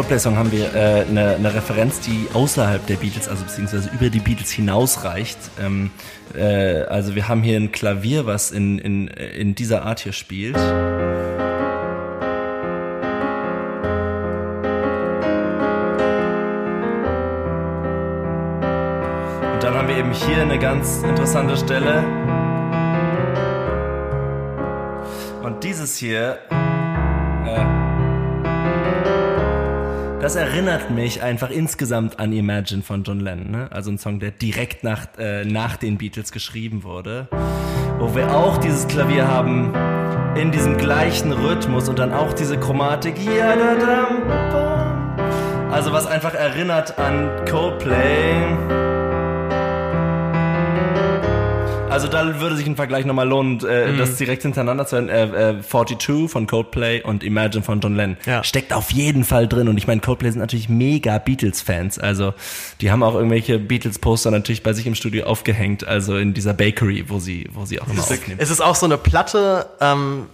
Coldplay-Song 0.00 0.38
haben 0.38 0.50
wir 0.50 0.74
äh, 0.74 1.04
eine, 1.06 1.54
Referenz, 1.54 2.00
die 2.00 2.26
außerhalb 2.32 2.86
der 2.86 2.94
Beatles, 2.94 3.28
also 3.28 3.44
beziehungsweise 3.44 3.90
über 3.90 4.08
die 4.08 4.20
Beatles 4.20 4.50
hinausreicht. 4.50 5.36
Ähm, 5.60 5.90
äh, 6.34 6.84
also 6.84 7.14
wir 7.14 7.28
haben 7.28 7.42
hier 7.42 7.58
ein 7.58 7.70
Klavier, 7.70 8.24
was 8.24 8.50
in, 8.50 8.78
in, 8.78 9.08
in 9.08 9.54
dieser 9.54 9.84
Art 9.84 10.00
hier 10.00 10.14
spielt. 10.14 10.56
Und 10.56 10.62
dann 19.62 19.74
haben 19.74 19.88
wir 19.88 19.98
eben 19.98 20.12
hier 20.14 20.40
eine 20.40 20.58
ganz 20.58 21.02
interessante 21.02 21.58
Stelle. 21.58 22.04
Und 25.42 25.62
dieses 25.62 25.98
hier 25.98 26.38
das 30.30 30.36
erinnert 30.36 30.92
mich 30.92 31.24
einfach 31.24 31.50
insgesamt 31.50 32.20
an 32.20 32.32
Imagine 32.32 32.82
von 32.82 33.02
John 33.02 33.18
Lennon. 33.18 33.50
Ne? 33.50 33.68
Also 33.72 33.90
ein 33.90 33.98
Song, 33.98 34.20
der 34.20 34.30
direkt 34.30 34.84
nach, 34.84 35.08
äh, 35.18 35.44
nach 35.44 35.76
den 35.76 35.98
Beatles 35.98 36.30
geschrieben 36.30 36.84
wurde. 36.84 37.26
Wo 37.98 38.14
wir 38.14 38.32
auch 38.32 38.58
dieses 38.58 38.86
Klavier 38.86 39.26
haben 39.26 39.74
in 40.36 40.52
diesem 40.52 40.76
gleichen 40.76 41.32
Rhythmus 41.32 41.88
und 41.88 41.98
dann 41.98 42.12
auch 42.12 42.32
diese 42.32 42.56
Chromatik. 42.60 43.16
Also 45.68 45.90
was 45.90 46.06
einfach 46.06 46.34
erinnert 46.34 46.96
an 46.96 47.44
Coldplay. 47.50 48.79
Also 52.00 52.12
da 52.12 52.40
würde 52.40 52.56
sich 52.56 52.66
ein 52.66 52.76
Vergleich 52.76 53.04
nochmal 53.04 53.28
lohnen, 53.28 53.62
äh, 53.64 53.96
das 53.96 54.16
direkt 54.16 54.42
hintereinander 54.42 54.86
zu 54.86 54.96
hören. 54.96 55.08
Äh, 55.08 55.50
äh, 55.50 55.62
42 55.62 56.30
von 56.30 56.46
Coldplay 56.46 57.02
und 57.02 57.22
Imagine 57.22 57.62
von 57.62 57.80
John 57.80 57.94
Lennon. 57.94 58.16
Ja. 58.24 58.42
Steckt 58.42 58.72
auf 58.72 58.90
jeden 58.90 59.24
Fall 59.24 59.46
drin. 59.46 59.68
Und 59.68 59.76
ich 59.76 59.86
meine, 59.86 60.00
Coldplay 60.00 60.30
sind 60.30 60.40
natürlich 60.40 60.68
mega 60.68 61.18
Beatles-Fans. 61.18 61.98
Also 61.98 62.32
die 62.80 62.90
haben 62.90 63.02
auch 63.02 63.14
irgendwelche 63.14 63.58
Beatles-Poster 63.58 64.30
natürlich 64.30 64.62
bei 64.62 64.72
sich 64.72 64.86
im 64.86 64.94
Studio 64.94 65.26
aufgehängt. 65.26 65.86
Also 65.86 66.16
in 66.16 66.32
dieser 66.32 66.54
Bakery, 66.54 67.04
wo 67.08 67.18
sie, 67.18 67.48
wo 67.52 67.66
sie 67.66 67.80
auch 67.80 67.88
immer 67.88 68.00
aufnehmen. 68.00 68.38
Es 68.38 68.50
ist 68.50 68.60
auch 68.62 68.74
so 68.74 68.86
eine 68.86 68.96
Platte, 68.96 69.66
ähm, 69.80 70.26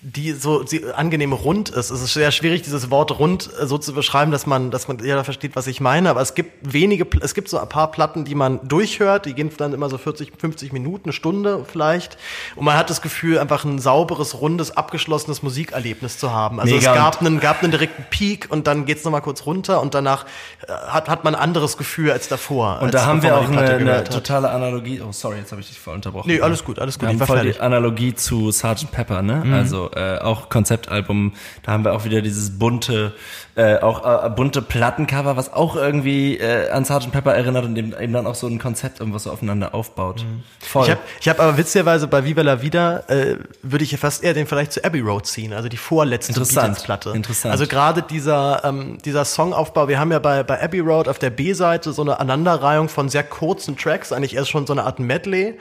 die 0.00 0.30
so 0.30 0.64
sie 0.64 0.92
angenehm 0.92 1.32
rund 1.32 1.70
ist. 1.70 1.90
Es 1.90 2.00
ist 2.00 2.14
sehr 2.14 2.30
schwierig, 2.30 2.62
dieses 2.62 2.88
Wort 2.88 3.18
rund 3.18 3.50
äh, 3.60 3.66
so 3.66 3.78
zu 3.78 3.92
beschreiben, 3.92 4.30
dass 4.30 4.46
man, 4.46 4.70
dass 4.70 4.86
man 4.86 5.04
ja 5.04 5.24
versteht, 5.24 5.56
was 5.56 5.66
ich 5.66 5.80
meine. 5.80 6.08
Aber 6.10 6.20
es 6.20 6.34
gibt 6.34 6.72
wenige, 6.72 7.04
es 7.20 7.34
gibt 7.34 7.48
so 7.48 7.58
ein 7.58 7.68
paar 7.68 7.90
Platten, 7.90 8.24
die 8.24 8.36
man 8.36 8.66
durchhört. 8.68 9.26
Die 9.26 9.34
gehen 9.34 9.50
dann 9.56 9.72
immer 9.72 9.90
so 9.90 9.98
40, 9.98 10.32
50 10.38 10.72
Minuten, 10.72 11.06
eine 11.06 11.12
Stunde 11.12 11.64
vielleicht. 11.66 12.16
Und 12.54 12.64
man 12.64 12.76
hat 12.76 12.90
das 12.90 13.02
Gefühl, 13.02 13.40
einfach 13.40 13.64
ein 13.64 13.80
sauberes, 13.80 14.40
rundes, 14.40 14.76
abgeschlossenes 14.76 15.42
Musikerlebnis 15.42 16.18
zu 16.18 16.32
haben. 16.32 16.60
Also 16.60 16.76
Mega. 16.76 16.92
es 16.92 16.96
gab 16.96 17.20
einen, 17.20 17.40
gab 17.40 17.62
einen 17.64 17.72
direkten 17.72 18.04
Peak 18.08 18.46
und 18.50 18.68
dann 18.68 18.86
geht's 18.86 19.02
noch 19.02 19.10
mal 19.10 19.20
kurz 19.20 19.46
runter 19.46 19.80
und 19.80 19.94
danach 19.94 20.26
äh, 20.68 20.72
hat, 20.72 21.08
hat 21.08 21.24
man 21.24 21.34
ein 21.34 21.40
anderes 21.40 21.76
Gefühl 21.76 22.12
als 22.12 22.28
davor. 22.28 22.78
Und 22.82 22.94
da 22.94 23.04
haben 23.04 23.24
wir 23.24 23.36
auch 23.36 23.50
die 23.50 23.56
eine, 23.58 23.74
eine 23.74 24.04
totale 24.04 24.50
Analogie. 24.50 25.00
Oh, 25.00 25.10
sorry, 25.10 25.38
jetzt 25.38 25.50
habe 25.50 25.60
ich 25.60 25.68
dich 25.68 25.78
voll 25.80 25.94
unterbrochen. 25.94 26.28
Nee, 26.28 26.40
alles 26.40 26.64
gut, 26.64 26.78
alles 26.78 27.00
gut, 27.00 27.08
Wir 27.08 27.14
ich 27.14 27.20
haben 27.20 27.26
voll 27.26 27.36
fertig. 27.38 27.56
die 27.56 27.60
Analogie 27.60 28.14
zu 28.14 28.52
Sgt. 28.52 28.92
Pepper, 28.92 29.22
ne? 29.22 29.42
Mhm. 29.44 29.54
Also 29.54 29.87
äh, 29.94 30.18
auch 30.18 30.48
Konzeptalbum. 30.48 31.32
Da 31.62 31.72
haben 31.72 31.84
wir 31.84 31.92
auch 31.92 32.04
wieder 32.04 32.22
dieses 32.22 32.58
bunte, 32.58 33.12
äh, 33.56 33.78
auch 33.78 34.24
äh, 34.24 34.30
bunte 34.30 34.62
Plattencover, 34.62 35.36
was 35.36 35.52
auch 35.52 35.76
irgendwie 35.76 36.36
äh, 36.38 36.70
an 36.70 36.84
Sgt. 36.84 37.12
Pepper 37.12 37.34
erinnert 37.34 37.64
und 37.64 37.76
eben, 37.76 37.92
eben 37.98 38.12
dann 38.12 38.26
auch 38.26 38.34
so 38.34 38.46
ein 38.46 38.58
Konzept 38.58 39.00
irgendwas 39.00 39.24
so 39.24 39.30
aufeinander 39.30 39.74
aufbaut. 39.74 40.24
Voll. 40.60 40.84
Ich 40.84 40.90
habe 40.90 41.00
ich 41.20 41.28
hab 41.28 41.40
aber 41.40 41.58
witzigerweise 41.58 42.06
bei 42.06 42.24
Viva 42.24 42.42
la 42.42 42.62
Vida 42.62 43.04
äh, 43.08 43.36
würde 43.62 43.84
ich 43.84 43.96
fast 43.98 44.22
eher 44.22 44.34
den 44.34 44.46
vielleicht 44.46 44.72
zu 44.72 44.84
Abbey 44.84 45.00
Road 45.00 45.26
ziehen, 45.26 45.52
also 45.52 45.68
die 45.68 45.76
vorletzte 45.76 46.32
Beatles-Platte. 46.32 47.10
interessant. 47.10 47.52
Also 47.52 47.66
gerade 47.66 48.02
dieser 48.02 48.64
ähm, 48.64 48.98
dieser 49.04 49.24
Songaufbau. 49.24 49.88
Wir 49.88 49.98
haben 49.98 50.12
ja 50.12 50.18
bei 50.18 50.42
bei 50.42 50.62
Abbey 50.62 50.80
Road 50.80 51.08
auf 51.08 51.18
der 51.18 51.30
B-Seite 51.30 51.92
so 51.92 52.02
eine 52.02 52.20
Aneinanderreihung 52.20 52.88
von 52.88 53.08
sehr 53.08 53.24
kurzen 53.24 53.76
Tracks, 53.76 54.12
eigentlich 54.12 54.34
erst 54.34 54.50
schon 54.50 54.66
so 54.66 54.72
eine 54.72 54.84
Art 54.84 54.98
Medley. 54.98 55.58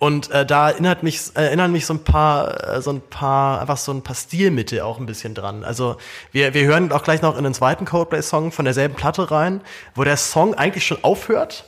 Und 0.00 0.30
äh, 0.30 0.46
da 0.46 0.70
erinnert 0.70 1.02
mich 1.02 1.20
erinnern 1.34 1.70
mich 1.70 1.84
so 1.84 1.94
ein 1.94 2.02
paar 2.02 2.76
äh, 2.76 2.82
so 2.82 2.90
ein 2.90 3.02
paar 3.02 3.60
einfach 3.60 3.76
so 3.76 3.92
ein 3.92 4.02
paar 4.02 4.16
Stilmittel 4.16 4.80
auch 4.80 4.98
ein 4.98 5.04
bisschen 5.06 5.34
dran. 5.34 5.62
Also 5.62 5.98
wir 6.32 6.54
wir 6.54 6.64
hören 6.64 6.90
auch 6.90 7.02
gleich 7.02 7.20
noch 7.20 7.36
in 7.36 7.44
den 7.44 7.54
zweiten 7.54 7.84
Coldplay-Song 7.84 8.50
von 8.50 8.64
derselben 8.64 8.94
Platte 8.94 9.30
rein, 9.30 9.60
wo 9.94 10.02
der 10.02 10.16
Song 10.16 10.54
eigentlich 10.54 10.86
schon 10.86 11.04
aufhört. 11.04 11.66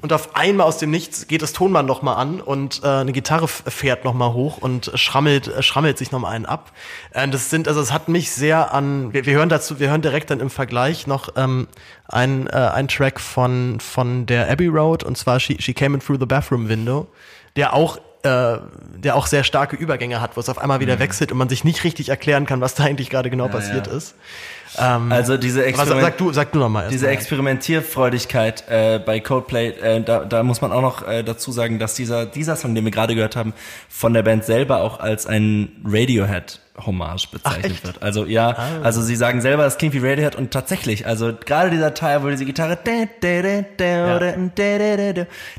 Und 0.00 0.14
auf 0.14 0.34
einmal 0.34 0.66
aus 0.66 0.78
dem 0.78 0.90
Nichts 0.90 1.28
geht 1.28 1.42
das 1.42 1.52
Tonband 1.52 1.86
noch 1.86 2.00
mal 2.00 2.14
an 2.14 2.40
und 2.40 2.80
äh, 2.84 2.86
eine 2.86 3.12
Gitarre 3.12 3.48
fährt 3.48 4.02
noch 4.02 4.14
mal 4.14 4.32
hoch 4.32 4.56
und 4.56 4.90
schrammelt 4.94 5.48
äh, 5.48 5.62
schrammelt 5.62 5.98
sich 5.98 6.10
noch 6.10 6.20
mal 6.20 6.30
einen 6.30 6.46
ab. 6.46 6.72
Äh, 7.10 7.28
das 7.28 7.50
sind 7.50 7.68
also 7.68 7.82
es 7.82 7.92
hat 7.92 8.08
mich 8.08 8.30
sehr 8.30 8.72
an 8.72 9.12
wir, 9.12 9.26
wir 9.26 9.34
hören 9.34 9.50
dazu 9.50 9.78
wir 9.78 9.90
hören 9.90 10.00
direkt 10.00 10.30
dann 10.30 10.40
im 10.40 10.48
Vergleich 10.48 11.06
noch 11.06 11.34
ähm, 11.36 11.68
ein 12.06 12.46
äh, 12.46 12.52
ein 12.52 12.88
Track 12.88 13.20
von 13.20 13.78
von 13.80 14.24
der 14.24 14.50
Abbey 14.50 14.68
Road 14.68 15.04
und 15.04 15.18
zwar 15.18 15.38
She, 15.38 15.58
She 15.60 15.74
Came 15.74 15.96
in 15.96 16.00
Through 16.00 16.20
the 16.20 16.26
Bathroom 16.26 16.70
Window, 16.70 17.06
der 17.58 17.74
auch 17.74 17.98
äh, 18.22 18.58
der 18.96 19.14
auch 19.14 19.26
sehr 19.26 19.44
starke 19.44 19.76
Übergänge 19.76 20.20
hat, 20.20 20.36
wo 20.36 20.40
es 20.40 20.48
auf 20.48 20.58
einmal 20.58 20.80
wieder 20.80 20.98
wechselt 20.98 21.30
und 21.30 21.38
man 21.38 21.48
sich 21.48 21.62
nicht 21.62 21.84
richtig 21.84 22.08
erklären 22.08 22.46
kann, 22.46 22.60
was 22.60 22.74
da 22.74 22.84
eigentlich 22.84 23.10
gerade 23.10 23.30
genau 23.30 23.46
passiert 23.46 23.86
ja. 23.86 23.92
ist. 23.92 24.16
Ähm, 24.76 25.12
also 25.12 25.36
diese 25.36 25.64
Experiment 25.64 26.02
sag 26.02 26.18
du 26.18 26.32
sag 26.32 26.52
du 26.52 26.58
noch 26.58 26.68
mal 26.68 26.88
Diese 26.88 27.06
mal. 27.06 27.12
Experimentierfreudigkeit 27.12 28.64
äh, 28.68 28.98
bei 29.04 29.20
Coldplay, 29.20 29.68
äh, 29.70 30.02
da, 30.02 30.24
da 30.24 30.42
muss 30.42 30.60
man 30.60 30.72
auch 30.72 30.82
noch 30.82 31.06
äh, 31.06 31.22
dazu 31.22 31.52
sagen, 31.52 31.78
dass 31.78 31.94
dieser, 31.94 32.26
dieser 32.26 32.56
Song, 32.56 32.74
den 32.74 32.84
wir 32.84 32.90
gerade 32.90 33.14
gehört 33.14 33.36
haben, 33.36 33.54
von 33.88 34.12
der 34.12 34.22
Band 34.22 34.44
selber 34.44 34.80
auch 34.80 35.00
als 35.00 35.26
ein 35.26 35.70
Radiohead-Hommage 35.84 37.30
bezeichnet 37.30 37.72
echt? 37.72 37.86
wird. 37.86 38.02
Also 38.02 38.24
ja, 38.26 38.56
also 38.82 39.02
sie 39.02 39.16
sagen 39.16 39.40
selber, 39.40 39.64
es 39.66 39.78
klingt 39.78 39.94
wie 39.94 40.06
Radiohead 40.06 40.36
und 40.36 40.50
tatsächlich, 40.50 41.06
also 41.06 41.32
gerade 41.32 41.70
dieser 41.70 41.94
Teil, 41.94 42.22
wo 42.22 42.28
diese 42.28 42.44
Gitarre 42.44 42.78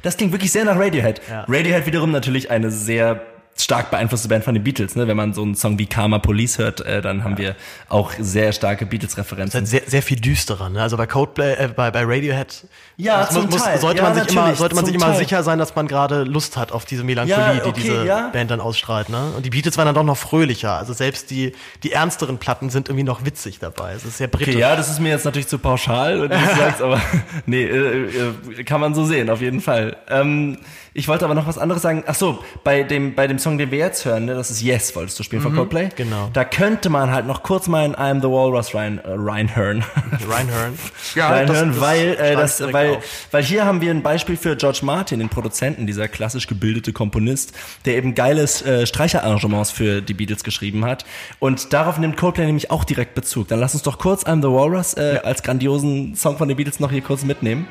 das 0.04 0.18
klingt 0.18 0.32
wirklich 0.32 0.52
sehr 0.52 0.66
nach 0.66 0.78
Radiohead. 0.78 1.22
Ja. 1.30 1.46
Radiohead 1.48 1.86
wiederum 1.86 2.12
natürlich 2.12 2.52
eine 2.52 2.72
sehr 2.72 3.22
stark 3.64 3.92
beeinflusste 3.92 4.28
Band 4.30 4.44
von 4.44 4.54
den 4.54 4.64
Beatles. 4.64 4.96
Ne? 4.96 5.08
Wenn 5.08 5.18
man 5.18 5.34
so 5.34 5.42
einen 5.42 5.56
Song 5.56 5.78
wie 5.80 5.86
Karma 5.86 6.20
Police 6.20 6.58
hört, 6.58 6.82
äh, 6.82 7.02
dann 7.02 7.24
haben 7.24 7.38
wir 7.38 7.56
auch 7.90 8.12
sehr 8.20 8.52
starke 8.54 8.86
Beatles-Referenzen. 8.86 9.66
sehr, 9.66 9.82
sehr 9.86 10.02
viel 10.02 10.20
düsterer. 10.20 10.70
Ne? 10.70 10.82
Also 10.82 10.98
bei 10.98 11.08
Coldplay, 11.08 11.54
äh, 11.54 11.68
bei, 11.68 11.92
bei 11.92 12.04
Radiohead 12.04 12.66
Ja, 12.98 13.28
zum 13.30 13.50
Teil. 13.50 13.80
sollte 13.80 14.02
Ja, 14.02 14.10
man 14.10 14.14
sich 14.16 14.32
immer, 14.32 14.56
sollte 14.56 14.76
man 14.76 14.86
sich 14.86 14.96
immer 14.96 15.08
Teil. 15.08 15.18
sicher 15.18 15.44
sein, 15.44 15.60
dass 15.60 15.76
man 15.76 15.88
gerade 15.88 16.24
Lust 16.24 16.58
hat 16.58 16.72
auf 16.72 16.86
diese 16.86 17.04
Melancholie, 17.04 17.38
Ja, 17.58 17.62
okay, 17.66 17.72
die 17.76 17.82
diese 17.82 18.06
ja. 18.06 18.30
Band 18.30 18.52
dann 18.52 18.62
ausstrahlt. 18.62 19.10
Ne? 19.10 19.32
Und 19.36 19.46
die 19.46 19.50
Beatles 19.50 19.78
waren 19.78 19.86
dann 19.86 19.96
doch 19.96 20.04
noch 20.04 20.18
fröhlicher. 20.18 20.78
Also 20.78 20.94
selbst 20.94 21.30
die, 21.32 21.54
die 21.84 21.92
ernsteren 21.92 22.38
Platten 22.38 22.70
sind 22.70 22.88
irgendwie 22.90 23.04
noch 23.04 23.26
witzig 23.26 23.60
dabei. 23.60 23.94
Es 23.94 24.06
ist 24.06 24.18
sehr 24.18 24.28
britisch. 24.28 24.50
Okay, 24.56 24.60
ja, 24.62 24.76
das 24.76 24.90
ist 24.90 25.00
mir 25.00 25.10
jetzt 25.10 25.26
natürlich 25.26 25.48
zu 25.48 25.60
pauschal, 25.60 26.22
wenn 26.22 26.30
du 26.30 26.38
das 26.38 26.58
sagst, 26.58 26.82
aber 26.82 27.02
nee, 27.46 27.64
äh, 27.64 28.30
äh, 28.60 28.64
kann 28.64 28.80
man 28.82 28.94
so 28.96 29.06
sehen, 29.06 29.30
auf 29.30 29.42
jeden 29.42 29.62
Fall. 29.62 29.98
Ähm, 30.10 30.58
ich 30.94 31.08
wollte 31.08 31.26
aber 31.26 31.36
noch 31.36 31.48
was 31.48 31.58
anderes 31.58 31.82
sagen. 31.82 32.04
Ach 32.08 32.16
so, 32.16 32.40
bei 32.64 32.84
dem, 32.84 33.16
bei 33.16 33.28
dem 33.28 33.40
Song, 33.40 33.58
den 33.58 33.72
wir 33.72 33.78
jetzt 33.78 34.06
hören, 34.06 34.26
ne, 34.26 34.36
das 34.36 34.50
ist 34.50 34.62
Yes, 34.62 34.96
wolltest 34.96 35.20
du 35.20 35.24
spielen 35.24 35.42
von 35.42 35.56
Coldplay? 35.56 35.90
genau. 35.96 36.30
Da 36.34 36.44
könnte 36.44 36.90
man 36.90 37.12
halt 37.12 37.28
noch 37.28 37.44
kurz 37.44 37.68
mal 37.68 37.86
in 37.86 37.96
I'm 37.96 38.22
the 38.22 38.28
Walrus 38.28 38.74
rein, 38.74 39.00
äh, 39.00 39.10
reinhören. 39.10 39.84
Reinhören. 40.30 40.78
reinhören, 41.16 41.80
weil, 41.80 42.18
äh, 42.20 42.36
das, 42.36 42.62
weil, 42.62 42.98
auf. 42.98 43.28
weil 43.32 43.44
hier 43.44 43.66
haben 43.66 43.82
wir 43.82 43.92
ein 43.92 44.04
Beispiel 44.04 44.38
für 44.38 44.56
George 44.56 44.80
Martin, 44.84 45.20
den 45.20 45.30
Produzenten, 45.30 45.88
dieser 45.88 46.08
klassisch 46.08 46.48
gebildete 46.48 46.94
Komponist, 46.94 47.54
der 47.86 47.96
eben 47.96 48.16
geiles 48.16 48.62
äh, 48.62 48.86
Streicherarrangements 48.86 49.72
für 49.72 50.02
die 50.02 50.14
Beatles 50.14 50.44
geschrieben 50.44 50.86
hat. 50.86 51.06
Und 51.40 51.74
darauf 51.74 51.98
nimmt 51.98 52.18
Coldplay 52.18 52.46
nämlich 52.46 52.72
auch 52.72 52.84
direkt 52.84 53.16
Bezug. 53.16 53.48
Dann 53.48 53.60
lass 53.60 53.74
uns 53.74 53.84
doch 53.84 54.00
kurz 54.00 54.26
I'm 54.26 54.42
the 54.42 54.48
Walrus 54.50 54.96
äh, 54.96 55.20
als 55.24 55.44
grandiosen 55.44 56.16
Song 56.16 56.38
von 56.38 56.48
den 56.48 56.58
Beatles 56.58 56.80
noch 56.80 56.92
hier 56.92 57.02
kurz 57.02 57.24
mitnehmen. 57.24 57.68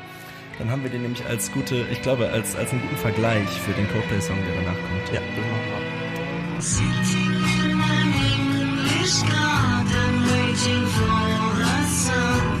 Dann 0.59 0.69
haben 0.69 0.83
wir 0.83 0.89
den 0.89 1.03
nämlich 1.03 1.25
als 1.25 1.51
gute, 1.53 1.87
ich 1.89 2.01
glaube, 2.01 2.29
als, 2.29 2.55
als 2.57 2.71
einen 2.71 2.81
guten 2.81 2.97
Vergleich 2.97 3.49
für 3.49 3.71
den 3.71 3.89
Coldplay-Song, 3.89 4.37
der 4.45 4.55
danach 4.55 4.77
kommt. 4.77 5.07
Ja, 5.13 5.21
das 5.21 5.45
machen 5.45 5.67
wir. 5.71 6.61
Sitting 6.61 7.31
in 7.63 7.79
an 7.79 8.13
English 8.35 9.21
garden 9.23 10.15
waiting 10.27 10.85
for 10.85 11.55
the 11.55 11.75
sun. 11.87 12.59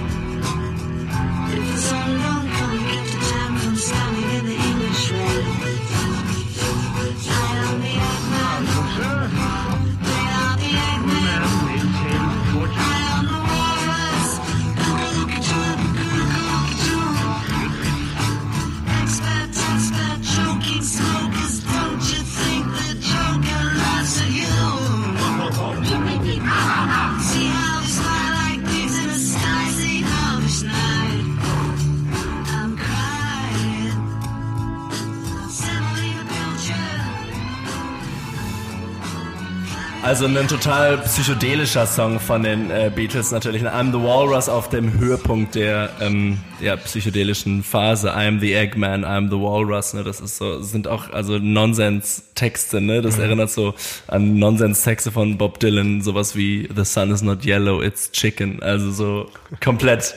If 1.51 1.63
the 1.71 1.77
sun 1.77 2.28
Also 40.09 40.25
ein 40.25 40.47
total 40.47 40.97
psychedelischer 40.97 41.85
Song 41.85 42.19
von 42.19 42.41
den 42.41 42.71
äh, 42.71 42.91
Beatles 42.93 43.29
natürlich. 43.29 43.61
I'm 43.61 43.91
the 43.91 44.03
Walrus 44.03 44.49
auf 44.49 44.67
dem 44.67 44.97
Höhepunkt 44.97 45.53
der, 45.53 45.91
ähm, 46.01 46.39
der 46.59 46.77
psychedelischen 46.77 47.61
Phase. 47.61 48.11
I'm 48.11 48.39
the 48.39 48.55
Eggman, 48.55 49.05
I'm 49.05 49.29
the 49.29 49.35
Walrus. 49.35 49.93
Ne? 49.93 50.03
Das 50.03 50.19
ist 50.19 50.37
so, 50.37 50.63
sind 50.63 50.87
auch 50.87 51.11
also 51.11 51.37
Nonsens-Texte. 51.37 52.81
Ne? 52.81 53.03
Das 53.03 53.19
erinnert 53.19 53.51
so 53.51 53.75
an 54.07 54.39
Nonsens-Texte 54.39 55.11
von 55.11 55.37
Bob 55.37 55.59
Dylan. 55.59 56.01
Sowas 56.01 56.35
wie 56.35 56.67
The 56.75 56.85
sun 56.85 57.11
is 57.11 57.21
not 57.21 57.45
yellow, 57.45 57.79
it's 57.79 58.11
chicken. 58.11 58.63
Also 58.63 58.89
so 58.89 59.29
komplett 59.63 60.15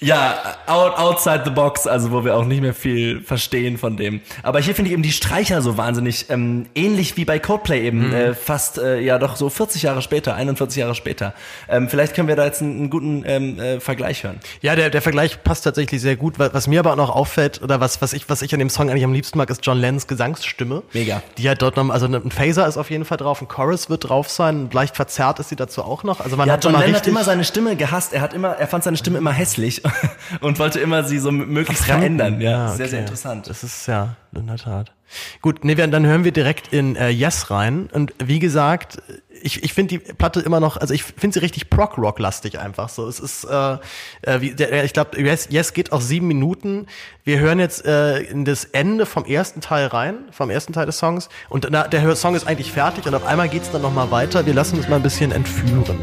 ja, 0.00 0.56
out, 0.66 0.96
outside 0.96 1.42
the 1.44 1.50
box, 1.50 1.86
also 1.86 2.12
wo 2.12 2.24
wir 2.24 2.36
auch 2.36 2.44
nicht 2.44 2.60
mehr 2.60 2.74
viel 2.74 3.20
verstehen 3.20 3.78
von 3.78 3.96
dem. 3.96 4.20
Aber 4.42 4.60
hier 4.60 4.74
finde 4.74 4.90
ich 4.90 4.92
eben 4.92 5.02
die 5.02 5.12
Streicher 5.12 5.60
so 5.62 5.76
wahnsinnig 5.76 6.26
ähm, 6.28 6.66
ähnlich 6.74 7.16
wie 7.16 7.24
bei 7.24 7.38
Coldplay 7.38 7.86
eben, 7.86 8.12
äh, 8.12 8.34
fast 8.34 8.78
äh, 8.78 9.00
ja 9.00 9.18
doch 9.18 9.36
so 9.36 9.50
40 9.50 9.82
Jahre 9.82 10.02
später, 10.02 10.34
41 10.34 10.78
Jahre 10.78 10.94
später. 10.94 11.34
Ähm, 11.68 11.88
vielleicht 11.88 12.14
können 12.14 12.28
wir 12.28 12.36
da 12.36 12.44
jetzt 12.44 12.62
einen, 12.62 12.78
einen 12.78 12.90
guten 12.90 13.24
ähm, 13.26 13.58
äh, 13.58 13.80
Vergleich 13.80 14.22
hören. 14.22 14.40
Ja, 14.60 14.76
der, 14.76 14.90
der 14.90 15.02
Vergleich 15.02 15.42
passt 15.42 15.64
tatsächlich 15.64 16.00
sehr 16.00 16.16
gut. 16.16 16.38
Was, 16.38 16.54
was 16.54 16.66
mir 16.68 16.80
aber 16.80 16.92
auch 16.92 16.96
noch 16.96 17.10
auffällt, 17.10 17.60
oder 17.62 17.80
was, 17.80 18.00
was, 18.00 18.12
ich, 18.12 18.28
was 18.28 18.42
ich 18.42 18.52
an 18.52 18.60
dem 18.60 18.70
Song 18.70 18.90
eigentlich 18.90 19.04
am 19.04 19.12
liebsten 19.12 19.38
mag, 19.38 19.50
ist 19.50 19.64
John 19.66 19.78
Lennons 19.78 20.06
Gesangsstimme. 20.06 20.82
Mega. 20.92 21.22
Die 21.38 21.48
hat 21.48 21.60
dort 21.62 21.76
noch, 21.76 21.88
also 21.90 22.06
ein 22.06 22.30
Phaser 22.30 22.66
ist 22.68 22.76
auf 22.76 22.90
jeden 22.90 23.04
Fall 23.04 23.18
drauf, 23.18 23.40
ein 23.40 23.48
Chorus 23.48 23.90
wird 23.90 24.08
drauf 24.08 24.28
sein, 24.28 24.68
leicht 24.72 24.96
verzerrt 24.96 25.40
ist 25.40 25.48
sie 25.48 25.56
dazu 25.56 25.82
auch 25.82 26.04
noch. 26.04 26.20
Also 26.20 26.36
man 26.36 26.46
Ja, 26.46 26.54
hat 26.54 26.64
John 26.64 26.74
immer 26.74 26.82
Lennon 26.82 26.96
hat 26.96 27.06
immer 27.06 27.24
seine 27.24 27.44
Stimme 27.44 27.74
gehasst. 27.76 28.12
Er 28.12 28.20
hat 28.20 28.34
immer, 28.34 28.50
er 28.50 28.66
fand 28.68 28.84
seine 28.84 28.96
Stimme 28.96 29.18
immer 29.18 29.32
hässlich 29.32 29.84
und 30.40 30.58
wollte 30.58 30.80
immer 30.80 31.04
sie 31.04 31.18
so 31.18 31.30
möglichst 31.32 31.84
Fremden. 31.84 32.18
verändern. 32.18 32.40
Ja, 32.40 32.68
sehr, 32.68 32.86
okay. 32.86 32.90
sehr 32.90 33.00
interessant. 33.00 33.48
Das 33.48 33.64
ist 33.64 33.86
ja 33.86 34.16
in 34.34 34.46
der 34.46 34.56
Tat. 34.56 34.92
Gut, 35.40 35.64
nee, 35.64 35.76
wir- 35.76 35.86
dann 35.86 36.04
hören 36.04 36.24
wir 36.24 36.32
direkt 36.32 36.72
in 36.72 36.94
äh, 36.96 37.08
Yes 37.08 37.50
rein. 37.50 37.88
Und 37.92 38.12
wie 38.22 38.38
gesagt, 38.38 39.00
ich, 39.42 39.62
ich 39.62 39.72
finde 39.72 39.98
die 39.98 40.12
Platte 40.12 40.40
immer 40.40 40.60
noch, 40.60 40.76
also 40.76 40.92
ich 40.92 41.02
finde 41.02 41.34
sie 41.34 41.40
richtig 41.40 41.70
Prog-Rock-lastig 41.70 42.58
einfach 42.58 42.88
so. 42.88 43.06
Es 43.08 43.18
ist, 43.20 43.44
äh, 43.44 43.78
äh, 44.22 44.40
wie, 44.40 44.54
der, 44.54 44.84
ich 44.84 44.92
glaube, 44.92 45.18
yes, 45.20 45.48
yes 45.50 45.72
geht 45.72 45.92
auch 45.92 46.00
sieben 46.02 46.26
Minuten. 46.26 46.86
Wir 47.24 47.38
hören 47.38 47.58
jetzt 47.58 47.84
äh, 47.86 48.18
in 48.20 48.44
das 48.44 48.64
Ende 48.64 49.06
vom 49.06 49.24
ersten 49.24 49.60
Teil 49.60 49.86
rein, 49.86 50.16
vom 50.30 50.50
ersten 50.50 50.72
Teil 50.72 50.86
des 50.86 50.98
Songs. 50.98 51.28
Und 51.48 51.68
na, 51.70 51.88
der 51.88 52.14
Song 52.16 52.34
ist 52.34 52.46
eigentlich 52.46 52.72
fertig 52.72 53.06
und 53.06 53.14
auf 53.14 53.24
einmal 53.24 53.48
geht's 53.48 53.70
dann 53.70 53.82
nochmal 53.82 54.10
weiter. 54.10 54.44
Wir 54.44 54.54
lassen 54.54 54.76
uns 54.76 54.88
mal 54.88 54.96
ein 54.96 55.02
bisschen 55.02 55.32
entführen. 55.32 55.98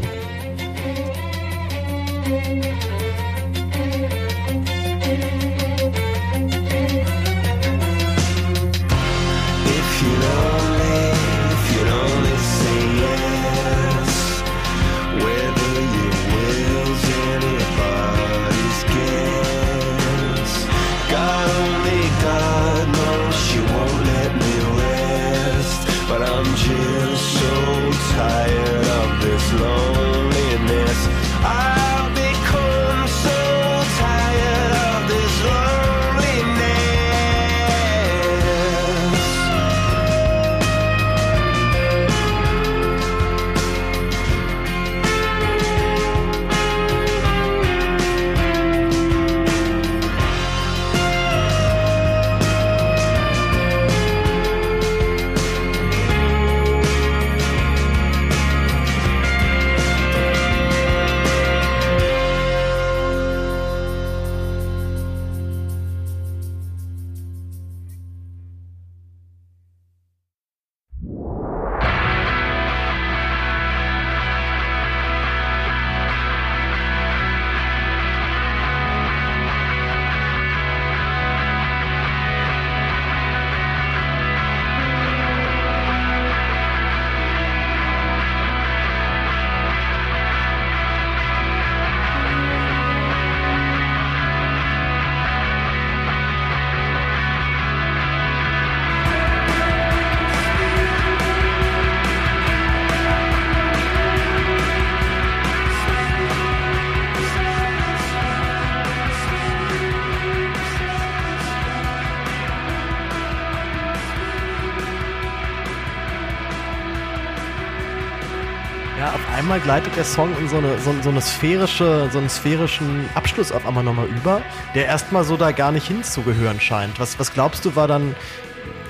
Einmal 119.46 119.60
gleitet 119.60 119.94
der 119.94 120.02
Song 120.02 120.36
in 120.40 120.48
so 120.48 120.56
eine, 120.56 120.76
so, 120.80 120.92
so 121.02 121.08
eine 121.08 121.20
sphärische, 121.20 122.08
so 122.10 122.18
einen 122.18 122.28
sphärischen 122.28 123.08
Abschluss 123.14 123.52
auf 123.52 123.64
einmal 123.64 123.84
nochmal 123.84 124.06
über, 124.06 124.42
der 124.74 124.86
erstmal 124.86 125.22
so 125.22 125.36
da 125.36 125.52
gar 125.52 125.70
nicht 125.70 125.86
hinzugehören 125.86 126.58
scheint. 126.58 126.98
Was, 126.98 127.16
was 127.20 127.32
glaubst 127.32 127.64
du 127.64 127.76
war 127.76 127.86
dann, 127.86 128.16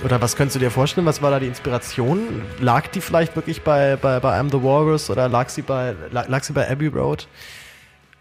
oder 0.03 0.23
was 0.23 0.35
könntest 0.35 0.57
du 0.57 0.61
dir 0.61 0.71
vorstellen, 0.71 1.07
was 1.07 1.21
war 1.21 1.31
da 1.31 1.41
die 1.41 1.47
Inspiration? 1.47 2.41
Lag 2.59 2.87
die 2.87 3.03
vielleicht 3.03 3.37
wirklich 3.37 3.61
bei, 3.61 3.97
bei, 3.97 4.19
bei 4.19 4.41
I'm 4.41 4.51
the 4.51 4.63
Walrus 4.63 5.11
oder 5.11 5.29
lag 5.29 5.51
sie 5.51 5.61
bei, 5.61 5.95
lag, 6.11 6.27
lag 6.29 6.43
sie 6.43 6.55
bei 6.55 6.67
Abbey 6.71 6.87
Road? 6.87 7.29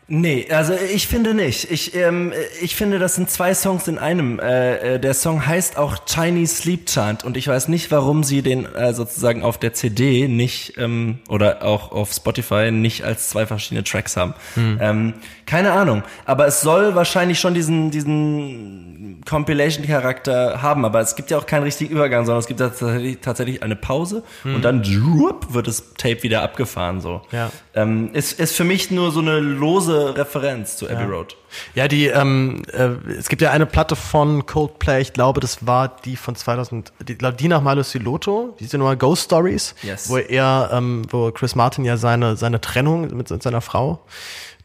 Nee, 0.08 0.48
also 0.52 0.74
ich 0.74 1.08
finde 1.08 1.34
nicht. 1.34 1.72
Ich, 1.72 1.96
ähm, 1.96 2.32
ich 2.62 2.76
finde, 2.76 3.00
das 3.00 3.16
sind 3.16 3.32
zwei 3.32 3.56
Songs 3.56 3.88
in 3.88 3.98
einem. 3.98 4.40
Äh, 4.40 4.96
äh, 4.96 5.00
der 5.00 5.16
Song 5.16 5.48
heißt 5.48 5.78
auch 5.78 6.06
Chinese 6.06 6.56
Sleep 6.56 6.86
Chant 6.86 7.24
und 7.24 7.38
ich 7.38 7.48
weiß 7.48 7.70
nicht, 7.70 7.90
warum 7.90 8.24
sie 8.24 8.44
den 8.44 8.66
äh, 8.66 8.94
sozusagen 8.94 9.42
auf 9.42 9.58
der 9.58 9.74
CD 9.74 10.28
nicht 10.28 10.78
ähm, 10.78 11.20
oder 11.28 11.64
auch 11.64 11.92
auf 11.92 12.14
Spotify 12.14 12.70
nicht 12.72 13.04
als 13.04 13.30
zwei 13.30 13.48
verschiedene 13.48 13.84
Tracks 13.84 14.16
haben. 14.16 14.36
Ähm, 14.56 15.14
keine 15.46 15.72
Ahnung. 15.74 16.04
Aber 16.26 16.48
es 16.48 16.62
soll 16.62 16.96
wahrscheinlich 16.96 17.40
schon 17.40 17.54
diesen 17.54 17.92
diesen 17.92 19.22
Compilation-Charakter 19.26 20.62
haben. 20.62 20.86
Aber 20.86 21.02
es 21.02 21.16
gibt 21.16 21.32
ja 21.32 21.38
auch 21.38 21.46
keinen 21.46 21.64
richtigen 21.64 21.92
Übergang, 21.94 22.26
sondern 22.26 22.40
es 22.40 22.48
gibt 22.48 22.60
tatsächlich, 22.60 23.20
tatsächlich 23.22 23.64
eine 23.64 23.76
Pause 23.76 24.24
und 24.44 24.62
dann 24.64 24.84
drup, 24.84 25.54
wird 25.54 25.68
das 25.68 25.94
Tape 25.98 26.24
wieder 26.24 26.42
abgefahren 26.44 27.02
so. 27.02 27.22
Ja. 27.32 27.52
Ähm, 27.74 28.10
ist, 28.14 28.40
ist 28.40 28.56
für 28.56 28.64
mich 28.64 28.92
nur 28.92 29.12
so 29.12 29.20
eine 29.20 29.40
lose 29.40 30.16
Referenz 30.18 30.78
zu 30.78 30.90
Abbey 30.90 31.04
Road. 31.06 31.36
Ja, 31.74 31.88
die, 31.88 32.08
ähm, 32.08 32.64
äh, 32.74 32.90
es 33.18 33.30
gibt 33.30 33.42
ja 33.42 33.52
eine 33.52 33.66
Platte 33.66 33.96
von 33.96 34.46
Coldplay, 34.46 35.02
ich 35.02 35.14
glaube, 35.14 35.40
das 35.40 35.66
war 35.66 35.96
die 36.04 36.18
von 36.18 36.36
2000, 36.36 36.92
die, 37.08 37.14
ich 37.14 37.18
glaube, 37.18 37.38
die 37.38 37.48
nach 37.48 37.62
Malo 37.62 37.82
Siloto, 37.82 38.56
die 38.60 38.66
sind 38.66 38.82
nur 38.82 38.96
Ghost 38.96 39.26
Stories, 39.26 39.74
Yes. 39.82 40.10
wo 40.10 40.18
er, 40.18 40.70
ähm, 40.74 41.04
wo 41.10 41.32
Chris 41.32 41.56
Martin 41.56 41.86
ja 41.86 41.98
seine, 41.98 42.36
seine 42.36 42.60
Trennung 42.60 43.16
mit 43.16 43.28
seiner 43.42 43.62
Frau, 43.62 44.02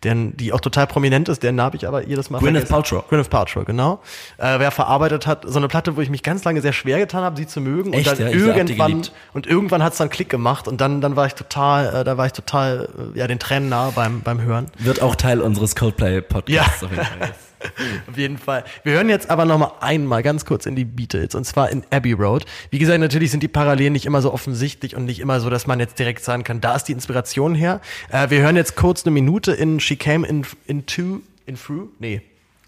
deren, 0.03 0.36
die 0.36 0.53
auch 0.53 0.61
total 0.61 0.86
prominent 0.86 1.28
ist, 1.28 1.42
deren 1.42 1.61
habe 1.61 1.76
ich 1.76 1.86
aber 1.86 2.07
jedes 2.07 2.30
Mal 2.30 2.38
Gwyneth. 2.40 2.68
Paltrow. 2.68 3.07
Gwyneth 3.09 3.28
Paltrow, 3.30 3.64
genau. 3.64 4.01
Äh, 4.38 4.59
wer 4.59 4.70
verarbeitet 4.70 5.26
hat, 5.26 5.44
so 5.46 5.59
eine 5.59 5.68
Platte, 5.68 5.96
wo 5.96 6.01
ich 6.01 6.11
mich 6.11 6.22
ganz 6.22 6.44
lange 6.44 6.61
sehr 6.62 6.72
schwer 6.72 6.98
getan 6.98 7.22
habe, 7.22 7.36
sie 7.36 7.46
zu 7.46 7.61
mögen. 7.61 7.92
Echt, 7.92 8.09
und 8.09 8.20
dann 8.20 8.28
ja? 8.28 8.34
Irgendwann, 8.34 9.03
und 9.34 9.46
irgendwann 9.46 9.82
hat's 9.82 9.98
dann 9.98 10.09
Klick 10.11 10.28
gemacht 10.30 10.66
und 10.68 10.80
dann, 10.80 11.01
dann 11.01 11.16
war 11.16 11.26
ich 11.26 11.34
total, 11.34 11.94
äh, 12.01 12.05
da 12.05 12.16
war 12.16 12.26
ich 12.26 12.32
total, 12.32 12.88
äh, 13.14 13.18
ja, 13.18 13.26
den 13.26 13.38
Tränen 13.38 13.68
nahe 13.68 13.92
beim, 13.92 14.22
beim 14.22 14.40
Hören. 14.40 14.66
Wird 14.78 15.03
auch 15.03 15.16
Teil 15.16 15.40
unseres 15.40 15.76
Coldplay-Podcasts 15.76 16.80
Ja. 16.80 16.86
auf 16.86 16.92
jeden 16.92 17.05
Fall. 17.05 17.30
Auf 18.08 18.16
jeden 18.16 18.38
Fall. 18.38 18.64
Wir 18.84 18.94
hören 18.94 19.08
jetzt 19.08 19.30
aber 19.30 19.44
noch 19.44 19.58
mal 19.58 19.72
einmal 19.80 20.22
ganz 20.22 20.44
kurz 20.44 20.66
in 20.66 20.76
die 20.76 20.84
Beatles 20.84 21.34
und 21.34 21.44
zwar 21.44 21.70
in 21.70 21.82
Abbey 21.90 22.12
Road. 22.12 22.44
Wie 22.70 22.78
gesagt, 22.78 23.00
natürlich 23.00 23.30
sind 23.30 23.42
die 23.42 23.48
Parallelen 23.48 23.92
nicht 23.92 24.06
immer 24.06 24.22
so 24.22 24.32
offensichtlich 24.32 24.96
und 24.96 25.04
nicht 25.04 25.20
immer 25.20 25.40
so, 25.40 25.50
dass 25.50 25.66
man 25.66 25.80
jetzt 25.80 25.98
direkt 25.98 26.24
sagen 26.24 26.44
kann, 26.44 26.61
da 26.61 26.74
ist 26.74 26.84
die 26.84 26.92
Inspiration 26.92 27.54
her. 27.54 27.80
Äh, 28.11 28.30
wir 28.30 28.40
hören 28.40 28.56
jetzt 28.56 28.76
kurz 28.76 29.04
eine 29.04 29.12
Minute 29.12 29.52
in 29.52 29.80
She 29.80 29.96
Came 29.96 30.26
in 30.26 30.46
into 30.66 31.20
in 31.46 31.56
through 31.56 31.88
nee. 31.98 32.22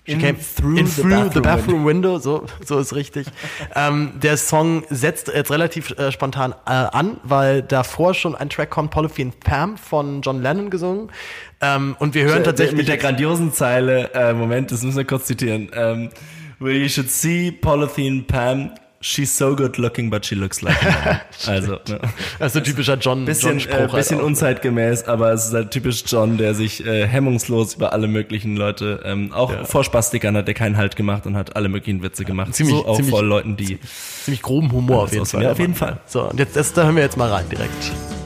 She 0.05 0.14
In 0.14 0.20
came 0.20 0.36
through 0.36 0.78
in 0.78 0.86
the 0.86 1.03
through 1.03 1.30
the 1.32 1.40
bathroom 1.40 1.42
bathroom 1.42 1.84
window, 1.84 2.18
so, 2.18 2.44
so 2.64 2.80
ist 2.80 2.92
richtig. 2.92 3.28
ähm, 3.76 4.14
der 4.20 4.36
Song 4.36 4.82
setzt 4.90 5.28
jetzt 5.28 5.53
relativ 5.53 5.96
äh, 5.96 6.11
spontan 6.11 6.53
äh, 6.66 6.70
an, 6.70 7.18
weil 7.22 7.62
davor 7.62 8.12
schon 8.14 8.34
ein 8.34 8.48
Track 8.48 8.70
kommt, 8.70 8.90
Polyphene 8.90 9.32
Pam 9.44 9.76
von 9.76 10.20
John 10.22 10.42
Lennon 10.42 10.70
gesungen. 10.70 11.12
Ähm, 11.61 11.94
und 12.00 12.14
wir 12.14 12.24
hören 12.24 12.42
tatsächlich 12.42 12.76
mit 12.76 12.88
der 12.88 12.96
grandiosen 12.96 13.53
Zeile, 13.53 14.12
äh, 14.12 14.32
Moment, 14.32 14.72
das 14.72 14.82
müssen 14.82 14.96
wir 14.96 15.05
kurz 15.05 15.26
zitieren. 15.26 15.70
Ähm, 15.72 16.11
Well, 16.62 16.76
you 16.76 16.88
should 16.88 17.11
see 17.11 17.50
Polythene 17.50 18.22
Pam. 18.22 18.70
She's 19.05 19.36
so 19.36 19.57
good 19.57 19.78
looking, 19.78 20.11
but 20.11 20.24
she 20.24 20.36
looks 20.36 20.62
like 20.62 20.80
a 20.80 20.86
man. 20.86 21.20
Also, 21.46 21.72
ne. 21.88 21.98
Also 22.38 22.61
typischer 22.61 22.96
John, 22.96 23.24
bisschen, 23.24 23.59
John 23.59 23.68
äh, 23.68 23.78
halt 23.80 23.92
bisschen 23.92 24.20
auch. 24.20 24.24
unzeitgemäß, 24.24 25.09
aber 25.09 25.32
es 25.32 25.46
ist 25.48 25.55
halt 25.55 25.72
typisch 25.72 26.05
John, 26.07 26.38
der 26.38 26.55
sich 26.55 26.86
äh, 26.86 27.07
hemmungslos 27.09 27.74
über 27.74 27.92
alle 27.92 28.07
möglichen 28.07 28.57
Leute, 28.57 29.00
ähm, 29.05 29.32
auch 29.32 29.53
Ja. 29.53 29.64
vor 29.64 29.82
Spastikern 29.82 30.36
hat 30.36 30.46
der 30.46 30.55
keinen 30.55 30.76
Halt 30.76 30.94
gemacht 30.94 31.26
und 31.26 31.36
hat 31.36 31.57
alle 31.57 31.68
möglichen 31.68 32.03
Witze 32.03 32.24
gemacht. 32.24 32.55
ziemlich- 32.55 32.76
so 32.76 32.86
auch 32.86 32.94
ziemlich- 32.96 33.11
vor 33.11 33.24
Leuten, 33.24 33.57
die 33.57 33.80
ziemlich 34.24 34.40
groben 34.42 34.70
Humor 34.70 35.03
auf 35.03 35.12
jeden. 35.12 35.26
Fall. 35.26 35.42
Ja, 35.42 35.50
auf 35.53 35.59
jeden 35.59 35.74
Fall. 35.74 35.98
So, 36.07 36.22
und 36.30 36.38
jetzt 36.38 36.55
das, 36.55 36.72
da 36.72 36.84
hören 36.84 36.94
wir 36.94 37.03
jetzt 37.03 37.16
mal 37.16 37.28
rein 37.28 37.44
direkt. 37.50 38.22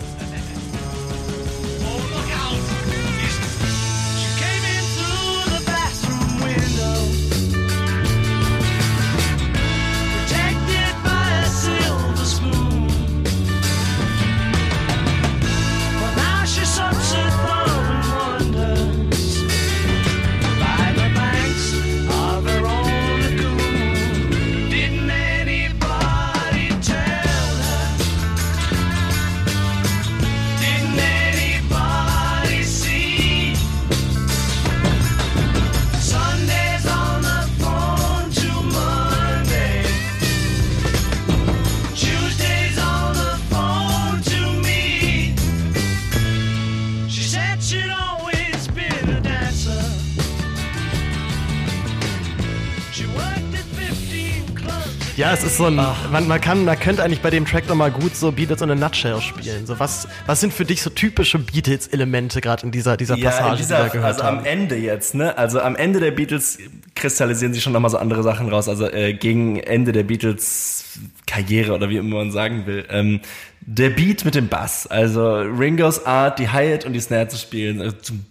Es 55.39 55.45
ist 55.45 55.57
so 55.59 55.67
ein, 55.67 55.75
man, 55.77 56.27
man 56.27 56.41
kann, 56.41 56.65
man 56.65 56.79
könnte 56.79 57.03
eigentlich 57.03 57.21
bei 57.21 57.31
dem 57.31 57.45
Track 57.45 57.69
nochmal 57.69 57.91
gut 57.91 58.17
so 58.17 58.33
Beatles 58.33 58.63
in 58.63 58.71
a 58.71 58.75
Nutshell 58.75 59.21
spielen. 59.21 59.67
So 59.67 59.79
was, 59.79 60.09
was 60.27 60.41
sind 60.41 60.53
für 60.53 60.65
dich 60.65 60.83
so 60.83 60.89
typische 60.91 61.39
Beatles-Elemente 61.39 62.41
gerade 62.41 62.65
in 62.65 62.71
dieser, 62.73 62.97
dieser 62.97 63.17
Ja, 63.17 63.31
Passage, 63.31 63.57
dieser, 63.59 63.77
die 63.79 63.85
wir 63.85 63.91
gehört 63.91 64.07
also 64.15 64.25
haben? 64.25 64.39
am 64.39 64.45
Ende 64.47 64.77
jetzt, 64.77 65.15
ne? 65.15 65.37
Also 65.37 65.61
am 65.61 65.77
Ende 65.77 66.01
der 66.01 66.11
Beatles 66.13 66.59
kristallisieren 66.95 67.53
sich 67.53 67.63
schon 67.63 67.73
nochmal 67.75 67.91
so 67.91 67.99
andere 67.99 68.23
Sachen 68.23 68.49
raus. 68.49 68.69
Also 68.69 68.87
äh, 68.91 69.13
gegen 69.13 69.59
Ende 69.59 69.93
der 69.93 70.05
Beatles 70.05 70.85
Karriere 71.27 71.75
oder 71.75 71.91
wie 71.91 71.99
immer 71.99 72.17
man 72.17 72.33
sagen 72.33 72.65
will. 72.67 72.87
Ähm, 72.91 73.21
der 73.61 73.91
Beat 73.91 74.25
mit 74.25 74.35
dem 74.35 74.49
Bass, 74.49 74.87
also 74.87 75.41
Ringos 75.41 76.07
Art, 76.07 76.39
die 76.39 76.49
Hi-Hat 76.49 76.85
und 76.87 76.93
die 76.95 77.01
Snare 77.01 77.29
zu 77.29 77.37
spielen. 77.37 77.95
zum- 78.01 78.25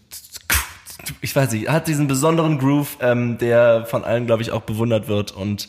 Ich 1.22 1.36
weiß 1.36 1.52
nicht, 1.52 1.69
hat 1.69 1.88
diesen 1.88 2.07
besonderen 2.07 2.57
Groove, 2.57 2.98
ähm, 3.02 3.38
der 3.38 3.86
von 3.86 4.03
allen, 4.03 4.26
glaube 4.26 4.41
ich, 4.41 4.52
auch 4.52 4.61
bewundert 4.61 5.07
wird 5.07 5.32
und 5.32 5.68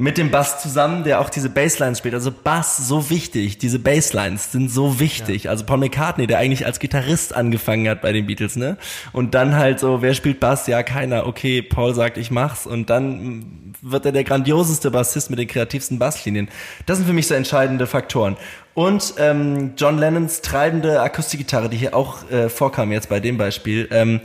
mit 0.00 0.16
dem 0.16 0.30
Bass 0.30 0.62
zusammen, 0.62 1.04
der 1.04 1.20
auch 1.20 1.28
diese 1.28 1.50
Basslines 1.50 1.98
spielt. 1.98 2.14
Also 2.14 2.32
Bass 2.32 2.78
so 2.78 3.10
wichtig, 3.10 3.58
diese 3.58 3.78
Basslines 3.78 4.50
sind 4.50 4.70
so 4.70 4.98
wichtig. 4.98 5.50
Also 5.50 5.66
Paul 5.66 5.76
McCartney, 5.76 6.26
der 6.26 6.38
eigentlich 6.38 6.64
als 6.64 6.78
Gitarrist 6.78 7.36
angefangen 7.36 7.86
hat 7.86 8.00
bei 8.00 8.10
den 8.10 8.26
Beatles, 8.26 8.56
ne? 8.56 8.78
Und 9.12 9.34
dann 9.34 9.56
halt 9.56 9.78
so, 9.78 10.00
wer 10.00 10.14
spielt 10.14 10.40
Bass? 10.40 10.66
Ja, 10.66 10.82
keiner. 10.82 11.26
Okay, 11.26 11.60
Paul 11.60 11.94
sagt, 11.94 12.16
ich 12.16 12.30
mach's. 12.30 12.66
Und 12.66 12.88
dann 12.88 13.74
wird 13.82 14.06
er 14.06 14.12
der 14.12 14.24
grandioseste 14.24 14.90
Bassist 14.90 15.28
mit 15.28 15.38
den 15.38 15.48
kreativsten 15.48 15.98
Basslinien. 15.98 16.48
Das 16.86 16.96
sind 16.96 17.06
für 17.06 17.12
mich 17.12 17.26
so 17.26 17.34
entscheidende 17.34 17.86
Faktoren. 17.86 18.38
Und 18.72 19.14
ähm, 19.18 19.72
John 19.76 19.98
Lennons 19.98 20.40
treibende 20.40 21.02
Akustikgitarre, 21.02 21.68
die 21.68 21.76
hier 21.76 21.94
auch 21.94 22.30
äh, 22.30 22.48
vorkam 22.48 22.92
jetzt 22.92 23.08
bei 23.10 23.20
dem 23.20 23.36
Beispiel, 23.36 23.88
ähm, 23.90 24.20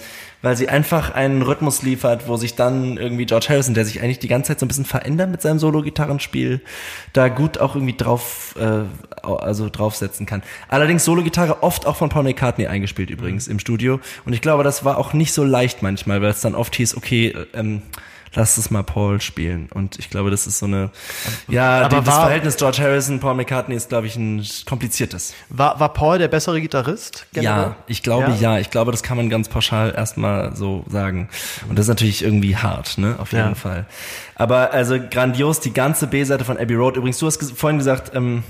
weil 0.45 0.55
sie 0.55 0.69
einfach 0.69 1.09
einen 1.09 1.41
Rhythmus 1.41 1.81
liefert, 1.81 2.27
wo 2.27 2.37
sich 2.37 2.53
dann 2.53 2.97
irgendwie 2.97 3.25
George 3.25 3.47
Harrison, 3.49 3.73
der 3.73 3.83
sich 3.83 4.03
eigentlich 4.03 4.19
die 4.19 4.27
ganze 4.27 4.49
Zeit 4.49 4.59
so 4.59 4.67
ein 4.67 4.67
bisschen 4.67 4.85
verändert 4.85 5.31
mit 5.31 5.41
seinem 5.41 5.57
Solo-Gitarrenspiel, 5.57 6.61
da 7.13 7.29
gut 7.29 7.57
auch 7.57 7.73
irgendwie 7.73 7.97
drauf, 7.97 8.53
äh, 8.59 8.83
also 9.27 9.69
draufsetzen 9.69 10.27
kann. 10.27 10.43
Allerdings 10.67 11.03
Solo-Gitarre 11.03 11.63
oft 11.63 11.87
auch 11.87 11.95
von 11.95 12.09
Paul 12.09 12.21
McCartney 12.21 12.67
eingespielt 12.67 13.09
übrigens 13.09 13.47
im 13.47 13.57
Studio. 13.57 13.99
Und 14.23 14.33
ich 14.33 14.41
glaube, 14.41 14.63
das 14.63 14.85
war 14.85 14.99
auch 14.99 15.13
nicht 15.13 15.33
so 15.33 15.43
leicht 15.43 15.81
manchmal, 15.81 16.21
weil 16.21 16.29
es 16.29 16.41
dann 16.41 16.53
oft 16.53 16.75
hieß, 16.75 16.95
okay, 16.95 17.35
ähm, 17.55 17.81
lass 18.35 18.57
es 18.57 18.69
mal 18.69 18.83
Paul 18.83 19.19
spielen. 19.21 19.69
Und 19.73 19.97
ich 19.97 20.09
glaube, 20.09 20.29
das 20.29 20.45
ist 20.45 20.59
so 20.59 20.65
eine, 20.65 20.91
ja, 21.47 21.85
Aber 21.85 21.97
das 21.97 22.05
war- 22.07 22.21
Verhältnis 22.25 22.57
George 22.57 22.77
Harrison, 22.81 23.19
Paul 23.19 23.33
McCartney 23.35 23.75
ist, 23.75 23.89
glaube 23.89 24.07
ich, 24.07 24.15
ein 24.15 24.45
kompliziertes. 24.65 25.33
War, 25.49 25.79
war 25.79 25.93
Paul 25.93 26.19
der 26.19 26.27
bessere 26.27 26.61
Gitarrist? 26.61 27.25
generell? 27.33 27.57
Ja, 27.63 27.75
ich 27.87 28.03
glaube 28.03 28.33
ja? 28.39 28.59
Ich 28.59 28.69
glaube, 28.71 28.91
das 28.91 29.01
kann 29.03 29.17
man 29.17 29.29
ganz 29.29 29.49
pauschal 29.49 29.93
erstmal 29.95 30.55
so 30.55 30.85
sagen. 30.89 31.29
Und 31.69 31.79
das 31.79 31.85
ist 31.85 31.89
natürlich 31.89 32.23
irgendwie 32.23 32.55
hart, 32.57 32.97
ne? 32.97 33.15
Auf 33.19 33.31
jeden 33.31 33.49
Ja. 33.49 33.55
Fall. 33.55 33.85
Aber 34.35 34.71
also 34.73 34.99
grandios, 34.99 35.59
die 35.61 35.73
ganze 35.73 36.07
B-Seite 36.07 36.43
von 36.43 36.57
Abbey 36.57 36.75
Road. 36.75 36.97
Übrigens, 36.97 37.19
du 37.19 37.25
hast 37.27 37.41
vorhin 37.57 37.77
gesagt, 37.77 38.11
ähm, 38.13 38.43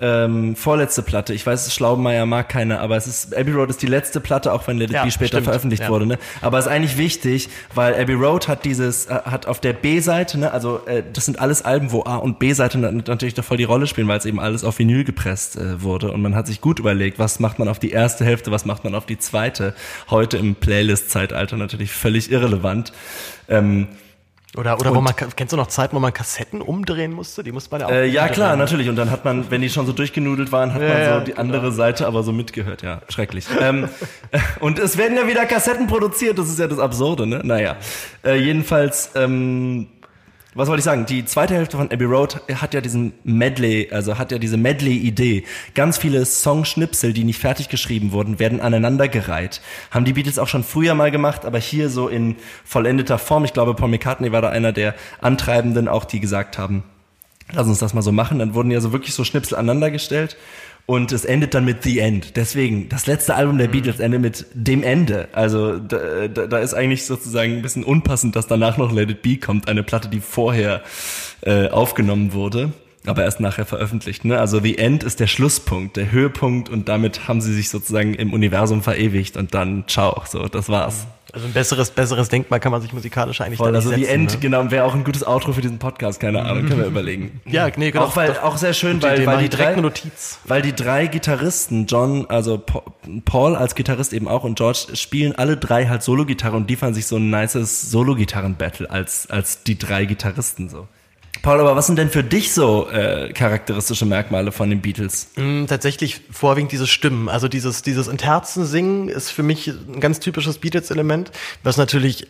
ähm, 0.00 0.56
vorletzte 0.56 1.02
Platte. 1.02 1.32
Ich 1.34 1.46
weiß, 1.46 1.72
Schlaubenmeier 1.72 2.26
mag 2.26 2.48
keine, 2.48 2.80
aber 2.80 2.96
es 2.96 3.06
ist 3.06 3.34
Abbey 3.36 3.52
Road 3.52 3.70
ist 3.70 3.80
die 3.80 3.86
letzte 3.86 4.20
Platte, 4.20 4.52
auch 4.52 4.66
wenn 4.66 4.76
Let 4.78 4.90
It 4.90 4.94
Ja, 4.96 5.04
Be 5.04 5.10
später 5.12 5.28
stimmt. 5.28 5.44
veröffentlicht 5.44 5.84
Ja. 5.84 5.88
wurde. 5.88 6.04
Ne? 6.06 6.18
Aber 6.42 6.58
es 6.58 6.66
ist 6.66 6.70
eigentlich 6.72 6.98
wichtig, 6.98 7.48
weil 7.74 7.94
Abbey 7.94 8.14
Road 8.14 8.48
hat 8.48 8.64
dieses, 8.64 9.06
äh, 9.06 9.14
hat 9.24 9.46
auf 9.46 9.60
der 9.60 9.72
B-Seite, 9.72 10.38
ne, 10.38 10.50
also 10.52 10.80
äh, 10.86 11.04
das 11.12 11.26
sind 11.26 11.38
alles 11.40 11.62
Alben, 11.62 11.92
wo 11.92 12.02
A 12.04 12.16
und 12.16 12.40
B-Seite 12.40 12.78
na- 12.78 12.90
natürlich 12.90 13.34
da 13.34 13.42
voll 13.42 13.56
die 13.56 13.64
Rolle 13.64 13.86
spielen, 13.86 14.08
weil 14.08 14.18
es 14.18 14.26
eben 14.26 14.40
alles 14.40 14.64
auf 14.64 14.78
Vinyl 14.80 15.04
gepresst 15.04 15.56
äh, 15.56 15.80
wurde 15.82 16.10
und 16.10 16.20
man 16.22 16.34
hat 16.34 16.48
sich 16.48 16.60
gut 16.60 16.80
überlegt, 16.80 17.20
was 17.20 17.38
macht 17.38 17.60
man 17.60 17.68
auf 17.68 17.78
die 17.78 17.90
erste 17.90 18.24
Hälfte, 18.24 18.50
was 18.50 18.64
macht 18.64 18.82
man 18.82 18.96
auf 18.96 19.06
die 19.06 19.18
zweite. 19.18 19.74
Heute 20.10 20.38
im 20.38 20.56
Playlist-Zeitalter 20.56 21.56
natürlich 21.56 21.92
völlig 21.92 22.32
irrelevant. 22.32 22.92
Ähm, 23.48 23.86
Oder, 24.56 24.78
oder 24.78 24.94
wo 24.94 25.00
man, 25.00 25.14
kennst 25.16 25.52
du 25.52 25.56
noch 25.56 25.66
Zeiten, 25.66 25.96
wo 25.96 26.00
man 26.00 26.12
Kassetten 26.12 26.62
umdrehen 26.62 27.12
musste? 27.12 27.42
Die 27.42 27.50
musste 27.50 27.72
man 27.72 27.80
ja 27.80 27.86
auch. 27.88 27.90
Äh, 27.90 28.06
ja, 28.06 28.28
klar, 28.28 28.56
natürlich. 28.56 28.88
Und 28.88 28.96
dann 28.96 29.10
hat 29.10 29.24
man, 29.24 29.50
wenn 29.50 29.60
die 29.60 29.68
schon 29.68 29.84
so 29.84 29.92
durchgenudelt 29.92 30.52
waren, 30.52 30.72
hat 30.72 30.80
Ja, 30.80 30.88
man 30.88 30.96
so 30.96 31.02
ja, 31.02 31.20
die 31.20 31.36
andere 31.36 31.72
Seite 31.72 32.06
aber 32.06 32.22
so 32.22 32.32
mitgehört. 32.32 32.82
Ja, 32.82 33.00
schrecklich. 33.08 33.46
ähm, 33.60 33.88
und 34.60 34.78
es 34.78 34.96
werden 34.96 35.16
ja 35.16 35.26
wieder 35.26 35.44
Kassetten 35.46 35.88
produziert. 35.88 36.38
Das 36.38 36.48
ist 36.48 36.58
ja 36.58 36.68
das 36.68 36.78
Absurde, 36.78 37.26
ne? 37.26 37.40
Naja. 37.42 37.76
Äh, 38.24 38.36
jedenfalls, 38.36 39.10
ähm, 39.16 39.88
was 40.54 40.68
wollte 40.68 40.78
ich 40.78 40.84
sagen? 40.84 41.06
Die 41.06 41.24
zweite 41.24 41.54
Hälfte 41.54 41.76
von 41.76 41.90
Abbey 41.90 42.04
Road 42.04 42.40
hat 42.54 42.74
ja 42.74 42.80
diesen 42.80 43.12
Medley, 43.24 43.88
also 43.90 44.18
hat 44.18 44.30
ja 44.30 44.38
diese 44.38 44.56
Medley-Idee. 44.56 45.44
Ganz 45.74 45.98
viele 45.98 46.24
Songschnipsel, 46.24 47.12
die 47.12 47.24
nicht 47.24 47.40
fertig 47.40 47.68
geschrieben 47.68 48.12
wurden, 48.12 48.38
werden 48.38 48.60
aneinandergereiht. 48.60 49.60
Haben 49.90 50.04
die 50.04 50.12
Beatles 50.12 50.38
auch 50.38 50.48
schon 50.48 50.62
früher 50.62 50.94
mal 50.94 51.10
gemacht, 51.10 51.44
aber 51.44 51.58
hier 51.58 51.90
so 51.90 52.08
in 52.08 52.36
vollendeter 52.64 53.18
Form. 53.18 53.44
Ich 53.44 53.52
glaube, 53.52 53.74
Paul 53.74 53.88
McCartney 53.88 54.30
war 54.30 54.42
da 54.42 54.50
einer 54.50 54.72
der 54.72 54.94
Antreibenden, 55.20 55.88
auch 55.88 56.04
die 56.04 56.20
gesagt 56.20 56.56
haben, 56.56 56.84
lass 57.52 57.66
uns 57.66 57.78
das 57.80 57.94
mal 57.94 58.02
so 58.02 58.12
machen. 58.12 58.38
Dann 58.38 58.54
wurden 58.54 58.70
ja 58.70 58.80
so 58.80 58.92
wirklich 58.92 59.14
so 59.14 59.24
Schnipsel 59.24 59.58
aneinandergestellt. 59.58 60.36
Und 60.86 61.12
es 61.12 61.24
endet 61.24 61.54
dann 61.54 61.64
mit 61.64 61.82
The 61.82 61.98
End. 62.00 62.36
Deswegen, 62.36 62.90
das 62.90 63.06
letzte 63.06 63.34
Album 63.34 63.56
der 63.56 63.68
Beatles 63.68 64.00
endet 64.00 64.20
mit 64.20 64.46
dem 64.52 64.82
Ende. 64.82 65.28
Also 65.32 65.78
da, 65.78 66.28
da, 66.28 66.46
da 66.46 66.58
ist 66.58 66.74
eigentlich 66.74 67.06
sozusagen 67.06 67.54
ein 67.56 67.62
bisschen 67.62 67.84
unpassend, 67.84 68.36
dass 68.36 68.46
danach 68.46 68.76
noch 68.76 68.92
Let 68.92 69.10
It 69.10 69.22
Be 69.22 69.38
kommt, 69.38 69.66
eine 69.66 69.82
Platte, 69.82 70.08
die 70.08 70.20
vorher 70.20 70.82
äh, 71.40 71.68
aufgenommen 71.68 72.34
wurde, 72.34 72.72
aber 73.06 73.24
erst 73.24 73.40
nachher 73.40 73.64
veröffentlicht. 73.64 74.26
Ne? 74.26 74.38
Also 74.38 74.60
The 74.60 74.76
End 74.76 75.04
ist 75.04 75.20
der 75.20 75.26
Schlusspunkt, 75.26 75.96
der 75.96 76.12
Höhepunkt 76.12 76.68
und 76.68 76.86
damit 76.86 77.28
haben 77.28 77.40
sie 77.40 77.54
sich 77.54 77.70
sozusagen 77.70 78.12
im 78.14 78.34
Universum 78.34 78.82
verewigt 78.82 79.38
und 79.38 79.54
dann 79.54 79.84
ciao, 79.88 80.22
so, 80.28 80.48
das 80.48 80.68
war's. 80.68 81.06
Also 81.34 81.46
ein 81.48 81.52
besseres, 81.52 81.90
besseres 81.90 82.28
Denkmal 82.28 82.60
kann 82.60 82.70
man 82.70 82.80
sich 82.80 82.92
musikalisch 82.92 83.40
eigentlich 83.40 83.58
Voll, 83.58 83.72
nicht 83.72 83.76
also 83.78 83.90
The 83.90 83.96
setzen, 84.04 84.10
End, 84.14 84.32
ne? 84.34 84.38
genau, 84.38 84.70
wäre 84.70 84.84
auch 84.84 84.94
ein 84.94 85.02
gutes 85.02 85.26
Outro 85.26 85.52
für 85.52 85.60
diesen 85.62 85.78
Podcast, 85.80 86.20
keine 86.20 86.42
Ahnung, 86.42 86.66
können 86.66 86.78
wir 86.80 86.86
überlegen. 86.86 87.40
Ja, 87.44 87.68
nee, 87.76 87.90
genau. 87.90 88.04
Auch, 88.04 88.14
weil, 88.16 88.38
auch 88.38 88.56
sehr 88.56 88.72
schön, 88.72 89.02
weil, 89.02 89.16
Idee, 89.16 89.26
weil, 89.26 89.38
die 89.42 89.48
drei, 89.48 89.74
Notiz. 89.74 90.38
weil 90.44 90.62
die 90.62 90.72
drei 90.72 91.08
Gitarristen, 91.08 91.86
John, 91.86 92.26
also 92.28 92.58
Pa- 92.58 92.82
Paul 93.24 93.56
als 93.56 93.74
Gitarrist 93.74 94.12
eben 94.12 94.28
auch 94.28 94.44
und 94.44 94.56
George, 94.56 94.86
spielen 94.94 95.34
alle 95.34 95.56
drei 95.56 95.86
halt 95.86 96.02
Solo-Gitarre 96.04 96.56
und 96.56 96.68
liefern 96.70 96.94
sich 96.94 97.06
so 97.06 97.16
ein 97.16 97.30
nices 97.30 97.90
Solo-Gitarren-Battle 97.90 98.88
als, 98.90 99.28
als 99.28 99.64
die 99.64 99.78
drei 99.78 100.04
Gitarristen 100.04 100.68
so. 100.68 100.86
Paul, 101.44 101.60
aber 101.60 101.76
was 101.76 101.86
sind 101.86 101.98
denn 101.98 102.08
für 102.08 102.24
dich 102.24 102.54
so 102.54 102.88
äh, 102.88 103.30
charakteristische 103.34 104.06
Merkmale 104.06 104.50
von 104.50 104.70
den 104.70 104.80
Beatles? 104.80 105.28
Mm, 105.36 105.66
Tatsächlich 105.66 106.22
vorwiegend 106.30 106.72
diese 106.72 106.86
Stimmen. 106.86 107.28
Also 107.28 107.48
dieses, 107.48 107.82
dieses 107.82 108.08
in 108.08 108.18
Herzen 108.18 108.64
singen 108.64 109.10
ist 109.10 109.28
für 109.28 109.42
mich 109.42 109.68
ein 109.68 110.00
ganz 110.00 110.20
typisches 110.20 110.56
Beatles-Element, 110.56 111.32
was 111.62 111.76
natürlich 111.76 112.28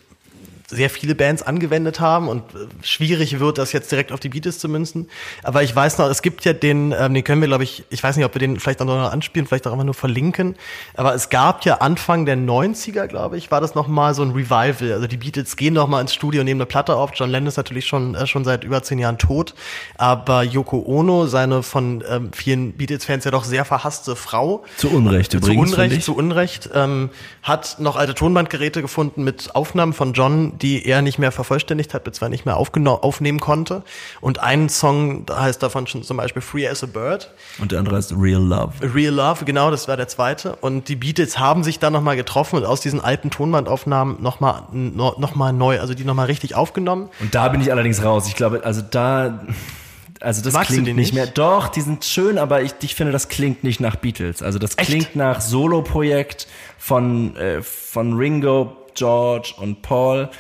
sehr 0.69 0.91
viele 0.91 1.15
Bands 1.15 1.43
angewendet 1.43 2.01
haben 2.01 2.29
und 2.29 2.43
äh, 2.55 2.67
schwierig 2.83 3.39
wird, 3.39 3.59
das 3.59 3.73
jetzt 3.73 3.91
direkt 3.93 4.13
auf 4.13 4.21
die 4.21 4.31
Beatles 4.31 4.59
zu 4.59 4.69
münzen. 4.69 5.09
Aber 5.43 5.63
ich 5.63 5.75
weiß 5.75 5.99
noch, 5.99 6.09
es 6.09 6.23
gibt 6.23 6.45
ja 6.45 6.53
den, 6.53 6.95
ähm, 6.99 7.15
den 7.15 7.23
können 7.23 7.41
wir, 7.41 7.49
glaube 7.49 7.65
ich, 7.65 7.85
ich 7.91 8.03
weiß 8.03 8.17
nicht, 8.17 8.25
ob 8.25 8.35
wir 8.35 8.39
den 8.39 8.59
vielleicht 8.59 8.81
auch 8.81 8.87
noch 8.87 9.13
anspielen, 9.13 9.47
vielleicht 9.47 9.67
auch 9.67 9.73
einfach 9.73 9.85
nur 9.85 9.95
verlinken. 9.95 10.57
Aber 10.95 11.15
es 11.15 11.29
gab 11.29 11.65
ja 11.65 11.77
Anfang 11.77 12.27
der 12.27 12.37
90er, 12.37 13.07
glaube 13.07 13.37
ich, 13.37 13.51
war 13.51 13.61
das 13.61 13.75
nochmal 13.75 14.15
so 14.15 14.23
ein 14.23 14.31
Revival. 14.31 14.93
Also 14.93 15.07
die 15.07 15.17
Beatles 15.17 15.57
gehen 15.57 15.75
nochmal 15.75 16.01
ins 16.01 16.15
Studio 16.15 16.41
und 16.41 16.47
nehmen 16.47 16.61
eine 16.61 16.67
Platte 16.67 16.97
auf. 16.97 17.11
John 17.15 17.31
Lennon 17.31 17.49
ist 17.49 17.57
natürlich 17.57 17.87
schon, 17.87 18.15
äh, 18.15 18.27
schon 18.27 18.45
seit 18.45 18.65
über 18.65 18.83
zehn 18.83 18.99
Jahren 18.99 19.19
tot. 19.19 19.55
Aber 19.97 20.43
Yoko 20.43 20.83
Ono, 20.87 21.27
seine 21.27 21.63
von 21.63 22.03
ähm, 22.09 22.31
vielen 22.33 22.73
Beatles-Fans 22.73 23.25
ja 23.25 23.31
doch 23.31 23.45
sehr 23.45 23.65
verhasste 23.65 24.17
Frau, 24.17 24.65
Zu 24.77 24.91
Unrecht 24.91 25.33
zu 25.33 25.39
übrigens, 25.39 25.71
finde 25.71 25.85
Unrecht, 25.87 26.05
zu 26.05 26.17
Unrecht, 26.17 26.71
ähm, 26.75 27.11
hat 27.43 27.77
noch 27.81 27.97
alte 27.97 28.15
Tonbandgeräte 28.15 28.83
gefunden 28.83 29.25
mit 29.25 29.55
Aufnahmen 29.55 29.93
von 29.93 30.13
John, 30.13 30.54
die 30.61 30.87
er 30.87 31.03
nicht 31.03 31.19
mehr 31.19 31.33
vervollständigt 31.33 31.95
hat, 31.95 32.05
beziehungsweise 32.05 32.31
nicht 32.31 32.47
mehr 32.47 32.57
aufnehmen 32.57 33.41
konnte. 33.41 33.83
Und 34.21 34.41
ein 34.41 34.69
Song, 34.69 35.27
heißt 35.31 35.63
davon 35.63 35.87
schon 35.87 36.03
zum 36.03 36.17
Beispiel 36.17 36.43
Free 36.43 36.69
as 36.69 36.83
a 36.83 36.87
Bird. 36.87 37.31
Und 37.59 37.73
der 37.73 37.79
andere 37.79 37.99
ist 37.99 38.13
Real 38.17 38.43
Love. 38.43 38.73
Real 38.95 39.15
Love, 39.15 39.45
genau, 39.45 39.71
das 39.71 39.89
war 39.89 39.97
der 39.97 40.09
zweite. 40.09 40.57
Und 40.57 40.89
die 40.89 40.97
Beatles 40.97 41.39
haben 41.39 41.65
sich 41.65 41.79
dann 41.79 41.93
nochmal 41.93 42.17
getroffen 42.17 42.57
und 42.57 42.65
aus 42.65 42.81
diesen 42.81 43.01
alten 43.01 43.31
Tonbandaufnahmen 43.31 44.23
nochmal 44.23 44.63
no, 44.73 45.15
noch 45.19 45.35
mal 45.35 45.53
neu, 45.53 45.81
also 45.81 45.95
die 45.95 46.05
nochmal 46.05 46.27
richtig 46.27 46.55
aufgenommen. 46.55 47.09
Und 47.21 47.35
da 47.35 47.49
bin 47.49 47.61
ich 47.61 47.71
allerdings 47.71 48.03
raus. 48.03 48.27
Ich 48.29 48.37
glaube, 48.37 48.63
also 48.65 48.83
da, 48.83 49.41
also 50.21 50.43
das 50.43 50.55
Magst 50.55 50.71
klingt 50.71 50.87
die 50.87 50.93
nicht 50.93 51.13
nicht? 51.13 51.15
mehr. 51.15 51.27
Doch, 51.27 51.69
die 51.69 51.81
sind 51.81 52.05
schön, 52.05 52.39
aber 52.39 52.63
ich, 52.63 52.75
ich 52.83 52.95
finde, 52.95 53.13
das 53.13 53.29
klingt 53.29 53.65
nicht 53.65 53.81
nach 53.81 53.97
Beatles. 53.97 54.43
Also 54.43 54.59
das 54.59 54.79
Echt? 54.79 54.89
klingt 54.89 55.17
nach 55.17 55.41
Solo-Projekt 55.41 56.47
von, 56.79 57.37
äh, 57.37 57.63
von 57.63 58.15
Ringo, 58.17 58.77
George 58.95 59.55
und 59.59 59.83
Paul. 59.83 60.31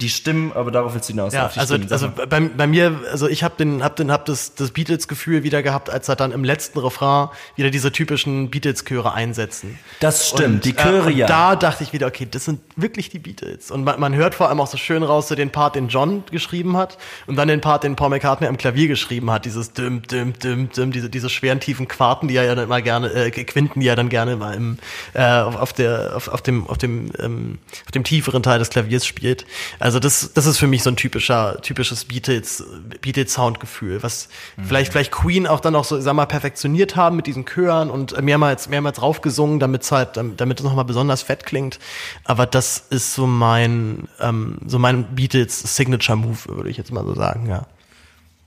Die 0.00 0.08
Stimmen, 0.08 0.52
aber 0.54 0.70
darauf 0.70 0.94
willst 0.94 1.08
du 1.08 1.12
hinaus. 1.12 1.34
Ja, 1.34 1.50
also, 1.54 1.74
Stimmen. 1.74 1.92
also 1.92 2.10
bei, 2.10 2.40
bei 2.40 2.66
mir, 2.66 3.00
also 3.10 3.28
ich 3.28 3.42
habe 3.42 3.54
den, 3.58 3.84
hab 3.84 3.96
den, 3.96 4.10
hab 4.10 4.24
das, 4.24 4.54
das 4.54 4.70
Beatles-Gefühl 4.70 5.42
wieder 5.42 5.62
gehabt, 5.62 5.90
als 5.90 6.08
er 6.08 6.16
dann 6.16 6.32
im 6.32 6.44
letzten 6.44 6.78
Refrain 6.78 7.28
wieder 7.56 7.70
diese 7.70 7.92
typischen 7.92 8.50
Beatles-Chöre 8.50 9.12
einsetzen. 9.12 9.78
das 10.00 10.28
stimmt, 10.28 10.54
Und, 10.54 10.64
die 10.64 10.74
Chöre 10.74 11.10
äh, 11.10 11.14
ja. 11.14 11.26
Da 11.26 11.56
dachte 11.56 11.84
ich 11.84 11.92
wieder, 11.92 12.06
okay, 12.06 12.26
das 12.30 12.46
sind 12.46 12.60
wirklich 12.76 13.10
die 13.10 13.18
Beatles. 13.18 13.70
Und 13.70 13.84
man, 13.84 14.00
man 14.00 14.14
hört 14.14 14.34
vor 14.34 14.48
allem 14.48 14.60
auch 14.60 14.66
so 14.66 14.78
schön 14.78 15.02
raus, 15.02 15.28
so 15.28 15.34
den 15.34 15.50
Part, 15.50 15.74
den 15.74 15.88
John 15.88 16.24
geschrieben 16.30 16.76
hat 16.76 16.96
und 17.26 17.36
dann 17.36 17.48
den 17.48 17.60
Part, 17.60 17.84
den 17.84 17.96
Paul 17.96 18.10
McCartney 18.10 18.46
am 18.46 18.56
Klavier 18.56 18.88
geschrieben 18.88 19.30
hat. 19.30 19.44
Dieses 19.44 19.72
dim, 19.72 20.02
dim, 20.02 20.32
dim, 20.38 20.70
dim, 20.70 20.92
diese, 20.92 21.10
diese 21.10 21.28
schweren, 21.28 21.60
tiefen 21.60 21.88
Quarten, 21.88 22.28
die 22.28 22.36
er 22.36 22.44
ja 22.44 22.54
dann 22.54 22.64
immer 22.64 22.80
gerne, 22.80 23.12
äh, 23.12 23.30
Quinten, 23.30 23.80
die 23.80 23.88
er 23.88 23.96
dann 23.96 24.08
gerne 24.08 24.36
mal 24.36 24.54
im, 24.54 24.78
äh, 25.14 25.22
auf, 25.22 25.56
auf, 25.56 25.72
der, 25.72 26.12
auf, 26.14 26.28
auf 26.28 26.42
dem, 26.42 26.66
auf 26.66 26.78
dem, 26.78 27.10
ähm, 27.18 27.58
auf 27.84 27.90
dem 27.92 28.04
tieferen 28.04 28.42
Teil 28.42 28.58
des 28.58 28.70
Klaviers 28.70 29.06
spielt. 29.06 29.44
Also 29.78 29.89
das, 29.98 30.32
das 30.34 30.46
ist 30.46 30.58
für 30.58 30.66
mich 30.66 30.82
so 30.82 30.90
ein 30.90 30.96
typischer, 30.96 31.60
typisches 31.62 32.04
Beatles, 32.04 32.62
Beatles 33.00 33.32
Soundgefühl, 33.32 34.02
was 34.02 34.28
vielleicht, 34.62 34.92
vielleicht 34.92 35.10
Queen 35.10 35.46
auch 35.46 35.60
dann 35.60 35.74
auch 35.74 35.84
so, 35.84 36.00
sag 36.00 36.14
mal, 36.14 36.26
perfektioniert 36.26 36.96
haben 36.96 37.16
mit 37.16 37.26
diesen 37.26 37.46
Chören 37.46 37.90
und 37.90 38.20
mehrmals, 38.22 38.68
mehrmals 38.68 39.02
raufgesungen, 39.02 39.58
damit 39.58 39.82
es 39.82 39.92
halt, 39.92 40.20
damit 40.36 40.60
es 40.60 40.64
nochmal 40.64 40.84
besonders 40.84 41.22
fett 41.22 41.46
klingt. 41.46 41.78
Aber 42.24 42.46
das 42.46 42.84
ist 42.90 43.14
so 43.14 43.26
mein, 43.26 44.08
ähm, 44.20 44.58
so 44.66 44.78
mein 44.78 45.14
Beatles 45.14 45.76
Signature 45.76 46.16
Move, 46.16 46.38
würde 46.46 46.70
ich 46.70 46.76
jetzt 46.76 46.92
mal 46.92 47.04
so 47.04 47.14
sagen, 47.14 47.48
ja. 47.48 47.66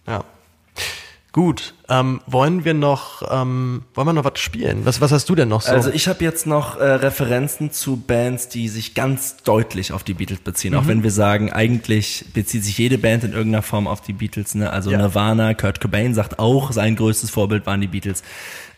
Ja. 0.07 0.23
Gut, 1.33 1.73
ähm, 1.89 2.21
wollen 2.27 2.63
wir 2.63 2.75
noch, 2.75 3.23
ähm, 3.31 3.81
wollen 3.95 4.07
wir 4.07 4.13
noch 4.13 4.23
was 4.23 4.37
spielen? 4.37 4.85
Was, 4.85 5.01
was 5.01 5.11
hast 5.11 5.27
du 5.27 5.33
denn 5.33 5.47
noch 5.49 5.61
so? 5.61 5.71
Also 5.71 5.89
ich 5.89 6.07
habe 6.07 6.23
jetzt 6.23 6.45
noch 6.45 6.77
äh, 6.77 6.83
Referenzen 6.83 7.71
zu 7.71 7.97
Bands, 7.97 8.49
die 8.49 8.69
sich 8.69 8.93
ganz 8.93 9.37
deutlich 9.37 9.93
auf 9.93 10.03
die 10.03 10.13
Beatles 10.13 10.41
beziehen. 10.41 10.73
Mhm. 10.73 10.79
Auch 10.79 10.87
wenn 10.87 11.01
wir 11.01 11.09
sagen, 11.09 11.51
eigentlich 11.51 12.25
bezieht 12.35 12.63
sich 12.63 12.77
jede 12.77 12.99
Band 12.99 13.23
in 13.23 13.33
irgendeiner 13.33 13.63
Form 13.63 13.87
auf 13.87 14.01
die 14.01 14.13
Beatles. 14.13 14.53
Ne? 14.53 14.69
Also 14.69 14.91
Ja. 14.91 14.99
Nirvana, 14.99 15.55
Kurt 15.55 15.81
Cobain 15.81 16.13
sagt 16.13 16.37
auch, 16.37 16.71
sein 16.71 16.95
größtes 16.95 17.31
Vorbild 17.31 17.65
waren 17.65 17.81
die 17.81 17.87
Beatles. 17.87 18.21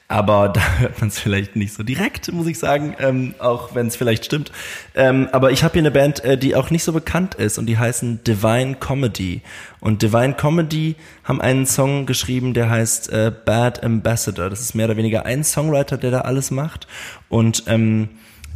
Aber 0.07 0.49
da 0.49 0.61
hört 0.77 0.99
man 0.99 1.09
es 1.09 1.17
vielleicht 1.17 1.55
nicht 1.55 1.73
so 1.73 1.81
direkt, 1.81 2.31
muss 2.31 2.45
ich 2.45 2.59
sagen, 2.59 2.95
ähm, 2.99 3.33
auch 3.39 3.73
wenn 3.73 3.87
es 3.87 3.95
vielleicht 3.95 4.25
stimmt. 4.25 4.51
Ähm, 4.93 5.27
aber 5.31 5.51
ich 5.51 5.63
habe 5.63 5.73
hier 5.73 5.81
eine 5.81 5.89
Band, 5.89 6.23
äh, 6.23 6.37
die 6.37 6.55
auch 6.55 6.69
nicht 6.69 6.83
so 6.83 6.93
bekannt 6.93 7.33
ist 7.35 7.57
und 7.57 7.65
die 7.65 7.79
heißen 7.79 8.23
Divine 8.23 8.75
Comedy. 8.75 9.41
Und 9.79 10.03
Divine 10.03 10.35
Comedy 10.35 10.95
haben 11.23 11.41
einen 11.41 11.65
Song 11.65 12.05
geschrieben, 12.05 12.53
der 12.53 12.69
heißt 12.69 13.11
äh, 13.11 13.31
Bad 13.45 13.83
Ambassador. 13.83 14.49
Das 14.51 14.61
ist 14.61 14.75
mehr 14.75 14.85
oder 14.85 14.97
weniger 14.97 15.25
ein 15.25 15.43
Songwriter, 15.43 15.97
der 15.97 16.11
da 16.11 16.21
alles 16.21 16.51
macht. 16.51 16.87
Und 17.27 17.63
ähm, 17.65 18.09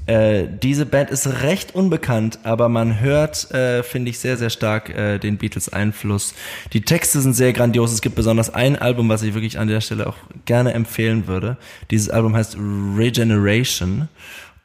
äh, 0.09 0.47
diese 0.51 0.87
Band 0.87 1.11
ist 1.11 1.27
recht 1.43 1.75
unbekannt, 1.75 2.39
aber 2.41 2.67
man 2.67 2.99
hört, 2.99 3.51
äh, 3.51 3.83
finde 3.83 4.09
ich, 4.09 4.17
sehr, 4.17 4.37
sehr 4.37 4.49
stark 4.49 4.89
äh, 4.89 5.19
den 5.19 5.37
Beatles 5.37 5.71
Einfluss. 5.71 6.33
Die 6.73 6.81
Texte 6.81 7.21
sind 7.21 7.33
sehr 7.33 7.53
grandios. 7.53 7.93
Es 7.93 8.01
gibt 8.01 8.15
besonders 8.15 8.51
ein 8.51 8.75
Album, 8.75 9.07
was 9.07 9.21
ich 9.21 9.35
wirklich 9.35 9.59
an 9.59 9.67
der 9.67 9.81
Stelle 9.81 10.07
auch 10.07 10.15
gerne 10.45 10.73
empfehlen 10.73 11.27
würde. 11.27 11.57
Dieses 11.91 12.09
Album 12.09 12.35
heißt 12.35 12.57
Regeneration. 12.97 14.09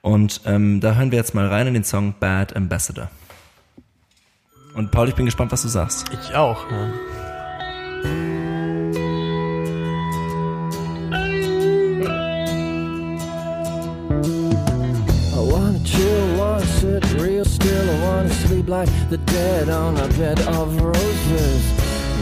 Und 0.00 0.40
ähm, 0.46 0.80
da 0.80 0.94
hören 0.94 1.10
wir 1.10 1.18
jetzt 1.18 1.34
mal 1.34 1.46
rein 1.46 1.66
in 1.66 1.74
den 1.74 1.84
Song 1.84 2.14
Bad 2.18 2.56
Ambassador. 2.56 3.10
Und 4.74 4.92
Paul, 4.92 5.10
ich 5.10 5.14
bin 5.14 5.26
gespannt, 5.26 5.52
was 5.52 5.60
du 5.60 5.68
sagst. 5.68 6.06
ich 6.10 6.34
auch. 6.34 6.64
Ja. 6.70 8.53
Like 18.68 18.88
the 19.10 19.18
dead 19.18 19.68
on 19.68 19.96
a 19.96 20.08
bed 20.08 20.40
of 20.40 20.80
roses. 20.80 21.62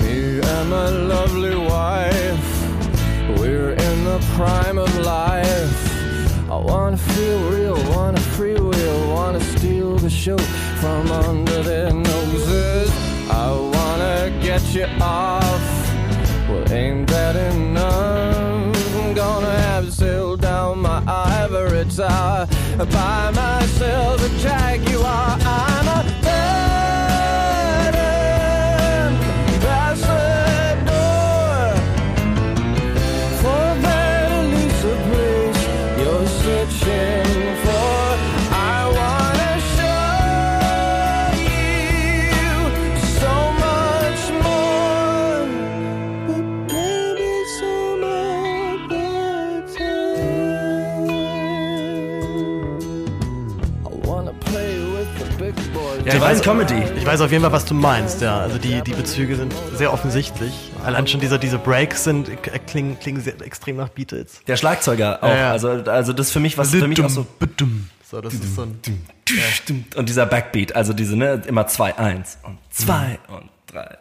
Me 0.03 0.41
and 0.41 0.71
my 0.71 0.89
lovely 0.89 1.57
wife, 1.57 3.39
we're 3.39 3.73
in 3.73 4.05
the 4.05 4.19
prime 4.35 4.79
of 4.79 4.93
life. 4.99 6.51
I 6.51 6.57
wanna 6.57 6.97
feel 6.97 7.51
real, 7.51 7.77
wanna 7.95 8.19
freewheel, 8.37 9.15
wanna 9.15 9.41
steal 9.41 9.97
the 9.97 10.11
show 10.11 10.39
from 10.81 11.11
under 11.13 11.63
their 11.63 11.93
noses. 11.93 12.91
I 13.31 13.51
wanna 13.51 14.31
get 14.43 14.63
you 14.75 14.87
off. 15.01 15.65
Well, 16.49 16.73
ain't 16.73 17.09
that 17.09 17.37
enough? 17.37 18.97
I'm 18.97 19.15
gonna 19.15 19.51
have 19.51 19.85
to 19.87 19.93
sail 19.93 20.37
down 20.37 20.81
my 20.81 21.03
ivory 21.07 21.85
tower, 21.85 22.47
buy 22.79 23.31
myself 23.31 24.25
a 24.25 24.39
jaguar. 24.39 25.39
I'm 25.45 25.89
a 25.89 26.22
weiß- 56.23 56.43
Comedy. 56.43 56.83
Ich 56.97 57.07
weiß 57.07 57.21
auf 57.21 57.31
jeden 57.31 57.43
Fall, 57.43 57.53
was 57.53 57.65
du 57.65 57.75
meinst, 57.75 58.21
ja. 58.21 58.39
Also 58.41 58.59
die, 58.59 58.81
die 58.83 58.93
Bezüge 58.93 59.37
sind 59.37 59.55
sehr 59.75 59.93
offensichtlich. 59.93 60.53
Allein 60.85 61.07
schon 61.07 61.21
diese, 61.21 61.39
diese 61.39 61.59
Breaks 61.59 62.05
sind, 62.05 62.31
klingen, 62.67 62.99
klingen 62.99 63.21
sehr 63.21 63.41
extrem 63.41 63.77
nach 63.77 63.89
Beatles. 63.89 64.41
Der 64.47 64.57
Schlagzeuger 64.57 65.23
auch. 65.23 65.29
Ja, 65.29 65.37
ja. 65.37 65.51
Also, 65.53 65.69
also 65.71 66.13
das 66.13 66.31
für 66.31 66.41
mich, 66.41 66.59
was 66.59 66.71
für 66.71 66.87
mich 66.89 67.03
auch 67.03 67.09
so 67.09 67.27
So, 68.11 68.21
das 68.21 68.35
ist 68.35 68.55
so 68.55 68.63
ein, 68.63 68.79
Und 69.97 70.09
dieser 70.09 70.27
Backbeat, 70.27 70.77
also 70.77 70.93
diese, 70.93 71.17
ne, 71.17 71.43
immer 71.47 71.67
zwei, 71.67 71.97
eins 71.97 72.39
und 72.43 72.59
zwei 72.71 73.19
und 73.29 73.49
drei 73.67 73.81
und 73.81 73.89
vier, 73.89 73.99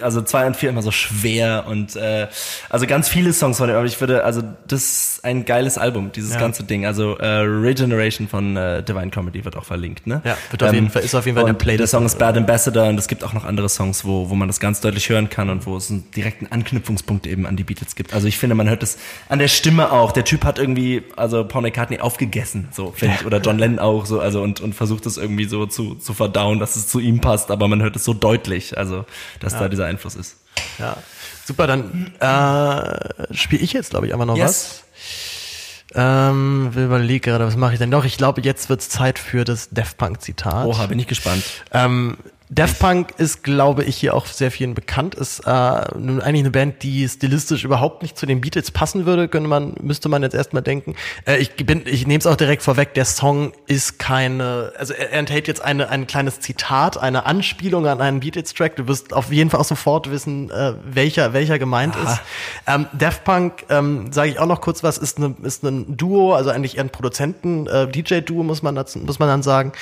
also 0.00 0.22
zwei 0.22 0.46
und 0.46 0.56
vier 0.56 0.70
immer 0.70 0.82
so 0.82 0.90
schwer 0.90 1.64
und 1.66 1.96
äh, 1.96 2.28
also 2.68 2.86
ganz 2.86 3.08
viele 3.08 3.32
Songs 3.32 3.58
von 3.58 3.68
dem, 3.68 3.76
aber 3.76 3.86
ich 3.86 4.00
würde, 4.00 4.24
also 4.24 4.42
das 4.68 4.80
ist 4.82 5.24
ein 5.24 5.44
geiles 5.44 5.78
Album, 5.78 6.12
dieses 6.12 6.34
Ja. 6.34 6.40
ganze 6.40 6.64
Ding. 6.64 6.86
Also 6.86 7.16
äh, 7.18 7.26
Regeneration 7.26 8.28
von 8.28 8.56
äh, 8.56 8.82
Divine 8.82 9.10
Comedy 9.10 9.44
wird 9.44 9.56
auch 9.56 9.64
verlinkt, 9.64 10.06
ne? 10.06 10.22
Ja, 10.24 10.36
wird 10.50 10.62
auf 10.62 10.72
jeden 10.72 10.90
Fall- 10.90 11.02
ist 11.02 11.14
auf 11.14 11.26
jeden 11.26 11.36
Fall 11.38 11.48
und 11.48 11.58
Playlist. 11.58 11.80
Der 11.80 11.86
Song 11.98 12.06
ist 12.06 12.18
Bad 12.18 12.36
Ambassador 12.36 12.88
und 12.88 12.98
es 12.98 13.08
gibt 13.08 13.24
auch 13.24 13.32
noch 13.32 13.44
andere 13.44 13.68
Songs, 13.68 14.04
wo, 14.04 14.30
wo 14.30 14.34
man 14.34 14.48
das 14.48 14.60
ganz 14.60 14.80
deutlich 14.80 15.08
hören 15.08 15.28
kann 15.30 15.50
und 15.50 15.66
wo 15.66 15.76
es 15.76 15.90
einen 15.90 16.10
direkten 16.12 16.46
Anknüpfungspunkt 16.46 17.26
eben 17.26 17.46
an 17.46 17.56
die 17.56 17.64
Beatles 17.64 17.94
gibt. 17.96 18.14
Also 18.14 18.26
ich 18.28 18.38
finde, 18.38 18.54
man 18.54 18.68
hört 18.68 18.82
das 18.82 18.98
an 19.28 19.38
der 19.38 19.48
Stimme 19.48 19.92
auch. 19.92 20.12
Der 20.12 20.24
Typ 20.24 20.44
hat 20.44 20.58
irgendwie, 20.58 21.02
also 21.16 21.44
Paul 21.44 21.62
McCartney 21.62 22.00
aufgegessen, 22.00 22.68
so 22.72 22.92
finde 22.94 23.16
ich, 23.20 23.26
oder 23.26 23.38
John 23.40 23.58
Lennon 23.58 23.78
auch 23.78 24.06
so, 24.06 24.20
also 24.20 24.42
und, 24.42 24.60
und 24.60 24.74
versucht 24.74 25.06
es 25.06 25.16
irgendwie 25.16 25.44
so 25.46 25.66
zu, 25.66 25.94
zu 25.96 26.14
verdauen, 26.14 26.58
dass 26.58 26.76
es 26.76 26.88
zu 26.88 27.00
ihm 27.00 27.20
passt, 27.20 27.50
aber 27.50 27.68
man 27.68 27.82
hört 27.82 27.96
es 27.96 28.04
so 28.04 28.14
deutlich, 28.14 28.76
also 28.78 29.04
dass 29.40 29.52
da 29.58 29.68
dieser 29.80 29.88
Einfluss 29.88 30.14
ist. 30.14 30.36
ja. 30.78 30.96
Super, 31.44 31.66
dann 31.66 32.12
äh, 32.20 33.34
spiele 33.34 33.62
ich 33.62 33.72
jetzt, 33.72 33.90
glaube 33.90 34.06
ich, 34.06 34.12
einfach 34.12 34.26
noch 34.26 34.36
Yes. 34.36 34.84
was. 35.92 35.96
Ähm, 35.96 36.70
will 36.72 36.84
überlegen 36.84 37.24
gerade, 37.24 37.44
was 37.46 37.56
mache 37.56 37.72
ich 37.72 37.78
denn 37.80 37.88
noch? 37.90 38.04
Ich 38.04 38.16
glaube, 38.16 38.40
jetzt 38.42 38.68
wird's 38.68 38.88
Zeit 38.88 39.18
für 39.18 39.44
das 39.44 39.70
Def 39.70 39.96
Punk 39.96 40.20
Zitat. 40.22 40.66
Oha, 40.66 40.86
bin 40.86 41.00
ich 41.00 41.08
gespannt. 41.08 41.42
Ähm, 41.72 42.16
Daft 42.52 42.80
Punk 42.80 43.14
ist, 43.18 43.44
glaube 43.44 43.84
ich, 43.84 43.96
hier 43.96 44.12
auch 44.12 44.26
sehr 44.26 44.50
vielen 44.50 44.74
bekannt. 44.74 45.14
Ist 45.14 45.38
äh, 45.46 45.84
nun 45.96 46.20
eigentlich 46.20 46.40
eine 46.40 46.50
Band, 46.50 46.82
die 46.82 47.08
stilistisch 47.08 47.62
überhaupt 47.62 48.02
nicht 48.02 48.18
zu 48.18 48.26
den 48.26 48.40
Beatles 48.40 48.72
passen 48.72 49.06
würde, 49.06 49.28
könnte 49.28 49.48
man, 49.48 49.74
müsste 49.80 50.08
man 50.08 50.24
jetzt 50.24 50.34
erstmal 50.34 50.64
denken. 50.64 50.96
Äh, 51.26 51.36
ich 51.36 51.54
bin, 51.54 51.82
ich 51.86 52.08
nehme 52.08 52.18
es 52.18 52.26
auch 52.26 52.34
direkt 52.34 52.64
vorweg. 52.64 52.92
Der 52.94 53.04
Song 53.04 53.52
ist 53.68 54.00
keine, 54.00 54.72
also 54.76 54.92
er, 54.94 55.12
er 55.12 55.20
enthält 55.20 55.46
jetzt 55.46 55.62
eine, 55.62 55.90
ein 55.90 56.08
kleines 56.08 56.40
Zitat, 56.40 56.98
eine 56.98 57.24
Anspielung 57.24 57.86
an 57.86 58.00
einen 58.00 58.18
Beatles-Track. 58.18 58.74
Du 58.74 58.88
wirst 58.88 59.12
auf 59.12 59.30
jeden 59.30 59.50
Fall 59.50 59.60
auch 59.60 59.64
sofort 59.64 60.10
wissen, 60.10 60.50
äh, 60.50 60.74
welcher, 60.84 61.32
welcher 61.32 61.60
gemeint 61.60 61.94
ist. 62.04 62.20
Ähm, 62.66 62.86
Daft 62.92 63.22
Punk, 63.22 63.64
ähm, 63.68 64.12
sage 64.12 64.30
ich 64.30 64.40
auch 64.40 64.46
noch 64.46 64.60
kurz 64.60 64.82
was, 64.82 64.98
ist, 64.98 65.18
eine, 65.18 65.36
ist 65.44 65.62
ein 65.62 65.96
Duo, 65.96 66.34
also 66.34 66.50
eigentlich 66.50 66.78
eher 66.78 66.84
ein 66.84 66.90
Produzenten, 66.90 67.68
äh, 67.68 67.86
DJ-Duo 67.86 68.42
muss 68.42 68.62
man 68.62 68.74
dazu, 68.74 68.98
muss 68.98 69.20
man 69.20 69.28
dann 69.28 69.44
sagen 69.44 69.72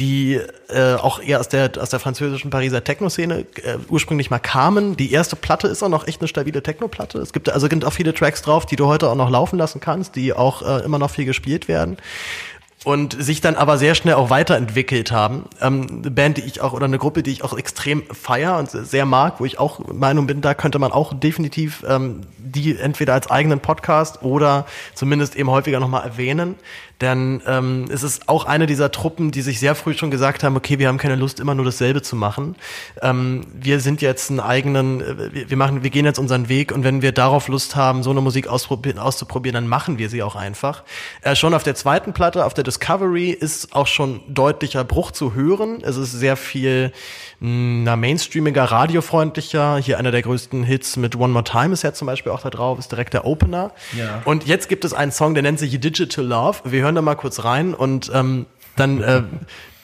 die 0.00 0.40
äh, 0.68 0.94
auch 0.94 1.22
eher 1.22 1.38
aus 1.40 1.48
der 1.48 1.70
aus 1.78 1.90
der 1.90 2.00
französischen 2.00 2.50
Pariser 2.50 2.82
Techno-Szene 2.82 3.44
äh, 3.62 3.76
ursprünglich 3.88 4.30
mal 4.30 4.38
kamen. 4.38 4.96
Die 4.96 5.12
erste 5.12 5.36
Platte 5.36 5.68
ist 5.68 5.82
auch 5.82 5.88
noch 5.88 6.08
echt 6.08 6.20
eine 6.20 6.28
stabile 6.28 6.62
Techno-Platte. 6.62 7.18
Es 7.18 7.32
gibt 7.32 7.50
also 7.50 7.68
sind 7.68 7.84
auch 7.84 7.92
viele 7.92 8.14
Tracks 8.14 8.40
drauf, 8.42 8.64
die 8.64 8.76
du 8.76 8.86
heute 8.86 9.10
auch 9.10 9.14
noch 9.14 9.30
laufen 9.30 9.58
lassen 9.58 9.80
kannst, 9.80 10.16
die 10.16 10.32
auch 10.32 10.62
äh, 10.62 10.84
immer 10.84 10.98
noch 10.98 11.10
viel 11.10 11.26
gespielt 11.26 11.68
werden 11.68 11.98
und 12.84 13.22
sich 13.22 13.42
dann 13.42 13.56
aber 13.56 13.76
sehr 13.76 13.94
schnell 13.94 14.14
auch 14.14 14.30
weiterentwickelt 14.30 15.12
haben. 15.12 15.44
Ähm, 15.60 16.00
eine 16.02 16.10
Band, 16.10 16.38
die 16.38 16.42
ich 16.42 16.62
auch 16.62 16.72
oder 16.72 16.86
eine 16.86 16.98
Gruppe, 16.98 17.22
die 17.22 17.30
ich 17.30 17.44
auch 17.44 17.56
extrem 17.56 18.02
feier 18.04 18.58
und 18.58 18.70
sehr 18.70 19.04
mag, 19.04 19.38
wo 19.38 19.44
ich 19.44 19.58
auch 19.58 19.86
Meinung 19.92 20.26
bin, 20.26 20.40
da 20.40 20.54
könnte 20.54 20.78
man 20.78 20.92
auch 20.92 21.12
definitiv 21.12 21.84
ähm, 21.86 22.22
die 22.38 22.78
entweder 22.78 23.12
als 23.12 23.30
eigenen 23.30 23.60
Podcast 23.60 24.22
oder 24.22 24.66
zumindest 24.94 25.36
eben 25.36 25.50
häufiger 25.50 25.78
nochmal 25.78 26.04
erwähnen. 26.04 26.54
Denn 27.00 27.40
ähm, 27.46 27.86
es 27.90 28.02
ist 28.02 28.28
auch 28.28 28.44
eine 28.44 28.66
dieser 28.66 28.90
Truppen, 28.90 29.30
die 29.30 29.40
sich 29.42 29.58
sehr 29.58 29.74
früh 29.74 29.94
schon 29.94 30.10
gesagt 30.10 30.44
haben, 30.44 30.56
okay, 30.56 30.78
wir 30.78 30.88
haben 30.88 30.98
keine 30.98 31.16
Lust, 31.16 31.40
immer 31.40 31.54
nur 31.54 31.64
dasselbe 31.64 32.02
zu 32.02 32.14
machen. 32.14 32.56
Ähm, 33.00 33.46
wir 33.54 33.80
sind 33.80 34.02
jetzt 34.02 34.30
einen 34.30 34.40
eigenen, 34.40 35.00
äh, 35.00 35.48
wir, 35.48 35.56
machen, 35.56 35.82
wir 35.82 35.90
gehen 35.90 36.04
jetzt 36.04 36.18
unseren 36.18 36.48
Weg 36.48 36.72
und 36.72 36.84
wenn 36.84 37.00
wir 37.00 37.12
darauf 37.12 37.48
Lust 37.48 37.74
haben, 37.74 38.02
so 38.02 38.10
eine 38.10 38.20
Musik 38.20 38.48
auszuprobieren, 38.48 39.54
dann 39.54 39.66
machen 39.66 39.98
wir 39.98 40.10
sie 40.10 40.22
auch 40.22 40.36
einfach. 40.36 40.84
Äh, 41.22 41.36
schon 41.36 41.54
auf 41.54 41.62
der 41.62 41.74
zweiten 41.74 42.12
Platte, 42.12 42.44
auf 42.44 42.54
der 42.54 42.64
Discovery, 42.64 43.30
ist 43.30 43.74
auch 43.74 43.86
schon 43.86 44.20
deutlicher 44.28 44.84
Bruch 44.84 45.10
zu 45.10 45.34
hören. 45.34 45.78
Es 45.82 45.96
ist 45.96 46.12
sehr 46.12 46.36
viel 46.36 46.92
na, 47.40 47.96
mainstreamiger, 47.96 48.64
radiofreundlicher. 48.64 49.78
Hier 49.78 49.98
einer 49.98 50.10
der 50.10 50.20
größten 50.20 50.62
Hits 50.62 50.96
mit 50.96 51.16
One 51.16 51.32
More 51.32 51.44
Time 51.44 51.72
ist 51.72 51.82
ja 51.82 51.94
zum 51.94 52.06
Beispiel 52.06 52.32
auch 52.32 52.42
da 52.42 52.50
drauf, 52.50 52.78
ist 52.78 52.92
direkt 52.92 53.14
der 53.14 53.24
Opener. 53.24 53.72
Ja. 53.96 54.20
Und 54.26 54.46
jetzt 54.46 54.68
gibt 54.68 54.84
es 54.84 54.92
einen 54.92 55.10
Song, 55.10 55.32
der 55.32 55.42
nennt 55.42 55.58
sich 55.58 55.80
Digital 55.80 56.24
Love. 56.24 56.58
Wir 56.64 56.82
hören 56.82 56.94
da 56.94 57.02
mal 57.02 57.14
kurz 57.14 57.42
rein 57.42 57.72
und 57.72 58.10
ähm, 58.14 58.44
dann 58.76 59.02
äh, 59.02 59.22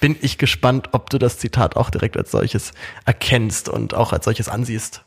bin 0.01 0.17
ich 0.21 0.37
gespannt, 0.37 0.91
ob 0.93 1.09
du 1.09 1.19
das 1.19 1.39
Zitat 1.39 1.77
auch 1.77 1.89
direkt 1.89 2.19
als 2.19 2.31
solches 2.31 2.73
erkennst 3.07 3.71
und 3.71 3.95
auch 3.95 4.13
als 4.13 4.27
solches 4.27 4.51
ansiehst. 4.51 5.06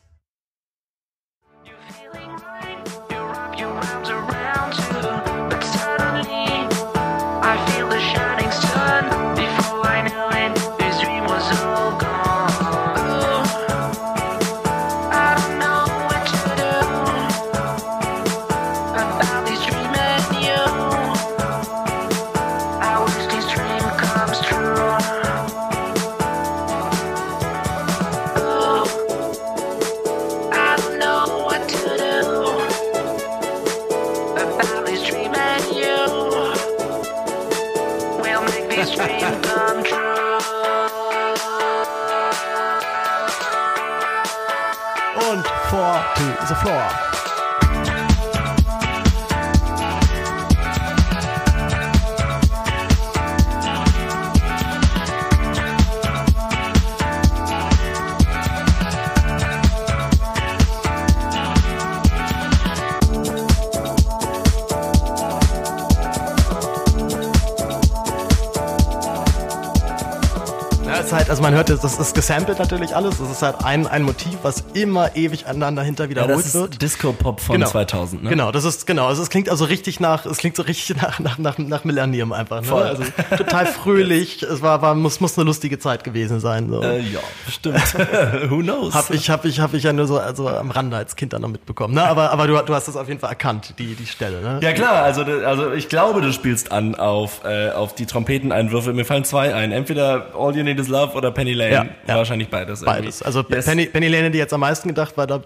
Also 71.30 71.42
man 71.42 71.54
hört, 71.54 71.70
das 71.70 71.84
ist 71.98 72.14
gesampelt 72.14 72.58
natürlich 72.58 72.94
alles. 72.94 73.18
Das 73.18 73.30
ist 73.30 73.40
halt 73.40 73.64
ein, 73.64 73.86
ein 73.86 74.02
Motiv, 74.02 74.36
was 74.42 74.64
immer 74.74 75.14
ewig 75.14 75.46
aneinander 75.46 75.82
hinter 75.82 76.04
Ja, 76.04 76.10
wiederholt 76.10 76.44
das 76.44 76.54
wird. 76.54 76.72
ist 76.72 76.82
Disco-Pop 76.82 77.40
von 77.40 77.54
Genau. 77.54 77.68
2000, 77.68 78.24
ne? 78.24 78.30
Genau, 78.30 78.50
das 78.50 78.64
ist 78.64 78.84
genau. 78.84 79.06
Also 79.06 79.22
es 79.22 79.30
klingt 79.30 79.48
also 79.48 79.64
richtig 79.64 80.00
nach, 80.00 80.26
es 80.26 80.38
klingt 80.38 80.56
so 80.56 80.62
richtig 80.62 80.96
nach 81.00 81.20
nach 81.20 81.38
nach, 81.38 81.56
nach 81.58 81.84
Millennium 81.84 82.32
einfach. 82.32 82.62
Ne? 82.62 82.66
Voll. 82.66 82.82
Also 82.82 83.04
total 83.36 83.66
fröhlich. 83.66 84.42
es 84.50 84.60
war, 84.60 84.82
war 84.82 84.96
muss 84.96 85.20
muss 85.20 85.38
eine 85.38 85.46
lustige 85.46 85.78
Zeit 85.78 86.02
gewesen 86.02 86.40
sein. 86.40 86.68
So. 86.68 86.82
Äh, 86.82 86.98
ja, 86.98 87.20
bestimmt. 87.46 87.76
Who 88.50 88.58
knows? 88.58 88.92
Hab 88.92 89.10
ich, 89.10 89.30
hab 89.30 89.44
ich, 89.44 89.60
hab 89.60 89.72
ich 89.72 89.84
ja 89.84 89.92
nur 89.92 90.08
so 90.08 90.18
also 90.18 90.48
am 90.48 90.72
Rande 90.72 90.96
als 90.96 91.14
Kind 91.14 91.32
dann 91.32 91.42
noch 91.42 91.48
mitbekommen. 91.48 91.94
Ne? 91.94 92.02
Aber, 92.02 92.32
aber 92.32 92.48
du, 92.48 92.60
du 92.60 92.74
hast 92.74 92.88
das 92.88 92.96
auf 92.96 93.06
jeden 93.06 93.20
Fall 93.20 93.30
erkannt, 93.30 93.74
die, 93.78 93.94
die 93.94 94.06
Stelle. 94.06 94.40
Ne? 94.40 94.58
Ja 94.62 94.72
klar, 94.72 95.04
also, 95.04 95.22
also 95.22 95.70
ich 95.70 95.88
glaube, 95.88 96.22
du 96.22 96.32
spielst 96.32 96.72
an 96.72 96.96
auf, 96.96 97.44
äh, 97.44 97.70
auf 97.70 97.94
die 97.94 98.06
Trompeteneinwürfe. 98.06 98.92
Mir 98.92 99.04
fallen 99.04 99.22
zwei 99.22 99.54
ein. 99.54 99.70
Entweder 99.70 100.34
All 100.36 100.56
You 100.56 100.64
Need 100.64 100.80
Is 100.80 100.88
Love 100.88 101.19
oder 101.20 101.30
Penny 101.30 101.52
Lane. 101.52 101.72
Ja, 101.72 101.86
ja. 102.06 102.16
Wahrscheinlich 102.16 102.48
beides. 102.48 102.82
irgendwie. 102.82 103.00
Beides. 103.02 103.22
Also 103.22 103.44
Yes. 103.48 103.64
Penny, 103.64 103.86
Penny 103.86 104.08
Lane, 104.08 104.30
die 104.30 104.38
jetzt 104.38 104.52
am 104.52 104.60
meisten 104.60 104.88
gedacht 104.88 105.16
war, 105.16 105.26
da. 105.26 105.40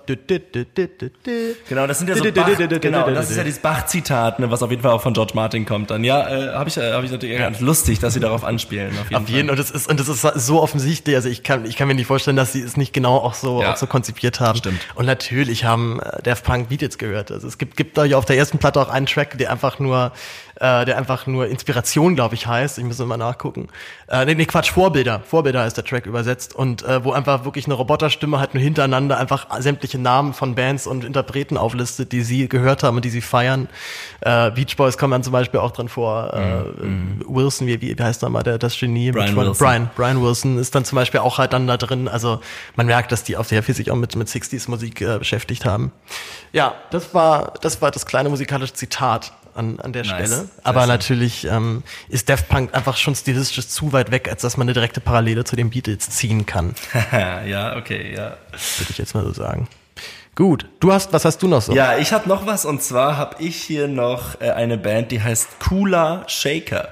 Genau, 1.69 1.87
das 1.87 1.99
sind 1.99 2.09
ja 2.09 2.17
so 2.17 2.25
Bach, 2.33 2.49
genau, 2.81 3.11
das 3.11 3.31
ist 3.31 3.37
ja 3.37 3.45
dieses 3.45 3.61
Bach-Zitat, 3.61 4.41
ne, 4.41 4.51
was 4.51 4.63
auf 4.63 4.71
jeden 4.71 4.83
Fall 4.83 4.93
auch 4.93 5.03
von 5.03 5.15
George 5.15 5.33
Martin 5.35 5.67
kommt. 5.67 5.91
Dann 5.91 6.05
ja, 6.05 6.29
äh, 6.29 6.55
habe 6.55 6.69
ich, 6.69 6.77
äh, 6.77 6.93
hab 6.93 7.05
ich 7.05 7.11
natürlich 7.11 7.39
ganz 7.39 7.61
lustig, 7.61 7.99
dass 7.99 8.15
sie 8.15 8.21
darauf 8.21 8.45
anspielen. 8.45 8.91
Auf 8.99 9.11
jeden 9.11 9.23
Auf 9.23 9.29
jeden 9.29 9.51
und 9.51 9.59
das 9.59 9.71
ist 9.71 9.89
und 9.89 10.01
das 10.01 10.09
ist 10.09 10.23
so 10.47 10.63
offensichtlich. 10.63 11.15
Also 11.17 11.29
ich 11.29 11.43
kann 11.43 11.65
ich 11.65 11.77
kann 11.77 11.89
mir 11.89 11.95
nicht 11.95 12.07
vorstellen, 12.07 12.37
dass 12.37 12.53
sie 12.53 12.63
es 12.63 12.77
nicht 12.77 12.93
genau 12.93 13.17
auch 13.17 13.35
so 13.35 13.63
auch 13.63 13.77
so 13.77 13.87
konzipiert 13.87 14.41
haben. 14.41 14.59
Stimmt. 14.59 14.81
Und 14.95 15.07
natürlich 15.07 15.65
haben 15.65 16.01
äh, 16.01 16.23
Daft 16.23 16.45
Punk 16.45 16.69
Beatles 16.69 16.99
gehört. 16.99 17.31
Also 17.31 17.47
es 17.49 17.59
gibt 17.59 17.77
gibt 17.77 17.97
da 17.99 18.05
ja 18.05 18.17
auf 18.17 18.25
der 18.25 18.37
ersten 18.37 18.59
Platte 18.59 18.81
auch 18.81 18.89
einen 18.89 19.07
Track, 19.07 19.39
der 19.39 19.51
einfach 19.51 19.79
nur 19.79 20.13
äh, 20.57 20.85
der 20.85 20.97
einfach 20.97 21.27
nur 21.27 21.49
Inspiration, 21.49 22.15
glaube 22.15 22.35
ich, 22.35 22.47
heißt. 22.47 22.79
Ich 22.79 22.85
muss 22.85 23.01
immer 23.01 23.17
nachgucken. 23.17 23.69
Äh, 24.09 24.25
nee, 24.27 24.35
nee, 24.35 24.45
Quatsch, 24.47 24.71
Vorbilder. 24.71 25.21
Vorbilder 25.21 25.67
ist 25.67 25.77
der 25.77 25.85
Track 25.85 26.07
übersetzt 26.07 26.55
und 26.55 26.83
äh, 26.85 27.05
wo 27.05 27.13
einfach 27.13 27.45
wirklich 27.45 27.67
eine 27.67 27.75
Roboterstimme 27.75 28.39
halt 28.39 28.55
nur 28.55 28.63
hintereinander 28.63 29.19
einfach 29.19 29.47
sämtliche 29.61 29.99
Namen 29.99 30.33
von 30.35 30.55
Bands 30.55 30.87
und 30.87 31.05
Interpreten 31.05 31.57
auflistet, 31.57 32.13
die 32.13 32.23
sie 32.23 32.49
gehört 32.49 32.83
haben 32.83 32.97
und 32.97 33.05
die 33.05 33.11
sie 33.11 33.21
feiern. 33.21 33.69
Äh, 34.21 34.51
Beach 34.53 34.77
Boys 34.77 34.99
kommen 34.99 35.13
dann 35.13 35.23
zum 35.23 35.33
Beispiel 35.33 35.61
auch 35.61 35.73
dran 35.73 35.89
vor. 35.89 36.33
Äh, 36.35 37.25
Wilson, 37.27 37.67
wie, 37.67 37.81
wie, 37.81 37.97
heißt 38.01 38.23
da 38.23 38.29
mal 38.29 38.43
der, 38.43 38.59
das 38.59 38.79
Genie? 38.79 39.11
Brian 39.11 39.37
Wilson. 39.37 39.67
Brian, 39.67 39.91
Brian 39.97 40.23
Wilson 40.23 40.59
ist 40.59 40.75
dann 40.75 40.85
zum 40.85 40.97
Beispiel 40.97 41.21
auch 41.21 41.39
halt 41.39 41.53
dann 41.53 41.67
da 41.67 41.77
drin. 41.77 42.09
Also 42.09 42.41
man 42.77 42.87
merkt, 42.87 43.13
dass 43.13 43.25
die 43.25 43.37
auf 43.37 43.49
sehr 43.49 43.63
viel 43.63 43.75
sich 43.75 43.91
auch 43.91 43.97
mit, 43.97 44.15
mit 44.17 44.29
60s 44.29 44.71
Musik 44.71 45.01
äh, 45.01 45.19
beschäftigt 45.19 45.65
haben. 45.65 45.93
Ja, 46.53 46.75
das 46.91 47.15
war, 47.15 47.55
das 47.61 47.83
war 47.83 47.91
das 47.91 48.07
kleine 48.07 48.29
musikalische 48.29 48.75
Zitat 48.75 49.33
an, 49.55 49.79
an 49.81 49.93
der 49.93 50.05
Nice. 50.05 50.29
Stelle. 50.29 50.49
Aber 50.63 50.81
schön. 50.81 50.89
natürlich 50.89 51.45
ähm, 51.47 51.83
ist 52.09 52.29
Daft 52.29 52.49
Punk 52.49 52.75
einfach 52.75 52.97
schon 52.97 53.15
stilistisch 53.15 53.67
zu 53.69 53.93
weit 53.93 54.11
weg, 54.11 54.29
als 54.29 54.43
dass 54.43 54.57
man 54.57 54.67
eine 54.67 54.75
direkte 54.75 55.01
Parallele 55.01 55.45
zu 55.45 55.57
den 55.57 55.71
Beatles 55.71 56.11
ziehen 56.11 56.47
kann, 56.47 56.75
ja, 57.13 57.77
okay, 57.77 58.15
ja. 58.15 58.37
würde 58.51 58.91
ich 58.91 58.99
jetzt 58.99 59.15
mal 59.15 59.25
so 59.25 59.33
sagen. 59.33 59.69
Gut, 60.37 60.67
du 60.81 60.93
hast, 60.93 61.13
was 61.13 61.25
hast 61.25 61.43
du 61.45 61.49
noch 61.49 61.63
so? 61.63 61.73
Ja, 61.73 61.97
ich 61.97 62.13
habe 62.13 62.29
noch 62.29 62.45
was 62.45 62.65
und 62.65 62.83
zwar 62.83 63.17
habe 63.17 63.37
ich 63.39 63.55
hier 63.55 63.87
noch 63.87 64.41
äh, 64.41 64.51
eine 64.51 64.77
Band, 64.77 65.13
die 65.13 65.23
heißt 65.23 65.61
Kula 65.61 66.25
Shaker. 66.27 66.89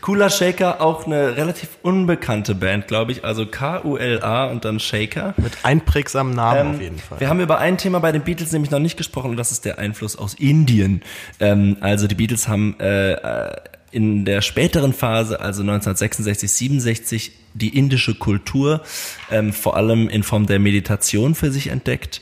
Kula 0.00 0.30
Shaker, 0.30 0.80
auch 0.80 1.04
eine 1.04 1.36
relativ 1.36 1.68
unbekannte 1.82 2.54
Band, 2.54 2.88
glaube 2.88 3.12
ich. 3.12 3.22
Also 3.22 3.44
K-U-L-A 3.44 4.46
und 4.46 4.64
dann 4.64 4.80
Shaker. 4.80 5.34
Mit 5.36 5.52
einprägsamen 5.62 6.34
Namen 6.34 6.58
Ähm, 6.58 6.74
auf 6.74 6.80
jeden 6.80 6.98
Fall. 6.98 7.20
Wir 7.20 7.28
haben 7.28 7.40
über 7.40 7.58
ein 7.58 7.76
Thema 7.76 7.98
bei 7.98 8.12
den 8.12 8.22
Beatles 8.22 8.52
nämlich 8.52 8.70
noch 8.70 8.78
nicht 8.78 8.96
gesprochen 8.96 9.32
und 9.32 9.36
das 9.36 9.52
ist 9.52 9.66
der 9.66 9.78
Einfluss 9.78 10.16
aus 10.16 10.32
Indien. 10.32 11.02
Ähm, 11.38 11.76
also 11.80 12.06
die 12.06 12.14
Beatles 12.14 12.48
haben 12.48 12.80
äh, 12.80 13.12
äh, 13.12 13.56
in 13.90 14.24
der 14.24 14.40
späteren 14.40 14.94
Phase, 14.94 15.40
also 15.40 15.60
1966, 15.60 16.50
67, 16.50 17.32
die 17.54 17.76
indische 17.76 18.14
Kultur 18.14 18.82
ähm, 19.30 19.52
vor 19.52 19.76
allem 19.76 20.08
in 20.08 20.22
Form 20.22 20.46
der 20.46 20.58
Meditation 20.58 21.34
für 21.34 21.50
sich 21.50 21.68
entdeckt 21.68 22.20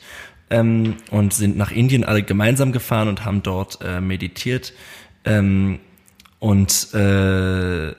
ähm, 0.55 0.97
und 1.11 1.35
sind 1.35 1.57
nach 1.57 1.73
Indien 1.73 2.05
alle 2.05 2.23
gemeinsam 2.23 2.71
gefahren 2.71 3.09
und 3.09 3.25
haben 3.25 3.43
dort 3.43 3.81
äh, 3.83 4.01
meditiert. 4.01 4.73
Ähm, 5.25 5.81
und 6.39 6.95
äh, 6.95 7.93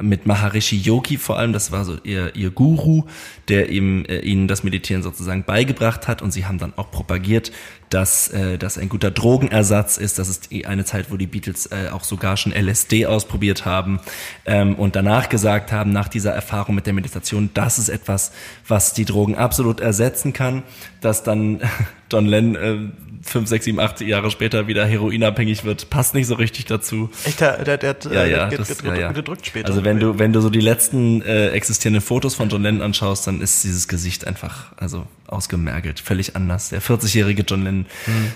mit 0.00 0.26
Maharishi 0.26 0.76
Yogi 0.76 1.16
vor 1.16 1.38
allem, 1.38 1.52
das 1.52 1.72
war 1.72 1.84
so 1.84 1.96
ihr, 2.04 2.34
ihr 2.36 2.50
Guru, 2.50 3.04
der 3.48 3.70
ihm, 3.70 4.04
äh, 4.06 4.18
ihnen 4.18 4.46
das 4.48 4.62
Meditieren 4.64 5.02
sozusagen 5.02 5.44
beigebracht 5.44 6.06
hat 6.08 6.22
und 6.22 6.32
sie 6.32 6.44
haben 6.46 6.58
dann 6.58 6.72
auch 6.76 6.90
propagiert, 6.90 7.52
dass 7.88 8.28
äh, 8.28 8.58
das 8.58 8.78
ein 8.78 8.88
guter 8.88 9.10
Drogenersatz 9.10 9.96
ist. 9.96 10.18
Das 10.18 10.28
ist 10.28 10.50
die- 10.50 10.66
eine 10.66 10.84
Zeit, 10.84 11.10
wo 11.10 11.16
die 11.16 11.26
Beatles 11.28 11.66
äh, 11.66 11.90
auch 11.92 12.02
sogar 12.04 12.36
schon 12.36 12.52
LSD 12.52 13.06
ausprobiert 13.06 13.64
haben 13.64 14.00
ähm, 14.44 14.74
und 14.74 14.96
danach 14.96 15.28
gesagt 15.28 15.72
haben, 15.72 15.92
nach 15.92 16.08
dieser 16.08 16.32
Erfahrung 16.32 16.74
mit 16.74 16.86
der 16.86 16.92
Meditation, 16.92 17.50
das 17.54 17.78
ist 17.78 17.88
etwas, 17.88 18.32
was 18.66 18.92
die 18.92 19.04
Drogen 19.04 19.36
absolut 19.36 19.80
ersetzen 19.80 20.32
kann, 20.32 20.62
dass 21.00 21.22
dann 21.22 21.60
John 22.12 22.26
Lennon 22.26 22.56
äh, 22.56 22.78
fünf, 23.26 23.48
sechs, 23.48 23.64
sieben, 23.64 23.80
acht 23.80 24.00
Jahre 24.00 24.30
später 24.30 24.66
wieder 24.66 24.86
heroinabhängig 24.86 25.64
wird, 25.64 25.90
passt 25.90 26.14
nicht 26.14 26.26
so 26.26 26.34
richtig 26.34 26.64
dazu. 26.66 27.10
Echt, 27.24 27.40
der, 27.40 27.62
der, 27.64 27.76
der, 27.76 27.96
Ja, 28.12 28.22
äh, 28.24 28.30
ja, 28.30 28.48
get- 28.48 28.58
das, 28.60 28.82
ja, 28.82 28.94
ja. 28.94 29.12
gedrückt 29.12 29.46
später. 29.46 29.68
Also 29.68 29.84
wenn 29.84 29.98
du, 30.00 30.18
wenn 30.18 30.32
du 30.32 30.40
so 30.40 30.50
die 30.50 30.60
letzten 30.60 31.22
äh, 31.22 31.48
existierenden 31.50 32.00
Fotos 32.02 32.34
von 32.34 32.48
John 32.48 32.62
Lennon 32.62 32.82
anschaust, 32.82 33.26
dann 33.26 33.40
ist 33.40 33.64
dieses 33.64 33.88
Gesicht 33.88 34.26
einfach, 34.26 34.72
also 34.76 35.06
ausgemergelt, 35.26 36.00
völlig 36.00 36.36
anders. 36.36 36.68
Der 36.70 36.80
40-jährige 36.80 37.42
John 37.42 37.64
Lennon 37.64 37.86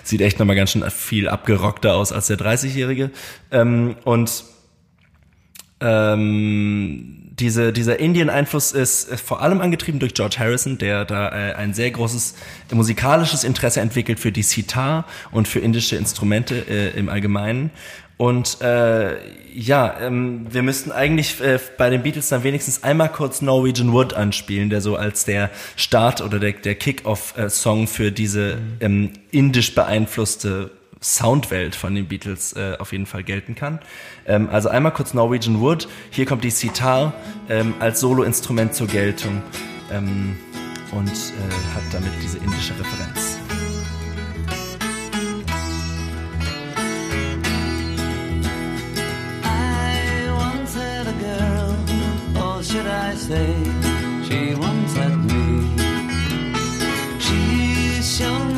sieht 0.02 0.20
echt 0.20 0.38
nochmal 0.38 0.56
ganz 0.56 0.72
schön 0.72 0.88
viel 0.90 1.28
abgerockter 1.28 1.94
aus 1.94 2.12
als 2.12 2.26
der 2.26 2.38
30-jährige. 2.38 3.10
Ähm, 3.52 3.96
und 4.04 4.44
ähm, 5.80 7.29
diese, 7.40 7.72
dieser 7.72 7.98
Indien-Einfluss 7.98 8.72
ist, 8.72 9.08
ist 9.08 9.20
vor 9.20 9.42
allem 9.42 9.60
angetrieben 9.60 9.98
durch 9.98 10.14
George 10.14 10.36
Harrison, 10.38 10.78
der 10.78 11.04
da 11.04 11.28
äh, 11.28 11.54
ein 11.54 11.74
sehr 11.74 11.90
großes 11.90 12.34
musikalisches 12.72 13.44
Interesse 13.44 13.80
entwickelt 13.80 14.20
für 14.20 14.30
die 14.30 14.42
Sitar 14.42 15.06
und 15.32 15.48
für 15.48 15.60
indische 15.60 15.96
Instrumente 15.96 16.54
äh, 16.68 16.98
im 16.98 17.08
Allgemeinen. 17.08 17.70
Und 18.16 18.60
äh, 18.60 19.16
ja, 19.54 19.98
ähm, 19.98 20.46
wir 20.50 20.62
müssten 20.62 20.92
eigentlich 20.92 21.40
äh, 21.40 21.58
bei 21.78 21.88
den 21.88 22.02
Beatles 22.02 22.28
dann 22.28 22.44
wenigstens 22.44 22.82
einmal 22.82 23.10
kurz 23.10 23.40
Norwegian 23.40 23.92
Wood 23.92 24.12
anspielen, 24.12 24.68
der 24.68 24.82
so 24.82 24.96
als 24.96 25.24
der 25.24 25.48
Start 25.74 26.20
oder 26.20 26.38
der, 26.38 26.52
der 26.52 26.74
Kick-Off-Song 26.74 27.86
für 27.86 28.12
diese 28.12 28.58
ähm, 28.80 29.12
indisch 29.30 29.74
beeinflusste 29.74 30.70
Soundwelt 31.02 31.74
von 31.74 31.94
den 31.94 32.08
Beatles 32.08 32.52
äh, 32.54 32.76
auf 32.78 32.92
jeden 32.92 33.06
Fall 33.06 33.22
gelten 33.22 33.54
kann. 33.54 33.80
Ähm, 34.26 34.48
also 34.50 34.68
einmal 34.68 34.92
kurz 34.92 35.14
Norwegian 35.14 35.60
Wood. 35.60 35.88
Hier 36.10 36.26
kommt 36.26 36.44
die 36.44 36.50
Sitar 36.50 37.14
ähm, 37.48 37.74
als 37.80 38.00
Soloinstrument 38.00 38.74
zur 38.74 38.86
Geltung 38.86 39.42
ähm, 39.90 40.36
und 40.92 41.08
äh, 41.08 41.74
hat 41.74 41.82
damit 41.92 42.12
diese 42.22 42.38
indische 42.38 42.74
Referenz. 42.78 43.38
I 52.60 52.62
should 52.62 53.18
say 53.18 53.54
she 54.28 54.54
once 54.54 54.94
had 54.94 55.16
me. 55.16 55.64
She's 57.18 58.18
shown 58.18 58.49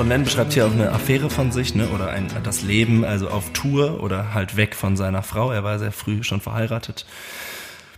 John 0.00 0.08
Lennon 0.08 0.24
beschreibt 0.24 0.52
hier 0.54 0.66
auch 0.66 0.72
eine 0.72 0.92
Affäre 0.92 1.28
von 1.28 1.52
sich, 1.52 1.74
ne, 1.74 1.88
oder 1.88 2.08
ein, 2.08 2.28
das 2.42 2.62
Leben, 2.62 3.04
also 3.04 3.28
auf 3.28 3.52
Tour 3.52 4.02
oder 4.02 4.32
halt 4.32 4.56
weg 4.56 4.74
von 4.74 4.96
seiner 4.96 5.22
Frau. 5.22 5.50
Er 5.50 5.62
war 5.62 5.78
sehr 5.78 5.92
früh 5.92 6.22
schon 6.22 6.40
verheiratet, 6.40 7.04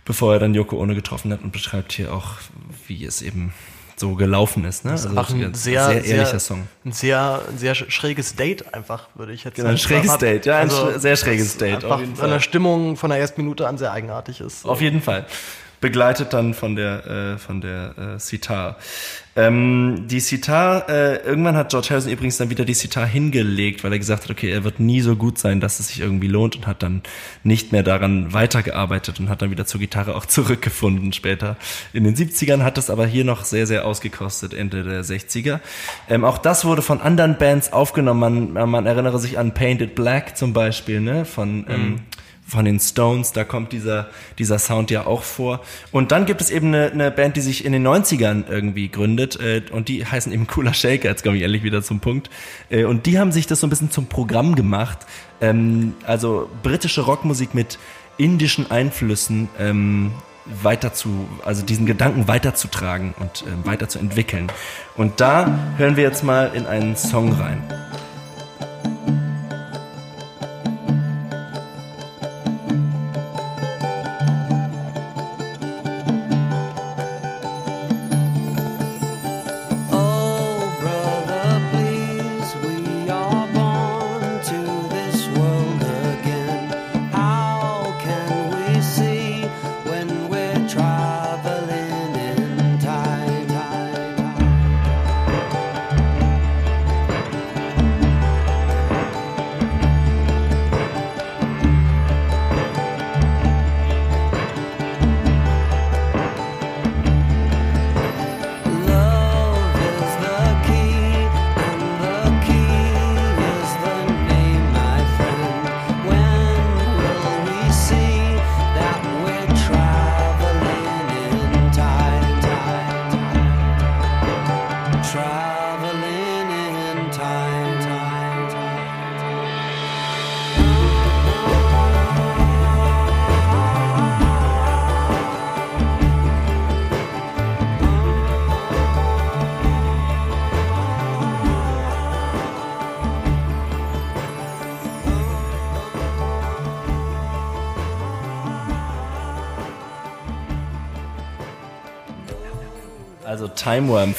bevor 0.05 0.33
er 0.33 0.39
dann 0.39 0.53
Yoko 0.53 0.77
Ono 0.77 0.93
getroffen 0.95 1.31
hat 1.33 1.41
und 1.43 1.51
beschreibt 1.51 1.93
hier 1.93 2.13
auch, 2.13 2.31
wie 2.87 3.05
es 3.05 3.21
eben 3.21 3.53
so 3.95 4.15
gelaufen 4.15 4.65
ist, 4.65 4.85
ne? 4.85 4.91
Das 4.91 5.05
Also 5.05 5.35
ein 5.35 5.39
jetzt 5.39 5.63
sehr, 5.63 5.85
sehr 5.85 6.03
ehrlicher 6.03 6.25
sehr, 6.31 6.39
Song. 6.39 6.67
Ein 6.83 6.91
sehr, 6.93 7.41
ein 7.47 7.57
sehr 7.59 7.75
schräges 7.75 8.35
Date 8.35 8.73
einfach, 8.73 9.07
würde 9.13 9.33
ich 9.33 9.43
jetzt 9.43 9.55
Genau, 9.55 9.69
ein 9.69 9.77
sagen. 9.77 9.87
schräges 9.87 10.11
Hat- 10.11 10.21
Date, 10.23 10.45
ja, 10.47 10.57
ein 10.57 10.69
sch- 10.69 10.97
sehr 10.99 11.15
schräges 11.15 11.57
Date, 11.57 11.83
Einfach 11.85 12.01
von 12.15 12.29
der. 12.29 12.39
Stimmung 12.39 12.97
von 12.97 13.11
der 13.11 13.19
ersten 13.19 13.41
Minute 13.41 13.67
an 13.67 13.77
sehr 13.77 13.91
eigenartig 13.91 14.41
ist. 14.41 14.65
Auf 14.65 14.81
jeden 14.81 15.01
Fall. 15.01 15.25
Begleitet 15.83 16.31
dann 16.31 16.53
von 16.53 16.77
der, 16.77 17.05
äh, 17.05 17.37
von 17.37 17.59
der 17.59 18.15
äh, 18.15 18.17
Sitar. 18.17 18.77
Ähm, 19.35 20.05
die 20.07 20.21
Sitar, 20.21 20.87
äh, 20.87 21.17
irgendwann 21.25 21.57
hat 21.57 21.71
George 21.71 21.87
Harrison 21.89 22.09
übrigens 22.09 22.37
dann 22.37 22.49
wieder 22.49 22.63
die 22.63 22.73
Sitar 22.73 23.05
hingelegt, 23.05 23.83
weil 23.83 23.91
er 23.91 23.99
gesagt 23.99 24.23
hat, 24.23 24.31
okay, 24.31 24.49
er 24.49 24.63
wird 24.63 24.79
nie 24.79 25.01
so 25.01 25.17
gut 25.17 25.37
sein, 25.37 25.59
dass 25.59 25.81
es 25.81 25.89
sich 25.89 25.99
irgendwie 25.99 26.29
lohnt 26.29 26.55
und 26.55 26.67
hat 26.67 26.83
dann 26.83 27.01
nicht 27.43 27.73
mehr 27.73 27.83
daran 27.83 28.31
weitergearbeitet 28.31 29.19
und 29.19 29.27
hat 29.27 29.41
dann 29.41 29.51
wieder 29.51 29.65
zur 29.65 29.81
Gitarre 29.81 30.15
auch 30.15 30.25
zurückgefunden 30.25 31.11
später. 31.11 31.57
In 31.91 32.05
den 32.05 32.15
70ern 32.15 32.63
hat 32.63 32.77
es 32.77 32.89
aber 32.89 33.05
hier 33.05 33.25
noch 33.25 33.43
sehr, 33.43 33.67
sehr 33.67 33.85
ausgekostet, 33.85 34.53
Ende 34.53 34.85
der 34.85 35.03
60er. 35.03 35.59
Ähm, 36.09 36.23
auch 36.23 36.37
das 36.37 36.63
wurde 36.63 36.81
von 36.81 37.01
anderen 37.01 37.37
Bands 37.37 37.73
aufgenommen. 37.73 38.53
Man, 38.53 38.69
man 38.69 38.85
erinnere 38.85 39.19
sich 39.19 39.37
an 39.37 39.53
Painted 39.53 39.95
Black 39.95 40.37
zum 40.37 40.53
Beispiel, 40.53 41.01
ne, 41.01 41.25
von, 41.25 41.65
ähm, 41.67 41.99
von 42.45 42.65
den 42.65 42.79
Stones, 42.79 43.31
da 43.31 43.43
kommt 43.43 43.71
dieser, 43.71 44.09
dieser 44.37 44.59
Sound 44.59 44.91
ja 44.91 45.05
auch 45.05 45.23
vor. 45.23 45.61
Und 45.91 46.11
dann 46.11 46.25
gibt 46.25 46.41
es 46.41 46.51
eben 46.51 46.67
eine, 46.67 46.91
eine 46.91 47.11
Band, 47.11 47.35
die 47.35 47.41
sich 47.41 47.65
in 47.65 47.71
den 47.71 47.85
90ern 47.87 48.45
irgendwie 48.49 48.89
gründet 48.89 49.39
äh, 49.39 49.61
und 49.71 49.87
die 49.87 50.05
heißen 50.05 50.31
eben 50.31 50.47
Cooler 50.47 50.73
Shaker, 50.73 51.09
jetzt 51.09 51.23
komme 51.23 51.37
ich 51.37 51.41
ehrlich 51.41 51.63
wieder 51.63 51.81
zum 51.81 51.99
Punkt. 51.99 52.29
Äh, 52.69 52.83
und 52.85 53.05
die 53.05 53.19
haben 53.19 53.31
sich 53.31 53.47
das 53.47 53.59
so 53.59 53.67
ein 53.67 53.69
bisschen 53.69 53.91
zum 53.91 54.07
Programm 54.07 54.55
gemacht. 54.55 54.99
Ähm, 55.41 55.93
also 56.05 56.49
britische 56.61 57.01
Rockmusik 57.01 57.53
mit 57.53 57.79
indischen 58.17 58.69
Einflüssen 58.69 59.49
ähm, 59.59 60.11
weiter 60.45 60.93
zu, 60.93 61.27
also 61.45 61.65
diesen 61.65 61.85
Gedanken 61.85 62.27
weiterzutragen 62.27 63.13
und 63.19 63.45
ähm, 63.47 63.65
weiterzuentwickeln. 63.65 64.51
Und 64.95 65.21
da 65.21 65.59
hören 65.77 65.95
wir 65.95 66.03
jetzt 66.03 66.23
mal 66.23 66.51
in 66.53 66.65
einen 66.65 66.95
Song 66.95 67.31
rein. 67.33 67.63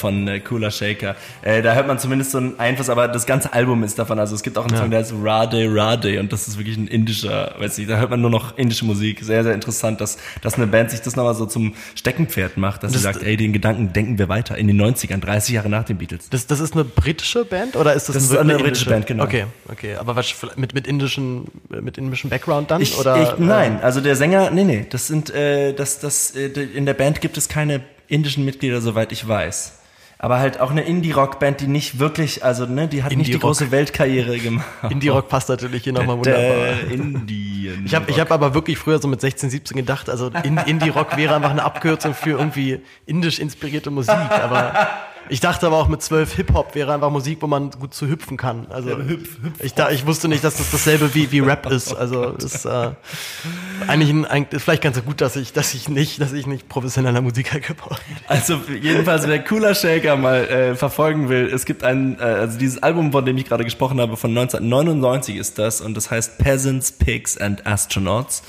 Von 0.05 0.29
äh, 0.29 0.41
Cooler 0.41 0.71
Shaker. 0.71 1.17
Äh, 1.41 1.63
da 1.63 1.73
hört 1.73 1.87
man 1.87 1.99
zumindest 1.99 2.33
so 2.33 2.39
einen 2.39 2.59
Einfluss, 2.61 2.91
aber 2.91 3.09
das 3.09 3.25
ganze 3.25 3.55
Album 3.55 3.83
ist 3.85 3.99
davon. 3.99 4.19
Also 4.19 4.35
es 4.35 4.43
gibt 4.43 4.59
auch 4.59 4.67
einen 4.67 4.77
Song, 4.77 4.91
der 4.91 4.99
heißt 5.01 5.15
Rade 5.23 5.67
Rade 5.75 6.21
und 6.21 6.31
das 6.31 6.47
ist 6.47 6.59
wirklich 6.59 6.77
ein 6.77 6.89
indischer, 6.89 7.55
weiß 7.59 7.79
nicht, 7.79 7.89
da 7.89 7.97
hört 7.97 8.11
man 8.11 8.21
nur 8.21 8.29
noch 8.29 8.59
indische 8.59 8.85
Musik. 8.85 9.21
Sehr, 9.23 9.43
sehr 9.45 9.55
interessant, 9.55 10.03
dass, 10.03 10.19
dass 10.43 10.57
eine 10.57 10.67
Band 10.67 10.91
sich 10.91 11.01
das 11.01 11.17
nochmal 11.17 11.35
so 11.35 11.47
zum 11.47 11.73
Steckenpferd 11.95 12.59
macht, 12.59 12.83
dass 12.83 12.93
sie 12.93 12.97
Das- 12.97 13.03
sagt, 13.15 13.23
ey, 13.23 13.39
den 13.39 13.55
Gedanken 13.55 13.95
denken 13.95 14.19
wir 14.19 14.29
weiter 14.29 14.59
in 14.59 14.67
den 14.67 14.77
90ern, 14.79 15.21
30 15.21 15.55
Jahre 15.55 15.71
nach 15.71 15.85
den 15.85 15.97
Beatles. 15.97 16.29
Das, 16.29 16.47
das 16.47 16.61
ist 16.61 16.75
eine 16.75 16.85
britische 16.85 17.47
Band 17.47 17.77
oder 17.77 17.95
ist 17.95 18.11
das, 18.11 18.17
Das 18.17 18.25
ein- 18.25 18.35
ist 18.35 18.39
eine 18.39 18.53
indische 18.53 18.65
britische 18.65 18.91
Band, 18.91 19.07
genau. 19.07 19.25
Okay, 19.25 19.45
okay. 19.71 19.95
Aber 19.97 20.17
was 20.17 20.35
mit, 20.57 20.75
mit 20.75 20.87
indischen, 20.87 21.47
mit 21.71 21.97
indischem 21.97 22.29
Background 22.29 22.71
dann? 22.71 22.83
Ich, 22.83 22.99
oder, 22.99 23.23
ich, 23.23 23.39
nein, 23.39 23.81
also 23.81 24.03
der 24.03 24.17
Sänger, 24.17 24.51
nee, 24.51 24.65
nee, 24.65 24.85
das 24.91 25.07
sind, 25.07 25.31
äh, 25.31 25.73
das, 25.73 25.99
das, 26.01 26.33
äh, 26.37 26.49
in 26.49 26.85
der 26.85 26.93
Band 26.95 27.23
gibt 27.23 27.39
es 27.39 27.49
keine 27.49 27.81
indischen 28.09 28.45
Mitglieder, 28.45 28.83
soweit 28.83 29.13
ich 29.13 29.27
weiß. 29.27 29.79
Aber 30.25 30.39
halt 30.39 30.59
auch 30.59 30.71
eine 30.71 30.81
Indie-Rock-Band, 30.81 31.61
die 31.61 31.67
nicht 31.67 31.99
wirklich, 31.99 32.43
also 32.43 32.65
ne, 32.65 32.89
die 32.89 33.03
hat 33.03 33.15
nicht 33.15 33.31
die 33.31 33.39
große 33.39 33.71
Weltkarriere 33.71 34.39
gemacht. 34.39 34.65
Indie-Rock 34.89 35.29
passt 35.29 35.51
natürlich 35.51 35.85
hier 35.85 35.93
nochmal 35.93 36.17
wunderbar. 36.17 36.91
Indien. 36.91 37.85
Ich 37.85 37.95
habe 37.95 38.11
ich 38.11 38.19
hab 38.19 38.31
aber 38.33 38.55
wirklich 38.55 38.79
früher 38.79 38.99
so 38.99 39.07
mit 39.07 39.21
16, 39.21 39.51
17 39.51 39.77
gedacht, 39.77 40.09
also 40.09 40.31
In- 40.43 40.57
Indie-Rock 40.57 41.19
wäre 41.19 41.35
einfach 41.35 41.51
eine 41.51 41.63
Abkürzung 41.63 42.15
für 42.15 42.31
irgendwie 42.39 42.81
indisch 43.05 43.39
inspirierte 43.39 43.91
Musik. 43.91 44.15
Aber 44.15 44.89
ich 45.29 45.41
dachte 45.41 45.67
aber 45.67 45.79
auch 45.79 45.89
mit 45.89 46.03
12 46.03 46.35
Hip-Hop 46.35 46.75
wäre 46.75 46.93
einfach 46.93 47.11
Musik, 47.11 47.39
wo 47.41 47.47
man 47.47 47.71
gut 47.71 47.95
zu 47.95 48.07
hüpfen 48.09 48.37
kann. 48.37 48.67
Also 48.71 48.99
ich, 49.61 49.75
da, 49.75 49.91
ich 49.91 50.07
wusste 50.07 50.29
nicht, 50.29 50.45
dass 50.45 50.57
das 50.57 50.71
dasselbe 50.71 51.15
wie, 51.15 51.31
wie 51.33 51.41
Rap 51.41 51.67
ist. 51.67 51.95
Also 51.95 52.31
ist 52.31 52.65
äh, 52.65 52.91
eigentlich 53.87 54.11
ein, 54.11 54.25
ein, 54.25 54.47
ist 54.51 54.63
vielleicht 54.63 54.83
ganz 54.83 55.03
gut, 55.05 55.21
dass 55.21 55.37
ich, 55.37 55.53
dass 55.53 55.75
ich 55.75 55.89
nicht, 55.89 56.21
dass 56.21 56.33
ich 56.33 56.47
nicht 56.47 56.69
professioneller 56.69 57.21
Musiker 57.21 57.61
geworden 57.61 58.01
bin. 58.09 58.17
Also 58.29 58.61
jedenfalls, 58.81 59.27
wer 59.27 59.43
Cooler 59.43 59.75
Shaker 59.75 60.17
mal 60.17 60.45
äh, 60.45 60.75
verfolgen 60.75 61.29
will, 61.29 61.51
es 61.53 61.65
gibt 61.65 61.85
ein, 61.85 62.19
äh, 62.19 62.23
also 62.23 62.59
dieses 62.59 62.83
Album, 62.83 63.13
von 63.13 63.25
dem 63.25 63.37
ich 63.37 63.47
gerade 63.47 63.65
gesprochen 63.65 64.01
habe, 64.01 64.17
von 64.17 64.31
1999 64.31 65.37
ist 65.37 65.59
das 65.59 65.81
und 65.81 65.95
das 65.97 66.11
heißt 66.11 66.39
Peasants, 66.39 66.93
Pigs 66.93 67.39
and 67.39 67.67
Astronauts. 67.67 68.43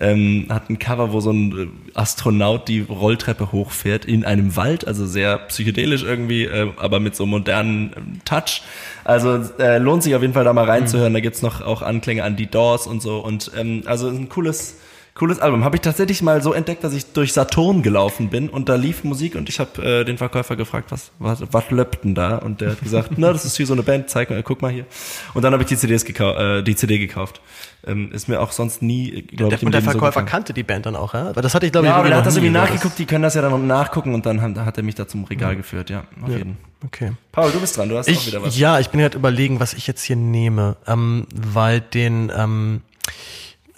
Ähm, 0.00 0.46
hat 0.48 0.70
ein 0.70 0.78
Cover, 0.78 1.12
wo 1.12 1.20
so 1.20 1.30
ein 1.30 1.52
äh, 1.52 1.98
Astronaut 1.98 2.68
die 2.68 2.80
Rolltreppe 2.80 3.52
hochfährt 3.52 4.04
in 4.04 4.24
einem 4.24 4.56
Wald, 4.56 4.86
also 4.86 5.06
sehr 5.06 5.38
psychedelisch 5.38 6.02
irgendwie, 6.02 6.44
äh, 6.44 6.70
aber 6.76 7.00
mit 7.00 7.16
so 7.16 7.26
modernen 7.26 7.92
ähm, 7.96 8.20
Touch. 8.24 8.62
Also 9.04 9.40
äh, 9.58 9.78
lohnt 9.78 10.02
sich 10.02 10.14
auf 10.14 10.22
jeden 10.22 10.34
Fall 10.34 10.44
da 10.44 10.52
mal 10.52 10.64
reinzuhören. 10.64 11.12
Da 11.12 11.20
gibt's 11.20 11.42
noch 11.42 11.60
auch 11.60 11.82
Anklänge 11.82 12.24
an 12.24 12.36
die 12.36 12.46
Doors 12.46 12.86
und 12.86 13.02
so. 13.02 13.18
Und 13.18 13.50
ähm, 13.56 13.82
also 13.86 14.08
ein 14.08 14.28
cooles, 14.28 14.76
Cooles 15.14 15.40
Album. 15.40 15.62
Habe 15.62 15.76
ich 15.76 15.82
tatsächlich 15.82 16.22
mal 16.22 16.42
so 16.42 16.54
entdeckt, 16.54 16.82
dass 16.84 16.94
ich 16.94 17.12
durch 17.12 17.34
Saturn 17.34 17.82
gelaufen 17.82 18.30
bin 18.30 18.48
und 18.48 18.70
da 18.70 18.76
lief 18.76 19.04
Musik 19.04 19.34
und 19.34 19.48
ich 19.50 19.60
habe 19.60 19.82
äh, 20.00 20.04
den 20.04 20.16
Verkäufer 20.16 20.56
gefragt, 20.56 20.90
was, 20.90 21.10
was, 21.18 21.42
was 21.52 21.70
löppt 21.70 22.04
denn 22.04 22.14
da? 22.14 22.38
Und 22.38 22.62
der 22.62 22.70
hat 22.70 22.80
gesagt, 22.80 23.10
na, 23.18 23.30
das 23.32 23.44
ist 23.44 23.56
hier 23.58 23.66
so 23.66 23.74
eine 23.74 23.82
Band, 23.82 24.08
zeig 24.08 24.30
mal, 24.30 24.42
guck 24.42 24.62
mal 24.62 24.70
hier. 24.72 24.86
Und 25.34 25.42
dann 25.42 25.52
habe 25.52 25.62
ich 25.64 25.68
die 25.68 25.76
CDs 25.76 26.06
gekau 26.06 26.32
äh, 26.34 26.62
die 26.62 26.74
CD 26.76 26.98
gekauft. 26.98 27.42
Ähm, 27.84 28.10
ist 28.12 28.28
mir 28.28 28.40
auch 28.40 28.52
sonst 28.52 28.80
nie, 28.80 29.22
glaube 29.22 29.54
ich, 29.56 29.62
Und 29.64 29.72
der 29.72 29.80
so 29.82 29.90
Verkäufer 29.90 30.06
gefallen. 30.10 30.26
kannte 30.26 30.54
die 30.54 30.62
Band 30.62 30.86
dann 30.86 30.96
auch, 30.96 31.12
ja? 31.14 31.28
Aber 31.28 31.42
das 31.42 31.54
hatte 31.54 31.66
ich, 31.66 31.72
glaube 31.72 31.88
ich, 31.88 31.90
Ja, 31.90 31.96
aber 31.96 32.04
wirklich 32.04 32.12
der 32.12 32.18
hat 32.20 32.26
das 32.26 32.36
irgendwie 32.36 32.54
so. 32.54 32.60
nachgeguckt, 32.64 32.98
die 32.98 33.04
können 33.06 33.22
das 33.24 33.34
ja 33.34 33.42
dann 33.42 33.66
nachgucken 33.66 34.14
und 34.14 34.24
dann 34.24 34.40
hat, 34.40 34.56
hat 34.56 34.76
er 34.78 34.82
mich 34.82 34.94
da 34.94 35.06
zum 35.08 35.24
Regal 35.24 35.56
geführt, 35.56 35.90
ja, 35.90 36.04
auf 36.22 36.30
jeden. 36.30 36.56
Okay. 36.86 37.12
Paul, 37.32 37.50
du 37.50 37.60
bist 37.60 37.76
dran, 37.76 37.88
du 37.88 37.98
hast 37.98 38.08
auch 38.08 38.12
Ich, 38.12 38.26
wieder 38.28 38.42
was. 38.42 38.56
ja, 38.58 38.78
ich 38.80 38.88
bin 38.88 39.00
gerade 39.00 39.16
überlegen, 39.18 39.60
was 39.60 39.74
ich 39.74 39.86
jetzt 39.86 40.02
hier 40.04 40.16
nehme, 40.16 40.76
ähm, 40.86 41.26
weil 41.34 41.80
den 41.80 42.32
ähm, 42.36 42.80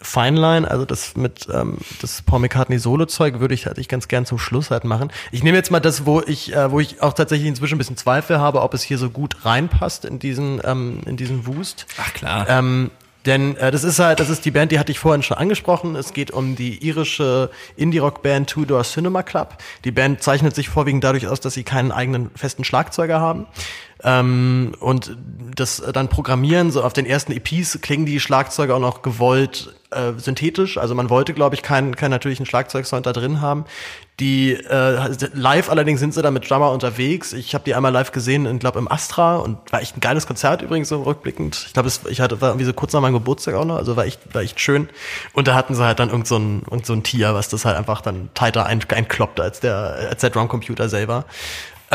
Fine 0.04 0.40
Line, 0.40 0.70
also 0.70 0.84
das 0.84 1.16
mit 1.16 1.48
ähm, 1.52 1.78
das 2.00 2.22
Paul 2.22 2.40
McCartney 2.40 2.78
Solo-Zeug, 2.78 3.40
würde 3.40 3.54
ich 3.54 3.66
halt 3.66 3.78
ich 3.78 3.88
ganz 3.88 4.08
gern 4.08 4.26
zum 4.26 4.38
Schluss 4.38 4.70
halt 4.70 4.84
machen. 4.84 5.10
Ich 5.32 5.42
nehme 5.42 5.56
jetzt 5.56 5.70
mal 5.70 5.80
das, 5.80 6.06
wo 6.06 6.20
ich, 6.20 6.54
äh, 6.54 6.70
wo 6.70 6.80
ich 6.80 7.02
auch 7.02 7.12
tatsächlich 7.12 7.48
inzwischen 7.48 7.76
ein 7.76 7.78
bisschen 7.78 7.96
Zweifel 7.96 8.38
habe, 8.38 8.62
ob 8.62 8.74
es 8.74 8.82
hier 8.82 8.98
so 8.98 9.10
gut 9.10 9.44
reinpasst 9.44 10.04
in 10.04 10.18
diesen 10.18 10.60
ähm, 10.64 11.00
in 11.06 11.16
diesen 11.16 11.46
Wust. 11.46 11.86
Ach 11.98 12.12
klar. 12.12 12.48
Ähm, 12.48 12.90
denn 13.26 13.56
äh, 13.56 13.70
das 13.70 13.84
ist 13.84 13.98
halt, 13.98 14.20
das 14.20 14.28
ist 14.28 14.44
die 14.44 14.50
Band, 14.50 14.72
die 14.72 14.78
hatte 14.78 14.92
ich 14.92 14.98
vorhin 14.98 15.22
schon 15.22 15.38
angesprochen. 15.38 15.96
Es 15.96 16.12
geht 16.12 16.30
um 16.30 16.56
die 16.56 16.86
irische 16.86 17.50
Indie-Rock-Band 17.76 18.50
Two 18.50 18.64
Door 18.64 18.82
Cinema 18.82 19.22
Club. 19.22 19.56
Die 19.84 19.92
Band 19.92 20.22
zeichnet 20.22 20.54
sich 20.54 20.68
vorwiegend 20.68 21.04
dadurch 21.04 21.26
aus, 21.26 21.40
dass 21.40 21.54
sie 21.54 21.64
keinen 21.64 21.92
eigenen 21.92 22.30
festen 22.34 22.64
Schlagzeuger 22.64 23.20
haben. 23.20 23.46
Ähm, 24.02 24.74
und 24.80 25.16
das 25.54 25.82
dann 25.92 26.08
Programmieren, 26.08 26.70
so 26.70 26.82
auf 26.82 26.92
den 26.92 27.06
ersten 27.06 27.32
EPs 27.32 27.78
klingen 27.80 28.04
die 28.04 28.20
Schlagzeuge 28.20 28.74
auch 28.74 28.80
noch 28.80 29.00
gewollt 29.00 29.74
äh, 29.94 30.12
synthetisch. 30.18 30.78
Also 30.78 30.94
man 30.94 31.10
wollte, 31.10 31.34
glaube 31.34 31.54
ich, 31.54 31.62
keinen 31.62 31.96
keinen 31.96 32.10
natürlichen 32.10 32.46
Schlagzeugsound 32.46 33.06
da 33.06 33.12
drin 33.12 33.40
haben. 33.40 33.64
Die 34.20 34.52
äh, 34.52 35.16
live 35.32 35.68
allerdings 35.70 35.98
sind 35.98 36.14
sie 36.14 36.22
da 36.22 36.30
mit 36.30 36.48
Drummer 36.48 36.70
unterwegs. 36.70 37.32
Ich 37.32 37.52
habe 37.54 37.64
die 37.64 37.74
einmal 37.74 37.90
live 37.90 38.12
gesehen, 38.12 38.46
ich 38.46 38.60
glaube 38.60 38.78
im 38.78 38.90
Astra 38.90 39.36
und 39.36 39.58
war 39.72 39.82
echt 39.82 39.96
ein 39.96 40.00
geiles 40.00 40.26
Konzert 40.26 40.62
übrigens 40.62 40.88
so 40.88 41.02
rückblickend. 41.02 41.64
Ich 41.66 41.72
glaube, 41.72 41.90
ich 42.08 42.20
hatte 42.20 42.40
war 42.40 42.50
irgendwie 42.50 42.66
so 42.66 42.72
kurz 42.72 42.92
nach 42.92 43.00
meinem 43.00 43.14
Geburtstag 43.14 43.54
auch 43.54 43.64
noch, 43.64 43.76
also 43.76 43.96
war 43.96 44.04
echt 44.04 44.32
war 44.32 44.42
echt 44.42 44.60
schön. 44.60 44.88
Und 45.32 45.48
da 45.48 45.54
hatten 45.54 45.74
sie 45.74 45.84
halt 45.84 45.98
dann 45.98 46.10
irgend 46.10 46.28
so 46.28 46.36
ein 46.36 46.62
irgend 46.70 46.86
so 46.86 46.92
ein 46.92 47.02
Tier, 47.02 47.34
was 47.34 47.48
das 47.48 47.64
halt 47.64 47.76
einfach 47.76 48.02
dann 48.02 48.30
tighter 48.34 48.66
ein, 48.66 48.80
einkloppt 48.88 49.40
als 49.40 49.58
der 49.58 50.08
als 50.10 50.20
der 50.20 50.30
Drumcomputer 50.30 50.88
selber. 50.88 51.24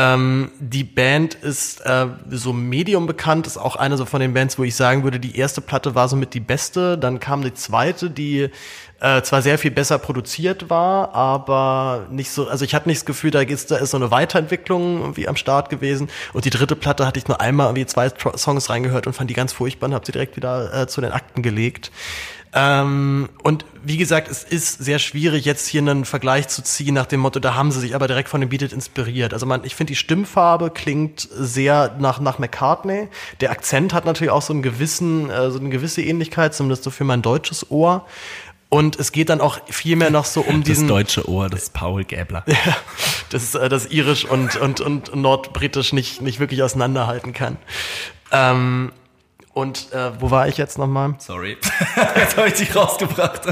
Ähm, 0.00 0.50
die 0.58 0.84
Band 0.84 1.34
ist 1.34 1.80
äh, 1.82 2.06
so 2.30 2.54
medium 2.54 3.06
bekannt, 3.06 3.46
ist 3.46 3.58
auch 3.58 3.76
eine 3.76 3.98
so 3.98 4.06
von 4.06 4.20
den 4.20 4.32
Bands, 4.32 4.58
wo 4.58 4.64
ich 4.64 4.74
sagen 4.74 5.04
würde, 5.04 5.20
die 5.20 5.36
erste 5.36 5.60
Platte 5.60 5.94
war 5.94 6.08
somit 6.08 6.32
die 6.32 6.40
beste. 6.40 6.96
Dann 6.96 7.20
kam 7.20 7.42
die 7.42 7.52
zweite, 7.52 8.08
die 8.08 8.48
äh, 9.00 9.22
zwar 9.22 9.42
sehr 9.42 9.58
viel 9.58 9.70
besser 9.70 9.98
produziert 9.98 10.70
war, 10.70 11.14
aber 11.14 12.06
nicht 12.10 12.30
so, 12.30 12.48
also 12.48 12.64
ich 12.64 12.74
hatte 12.74 12.88
nicht 12.88 13.00
das 13.00 13.04
Gefühl, 13.04 13.30
da 13.30 13.42
ist, 13.42 13.70
da 13.70 13.76
ist 13.76 13.90
so 13.90 13.98
eine 13.98 14.10
Weiterentwicklung 14.10 15.00
irgendwie 15.00 15.28
am 15.28 15.36
Start 15.36 15.68
gewesen. 15.68 16.08
Und 16.32 16.46
die 16.46 16.50
dritte 16.50 16.76
Platte 16.76 17.06
hatte 17.06 17.18
ich 17.18 17.28
nur 17.28 17.40
einmal 17.40 17.66
irgendwie 17.66 17.86
zwei 17.86 18.10
Songs 18.36 18.70
reingehört 18.70 19.06
und 19.06 19.12
fand 19.12 19.28
die 19.28 19.34
ganz 19.34 19.52
furchtbar 19.52 19.88
und 19.88 19.94
habe 19.94 20.06
sie 20.06 20.12
direkt 20.12 20.36
wieder 20.36 20.82
äh, 20.82 20.86
zu 20.86 21.02
den 21.02 21.12
Akten 21.12 21.42
gelegt. 21.42 21.90
Ähm, 22.52 23.28
und 23.42 23.64
wie 23.84 23.96
gesagt, 23.96 24.28
es 24.28 24.42
ist 24.42 24.82
sehr 24.82 24.98
schwierig, 24.98 25.44
jetzt 25.44 25.68
hier 25.68 25.80
einen 25.82 26.04
Vergleich 26.04 26.48
zu 26.48 26.62
ziehen 26.62 26.94
nach 26.94 27.06
dem 27.06 27.20
Motto, 27.20 27.38
da 27.38 27.54
haben 27.54 27.70
sie 27.70 27.78
sich 27.80 27.94
aber 27.94 28.08
direkt 28.08 28.28
von 28.28 28.40
den 28.40 28.50
Beatles 28.50 28.72
inspiriert. 28.72 29.32
Also 29.32 29.46
man, 29.46 29.64
ich 29.64 29.76
finde, 29.76 29.92
die 29.92 29.96
Stimmfarbe 29.96 30.70
klingt 30.70 31.28
sehr 31.30 31.94
nach, 31.98 32.20
nach 32.20 32.38
McCartney. 32.38 33.08
Der 33.40 33.52
Akzent 33.52 33.94
hat 33.94 34.04
natürlich 34.04 34.32
auch 34.32 34.42
so 34.42 34.52
einen 34.52 34.62
gewissen, 34.62 35.30
äh, 35.30 35.50
so 35.50 35.60
eine 35.60 35.68
gewisse 35.68 36.02
Ähnlichkeit, 36.02 36.54
zumindest 36.54 36.82
so 36.82 36.90
für 36.90 37.04
mein 37.04 37.22
deutsches 37.22 37.70
Ohr. 37.70 38.04
Und 38.68 38.98
es 39.00 39.10
geht 39.10 39.30
dann 39.30 39.40
auch 39.40 39.58
viel 39.68 39.96
mehr 39.96 40.10
noch 40.10 40.24
so 40.24 40.42
um 40.42 40.60
Das 40.60 40.66
diesen. 40.66 40.88
deutsche 40.88 41.28
Ohr 41.28 41.48
des 41.48 41.70
Paul 41.70 42.04
Gäbler. 42.04 42.44
Ja, 42.48 42.76
das, 43.30 43.54
äh, 43.54 43.68
das 43.68 43.86
Irisch 43.86 44.24
und, 44.24 44.56
und, 44.56 44.80
und 44.80 45.14
Nordbritisch 45.14 45.92
nicht, 45.92 46.20
nicht 46.20 46.40
wirklich 46.40 46.62
auseinanderhalten 46.62 47.32
kann. 47.32 47.56
Ähm, 48.32 48.92
und 49.60 49.92
äh, 49.92 50.10
wo 50.20 50.30
war 50.30 50.48
ich 50.48 50.56
jetzt 50.56 50.78
nochmal? 50.78 51.14
Sorry. 51.18 51.56
Jetzt 52.16 52.36
habe 52.36 52.48
ich 52.48 52.54
dich 52.54 52.74
rausgebracht. 52.74 53.42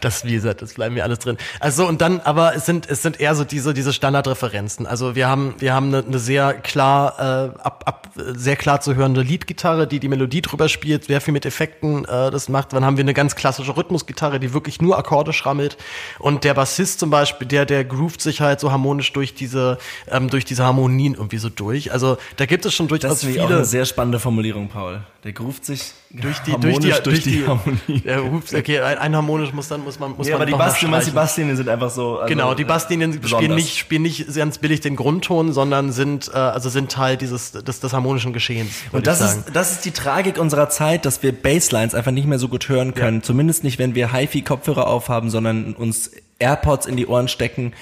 Das, 0.00 0.24
wie 0.24 0.34
gesagt, 0.34 0.60
das 0.60 0.74
bleiben 0.74 0.94
mir 0.94 1.04
alles 1.04 1.20
drin. 1.20 1.38
Also 1.60 1.86
und 1.86 2.00
dann, 2.00 2.20
aber 2.20 2.54
es 2.54 2.66
sind 2.66 2.88
es 2.90 3.00
sind 3.00 3.20
eher 3.20 3.34
so 3.34 3.44
diese 3.44 3.72
diese 3.72 3.92
Standardreferenzen. 3.92 4.86
Also 4.86 5.14
wir 5.14 5.28
haben 5.28 5.54
wir 5.58 5.72
haben 5.72 5.88
eine, 5.88 6.04
eine 6.06 6.18
sehr 6.18 6.52
klar 6.54 7.18
äh, 7.18 7.58
ab, 7.60 7.84
ab 7.86 8.08
sehr 8.16 8.56
klar 8.56 8.80
zu 8.80 8.94
hörende 8.94 9.22
Leadgitarre, 9.22 9.86
die 9.86 10.00
die 10.00 10.08
Melodie 10.08 10.42
drüber 10.42 10.68
spielt, 10.68 11.04
sehr 11.04 11.20
viel 11.20 11.32
mit 11.32 11.46
Effekten 11.46 12.04
äh, 12.04 12.30
das 12.30 12.48
macht. 12.48 12.72
Dann 12.72 12.84
haben 12.84 12.96
wir 12.96 13.04
eine 13.04 13.14
ganz 13.14 13.34
klassische 13.34 13.76
Rhythmusgitarre, 13.76 14.38
die 14.38 14.52
wirklich 14.52 14.80
nur 14.80 14.98
Akkorde 14.98 15.32
schrammelt. 15.32 15.78
Und 16.18 16.44
der 16.44 16.54
Bassist 16.54 17.00
zum 17.00 17.10
Beispiel, 17.10 17.48
der 17.48 17.64
der 17.64 17.84
groovt 17.84 18.20
sich 18.20 18.40
halt 18.40 18.60
so 18.60 18.70
harmonisch 18.70 19.12
durch 19.12 19.34
diese 19.34 19.78
ähm, 20.10 20.28
durch 20.28 20.44
diese 20.44 20.64
Harmonien 20.64 21.14
irgendwie 21.14 21.38
so 21.38 21.48
durch. 21.48 21.92
Also 21.92 22.18
da 22.36 22.46
gibt 22.46 22.66
es 22.66 22.74
schon 22.74 22.88
durchaus 22.88 23.10
Das 23.10 23.22
ist 23.22 23.38
auch 23.38 23.46
viele 23.46 23.56
eine 23.56 23.64
sehr 23.64 23.86
spannende 23.86 24.18
Formulierung, 24.18 24.68
Paul. 24.68 25.00
Der 25.24 25.32
ruft 25.38 25.64
sich 25.64 25.92
durch 26.10 26.38
die 26.40 26.50
durch 26.52 26.78
die 26.78 26.92
harmonisch 26.92 27.00
durch 27.00 27.22
die, 27.22 27.46
Harmonie. 27.46 28.00
Der 28.04 28.20
ruft, 28.20 28.52
okay, 28.52 28.80
ein, 28.80 28.98
ein 28.98 29.16
harmonisch 29.16 29.54
muss 29.54 29.68
dann 29.68 29.82
muss 29.82 29.98
man 29.98 30.14
muss 30.14 30.26
Ja, 30.28 30.34
man 30.34 30.42
aber 30.42 30.46
die, 30.46 30.52
noch 30.52 30.58
mal 30.58 30.66
Bass, 30.66 30.80
du 30.80 30.88
meinst, 30.88 31.08
die. 31.08 31.12
Basslinien 31.12 31.56
sind 31.56 31.68
einfach 31.70 31.88
so. 31.88 32.18
Also, 32.18 32.28
Genau, 32.28 32.52
die 32.52 32.64
Basslinien 32.64 33.10
äh, 33.10 33.14
spielen 33.14 33.22
besonders. 33.22 33.56
nicht, 33.56 33.78
spielen 33.78 34.02
nicht 34.02 34.34
ganz 34.34 34.58
billig 34.58 34.80
den 34.82 34.96
Grundton, 34.96 35.54
sondern 35.54 35.92
sind, 35.92 36.30
äh, 36.32 36.36
also 36.36 36.68
sind 36.68 36.92
Teil 36.92 37.16
dieses, 37.16 37.52
des, 37.52 37.80
des 37.80 37.92
harmonischen 37.94 38.34
Geschehens. 38.34 38.70
Und 38.92 39.06
das 39.06 39.22
ist, 39.22 39.44
das 39.54 39.72
ist 39.72 39.86
die 39.86 39.92
Tragik 39.92 40.38
unserer 40.38 40.68
Zeit, 40.68 41.06
dass 41.06 41.22
wir 41.22 41.32
Basslines 41.32 41.94
einfach 41.94 42.12
nicht 42.12 42.26
mehr 42.26 42.38
so 42.38 42.48
gut 42.48 42.68
hören 42.68 42.92
können. 42.92 43.22
Zumindest 43.22 43.64
nicht, 43.64 43.78
wenn 43.78 43.94
wir 43.94 44.12
HiFi-Kopfhörer 44.12 44.86
aufhaben, 44.86 45.30
sondern 45.30 45.72
uns 45.74 46.10
AirPods 46.38 46.86
in 46.86 46.96
die 46.96 47.06
Ohren 47.06 47.28
stecken 47.28 47.72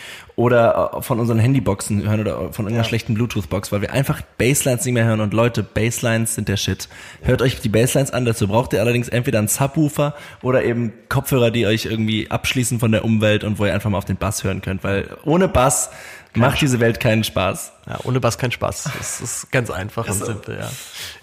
oder 0.42 0.94
äh, 0.96 1.02
von 1.02 1.20
unseren 1.20 1.38
Handyboxen 1.38 2.02
hören 2.02 2.20
oder 2.20 2.52
von 2.52 2.64
irgendeiner 2.64 2.82
schlechten 2.82 3.14
Bluetooth-Box, 3.14 3.70
weil 3.70 3.80
wir 3.80 3.92
einfach 3.92 4.22
Basslines 4.38 4.84
nicht 4.84 4.94
mehr 4.94 5.04
hören. 5.04 5.20
Und 5.20 5.32
Leute, 5.32 5.62
Basslines 5.62 6.34
sind 6.34 6.48
der 6.48 6.56
Shit. 6.56 6.88
Hört 7.22 7.42
euch 7.42 7.60
die 7.60 7.68
Basslines 7.68 8.10
an, 8.10 8.24
dazu 8.24 8.48
braucht 8.48 8.72
ihr 8.72 8.80
allerdings 8.80 9.08
entweder 9.08 9.38
einen 9.38 9.46
Subwoofer 9.46 10.16
oder 10.42 10.64
eben 10.64 10.92
Kopfhörer, 11.08 11.52
die 11.52 11.66
euch 11.66 11.84
irgendwie 11.84 12.28
abschließen 12.28 12.80
von 12.80 12.90
der 12.90 13.04
Umwelt 13.04 13.44
und 13.44 13.60
wo 13.60 13.66
ihr 13.66 13.72
einfach 13.72 13.88
mal 13.88 13.98
auf 13.98 14.04
den 14.04 14.16
Bass 14.16 14.42
hören 14.42 14.62
könnt, 14.62 14.82
weil 14.82 15.16
ohne 15.24 15.46
Bass 15.46 15.90
macht 16.34 16.60
diese 16.60 16.80
Welt 16.80 17.00
keinen 17.00 17.24
Spaß. 17.24 17.72
Ja, 17.86 17.98
ohne 18.04 18.20
Bass 18.20 18.38
kein 18.38 18.52
Spaß. 18.52 18.90
Das 18.96 19.20
ist 19.20 19.50
ganz 19.50 19.70
einfach 19.70 20.06
und 20.06 20.24
simpel, 20.24 20.58
ja. 20.58 20.70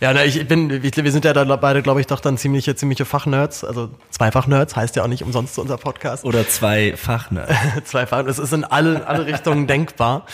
Ja, 0.02 0.14
na, 0.14 0.26
ich 0.26 0.48
bin, 0.48 0.84
ich, 0.84 0.96
wir 0.96 1.12
sind 1.12 1.26
ja 1.26 1.34
da 1.34 1.44
beide, 1.56 1.82
glaube 1.82 2.02
ich, 2.02 2.08
doch 2.08 2.20
dann 2.20 2.38
ziemliche, 2.38 2.76
ziemliche 2.76 3.06
Fachnerds. 3.06 3.64
Also 3.64 3.90
Zweifach-Nerds 4.12 4.76
heißt 4.76 4.96
ja 4.96 5.04
auch 5.04 5.08
nicht 5.08 5.24
umsonst 5.24 5.58
unser 5.58 5.78
Podcast. 5.78 6.26
Oder 6.26 6.48
zwei 6.48 6.96
Fachnerds. 6.98 7.54
zwei 7.86 8.06
Farben. 8.06 8.30
Es 8.30 8.40
ist 8.40 8.54
in 8.54 8.64
alle, 8.64 9.08
alle 9.08 9.26
Richtungen 9.26 9.68
denkbar. 9.68 10.26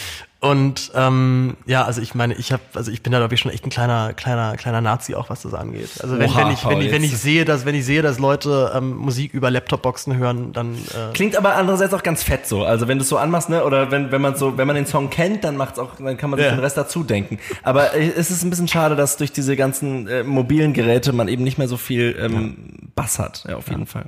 Und 0.46 0.92
ähm, 0.94 1.58
ja, 1.66 1.84
also 1.84 2.02
ich 2.02 2.14
meine, 2.14 2.36
ich 2.36 2.52
habe, 2.52 2.62
also 2.76 2.92
ich 2.92 3.02
bin 3.02 3.12
da 3.12 3.18
glaube 3.20 3.34
ich 3.34 3.40
schon 3.40 3.52
echt 3.52 3.66
ein 3.66 3.70
kleiner, 3.70 4.14
kleiner, 4.14 4.56
kleiner 4.58 4.80
Nazi 4.82 5.16
auch, 5.16 5.30
was 5.30 5.42
das 5.42 5.54
angeht. 5.54 5.90
Also 6.04 6.20
wenn, 6.20 6.30
Oha, 6.30 6.40
wenn 6.46 6.52
ich, 6.52 6.66
wenn 6.68 6.82
ich, 6.82 6.92
wenn 6.92 7.04
ich 7.04 7.18
sehe, 7.18 7.46
dass, 7.46 7.66
wenn 7.66 7.74
ich 7.74 7.84
sehe, 7.86 8.02
dass 8.02 8.20
Leute 8.20 8.72
ähm, 8.76 8.96
Musik 8.96 9.34
über 9.34 9.50
Laptopboxen 9.50 10.18
hören, 10.18 10.54
dann 10.54 10.76
äh, 10.76 11.14
Klingt 11.14 11.36
aber 11.36 11.56
andererseits 11.56 11.94
auch 11.94 12.04
ganz 12.04 12.22
fett 12.24 12.46
so. 12.48 12.64
Also 12.64 12.88
wenn 12.88 12.98
du 13.00 13.04
es 13.04 13.10
so 13.10 13.18
anmachst, 13.18 13.50
ne, 13.50 13.64
oder 13.64 13.90
wenn, 13.92 14.12
wenn 14.12 14.22
man 14.22 14.36
so, 14.36 14.58
wenn 14.58 14.68
man 14.68 14.76
den 14.76 14.86
Song 14.86 15.10
kennt, 15.10 15.44
dann 15.44 15.58
macht's 15.58 15.80
auch, 15.80 15.96
dann 15.98 16.18
kann 16.18 16.30
man 16.30 16.38
sich 16.40 16.46
Ja. 16.48 16.56
den 16.56 16.60
Rest 16.60 16.78
dazu 16.78 17.04
denken. 17.04 17.40
Aber 17.64 17.96
äh, 17.96 18.12
es 18.16 18.30
ist 18.30 18.44
ein 18.44 18.50
bisschen 18.50 18.68
schade, 18.68 18.96
dass 18.96 19.18
durch 19.18 19.32
diese 19.32 19.56
ganzen 19.56 20.08
äh, 20.08 20.24
mobilen 20.24 20.74
Geräte 20.74 21.12
man 21.14 21.28
eben 21.28 21.44
nicht 21.44 21.58
mehr 21.58 21.68
so 21.68 21.78
viel 21.78 22.16
ähm, 22.20 22.90
Bass 22.94 23.18
hat. 23.20 23.46
Ja, 23.48 23.56
auf 23.58 23.70
jeden 23.70 23.88
Fall. 23.88 24.06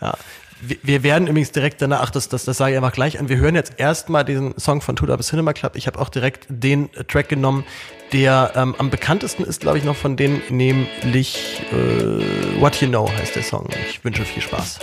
Ja. 0.00 0.14
Wir, 0.60 1.02
werden 1.02 1.28
übrigens 1.28 1.52
direkt 1.52 1.82
danach, 1.82 2.00
ach, 2.02 2.10
das, 2.10 2.28
das, 2.28 2.44
das 2.44 2.56
sage 2.56 2.72
ich 2.72 2.76
einfach 2.76 2.92
gleich 2.92 3.18
an, 3.18 3.28
wir 3.28 3.36
hören 3.36 3.54
jetzt 3.54 3.74
erstmal 3.76 4.24
diesen 4.24 4.58
Song 4.58 4.80
von 4.80 4.96
Tudor 4.96 5.18
Cinema 5.20 5.52
Club. 5.52 5.76
Ich 5.76 5.86
habe 5.86 5.98
auch 5.98 6.08
direkt 6.08 6.46
den 6.48 6.92
äh, 6.94 7.04
Track 7.04 7.28
genommen, 7.28 7.64
der 8.12 8.52
ähm, 8.54 8.74
am 8.78 8.88
bekanntesten 8.90 9.44
ist, 9.44 9.60
glaube 9.60 9.78
ich, 9.78 9.84
noch 9.84 9.96
von 9.96 10.16
denen, 10.16 10.40
nämlich 10.48 11.60
äh, 11.72 12.60
What 12.60 12.80
You 12.80 12.88
Know 12.88 13.10
heißt 13.18 13.36
der 13.36 13.42
Song. 13.42 13.68
Ich 13.90 14.02
wünsche 14.04 14.24
viel 14.24 14.42
Spaß. 14.42 14.78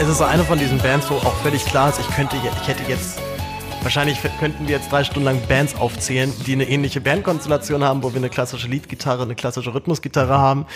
Es 0.00 0.08
ist 0.08 0.18
so 0.18 0.24
eine 0.24 0.44
von 0.44 0.58
diesen 0.58 0.78
Bands, 0.78 1.10
wo 1.10 1.14
auch 1.16 1.34
völlig 1.42 1.64
klar 1.64 1.88
ist, 1.88 2.00
ich 2.00 2.08
könnte, 2.14 2.36
je- 2.36 2.50
ich 2.62 2.68
hätte 2.68 2.82
jetzt, 2.88 3.18
wahrscheinlich 3.82 4.18
könnten 4.40 4.66
wir 4.66 4.76
jetzt 4.76 4.90
drei 4.90 5.04
Stunden 5.04 5.24
lang 5.24 5.40
Bands 5.48 5.74
aufzählen, 5.76 6.32
die 6.46 6.52
eine 6.52 6.64
ähnliche 6.68 7.00
Bandkonstellation 7.00 7.84
haben, 7.84 8.02
wo 8.02 8.10
wir 8.12 8.18
eine 8.18 8.30
klassische 8.30 8.68
Leadgitarre, 8.68 9.22
eine 9.22 9.34
klassische 9.34 9.72
Rhythmusgitarre 9.74 10.36
haben 10.38 10.66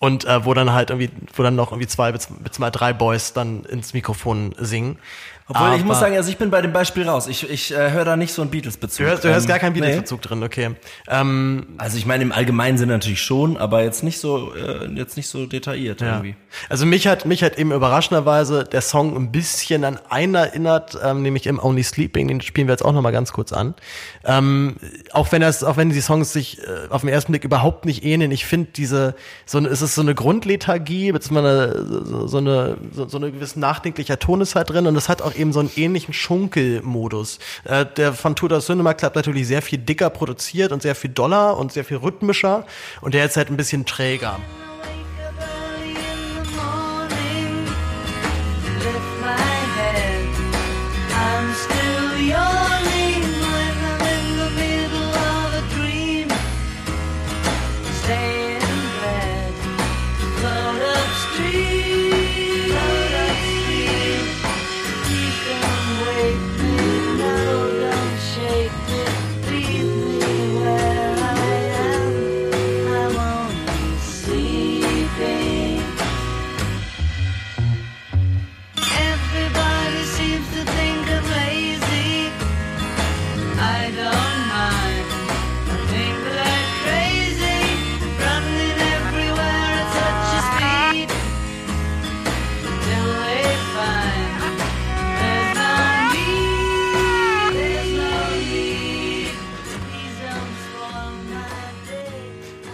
und 0.00 0.24
äh, 0.24 0.44
wo 0.44 0.52
dann 0.54 0.72
halt 0.72 0.90
irgendwie, 0.90 1.10
wo 1.34 1.42
dann 1.42 1.56
noch 1.56 1.72
irgendwie 1.72 1.88
zwei 1.88 2.12
bis, 2.12 2.28
bis 2.30 2.58
mal 2.58 2.70
drei 2.70 2.92
Boys 2.92 3.32
dann 3.32 3.64
ins 3.64 3.94
Mikrofon 3.94 4.54
singen. 4.58 4.98
Obwohl, 5.48 5.74
ich 5.76 5.84
muss 5.84 5.96
Aber- 5.98 6.06
sagen, 6.06 6.16
also 6.16 6.28
ich 6.28 6.38
bin 6.38 6.50
bei 6.50 6.60
dem 6.60 6.72
Beispiel 6.72 7.08
raus. 7.08 7.28
Ich, 7.28 7.48
ich 7.48 7.72
äh, 7.72 7.92
höre 7.92 8.04
da 8.04 8.16
nicht 8.16 8.32
so 8.32 8.42
einen 8.42 8.50
Beatles-Bezug. 8.50 8.98
Du 9.06 9.10
hörst, 9.10 9.24
du 9.24 9.28
hörst 9.28 9.46
Ähm, 9.46 9.48
gar 9.48 9.58
keinen 9.60 9.74
nee. 9.74 9.80
Beatles-Bezug 9.80 10.22
drin, 10.22 10.42
okay. 10.42 10.70
Ähm, 11.08 11.66
Also 11.78 11.98
ich 11.98 12.04
meine, 12.06 12.24
im 12.24 12.32
allgemeinen 12.32 12.78
Sinne 12.78 12.94
natürlich 12.94 13.22
schon, 13.22 13.56
aber 13.56 13.82
jetzt 13.84 14.02
nicht 14.02 14.18
so, 14.18 14.52
äh, 14.54 14.86
jetzt 14.94 15.16
nicht 15.16 15.28
so 15.28 15.46
detailliert 15.46 16.00
Ja. 16.00 16.14
irgendwie. 16.16 16.34
Also 16.68 16.84
mich 16.84 17.06
hat 17.06 17.26
mich 17.26 17.42
hat 17.44 17.58
eben 17.58 17.70
überraschenderweise 17.72 18.64
der 18.64 18.80
Song 18.80 19.14
ein 19.16 19.30
bisschen 19.30 19.84
an 19.84 19.98
einen 20.08 20.34
erinnert, 20.34 20.98
ähm, 21.04 21.22
nämlich 21.22 21.46
im 21.46 21.58
Only 21.62 21.82
Sleeping, 21.84 22.26
den 22.28 22.40
spielen 22.40 22.66
wir 22.66 22.72
jetzt 22.72 22.84
auch 22.84 22.92
noch 22.92 23.02
mal 23.02 23.10
ganz 23.12 23.32
kurz 23.32 23.52
an. 23.52 23.74
Ähm, 24.24 24.76
auch 25.12 25.30
wenn 25.32 25.42
das, 25.42 25.62
auch 25.62 25.76
wenn 25.76 25.90
die 25.90 26.00
Songs 26.00 26.32
sich 26.32 26.58
äh, 26.62 26.88
auf 26.90 27.02
den 27.02 27.10
ersten 27.10 27.30
Blick 27.32 27.44
überhaupt 27.44 27.84
nicht 27.84 28.04
ähneln, 28.04 28.30
ich 28.32 28.46
finde 28.46 28.70
diese, 28.74 29.14
so 29.44 29.58
eine- 29.58 29.68
es 29.68 29.80
ist 29.82 29.94
so 29.94 30.00
eine 30.02 30.14
Grundlethargie, 30.14 31.12
beziehungsweise 31.12 32.04
so, 32.04 32.26
so 32.26 32.38
eine 32.38 32.78
so, 32.92 33.06
so 33.08 33.18
eine 33.18 33.30
gewisse 33.30 33.60
nachdenklicher 33.60 34.18
Ton 34.18 34.40
ist 34.40 34.54
halt 34.56 34.70
drin 34.70 34.86
und 34.86 34.96
es 34.96 35.08
hat 35.08 35.22
auch 35.22 35.34
eben 35.36 35.52
so 35.52 35.60
einen 35.60 35.70
ähnlichen 35.76 36.14
Schunkelmodus. 36.14 37.38
Äh, 37.64 37.86
der 37.96 38.12
von 38.12 38.36
Tudor 38.36 38.60
Cinema 38.60 38.94
Club 38.94 39.14
natürlich 39.14 39.46
sehr 39.46 39.62
viel 39.62 39.78
dicker 39.78 40.10
produziert 40.10 40.72
und 40.72 40.82
sehr 40.82 40.94
viel 40.94 41.10
doller 41.10 41.56
und 41.56 41.72
sehr 41.72 41.84
viel 41.84 41.98
rhythmischer 41.98 42.66
und 43.00 43.14
der 43.14 43.22
jetzt 43.22 43.36
halt 43.36 43.50
ein 43.50 43.56
bisschen 43.56 43.86
träger. 43.86 44.38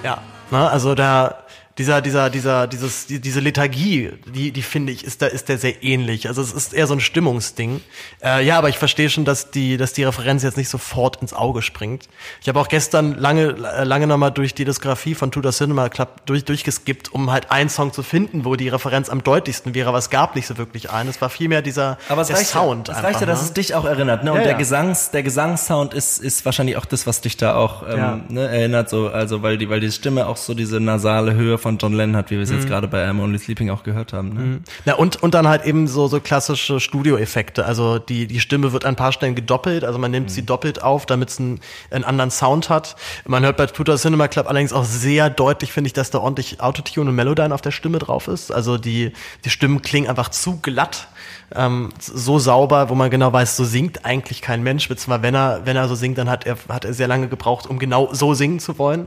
Ja, 0.02 0.18
ne, 0.50 0.70
also 0.70 0.94
da 0.94 1.36
dieser 1.78 2.02
dieser 2.02 2.28
dieser 2.28 2.66
dieses 2.66 3.06
die, 3.06 3.18
diese 3.18 3.40
Lethargie, 3.40 4.10
die 4.34 4.52
die 4.52 4.62
finde 4.62 4.92
ich 4.92 5.04
ist 5.04 5.22
da 5.22 5.26
ist 5.26 5.48
der 5.48 5.56
sehr 5.58 5.82
ähnlich. 5.82 6.28
Also 6.28 6.42
es 6.42 6.52
ist 6.52 6.74
eher 6.74 6.86
so 6.86 6.94
ein 6.94 7.00
Stimmungsding. 7.00 7.80
Äh, 8.22 8.44
ja, 8.44 8.58
aber 8.58 8.68
ich 8.68 8.76
verstehe 8.78 9.08
schon, 9.08 9.24
dass 9.24 9.50
die 9.50 9.78
dass 9.78 9.92
die 9.94 10.04
Referenz 10.04 10.42
jetzt 10.42 10.56
nicht 10.58 10.68
sofort 10.68 11.22
ins 11.22 11.32
Auge 11.32 11.62
springt. 11.62 12.08
Ich 12.42 12.48
habe 12.48 12.60
auch 12.60 12.68
gestern 12.68 13.14
lange 13.14 13.56
äh, 13.74 13.84
lange 13.84 14.06
noch 14.06 14.18
mal 14.18 14.30
durch 14.30 14.54
die 14.54 14.64
Diskografie 14.66 15.14
von 15.14 15.30
Tudor 15.30 15.52
Cinema 15.52 15.88
Club 15.88 16.26
durch 16.26 16.44
durchgeskippt, 16.44 17.12
um 17.14 17.30
halt 17.30 17.50
einen 17.50 17.70
Song 17.70 17.92
zu 17.92 18.02
finden, 18.02 18.44
wo 18.44 18.56
die 18.56 18.68
Referenz 18.68 19.08
am 19.08 19.22
deutlichsten 19.24 19.74
wäre, 19.74 19.88
aber 19.88 19.98
es 19.98 20.10
gab 20.10 20.36
nicht 20.36 20.46
so 20.46 20.58
wirklich 20.58 20.90
einen. 20.90 21.08
Es 21.08 21.20
war 21.22 21.30
vielmehr 21.30 21.62
dieser 21.62 21.96
Aber 22.10 22.20
es 22.20 22.28
der 22.28 22.36
reicht, 22.36 22.50
Sound 22.50 22.88
es 22.90 22.96
einfach, 22.96 23.08
reicht 23.08 23.20
ja, 23.20 23.26
dass 23.26 23.40
ne? 23.40 23.46
es 23.46 23.52
dich 23.54 23.74
auch 23.74 23.86
erinnert. 23.86 24.24
Ne? 24.24 24.32
Und 24.32 24.38
Ja, 24.38 24.42
der 24.44 24.52
ja. 24.52 24.58
Gesangs, 24.58 25.10
der 25.10 25.22
Gesangssound 25.22 25.94
ist, 25.94 26.18
ist 26.18 26.44
wahrscheinlich 26.44 26.76
auch 26.76 26.84
das, 26.84 27.06
was 27.06 27.22
dich 27.22 27.38
da 27.38 27.54
auch 27.54 27.82
ähm, 27.88 27.96
Ja. 27.96 28.20
ne, 28.28 28.48
erinnert. 28.48 28.90
So, 28.90 29.08
also 29.08 29.42
weil 29.42 29.56
die, 29.56 29.70
weil 29.70 29.80
die 29.80 29.90
Stimme 29.90 30.26
auch 30.26 30.36
so 30.36 30.52
diese 30.54 30.78
nasale 30.80 31.32
Höhe 31.34 31.58
von 31.62 31.78
John 31.78 31.94
Lennon 31.94 32.16
hat, 32.16 32.30
wie 32.30 32.34
wir 32.36 32.42
es 32.42 32.50
Mhm. 32.50 32.56
jetzt 32.58 32.68
gerade 32.68 32.88
bei 32.88 33.08
I'm 33.08 33.22
Only 33.22 33.38
Sleeping 33.38 33.70
auch 33.70 33.82
gehört 33.84 34.12
haben. 34.12 34.28
Ne? 34.34 34.60
Ja, 34.84 34.94
und, 34.94 35.22
und 35.22 35.32
dann 35.34 35.48
halt 35.48 35.64
eben 35.64 35.86
so, 35.86 36.08
so 36.08 36.20
klassische 36.20 36.80
Studioeffekte. 36.80 37.64
Also 37.64 37.98
die, 37.98 38.26
die 38.26 38.40
Stimme 38.40 38.72
wird 38.72 38.84
an 38.84 38.92
ein 38.92 38.96
paar 38.96 39.12
Stellen 39.12 39.34
gedoppelt, 39.34 39.84
also 39.84 39.98
man 39.98 40.10
nimmt 40.10 40.30
sie 40.30 40.44
doppelt 40.44 40.82
auf, 40.82 41.06
damit 41.06 41.30
es 41.30 41.38
einen, 41.38 41.60
einen 41.90 42.04
anderen 42.04 42.30
Sound 42.30 42.68
hat. 42.68 42.96
Man 43.26 43.44
hört 43.44 43.56
bei 43.56 43.66
Tutor 43.66 43.96
Cinema 43.96 44.28
Club 44.28 44.46
allerdings 44.48 44.72
auch 44.72 44.84
sehr 44.84 45.30
deutlich, 45.30 45.72
finde 45.72 45.86
ich, 45.86 45.92
dass 45.94 46.10
da 46.10 46.18
ordentlich 46.18 46.60
Autotune 46.60 47.08
und 47.10 47.16
Melodyne 47.16 47.54
auf 47.54 47.62
der 47.62 47.70
Stimme 47.70 47.98
drauf 47.98 48.28
ist. 48.28 48.52
Also 48.52 48.76
die, 48.76 49.12
die 49.44 49.50
Stimmen 49.50 49.80
klingen 49.80 50.08
einfach 50.08 50.28
zu 50.30 50.58
glatt. 50.60 51.08
Ähm, 51.54 51.90
so 52.00 52.38
sauber, 52.38 52.88
wo 52.88 52.94
man 52.94 53.10
genau 53.10 53.32
weiß, 53.32 53.56
so 53.56 53.64
singt 53.64 54.04
eigentlich 54.04 54.40
kein 54.42 54.62
Mensch. 54.62 54.88
Beziehungsweise 54.88 55.22
wenn 55.22 55.34
er, 55.34 55.60
wenn 55.64 55.76
er 55.76 55.86
so 55.86 55.94
singt, 55.94 56.18
dann 56.18 56.28
hat 56.30 56.46
er, 56.46 56.56
hat 56.68 56.84
er 56.84 56.94
sehr 56.94 57.08
lange 57.08 57.28
gebraucht, 57.28 57.66
um 57.68 57.78
genau 57.78 58.08
so 58.12 58.34
singen 58.34 58.58
zu 58.58 58.78
wollen. 58.78 59.06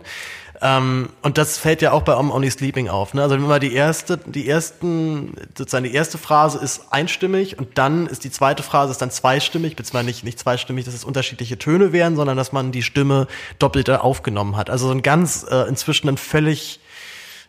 Ähm, 0.62 1.10
und 1.22 1.38
das 1.38 1.58
fällt 1.58 1.82
ja 1.82 1.92
auch 1.92 2.04
bei 2.04 2.14
I'm 2.14 2.32
Only 2.32 2.50
Sleeping 2.50 2.88
auf. 2.90 3.14
Ne? 3.14 3.22
Also 3.22 3.36
wenn 3.36 3.42
man 3.42 3.60
die 3.60 3.74
erste, 3.74 4.18
die 4.18 4.48
ersten, 4.48 5.36
sozusagen 5.58 5.84
die 5.84 5.94
erste 5.94 6.18
Phrase 6.18 6.60
ist 6.60 6.92
einstimmig 6.92 7.60
und 7.60 7.78
dann 7.78 8.08
ist 8.08 8.24
die 8.24 8.32
zweite 8.32 8.64
Phrase 8.64 8.92
ist 8.92 9.02
dann 9.02 9.12
zweistimmig, 9.12 9.76
beziehungsweise 9.76 10.06
nicht, 10.06 10.24
nicht 10.24 10.40
zweistimmig, 10.40 10.86
dass 10.86 10.94
es 10.94 11.04
unterschiedliche 11.04 11.58
Töne 11.58 11.92
wären, 11.92 12.16
sondern 12.16 12.38
dass 12.38 12.52
man 12.52 12.72
die 12.72 12.84
Stimme 12.84 13.28
doppelt 13.60 13.90
aufgenommen 13.90 14.56
hat. 14.56 14.70
Also 14.70 14.88
so 14.88 14.94
ein 14.94 15.02
ganz, 15.02 15.46
äh, 15.50 15.68
inzwischen 15.68 16.10
ein 16.10 16.18
völlig, 16.18 16.80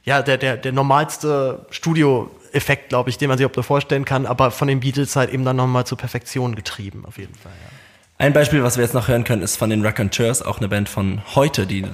ja, 0.05 0.23
der, 0.23 0.37
der, 0.39 0.57
der 0.57 0.73
normalste 0.73 1.67
Studio-Effekt, 1.71 2.89
glaube 2.89 3.11
ich, 3.11 3.19
den 3.19 3.29
man 3.29 3.39
sich 3.39 3.49
so 3.55 3.63
vorstellen 3.63 4.05
kann, 4.05 4.27
aber 4.27 4.51
von 4.51 4.69
den 4.69 4.81
Beatles 4.81 5.17
halt 5.17 5.33
eben 5.33 5.45
dann 5.45 5.57
nochmal 5.57 5.87
zur 5.87 5.99
Perfektion 5.99 6.55
getrieben, 6.55 7.05
auf 7.07 7.19
jeden 7.19 7.35
Fall. 7.35 7.53
Ja. 7.53 7.77
Ein 8.19 8.33
Beispiel, 8.33 8.63
was 8.63 8.79
wir 8.79 8.85
jetzt 8.85 8.95
noch 8.95 9.09
hören 9.09 9.25
können, 9.25 9.43
ist 9.43 9.57
von 9.57 9.69
den 9.69 9.85
Raconteurs, 9.85 10.41
auch 10.41 10.57
eine 10.59 10.69
Band 10.69 10.89
von 10.89 11.21
heute, 11.35 11.67
die 11.67 11.85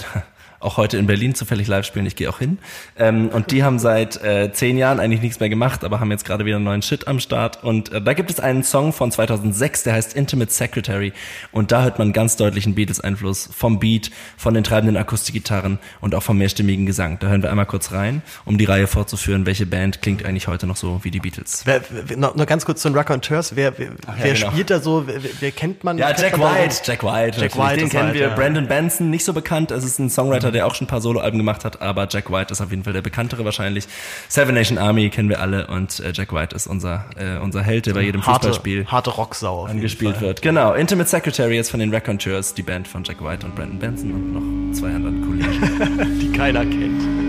auch 0.62 0.76
heute 0.76 0.96
in 0.98 1.06
Berlin 1.06 1.34
zufällig 1.34 1.66
live 1.68 1.86
spielen. 1.86 2.06
Ich 2.06 2.16
gehe 2.16 2.28
auch 2.28 2.38
hin. 2.38 2.58
Ähm, 2.96 3.28
und 3.28 3.50
die 3.50 3.64
haben 3.64 3.78
seit 3.78 4.22
äh, 4.22 4.52
zehn 4.52 4.78
Jahren 4.78 5.00
eigentlich 5.00 5.20
nichts 5.20 5.40
mehr 5.40 5.48
gemacht, 5.48 5.84
aber 5.84 6.00
haben 6.00 6.10
jetzt 6.10 6.24
gerade 6.24 6.44
wieder 6.44 6.56
einen 6.56 6.64
neuen 6.64 6.82
Shit 6.82 7.08
am 7.08 7.20
Start. 7.20 7.62
Und 7.64 7.92
äh, 7.92 8.00
da 8.00 8.14
gibt 8.14 8.30
es 8.30 8.40
einen 8.40 8.62
Song 8.62 8.92
von 8.92 9.10
2006, 9.10 9.84
der 9.84 9.94
heißt 9.94 10.14
Intimate 10.14 10.52
Secretary. 10.52 11.12
Und 11.50 11.72
da 11.72 11.82
hört 11.82 11.98
man 11.98 12.12
ganz 12.12 12.36
deutlichen 12.36 12.74
Beatles-Einfluss 12.74 13.48
vom 13.54 13.78
Beat, 13.78 14.10
von 14.36 14.54
den 14.54 14.64
treibenden 14.64 14.96
Akustikgitarren 14.96 15.78
und 16.00 16.14
auch 16.14 16.22
vom 16.22 16.38
mehrstimmigen 16.38 16.86
Gesang. 16.86 17.18
Da 17.18 17.28
hören 17.28 17.42
wir 17.42 17.50
einmal 17.50 17.66
kurz 17.66 17.92
rein, 17.92 18.22
um 18.44 18.58
die 18.58 18.64
Reihe 18.64 18.86
fortzuführen, 18.86 19.46
welche 19.46 19.66
Band 19.66 20.02
klingt 20.02 20.24
eigentlich 20.24 20.48
heute 20.48 20.66
noch 20.66 20.76
so 20.76 21.00
wie 21.02 21.10
die 21.10 21.20
Beatles. 21.20 21.62
Wer, 21.64 21.82
wer, 21.90 22.16
noch, 22.16 22.34
noch 22.34 22.46
ganz 22.46 22.64
kurz 22.64 22.82
zu 22.82 22.88
den 22.88 22.96
Raconteurs. 22.96 23.56
Wer, 23.56 23.78
wer, 23.78 23.90
wer 24.18 24.34
genau. 24.34 24.50
spielt 24.50 24.70
da 24.70 24.80
so? 24.80 25.06
Wer, 25.06 25.20
wer 25.40 25.50
kennt 25.50 25.84
man? 25.84 25.98
Ja, 25.98 26.10
Jack? 26.10 26.38
White, 26.38 26.82
Jack 26.84 27.02
White. 27.02 27.40
Jack. 27.40 27.56
White 27.56 27.76
den 27.78 27.88
kennen 27.88 28.04
halt, 28.06 28.14
wir. 28.14 28.28
ja. 28.28 28.34
Brandon 28.34 28.66
Benson, 28.66 29.10
nicht 29.10 29.24
so 29.24 29.32
bekannt. 29.32 29.70
Es 29.70 29.84
ist 29.84 29.98
ein 29.98 30.10
Songwriter, 30.10 30.51
der 30.52 30.66
auch 30.66 30.74
schon 30.74 30.86
ein 30.86 30.88
paar 30.88 31.00
Soloalben 31.00 31.38
gemacht 31.38 31.64
hat, 31.64 31.82
aber 31.82 32.06
Jack 32.10 32.30
White 32.30 32.52
ist 32.52 32.60
auf 32.60 32.70
jeden 32.70 32.84
Fall 32.84 32.92
der 32.92 33.02
bekanntere 33.02 33.44
wahrscheinlich. 33.44 33.86
Seven 34.28 34.54
Nation 34.54 34.78
Army 34.78 35.10
kennen 35.10 35.28
wir 35.28 35.40
alle 35.40 35.66
und 35.66 36.00
äh, 36.00 36.12
Jack 36.14 36.32
White 36.32 36.54
ist 36.54 36.66
unser, 36.66 37.04
äh, 37.16 37.38
unser 37.38 37.62
Held, 37.62 37.86
der 37.86 37.94
bei 37.94 38.02
jedem 38.02 38.26
harte, 38.26 38.48
Fußballspiel 38.48 38.86
harte 38.86 39.10
Rocksau. 39.10 39.64
angespielt 39.64 40.20
wird. 40.20 40.42
Genau, 40.42 40.74
Intimate 40.74 41.08
Secretary 41.08 41.56
jetzt 41.56 41.70
von 41.70 41.80
den 41.80 41.92
Raconteurs, 41.92 42.54
die 42.54 42.62
Band 42.62 42.88
von 42.88 43.04
Jack 43.04 43.24
White 43.24 43.46
und 43.46 43.54
Brandon 43.54 43.78
Benson 43.78 44.12
und 44.12 44.32
noch 44.32 44.78
zwei 44.78 44.88
anderen 44.94 45.20
Kollegen. 45.22 46.18
Die 46.20 46.32
keiner 46.32 46.64
kennt. 46.64 47.21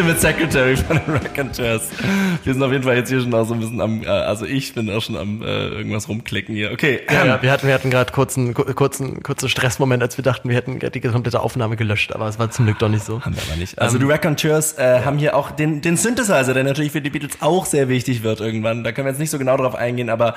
Intimate 0.00 0.18
Secretary 0.20 0.76
von 0.76 0.98
den 0.98 1.14
Raconteurs. 1.14 1.90
Wir 2.44 2.54
sind 2.54 2.62
auf 2.62 2.72
jeden 2.72 2.84
Fall 2.84 2.96
jetzt 2.96 3.10
hier 3.10 3.20
schon 3.20 3.34
auch 3.34 3.44
so 3.44 3.52
ein 3.52 3.60
bisschen 3.60 3.82
am, 3.82 4.02
äh, 4.02 4.06
also 4.06 4.46
ich 4.46 4.72
bin 4.72 4.88
auch 4.88 5.02
schon 5.02 5.14
am 5.16 5.42
äh, 5.42 5.68
irgendwas 5.68 6.08
rumklicken 6.08 6.54
hier. 6.54 6.72
Okay. 6.72 7.00
Ja, 7.10 7.20
ähm, 7.22 7.26
ja, 7.28 7.42
wir 7.42 7.52
hatten, 7.52 7.66
wir 7.66 7.74
hatten 7.74 7.90
gerade 7.90 8.10
kurzen, 8.10 8.54
ku- 8.54 8.64
kurzen, 8.72 9.22
kurzen 9.22 9.50
Stressmoment, 9.50 10.02
als 10.02 10.16
wir 10.16 10.24
dachten, 10.24 10.48
wir 10.48 10.56
hätten 10.56 10.78
die 10.78 11.00
komplette 11.02 11.40
Aufnahme 11.40 11.76
gelöscht, 11.76 12.14
aber 12.14 12.28
es 12.28 12.38
war 12.38 12.50
zum 12.50 12.64
Glück 12.64 12.78
doch 12.78 12.88
nicht 12.88 13.04
so. 13.04 13.20
Haben 13.22 13.36
wir 13.36 13.42
aber 13.46 13.56
nicht. 13.56 13.78
Also 13.78 13.98
die 13.98 14.06
Raconteurs 14.06 14.78
äh, 14.78 15.00
haben 15.04 15.18
hier 15.18 15.36
auch 15.36 15.50
den, 15.50 15.82
den 15.82 15.98
Synthesizer, 15.98 16.54
der 16.54 16.64
natürlich 16.64 16.92
für 16.92 17.02
die 17.02 17.10
Beatles 17.10 17.32
auch 17.40 17.66
sehr 17.66 17.90
wichtig 17.90 18.22
wird 18.22 18.40
irgendwann. 18.40 18.82
Da 18.84 18.92
können 18.92 19.04
wir 19.06 19.10
jetzt 19.12 19.20
nicht 19.20 19.30
so 19.30 19.38
genau 19.38 19.58
drauf 19.58 19.74
eingehen, 19.74 20.08
aber 20.08 20.34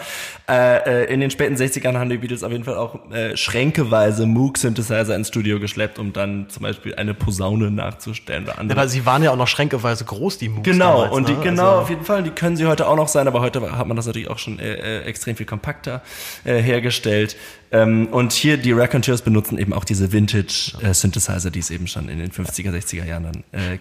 äh, 0.50 1.04
äh, 1.04 1.14
in 1.14 1.22
den 1.22 1.32
späten 1.32 1.56
60ern 1.56 1.98
haben 1.98 2.10
die 2.10 2.18
Beatles 2.18 2.44
auf 2.44 2.52
jeden 2.52 2.66
Fall 2.66 2.76
auch 2.76 3.00
äh, 3.14 3.38
schränkeweise 3.38 4.26
Moog-Synthesizer 4.26 5.16
ins 5.16 5.30
Studio 5.30 5.62
geschleppt, 5.62 6.00
um 6.00 6.12
dann 6.12 6.50
zum 6.50 6.64
Beispiel 6.64 6.96
eine 6.96 7.14
Posaune 7.14 7.72
nachzustellen 7.72 8.44
oder 8.44 8.60
andere. 8.60 8.78
Aber 8.78 8.90
sie 8.90 9.06
waren 9.06 9.24
ja 9.24 9.32
auch 9.32 9.38
noch 9.38 9.48
schränkeweise 9.54 10.04
groß, 10.06 10.38
die 10.40 10.50
Moves. 10.50 10.64
Genau, 10.64 11.04
damals, 11.04 11.16
und 11.16 11.30
die, 11.30 11.34
ne? 11.34 11.40
genau, 11.44 11.64
Also- 11.70 11.82
auf 11.82 11.90
jeden 11.90 12.04
Fall, 12.04 12.24
die 12.24 12.32
können 12.32 12.58
sie 12.58 12.66
heute 12.66 12.88
auch 12.88 12.96
noch 12.96 13.08
sein, 13.08 13.28
aber 13.28 13.40
heute 13.42 13.62
hat 13.78 13.88
man 13.88 13.96
das 13.96 14.06
natürlich 14.08 14.30
auch 14.30 14.40
schon 14.40 14.60
äh, 14.60 14.74
äh, 14.74 15.02
extrem 15.04 15.36
viel 15.36 15.46
kompakter 15.46 16.02
äh, 16.44 16.58
hergestellt. 16.62 17.36
Ähm, 17.72 18.08
und 18.12 18.34
hier, 18.34 18.58
die 18.58 18.72
Raconteurs 18.72 19.22
benutzen 19.22 19.58
eben 19.58 19.74
auch 19.74 19.86
diese 19.86 20.12
Vintage-Synthesizer, 20.12 21.52
die 21.52 21.60
es 21.60 21.70
eben 21.72 21.88
schon 21.88 22.10
in 22.10 22.20
den 22.20 22.32
50er, 22.32 22.72
60er 22.72 23.06
Jahren 23.06 23.24
dann 23.24 23.44
äh, 23.52 23.78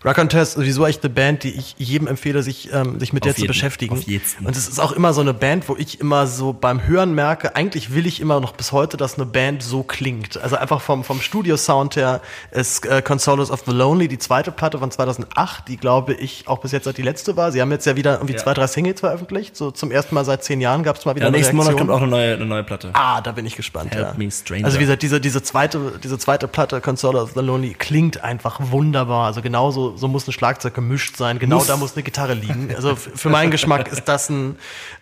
gab. 0.00 0.06
Raconteurs 0.06 0.50
ist 0.50 0.54
sowieso 0.54 0.86
echt 0.86 1.02
eine 1.04 1.12
Band, 1.12 1.42
die 1.42 1.50
ich 1.50 1.74
jedem 1.78 2.06
empfehle, 2.08 2.42
sich, 2.42 2.72
ähm, 2.72 2.98
sich 3.00 3.12
mit 3.12 3.24
der 3.24 3.30
Auf 3.30 3.36
zu 3.36 3.42
jeden, 3.42 3.48
beschäftigen. 3.52 3.94
auf 3.94 4.02
jeden. 4.02 4.24
Und 4.44 4.56
es 4.56 4.68
ist 4.68 4.78
auch 4.78 4.92
immer 4.92 5.12
so 5.12 5.20
eine 5.20 5.34
Band, 5.34 5.68
wo 5.68 5.76
ich 5.76 6.00
immer 6.00 6.26
so 6.26 6.52
beim 6.52 6.86
Hören 6.86 7.14
merke, 7.14 7.56
eigentlich 7.56 7.94
will 7.94 8.06
ich 8.06 8.20
immer 8.20 8.40
noch 8.40 8.52
bis 8.52 8.72
heute, 8.72 8.96
dass 8.96 9.14
eine 9.16 9.26
Band 9.26 9.62
so 9.62 9.82
klingt. 9.82 10.36
Also 10.40 10.56
einfach 10.56 10.80
vom, 10.80 11.04
vom 11.04 11.20
Studio-Sound 11.20 11.96
her 11.96 12.20
ist 12.50 12.86
äh, 12.86 13.02
Consolers 13.02 13.50
of 13.50 13.62
the 13.66 13.72
Lonely, 13.72 14.08
die 14.08 14.18
zweite 14.18 14.50
Platte 14.52 14.78
von 14.78 14.90
2008, 14.90 15.68
die 15.68 15.76
glaube 15.76 16.14
ich 16.14 16.46
auch 16.48 16.58
bis 16.58 16.72
jetzt 16.72 16.84
seit 16.84 16.96
die 16.98 17.02
letzte 17.02 17.36
war. 17.36 17.52
Sie 17.52 17.60
haben 17.60 17.70
jetzt 17.70 17.86
ja 17.86 17.96
wieder 17.96 18.14
irgendwie 18.14 18.34
Ja. 18.34 18.38
zwei, 18.40 18.54
drei 18.54 18.66
Singles 18.66 19.00
veröffentlicht. 19.00 19.56
So 19.56 19.70
zum 19.70 19.90
ersten 19.90 20.14
Mal 20.14 20.24
seit 20.24 20.44
zehn 20.44 20.60
Jahren 20.60 20.82
gab 20.82 20.96
es 20.96 21.04
mal 21.04 21.14
wieder 21.14 21.24
Ja, 21.24 21.28
eine 21.28 21.36
nächsten 21.36 21.56
Monat 21.56 21.76
kommt 21.76 21.90
auch 21.90 21.98
eine 22.00 22.06
neue, 22.08 22.34
eine 22.34 22.46
neue 22.46 22.62
Platte. 22.64 22.90
Ah, 22.92 23.20
da 23.20 23.32
bin 23.32 23.46
ich 23.46 23.56
gespannt. 23.56 23.94
Help 23.94 24.08
ja. 24.08 24.14
Me, 24.16 24.30
Stranger. 24.30 24.64
Also 24.64 24.78
wie 24.78 24.82
gesagt, 24.82 25.02
diese, 25.02 25.20
diese 25.20 25.42
zweite, 25.42 25.92
diese 26.02 26.18
zweite 26.18 26.48
Platte, 26.48 26.80
Console 26.80 27.20
of 27.20 27.32
the 27.34 27.40
Lonely, 27.40 27.74
klingt 27.74 28.22
einfach 28.22 28.60
wunderbar. 28.60 29.26
Also 29.26 29.42
genauso, 29.42 29.87
so 29.96 30.08
muss 30.08 30.26
ein 30.28 30.32
Schlagzeug 30.32 30.74
gemischt 30.74 31.16
sein. 31.16 31.38
Genau 31.38 31.56
Muss. 31.56 31.66
da 31.66 31.76
muss 31.76 31.94
eine 31.94 32.02
Gitarre 32.02 32.34
liegen. 32.34 32.72
Also 32.74 32.94
für 32.96 33.28
meinen 33.28 33.50
Geschmack 33.50 33.88
ist 33.90 34.04
das 34.08 34.28
ein, 34.28 34.56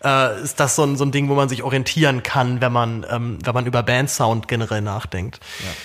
äh, 0.05 0.41
ist 0.43 0.61
das 0.61 0.77
so 0.77 0.83
ein, 0.85 0.97
so 0.97 1.05
ein 1.05 1.11
Ding, 1.13 1.29
wo 1.29 1.35
man 1.35 1.49
sich 1.49 1.63
orientieren 1.63 2.23
kann, 2.23 2.61
wenn 2.61 2.73
man, 2.73 3.07
ähm, 3.11 3.39
wenn 3.45 3.55
man 3.55 3.67
über 3.67 3.83
Bandsound 3.83 4.49
generell 4.49 4.81
nachdenkt. 4.83 5.41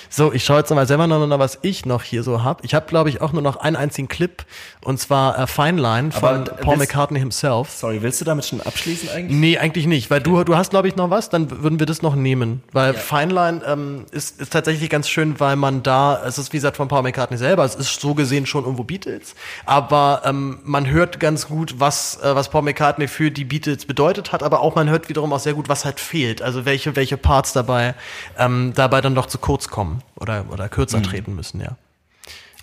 So, 0.09 0.31
ich 0.33 0.43
schaue 0.45 0.59
jetzt 0.59 0.69
mal 0.71 0.85
selber 0.87 1.07
noch, 1.07 1.39
was 1.39 1.59
ich 1.61 1.85
noch 1.85 2.03
hier 2.03 2.23
so 2.23 2.43
habe. 2.43 2.63
Ich 2.65 2.73
habe, 2.73 2.85
glaube 2.87 3.09
ich, 3.09 3.21
auch 3.21 3.31
nur 3.33 3.41
noch 3.41 3.57
einen 3.57 3.75
einzigen 3.75 4.07
Clip 4.07 4.43
und 4.83 4.99
zwar 4.99 5.37
äh, 5.39 5.47
Fine 5.47 5.81
Line 5.81 6.11
von 6.11 6.23
Aber, 6.23 6.43
Paul 6.43 6.77
willst- 6.79 6.91
McCartney 6.91 7.19
himself. 7.19 7.69
Sorry, 7.71 8.01
willst 8.01 8.21
du 8.21 8.25
damit 8.25 8.45
schon 8.45 8.61
abschließen 8.61 9.09
eigentlich? 9.09 9.37
Nee, 9.37 9.57
eigentlich 9.57 9.87
nicht, 9.87 10.09
weil 10.11 10.21
du, 10.21 10.43
du 10.43 10.55
hast, 10.55 10.69
glaube 10.71 10.87
ich, 10.87 10.95
noch 10.95 11.09
was, 11.09 11.29
dann 11.29 11.49
würden 11.63 11.79
wir 11.79 11.85
das 11.85 12.01
noch 12.01 12.15
nehmen. 12.15 12.63
Weil 12.71 12.93
Fine 12.93 13.33
Line 13.33 13.61
ähm, 13.65 14.05
ist, 14.11 14.39
ist 14.41 14.51
tatsächlich 14.53 14.89
ganz 14.89 15.07
schön, 15.09 15.39
weil 15.39 15.55
man 15.55 15.83
da, 15.83 16.21
es 16.25 16.37
ist 16.37 16.51
wie 16.53 16.57
gesagt 16.57 16.77
von 16.77 16.87
Paul 16.87 17.03
McCartney 17.03 17.37
selber, 17.37 17.63
es 17.65 17.75
ist 17.75 17.99
so 18.01 18.13
gesehen 18.13 18.45
schon 18.45 18.63
irgendwo 18.63 18.83
Beatles, 18.91 19.35
aber 19.65 20.23
ähm, 20.25 20.59
man 20.63 20.89
hört 20.89 21.21
ganz 21.21 21.47
gut, 21.47 21.75
was, 21.79 22.21
äh, 22.21 22.35
was 22.35 22.49
Paul 22.49 22.63
McCartney 22.63 23.07
für 23.07 23.31
die 23.31 23.45
Beatles 23.45 23.85
bedeutet 23.85 24.33
hat, 24.33 24.43
aber 24.43 24.59
auch 24.59 24.75
man 24.75 24.89
hört 24.89 25.07
wiederum 25.07 25.31
auch 25.31 25.39
sehr 25.39 25.53
gut, 25.53 25.69
was 25.69 25.85
halt 25.85 26.01
fehlt. 26.01 26.41
Also 26.41 26.65
welche, 26.65 26.97
welche 26.97 27.15
Parts 27.15 27.53
dabei, 27.53 27.95
ähm, 28.37 28.73
dabei 28.75 28.99
dann 28.99 29.15
doch 29.15 29.27
zu 29.27 29.37
kurz 29.37 29.69
kommen 29.69 30.01
oder, 30.19 30.45
oder 30.51 30.67
kürzer 30.67 31.01
treten 31.01 31.35
müssen, 31.35 31.61
ja. 31.61 31.77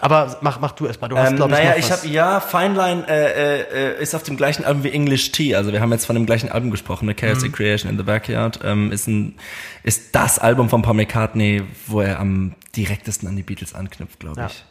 Aber 0.01 0.39
mach, 0.43 0.61
mach 0.61 0.73
du 0.73 0.87
erst 0.87 1.01
mal, 1.01 1.09
du 1.09 1.19
hast, 1.19 1.31
Ähm, 1.31 1.37
glaube 1.37 1.53
ich, 1.55 1.59
naja, 1.59 1.75
ich 1.77 1.91
habe 1.91 2.07
ja 2.07 2.41
Fine 2.41 2.75
Line 2.75 3.09
äh, 3.09 3.63
äh, 3.63 4.03
ist 4.03 4.15
auf 4.15 4.23
dem 4.23 4.37
gleichen 4.37 4.65
Album 4.65 4.85
wie 4.85 4.93
English 4.93 5.33
Tea. 5.33 5.57
Also 5.57 5.73
wir 5.73 5.81
haben 5.81 5.91
jetzt 5.91 6.07
von 6.07 6.15
dem 6.15 6.25
gleichen 6.25 6.51
Album 6.51 6.71
gesprochen, 6.71 7.07
ne? 7.07 7.15
Chaos 7.15 7.43
and 7.43 7.53
Creation 7.53 7.91
in 7.91 7.97
the 7.97 8.05
Backyard. 8.05 8.61
Ähm, 8.63 8.93
ist 8.93 9.09
ein 9.09 9.35
ist 9.83 10.15
das 10.15 10.39
Album 10.39 10.69
von 10.69 10.83
Paul 10.83 10.95
McCartney, 10.95 11.65
wo 11.87 12.01
er 12.01 12.21
am 12.21 12.55
direktesten 12.77 13.27
an 13.29 13.35
die 13.35 13.43
Beatles 13.43 13.75
anknüpft, 13.75 14.21
glaube 14.21 14.47
ich. 14.49 14.59
Ja. 14.59 14.65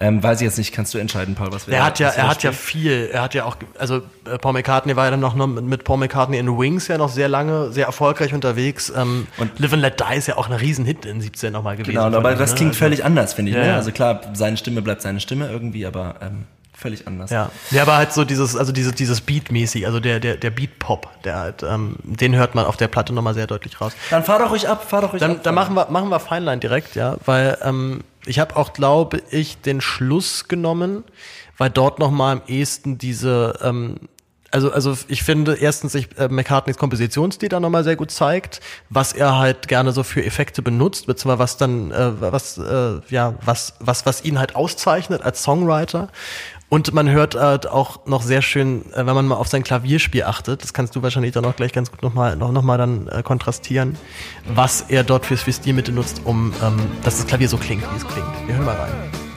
Ähm, 0.00 0.22
weiß 0.22 0.40
ich 0.40 0.44
jetzt 0.46 0.58
nicht, 0.58 0.72
kannst 0.72 0.94
du 0.94 0.98
entscheiden, 0.98 1.34
Paul, 1.34 1.52
was 1.52 1.66
wir 1.66 1.74
Er 1.74 1.84
hat 1.84 1.98
ja, 1.98 2.08
er 2.08 2.28
hat 2.28 2.42
ja 2.42 2.52
viel, 2.52 3.10
er 3.12 3.22
hat 3.22 3.34
ja 3.34 3.44
auch, 3.44 3.56
also 3.78 3.98
äh, 4.26 4.38
Paul 4.38 4.54
McCartney 4.54 4.96
war 4.96 5.04
ja 5.04 5.10
dann 5.10 5.20
noch 5.20 5.34
noch 5.34 5.46
mit- 5.46 5.84
Paul 5.84 5.98
McCartney 5.98 6.38
in 6.38 6.58
Wings 6.58 6.88
ja 6.88 6.96
noch 6.98 7.10
sehr 7.10 7.28
lange, 7.28 7.70
sehr 7.72 7.86
erfolgreich 7.86 8.32
unterwegs. 8.32 8.92
Ähm, 8.96 9.26
und 9.36 9.58
Live 9.58 9.72
and 9.72 9.82
Let 9.82 10.00
Die 10.00 10.16
ist 10.16 10.26
ja 10.28 10.36
auch 10.36 10.48
ein 10.48 10.54
Riesenhit 10.54 11.04
in 11.04 11.20
17 11.20 11.52
nochmal 11.52 11.76
gewesen. 11.76 11.90
Genau, 12.02 12.16
aber 12.16 12.32
ihm, 12.32 12.38
das 12.38 12.50
ne? 12.50 12.56
klingt 12.56 12.70
Also- 12.70 12.78
völlig 12.78 13.04
anders, 13.04 13.34
finde 13.34 13.50
ich. 13.52 13.56
Ja, 13.56 13.64
ne? 13.64 13.74
Also 13.74 13.92
klar, 13.92 14.20
seine 14.32 14.56
Stimme 14.56 14.80
bleibt 14.82 15.02
seine 15.02 15.20
Stimme 15.20 15.48
irgendwie, 15.50 15.84
aber 15.86 16.16
ähm, 16.22 16.44
völlig 16.76 17.06
anders. 17.06 17.30
Ja. 17.30 17.50
ja, 17.70 17.82
aber 17.82 17.96
halt 17.96 18.12
so 18.12 18.24
dieses, 18.24 18.56
also 18.56 18.72
dieses, 18.72 18.94
dieses 18.94 19.20
Beat-mäßig, 19.20 19.86
also 19.86 20.00
der, 20.00 20.18
der, 20.20 20.36
der 20.36 20.50
Beat-Pop, 20.50 21.08
der 21.24 21.36
halt, 21.36 21.62
ähm, 21.62 21.96
den 22.02 22.34
hört 22.34 22.54
man 22.54 22.64
auf 22.66 22.76
der 22.76 22.88
Platte 22.88 23.12
nochmal 23.14 23.34
sehr 23.34 23.46
deutlich 23.46 23.80
raus. 23.80 23.92
Dann 24.10 24.24
fahr 24.24 24.38
doch 24.38 24.50
ruhig 24.50 24.68
ab, 24.68 24.88
fahr 24.88 25.02
doch 25.02 25.12
ruhig 25.12 25.20
Dann, 25.20 25.32
ab. 25.32 25.42
dann 25.44 25.54
machen 25.54 25.74
wir, 25.74 25.86
machen 25.90 26.08
wir 26.08 26.18
Feinline 26.20 26.58
direkt, 26.58 26.94
ja, 26.96 27.16
weil 27.24 27.56
ähm, 27.62 28.02
ich 28.26 28.38
habe 28.38 28.56
auch, 28.56 28.72
glaube 28.72 29.22
ich, 29.30 29.60
den 29.60 29.80
Schluss 29.80 30.48
genommen, 30.48 31.04
weil 31.58 31.70
dort 31.70 31.98
noch 31.98 32.10
mal 32.10 32.32
am 32.32 32.42
ehesten 32.46 32.98
diese, 32.98 33.58
ähm, 33.62 33.96
also, 34.50 34.70
also 34.70 34.96
ich 35.08 35.24
finde 35.24 35.54
erstens 35.54 35.92
sich 35.92 36.16
äh, 36.16 36.28
McCartneys 36.28 36.78
Kompositionsstil 36.78 37.48
da 37.48 37.58
nochmal 37.58 37.82
sehr 37.82 37.96
gut 37.96 38.12
zeigt, 38.12 38.60
was 38.88 39.12
er 39.12 39.36
halt 39.36 39.66
gerne 39.66 39.90
so 39.90 40.04
für 40.04 40.24
Effekte 40.24 40.62
benutzt, 40.62 41.06
beziehungsweise 41.06 41.38
was 41.40 41.56
dann, 41.56 41.90
äh, 41.90 42.12
was, 42.20 42.58
äh, 42.58 43.00
ja, 43.08 43.34
was, 43.44 43.74
was, 43.80 44.06
was 44.06 44.24
ihn 44.24 44.38
halt 44.38 44.54
auszeichnet 44.54 45.22
als 45.22 45.42
Songwriter. 45.42 46.08
Und 46.68 46.92
man 46.92 47.08
hört 47.08 47.34
halt 47.34 47.68
auch 47.68 48.06
noch 48.06 48.22
sehr 48.22 48.42
schön, 48.42 48.92
äh, 48.92 49.06
wenn 49.06 49.14
man 49.14 49.26
mal 49.26 49.36
auf 49.36 49.48
sein 49.48 49.62
Klavierspiel 49.62 50.24
achtet, 50.24 50.62
das 50.62 50.72
kannst 50.72 50.96
du 50.96 51.02
wahrscheinlich 51.02 51.32
dann 51.32 51.44
auch 51.44 51.56
gleich 51.56 51.72
ganz 51.72 51.90
gut 51.90 52.02
nochmal 52.02 52.36
noch, 52.36 52.52
noch 52.52 52.62
mal 52.62 52.78
dann 52.78 53.08
äh, 53.08 53.22
kontrastieren, 53.22 53.96
was 54.54 54.82
er 54.88 55.04
dort 55.04 55.26
für, 55.26 55.36
für 55.36 55.52
Stilmittel 55.52 55.94
nutzt, 55.94 56.22
um 56.24 56.52
ähm, 56.62 56.76
dass 57.04 57.18
das 57.18 57.26
Klavier 57.26 57.48
so 57.48 57.58
klingt, 57.58 57.82
wie 57.92 57.96
es 57.96 58.06
klingt. 58.06 58.26
Wir 58.46 58.56
hören 58.56 58.64
mal 58.64 58.76
rein. 58.76 59.33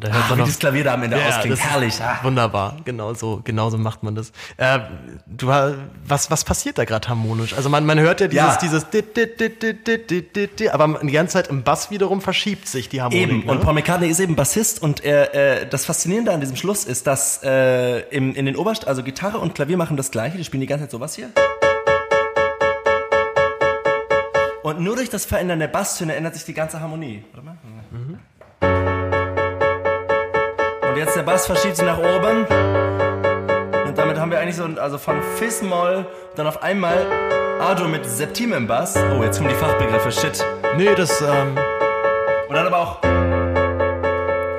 Da 0.00 0.08
hört 0.08 0.22
Ach, 0.24 0.28
man 0.30 0.38
wie 0.38 0.40
noch, 0.42 0.48
das 0.48 0.58
Klavier 0.58 0.84
da 0.84 0.94
am 0.94 1.02
Ende 1.02 1.16
das 1.16 1.36
ausklingt. 1.36 1.54
ist 1.58 1.64
Herrlich. 1.64 2.00
Ah. 2.00 2.18
Wunderbar, 2.22 2.76
genau 2.84 3.14
so, 3.14 3.40
genau 3.44 3.70
so 3.70 3.78
macht 3.78 4.02
man 4.02 4.14
das. 4.14 4.32
Äh, 4.56 4.80
du, 5.26 5.52
ha- 5.52 5.74
was, 6.06 6.30
was 6.30 6.44
passiert 6.44 6.78
da 6.78 6.84
gerade 6.84 7.08
harmonisch? 7.08 7.54
Also 7.54 7.68
man, 7.68 7.84
man 7.86 7.98
hört 8.00 8.20
ja 8.20 8.28
dieses, 8.28 8.46
Ja. 8.46 8.58
dieses, 8.60 8.90
dit, 8.90 9.16
dit, 9.16 9.38
dit, 9.40 9.62
dit, 9.62 9.86
dit, 9.86 10.10
dit, 10.10 10.36
dit, 10.36 10.58
dit, 10.60 10.70
aber 10.74 10.98
die 11.02 11.12
ganze 11.12 11.34
Zeit 11.34 11.48
im 11.48 11.62
Bass 11.62 11.90
wiederum 11.90 12.20
verschiebt 12.20 12.66
sich 12.68 12.88
die 12.88 13.02
Harmonik. 13.02 13.28
Eben. 13.28 13.44
ne? 13.46 13.52
Und 13.52 13.60
Paul 13.62 13.74
McCartney 13.74 14.08
ist 14.08 14.20
eben 14.20 14.36
Bassist 14.36 14.82
und 14.82 15.04
er, 15.04 15.34
äh, 15.34 15.66
das 15.68 15.84
Faszinierende 15.84 16.32
an 16.32 16.40
diesem 16.40 16.56
Schluss 16.56 16.84
ist, 16.84 17.06
dass 17.06 17.42
äh, 17.42 18.00
im, 18.10 18.34
in 18.34 18.46
den 18.46 18.56
Oberst, 18.56 18.86
also 18.86 19.02
Gitarre 19.02 19.38
und 19.38 19.54
Klavier 19.54 19.76
machen 19.76 19.96
das 19.96 20.10
gleiche, 20.10 20.36
die 20.38 20.44
spielen 20.44 20.60
die 20.62 20.66
ganze 20.66 20.84
Zeit 20.84 20.90
sowas 20.92 21.14
hier. 21.14 21.30
Und 24.62 24.80
nur 24.80 24.94
durch 24.96 25.08
das 25.08 25.24
Verändern 25.24 25.58
der 25.58 25.68
Basstöne 25.68 26.14
ändert 26.14 26.34
sich 26.34 26.44
die 26.44 26.52
ganze 26.54 26.80
Harmonie. 26.80 27.24
Warte 27.32 27.46
mal. 27.46 27.56
Und 27.92 28.18
jetzt 31.00 31.16
der 31.16 31.22
Bass 31.22 31.46
verschiebt 31.46 31.76
sich 31.76 31.86
nach 31.86 31.98
oben. 31.98 32.44
Und 33.88 33.96
damit 33.96 34.18
haben 34.18 34.30
wir 34.30 34.38
eigentlich 34.38 34.56
so, 34.56 34.64
also 34.64 34.98
von 34.98 35.16
Fis-Moll, 35.38 36.04
dann 36.36 36.46
auf 36.46 36.62
einmal 36.62 37.06
A-Dur 37.58 37.88
mit 37.88 38.04
Septim 38.04 38.52
im 38.52 38.66
Bass. 38.66 38.96
Oh, 38.96 39.22
jetzt 39.24 39.38
kommen 39.38 39.48
die 39.48 39.54
Fachbegriffe, 39.54 40.12
shit. 40.12 40.44
nee, 40.76 40.94
das, 40.94 41.22
ähm, 41.22 41.56
Und 42.48 42.54
dann 42.54 42.66
aber 42.66 42.78
auch 42.78 42.98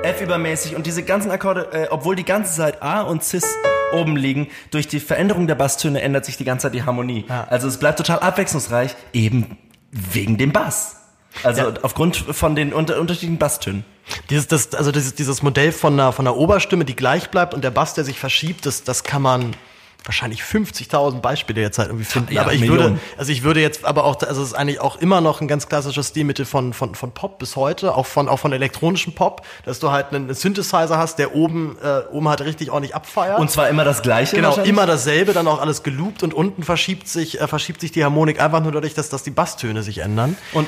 F-übermäßig 0.04 0.76
und 0.76 0.88
diese 0.88 1.04
ganzen 1.04 1.30
Akkorde, 1.30 1.68
äh, 1.74 1.88
obwohl 1.92 2.16
die 2.16 2.26
ganze 2.26 2.56
Zeit 2.56 2.82
A 2.82 3.02
und 3.02 3.24
Cis 3.24 3.46
oben 3.94 4.16
liegen, 4.16 4.48
durch 4.72 4.88
die 4.88 5.00
Veränderung 5.00 5.46
der 5.46 5.56
Basstöne 5.56 6.02
ändert 6.02 6.26
sich 6.26 6.38
die 6.38 6.44
ganze 6.44 6.68
Zeit 6.68 6.74
die 6.74 6.84
Harmonie. 6.84 7.26
Ja. 7.30 7.46
Also 7.52 7.68
es 7.68 7.78
bleibt 7.78 8.00
total 8.00 8.18
abwechslungsreich, 8.20 8.96
eben 9.14 9.60
wegen 9.92 10.38
dem 10.38 10.52
Bass. 10.52 11.01
Also 11.44 11.62
Ja. 11.62 11.74
aufgrund 11.82 12.18
von 12.18 12.56
den 12.56 12.74
unter 12.74 13.00
unterschiedlichen 13.00 13.38
Basstönen. 13.38 13.86
Dieses, 14.30 14.48
das, 14.48 14.74
also 14.74 14.92
dieses, 14.92 15.16
dieses 15.16 15.42
Modell 15.44 15.72
von 15.72 15.94
einer, 15.94 16.12
von 16.12 16.28
einer 16.28 16.36
Oberstimme, 16.36 16.86
die 16.86 16.96
gleich 16.96 17.30
bleibt 17.30 17.54
und 17.54 17.64
der 17.64 17.72
Bass, 17.72 17.94
der 17.94 18.04
sich 18.04 18.20
verschiebt, 18.20 18.66
das, 18.66 18.84
das 18.84 19.04
kann 19.04 19.22
man 19.22 19.56
wahrscheinlich 20.04 20.42
50.000 20.42 21.22
Beispiele 21.22 21.62
jetzt 21.62 21.78
halt 21.78 21.90
irgendwie 21.90 22.06
finden. 22.06 22.34
Ja, 22.34 22.42
aber 22.42 22.54
ich 22.54 22.62
Millionen. 22.62 22.80
würde, 22.80 23.00
also 23.18 23.32
ich 23.32 23.44
würde 23.44 23.62
jetzt 23.62 23.86
aber 23.86 24.04
auch, 24.04 24.20
also 24.24 24.42
es 24.42 24.48
ist 24.50 24.54
eigentlich 24.56 24.80
auch 24.82 24.96
immer 24.98 25.22
noch 25.22 25.42
ein 25.42 25.48
ganz 25.48 25.70
klassisches 25.70 26.08
Stilmittel 26.10 26.46
von, 26.46 26.74
von, 26.74 26.96
von 26.96 27.12
Pop 27.12 27.38
bis 27.38 27.56
heute, 27.56 27.94
auch 27.96 28.08
von, 28.08 28.28
auch 28.28 28.38
von 28.40 28.52
elektronischem 28.52 29.14
Pop, 29.14 29.46
dass 29.64 29.80
du 29.80 29.92
halt 29.92 30.08
einen 30.12 30.34
Synthesizer 30.34 30.98
hast, 30.98 31.20
der 31.20 31.36
oben, 31.36 31.78
äh, 31.84 32.02
oben 32.12 32.28
halt 32.30 32.42
richtig 32.42 32.72
ordentlich 32.72 32.96
abfeiert. 32.96 33.40
Und 33.40 33.52
zwar 33.52 33.70
immer 33.70 33.84
das 33.84 34.02
Gleiche. 34.02 34.36
Genau, 34.36 34.56
immer 34.64 34.88
dasselbe, 34.88 35.34
dann 35.34 35.48
auch 35.48 35.62
alles 35.62 35.84
geloopt 35.84 36.24
und 36.24 36.34
unten 36.34 36.64
verschiebt 36.64 37.08
sich, 37.08 37.40
äh, 37.40 37.48
verschiebt 37.48 37.80
sich 37.80 37.92
die 37.92 38.04
Harmonik 38.04 38.42
einfach 38.42 38.62
nur 38.64 38.72
dadurch, 38.72 38.96
dass, 38.96 39.10
dass 39.10 39.22
die 39.22 39.32
Basstöne 39.32 39.84
sich 39.84 40.00
ändern. 40.00 40.36
Und, 40.54 40.68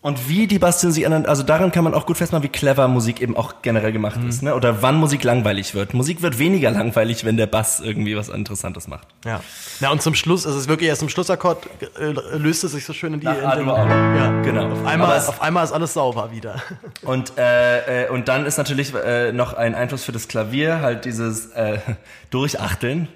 und 0.00 0.28
wie 0.28 0.46
die 0.46 0.58
Basstöne 0.60 0.92
sich 0.92 1.02
ändern, 1.04 1.26
also 1.26 1.42
daran 1.42 1.72
kann 1.72 1.82
man 1.82 1.92
auch 1.92 2.06
gut 2.06 2.16
festmachen, 2.16 2.44
wie 2.44 2.48
clever 2.48 2.86
Musik 2.86 3.20
eben 3.20 3.36
auch 3.36 3.54
generell 3.62 3.90
gemacht 3.92 4.16
Mhm. 4.22 4.28
ist, 4.28 4.42
ne? 4.42 4.54
Oder 4.54 4.80
wann 4.80 4.96
Musik 4.96 5.24
langweilig 5.24 5.74
wird. 5.74 5.92
Musik 5.92 6.22
wird 6.22 6.38
weniger 6.38 6.70
langweilig, 6.70 7.24
wenn 7.24 7.36
der 7.36 7.46
Bass 7.48 7.80
irgendwie 7.80 8.16
was 8.16 8.28
Interessantes 8.28 8.86
macht. 8.86 9.08
Ja. 9.24 9.40
Ja, 9.80 9.90
und 9.90 10.00
zum 10.00 10.14
Schluss, 10.14 10.46
also 10.46 10.56
es 10.56 10.64
ist 10.64 10.68
wirklich 10.68 10.88
erst 10.88 11.02
im 11.02 11.08
Schlussakkord 11.08 11.66
äh, 12.00 12.36
löst 12.36 12.62
es 12.64 12.72
sich 12.72 12.84
so 12.84 12.92
schön 12.92 13.12
in 13.14 13.20
die. 13.20 13.26
Nach 13.26 13.36
in 13.38 13.44
A-Dur 13.44 13.72
auch. 13.74 13.86
ja, 13.88 14.42
Genau. 14.42 14.70
Auf 14.72 14.86
einmal, 14.86 15.18
auf 15.18 15.42
einmal 15.42 15.64
ist 15.64 15.72
alles 15.72 15.94
sauber 15.94 16.30
wieder. 16.30 16.62
Und, 17.02 17.32
äh, 17.36 18.04
äh, 18.06 18.08
und 18.10 18.28
dann 18.28 18.46
ist 18.46 18.56
natürlich 18.58 18.92
äh, 18.94 19.32
noch 19.32 19.54
ein 19.54 19.74
Einfluss 19.74 20.04
für 20.04 20.12
das 20.12 20.28
Klavier, 20.28 20.80
halt 20.80 21.04
dieses 21.04 21.46
äh, 21.52 21.78
Durchachteln, 22.30 23.08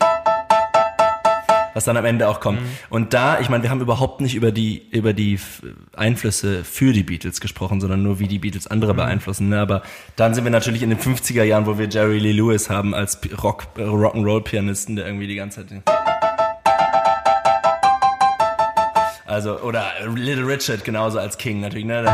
was 1.74 1.85
dann 1.85 1.97
am 1.97 2.05
Ende 2.05 2.28
auch 2.28 2.40
kommt. 2.40 2.61
Und 2.90 3.15
da, 3.15 3.40
ich 3.40 3.49
meine, 3.49 3.62
wir 3.62 3.70
haben 3.70 3.81
überhaupt 3.81 4.20
nicht 4.20 4.35
über 4.35 4.53
die, 4.53 4.86
über 4.90 5.12
die 5.12 5.39
Einflüsse 5.97 6.65
für 6.65 6.93
die 6.93 7.03
Beatles 7.03 7.40
gesprochen, 7.40 7.81
sondern 7.81 8.03
nur 8.03 8.19
wie 8.19 8.28
die 8.28 8.39
Beatles 8.39 8.66
andere 8.66 8.94
beeinflussen. 8.94 9.49
Ne? 9.49 9.61
Aber 9.61 9.82
dann 10.16 10.35
sind 10.35 10.44
wir 10.44 10.51
natürlich 10.51 10.82
in 10.82 10.90
den 10.90 10.99
50er 10.99 11.43
Jahren, 11.44 11.66
wo 11.66 11.78
wir 11.78 11.89
Jerry 11.89 12.19
Lee 12.19 12.32
Lewis 12.32 12.70
haben 12.70 12.94
als 12.94 13.19
Rock, 13.43 13.66
äh, 13.77 13.82
Rock'n'Roll-Pianisten, 13.82 14.97
der 14.97 15.07
irgendwie 15.07 15.27
die 15.27 15.36
ganze 15.36 15.66
Zeit... 15.66 15.82
Also, 19.27 19.61
oder 19.61 19.86
Little 20.15 20.47
Richard 20.47 20.85
genauso 20.85 21.19
als 21.19 21.39
King 21.39 21.61
natürlich, 21.61 21.86
ne? 21.86 22.05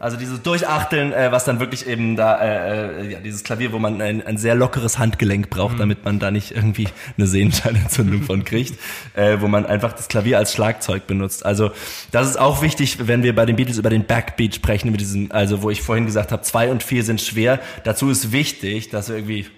Also 0.00 0.16
dieses 0.16 0.40
Durchachteln, 0.40 1.12
äh, 1.12 1.30
was 1.30 1.44
dann 1.44 1.60
wirklich 1.60 1.86
eben 1.86 2.16
da, 2.16 2.40
äh, 2.40 3.02
äh, 3.02 3.12
ja, 3.12 3.20
dieses 3.20 3.44
Klavier, 3.44 3.70
wo 3.72 3.78
man 3.78 4.00
ein, 4.00 4.26
ein 4.26 4.38
sehr 4.38 4.54
lockeres 4.54 4.98
Handgelenk 4.98 5.50
braucht, 5.50 5.78
damit 5.78 6.06
man 6.06 6.18
da 6.18 6.30
nicht 6.30 6.52
irgendwie 6.52 6.88
eine 7.18 7.26
Sehenscheinentzündung 7.26 8.22
von 8.26 8.42
kriegt, 8.46 8.78
äh, 9.14 9.36
wo 9.40 9.46
man 9.46 9.66
einfach 9.66 9.92
das 9.92 10.08
Klavier 10.08 10.38
als 10.38 10.54
Schlagzeug 10.54 11.06
benutzt. 11.06 11.44
Also 11.44 11.72
das 12.12 12.30
ist 12.30 12.38
auch 12.38 12.62
wichtig, 12.62 13.06
wenn 13.08 13.22
wir 13.22 13.34
bei 13.34 13.44
den 13.44 13.56
Beatles 13.56 13.76
über 13.76 13.90
den 13.90 14.06
Backbeat 14.06 14.54
sprechen, 14.54 14.90
mit 14.90 15.02
diesem, 15.02 15.32
also 15.32 15.60
wo 15.60 15.68
ich 15.68 15.82
vorhin 15.82 16.06
gesagt 16.06 16.32
habe, 16.32 16.40
zwei 16.40 16.70
und 16.70 16.82
vier 16.82 17.04
sind 17.04 17.20
schwer. 17.20 17.60
Dazu 17.84 18.08
ist 18.08 18.32
wichtig, 18.32 18.88
dass 18.88 19.10
wir 19.10 19.16
irgendwie 19.16 19.50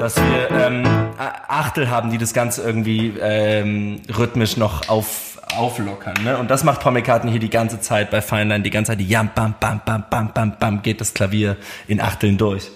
dass 0.00 0.16
wir 0.16 0.50
ähm, 0.50 0.82
Achtel 1.18 1.90
haben, 1.90 2.10
die 2.10 2.16
das 2.16 2.32
Ganze 2.32 2.62
irgendwie 2.62 3.12
ähm, 3.20 4.00
rhythmisch 4.08 4.56
noch 4.56 4.88
auf, 4.88 5.29
auflockern. 5.56 6.14
Ne? 6.24 6.36
Und 6.38 6.50
das 6.50 6.64
macht 6.64 6.80
Paul 6.80 6.92
McCartney 6.92 7.30
hier 7.30 7.40
die 7.40 7.50
ganze 7.50 7.80
Zeit 7.80 8.10
bei 8.10 8.20
Fine 8.22 8.44
Line, 8.44 8.62
die 8.62 8.70
ganze 8.70 8.92
Zeit, 8.92 9.00
die 9.00 9.08
jam, 9.08 9.30
bam, 9.34 9.54
bam, 9.58 9.80
bam, 9.84 10.04
bam, 10.10 10.32
bam, 10.32 10.56
bam, 10.58 10.82
geht 10.82 11.00
das 11.00 11.14
Klavier 11.14 11.56
in 11.86 12.00
Achteln 12.00 12.38
durch. 12.38 12.70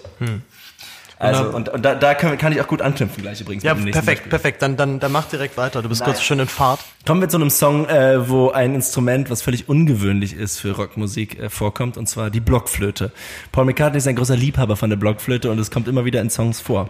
Also, 1.17 1.45
und, 1.45 1.69
und 1.69 1.83
da, 1.85 1.95
da 1.95 2.13
kann, 2.13 2.37
kann 2.37 2.51
ich 2.51 2.59
auch 2.61 2.67
gut 2.67 2.81
anknüpfen 2.81 3.23
gleich 3.23 3.39
übrigens. 3.39 3.63
Ja, 3.63 3.73
perfekt, 3.73 4.05
Beispiel. 4.05 4.29
perfekt. 4.29 4.61
Dann, 4.61 4.75
dann, 4.75 4.99
dann 4.99 5.11
mach 5.11 5.25
direkt 5.25 5.55
weiter. 5.55 5.81
Du 5.81 5.87
bist 5.87 6.01
Nice. 6.01 6.09
kurz 6.09 6.21
schön 6.23 6.39
in 6.39 6.47
Fahrt. 6.47 6.81
Kommen 7.07 7.21
wir 7.21 7.29
zu 7.29 7.37
einem 7.37 7.49
Song, 7.49 7.87
äh, 7.87 8.27
wo 8.29 8.51
ein 8.51 8.75
Instrument, 8.75 9.29
was 9.29 9.41
völlig 9.41 9.69
ungewöhnlich 9.69 10.33
ist 10.35 10.59
für 10.59 10.71
Rockmusik, 10.71 11.39
äh, 11.39 11.49
vorkommt, 11.49 11.97
und 11.97 12.07
zwar 12.07 12.29
die 12.29 12.41
Blockflöte. 12.41 13.11
Paul 13.53 13.65
McCartney 13.65 13.99
ist 13.99 14.07
ein 14.07 14.17
großer 14.17 14.35
Liebhaber 14.35 14.75
von 14.75 14.89
der 14.89 14.97
Blockflöte 14.97 15.49
und 15.49 15.59
es 15.59 15.71
kommt 15.71 15.87
immer 15.87 16.03
wieder 16.03 16.19
in 16.19 16.29
Songs 16.29 16.59
vor. 16.59 16.89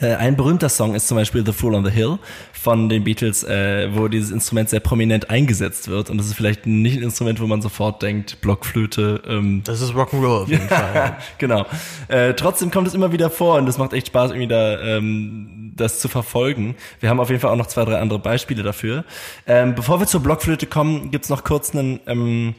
Äh, 0.00 0.14
ein 0.14 0.36
berühmter 0.36 0.68
Song 0.68 0.94
ist 0.94 1.08
zum 1.08 1.16
Beispiel 1.16 1.44
The 1.44 1.52
Fool 1.52 1.74
on 1.74 1.84
the 1.84 1.90
Hill 1.90 2.18
von 2.52 2.88
den 2.88 3.04
Beatles, 3.04 3.42
äh, 3.44 3.88
wo 3.94 4.08
dieses 4.08 4.30
Instrument 4.30 4.68
sehr 4.68 4.80
prominent 4.80 5.30
eingesetzt 5.30 5.88
wird. 5.88 6.10
Und 6.10 6.18
das 6.18 6.26
ist 6.26 6.34
vielleicht 6.34 6.66
nicht 6.66 6.96
ein 6.98 7.02
Instrument, 7.02 7.40
wo 7.40 7.46
man 7.46 7.62
sofort 7.62 8.02
denkt, 8.02 8.40
Blockflöte, 8.40 9.22
ähm, 9.26 9.62
Das 9.64 9.80
ist 9.80 9.92
Rock'n'Roll 9.94 10.42
auf 10.42 10.48
jeden 10.48 10.68
Fall. 10.68 11.16
genau. 11.38 11.66
Äh, 12.08 12.34
trotzdem 12.34 12.70
kommt 12.70 12.88
es 12.88 12.94
immer 12.94 13.12
wieder 13.12 13.30
vor 13.30 13.56
und 13.56 13.68
es 13.68 13.78
macht 13.78 13.92
echt 13.92 14.08
Spaß, 14.08 14.30
irgendwie 14.30 14.48
da 14.48 14.78
ähm, 14.80 15.72
das 15.76 16.00
zu 16.00 16.08
verfolgen. 16.08 16.76
Wir 17.00 17.08
haben 17.08 17.20
auf 17.20 17.30
jeden 17.30 17.40
Fall 17.40 17.50
auch 17.50 17.56
noch 17.56 17.66
zwei, 17.68 17.84
drei 17.84 17.98
andere 17.98 18.18
Beispiele 18.18 18.62
dafür. 18.62 19.04
Ähm, 19.46 19.74
bevor 19.74 19.98
wir 20.00 20.06
zur 20.06 20.20
Blockflöte 20.20 20.66
kommen, 20.66 21.10
gibt's 21.10 21.28
noch 21.30 21.44
kurz 21.44 21.74
einen, 21.74 22.00
ähm, 22.06 22.54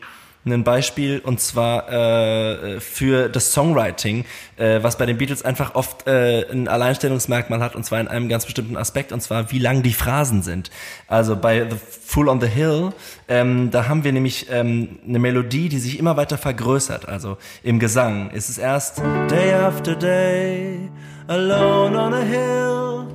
ein 0.45 0.63
Beispiel 0.63 1.19
und 1.23 1.39
zwar 1.39 1.91
äh, 1.91 2.79
für 2.79 3.29
das 3.29 3.51
Songwriting, 3.51 4.25
äh, 4.57 4.79
was 4.81 4.97
bei 4.97 5.05
den 5.05 5.17
Beatles 5.17 5.43
einfach 5.43 5.75
oft 5.75 6.07
äh, 6.07 6.45
ein 6.51 6.67
Alleinstellungsmerkmal 6.67 7.61
hat 7.61 7.75
und 7.75 7.85
zwar 7.85 7.99
in 7.99 8.07
einem 8.07 8.27
ganz 8.27 8.45
bestimmten 8.45 8.75
Aspekt 8.75 9.11
und 9.11 9.21
zwar 9.21 9.51
wie 9.51 9.59
lang 9.59 9.83
die 9.83 9.93
Phrasen 9.93 10.41
sind. 10.41 10.71
Also 11.07 11.35
bei 11.35 11.69
The 11.69 11.77
Fool 12.05 12.27
on 12.27 12.41
the 12.41 12.47
Hill, 12.47 12.91
ähm, 13.27 13.69
da 13.71 13.87
haben 13.87 14.03
wir 14.03 14.11
nämlich 14.11 14.47
ähm, 14.49 14.99
eine 15.07 15.19
Melodie, 15.19 15.69
die 15.69 15.79
sich 15.79 15.99
immer 15.99 16.17
weiter 16.17 16.37
vergrößert. 16.37 17.07
Also 17.07 17.37
im 17.61 17.79
Gesang 17.79 18.31
ist 18.31 18.49
es 18.49 18.57
erst 18.57 18.99
Day 19.29 19.53
after 19.53 19.95
Day, 19.95 20.89
alone 21.27 21.99
on 21.99 22.13
a 22.13 22.21
hill. 22.21 23.07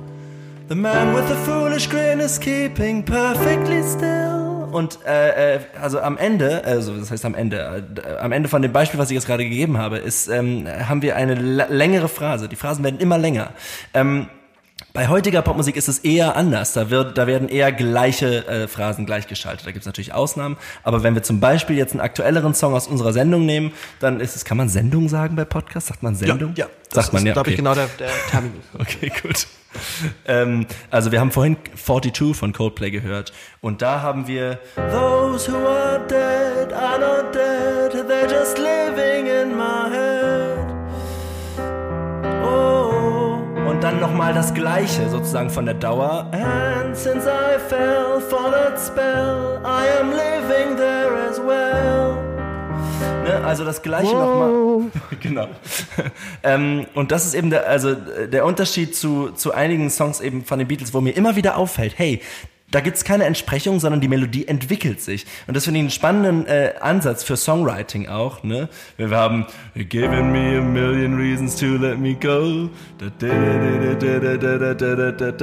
The 0.69 0.75
man 0.75 1.13
with 1.13 1.27
the 1.29 1.35
foolish 1.45 1.87
grin 1.87 2.19
is 2.19 2.37
keeping 2.37 3.03
perfectly 3.03 3.81
still. 3.83 4.46
Und 4.71 4.99
äh, 5.05 5.55
äh, 5.55 5.59
also 5.81 5.99
am 5.99 6.17
Ende, 6.17 6.63
also 6.65 6.97
das 6.97 7.11
heißt 7.11 7.25
am 7.25 7.35
Ende, 7.35 7.85
äh, 8.03 8.17
am 8.17 8.31
Ende 8.31 8.49
von 8.49 8.61
dem 8.61 8.71
Beispiel, 8.71 8.99
was 8.99 9.09
ich 9.09 9.15
jetzt 9.15 9.27
gerade 9.27 9.43
gegeben 9.43 9.77
habe, 9.77 9.97
ist, 9.97 10.27
ähm, 10.27 10.67
haben 10.67 11.01
wir 11.01 11.15
eine 11.15 11.35
längere 11.35 12.07
Phrase. 12.07 12.47
Die 12.47 12.55
Phrasen 12.55 12.83
werden 12.83 12.99
immer 12.99 13.17
länger. 13.17 13.51
Ähm, 13.93 14.27
bei 14.93 15.07
heutiger 15.07 15.41
Popmusik 15.41 15.75
ist 15.75 15.87
es 15.87 15.99
eher 15.99 16.35
anders. 16.35 16.73
Da, 16.73 16.89
wird, 16.89 17.17
da 17.17 17.27
werden 17.27 17.49
eher 17.49 17.71
gleiche 17.71 18.47
äh, 18.47 18.67
Phrasen 18.67 19.05
gleichgeschaltet. 19.05 19.65
Da 19.65 19.71
gibt 19.71 19.81
es 19.81 19.85
natürlich 19.85 20.13
Ausnahmen. 20.13 20.57
Aber 20.83 21.03
wenn 21.03 21.15
wir 21.15 21.23
zum 21.23 21.39
Beispiel 21.39 21.77
jetzt 21.77 21.91
einen 21.91 22.01
aktuelleren 22.01 22.53
Song 22.53 22.73
aus 22.73 22.87
unserer 22.87 23.13
Sendung 23.13 23.45
nehmen, 23.45 23.73
dann 23.99 24.19
ist 24.19 24.35
es, 24.35 24.45
kann 24.45 24.57
man 24.57 24.69
Sendung 24.69 25.09
sagen 25.09 25.35
bei 25.35 25.45
Podcasts? 25.45 25.89
Sagt 25.89 26.03
man 26.03 26.15
Sendung? 26.15 26.53
Ja, 26.55 26.67
das 26.89 27.05
sagt 27.05 27.13
man 27.13 27.21
ist, 27.21 27.27
ja. 27.27 27.33
glaube 27.33 27.49
ich, 27.49 27.55
okay. 27.55 27.61
genau 27.61 27.75
der, 27.75 27.87
der 27.99 28.09
Terminus. 28.29 28.63
Okay, 28.79 29.11
gut. 29.21 29.47
ähm, 30.25 30.65
also 30.91 31.11
wir 31.11 31.19
haben 31.19 31.31
vorhin 31.31 31.57
42 31.75 32.35
von 32.35 32.53
Coldplay 32.53 32.91
gehört 32.91 33.33
und 33.61 33.81
da 33.81 34.01
haben 34.01 34.27
wir 34.27 34.59
Those 34.75 35.51
who 35.51 35.57
are 35.57 35.99
dead 36.07 36.73
are 36.73 36.99
not 36.99 37.33
dead, 37.33 38.07
they're 38.07 38.29
just 38.29 38.57
living 38.57 39.27
in 39.27 39.55
my 39.55 39.89
head. 39.89 40.57
Oh, 42.43 43.39
und 43.69 43.83
dann 43.83 43.99
nochmal 43.99 44.33
das 44.33 44.53
gleiche 44.53 45.09
sozusagen 45.09 45.49
von 45.49 45.65
der 45.65 45.75
Dauer. 45.75 46.29
And 46.31 46.95
since 46.95 47.27
I 47.27 47.59
fell 47.69 48.21
for 48.21 48.51
that 48.51 48.79
spell, 48.79 49.61
I 49.63 49.87
am 49.99 50.11
living 50.11 50.77
there 50.77 51.15
as 51.29 51.39
well. 51.39 52.26
Ne, 53.27 53.43
also 53.43 53.65
das 53.65 53.81
gleiche 53.81 54.13
nochmal. 54.13 54.91
genau. 55.21 55.47
ähm, 56.43 56.85
und 56.93 57.11
das 57.11 57.25
ist 57.25 57.33
eben 57.33 57.49
der, 57.49 57.67
also 57.67 57.89
äh, 57.89 58.27
der 58.27 58.45
Unterschied 58.45 58.95
zu, 58.95 59.31
zu 59.31 59.53
einigen 59.53 59.89
Songs 59.89 60.21
eben 60.21 60.43
von 60.45 60.59
den 60.59 60.67
Beatles, 60.67 60.93
wo 60.93 61.01
mir 61.01 61.11
immer 61.11 61.35
wieder 61.35 61.57
auffällt, 61.57 61.93
hey, 61.97 62.21
da 62.69 62.81
gibt 62.81 62.97
es 62.97 63.05
keine 63.05 63.23
Entsprechung, 63.23 63.79
sondern 63.79 64.01
die 64.01 64.09
Melodie 64.09 64.45
entwickelt 64.45 65.01
sich. 65.01 65.25
Und 65.47 65.55
das 65.55 65.63
finde 65.63 65.79
ich 65.79 65.83
einen 65.83 65.89
spannenden 65.89 66.45
äh, 66.47 66.73
Ansatz 66.81 67.23
für 67.23 67.37
Songwriting 67.37 68.09
auch. 68.09 68.43
Ne? 68.43 68.67
Wir 68.97 69.09
haben 69.11 69.45
Giving 69.73 70.31
me 70.31 70.57
a 70.57 70.61
million 70.61 71.15
reasons 71.15 71.55
to 71.55 71.77
let 71.77 71.97
me 71.97 72.13
go. 72.13 72.69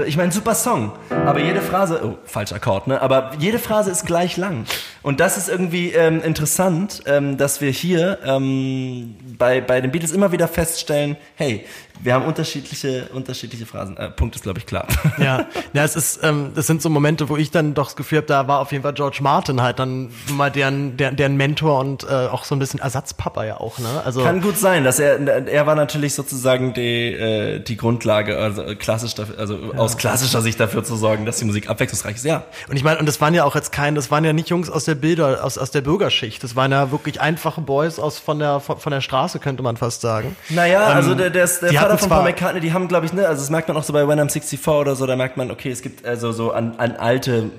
Ich 0.07 0.17
meine, 0.19 0.33
super 0.33 0.55
Song. 0.55 0.93
Aber 1.09 1.41
jede 1.41 1.63
Phrase, 1.63 2.01
oh, 2.05 2.19
falscher 2.25 2.57
Akkord, 2.57 2.89
ne? 2.89 3.01
aber 3.01 3.33
jede 3.39 3.59
Phrase 3.59 3.91
ist 3.91 4.05
gleich 4.05 4.37
lang. 4.37 4.67
Und 5.03 5.21
das 5.21 5.39
ist 5.39 5.49
irgendwie 5.49 5.93
ähm, 5.93 6.23
interessant, 6.23 7.05
ähm, 7.07 7.39
dass 7.39 7.63
wir 7.63 7.71
hier 7.71 8.19
ähm, 8.27 9.17
bei, 9.39 9.63
bei 9.63 9.81
den 9.81 9.93
Beatles 9.93 10.13
immer 10.13 10.31
wieder 10.33 10.47
feststellen, 10.47 11.17
hey, 11.37 11.65
wir 12.01 12.15
haben 12.15 12.25
unterschiedliche, 12.27 13.09
unterschiedliche 13.13 13.67
Phrasen. 13.67 13.97
Äh, 13.97 14.11
Punkt 14.11 14.37
ist, 14.37 14.43
glaube 14.43 14.59
ich, 14.59 14.67
klar. 14.67 14.87
Ja, 15.19 15.47
ja, 15.73 15.85
es 15.85 15.95
ist, 15.97 16.21
ähm, 16.25 16.51
das 16.55 16.67
sind 16.67 16.83
so 16.83 16.91
Momente, 16.91 17.29
wo 17.29 17.37
ich 17.37 17.51
dann 17.51 17.73
doch 17.75 17.87
das 17.87 17.97
Gefühl 17.97 18.19
habe, 18.19 18.27
da 18.27 18.49
war 18.49 18.59
auf 18.61 18.73
jeden 18.73 18.83
Fall 18.83 18.93
George 18.95 19.19
Martin 19.21 19.63
halt 19.63 19.79
dann 19.79 20.11
mal 20.33 20.51
deren, 20.51 20.97
deren, 20.97 21.17
deren 21.17 21.37
Mentor 21.37 21.79
und 21.79 22.05
äh, 22.05 22.07
auch 22.27 22.45
so 22.45 22.55
ein 22.55 22.59
bisschen 22.59 22.81
Ersatzpapa 22.81 23.45
ja 23.45 23.59
auch, 23.59 23.79
ne? 23.79 24.03
Also 24.05 24.23
Kann 24.23 24.41
gut 24.41 24.59
sein, 24.59 24.83
dass 24.85 24.99
er, 24.99 25.47
er 25.47 25.67
war 25.67 25.77
natürlich 25.77 26.15
sozusagen 26.15 26.75
die, 26.75 27.13
äh, 27.13 27.61
die 27.61 27.77
Grundlage, 27.77 28.37
also 28.39 28.65
klassisch, 28.77 29.15
also 29.39 29.59
aus 29.77 29.97
klassischer 29.97 30.43
Sicht 30.43 30.59
dafür 30.59 30.83
zu 30.85 30.97
sorgen, 30.97 31.25
dass 31.27 31.39
die 31.39 31.45
Musik 31.45 31.71
abwechslungsreich 31.71 32.17
ist. 32.17 32.25
Ja, 32.25 32.45
Und 32.69 32.77
ich 32.77 32.83
meine, 32.85 32.99
und 32.99 33.07
das 33.07 33.21
waren 33.21 33.35
ja 33.35 33.45
auch 33.45 33.55
jetzt 33.55 33.71
kein, 33.73 33.95
das 33.95 34.11
waren 34.11 34.25
ja 34.25 34.33
nicht 34.33 34.49
Jungs 34.51 34.69
aus 34.69 34.85
der 34.85 34.97
Bilder, 34.97 35.45
aus, 35.45 35.57
aus 35.59 35.71
der 35.71 35.81
Bürgerschicht. 35.81 36.43
Das 36.43 36.57
waren 36.57 36.73
ja 36.73 36.91
wirklich 36.91 37.21
einfache 37.21 37.61
Boys 37.61 37.99
aus 37.99 38.19
von 38.19 38.39
der 38.41 38.61
von, 38.61 38.79
von 38.79 38.91
der 38.91 39.01
Straße, 39.01 39.39
könnte 39.39 39.63
man 39.63 39.77
fast 39.77 40.01
sagen. 40.01 40.37
Naja, 40.51 40.91
Ähm, 40.91 40.97
also 40.97 41.15
der, 41.15 41.31
der, 41.31 41.47
der 41.47 41.73
hatten 41.85 41.99
von 41.99 42.09
Paul 42.09 42.25
McCartney, 42.25 42.61
die 42.61 42.73
haben, 42.73 42.89
glaube 42.89 43.07
ich, 43.07 43.13
ne, 43.13 43.27
also 43.27 43.41
das 43.41 43.51
merkt 43.51 43.69
man 43.69 43.77
auch 43.77 43.83
so 43.83 43.93
bei 43.93 44.07
When 44.07 44.19
I'm 44.19 44.31
64 44.31 44.67
oder 44.69 44.97
so, 44.97 45.07
da 45.07 45.17
merkt 45.17 45.37
man, 45.37 45.51
okay, 45.51 45.71
es 45.71 45.83
gibt 45.83 46.05
also 46.05 46.33
so 46.33 46.53
an, 46.53 46.75
an 46.79 46.97
alte 46.97 47.51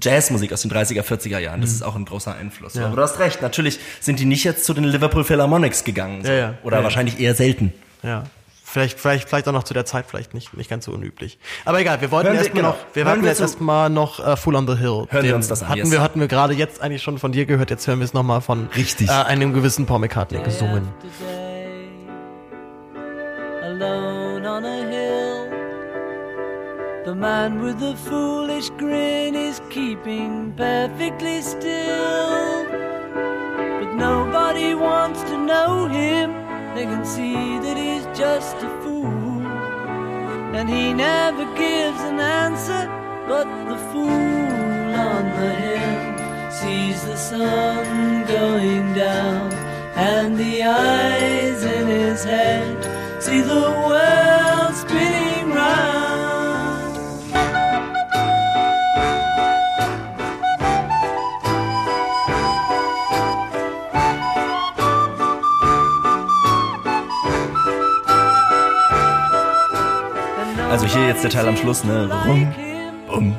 Jazzmusik 0.00 0.52
aus 0.52 0.62
den 0.62 0.70
30er, 0.70 1.02
40er 1.02 1.38
Jahren. 1.38 1.60
Das 1.60 1.70
ist 1.70 1.82
auch 1.82 1.96
ein 1.96 2.04
großer 2.04 2.34
Einfluss. 2.34 2.74
Mhm. 2.74 2.80
Ja. 2.80 2.86
Aber 2.88 2.96
du 2.96 3.02
hast 3.02 3.18
recht, 3.18 3.42
natürlich 3.42 3.78
sind 4.00 4.18
die 4.18 4.24
nicht 4.24 4.44
jetzt 4.44 4.64
zu 4.64 4.74
den 4.74 4.84
Liverpool 4.84 5.24
Philharmonics 5.24 5.84
gegangen. 5.84 6.24
So. 6.24 6.30
Ja, 6.30 6.36
ja. 6.36 6.54
Oder 6.62 6.76
Ja, 6.76 6.80
ja. 6.80 6.84
wahrscheinlich 6.84 7.20
eher 7.20 7.34
selten. 7.34 7.72
Ja. 8.02 8.24
Vielleicht, 8.66 8.98
vielleicht, 8.98 9.28
vielleicht 9.28 9.46
auch 9.46 9.52
noch 9.52 9.62
zu 9.62 9.72
der 9.72 9.84
Zeit 9.84 10.06
vielleicht 10.08 10.34
nicht, 10.34 10.56
nicht 10.56 10.68
ganz 10.68 10.86
so 10.86 10.92
unüblich. 10.92 11.38
Aber 11.64 11.78
egal, 11.78 12.00
wir 12.00 12.10
wollten 12.10 12.34
erstmal 12.34 12.54
genau. 12.56 12.68
noch, 12.70 12.76
wir 12.92 13.04
hatten 13.04 13.22
wir 13.22 13.28
jetzt 13.28 13.40
erstmal 13.40 13.88
noch 13.88 14.18
äh, 14.18 14.36
Full 14.36 14.56
on 14.56 14.66
the 14.66 14.74
Hill. 14.74 15.06
Hören 15.10 15.24
wir 15.24 15.36
uns 15.36 15.46
das 15.46 15.62
an, 15.62 15.68
Hatten 15.68 15.78
yes. 15.78 15.90
wir, 15.92 16.00
hatten 16.00 16.18
wir 16.18 16.26
gerade 16.26 16.54
jetzt 16.54 16.82
eigentlich 16.82 17.02
schon 17.02 17.18
von 17.18 17.30
dir 17.30 17.46
gehört, 17.46 17.70
jetzt 17.70 17.86
hören 17.86 18.00
wir 18.00 18.04
es 18.04 18.14
nochmal 18.14 18.40
von 18.40 18.66
Richtig. 18.74 19.08
Äh, 19.08 19.12
einem 19.12 19.52
gewissen 19.52 19.86
Paul 19.86 20.00
McCartney 20.00 20.42
gesungen. 20.42 20.88
Alone 23.74 24.46
on 24.46 24.64
a 24.64 24.80
hill. 24.88 25.50
The 27.04 27.12
man 27.12 27.60
with 27.60 27.80
the 27.80 27.96
foolish 27.96 28.70
grin 28.70 29.34
is 29.34 29.60
keeping 29.68 30.52
perfectly 30.52 31.42
still. 31.42 32.66
But 33.80 33.94
nobody 33.94 34.76
wants 34.76 35.22
to 35.24 35.36
know 35.36 35.88
him. 35.88 36.30
They 36.76 36.84
can 36.84 37.04
see 37.04 37.58
that 37.64 37.76
he's 37.76 38.06
just 38.16 38.56
a 38.58 38.70
fool. 38.82 39.42
And 40.54 40.68
he 40.70 40.94
never 40.94 41.44
gives 41.56 42.00
an 42.12 42.20
answer, 42.20 42.84
but 43.26 43.48
the 43.70 43.78
fool 43.90 44.88
on 45.10 45.24
the 45.40 45.52
hill 45.64 46.50
sees 46.60 47.04
the 47.04 47.16
sun 47.16 48.24
going 48.26 48.94
down, 48.94 49.52
and 49.96 50.38
the 50.38 50.62
eyes 50.62 51.64
in 51.64 51.88
his 51.88 52.22
head 52.22 53.03
see 53.24 53.40
the 53.40 53.54
world 53.88 54.74
spinning 54.76 55.48
round. 55.54 56.04
Also 70.70 70.86
hier 70.86 71.08
jetzt 71.08 71.24
der 71.24 71.30
Teil 71.30 71.48
am 71.48 71.56
Schluss, 71.56 71.82
ne? 71.84 72.10
Rum, 72.26 72.54
bum, 73.06 73.36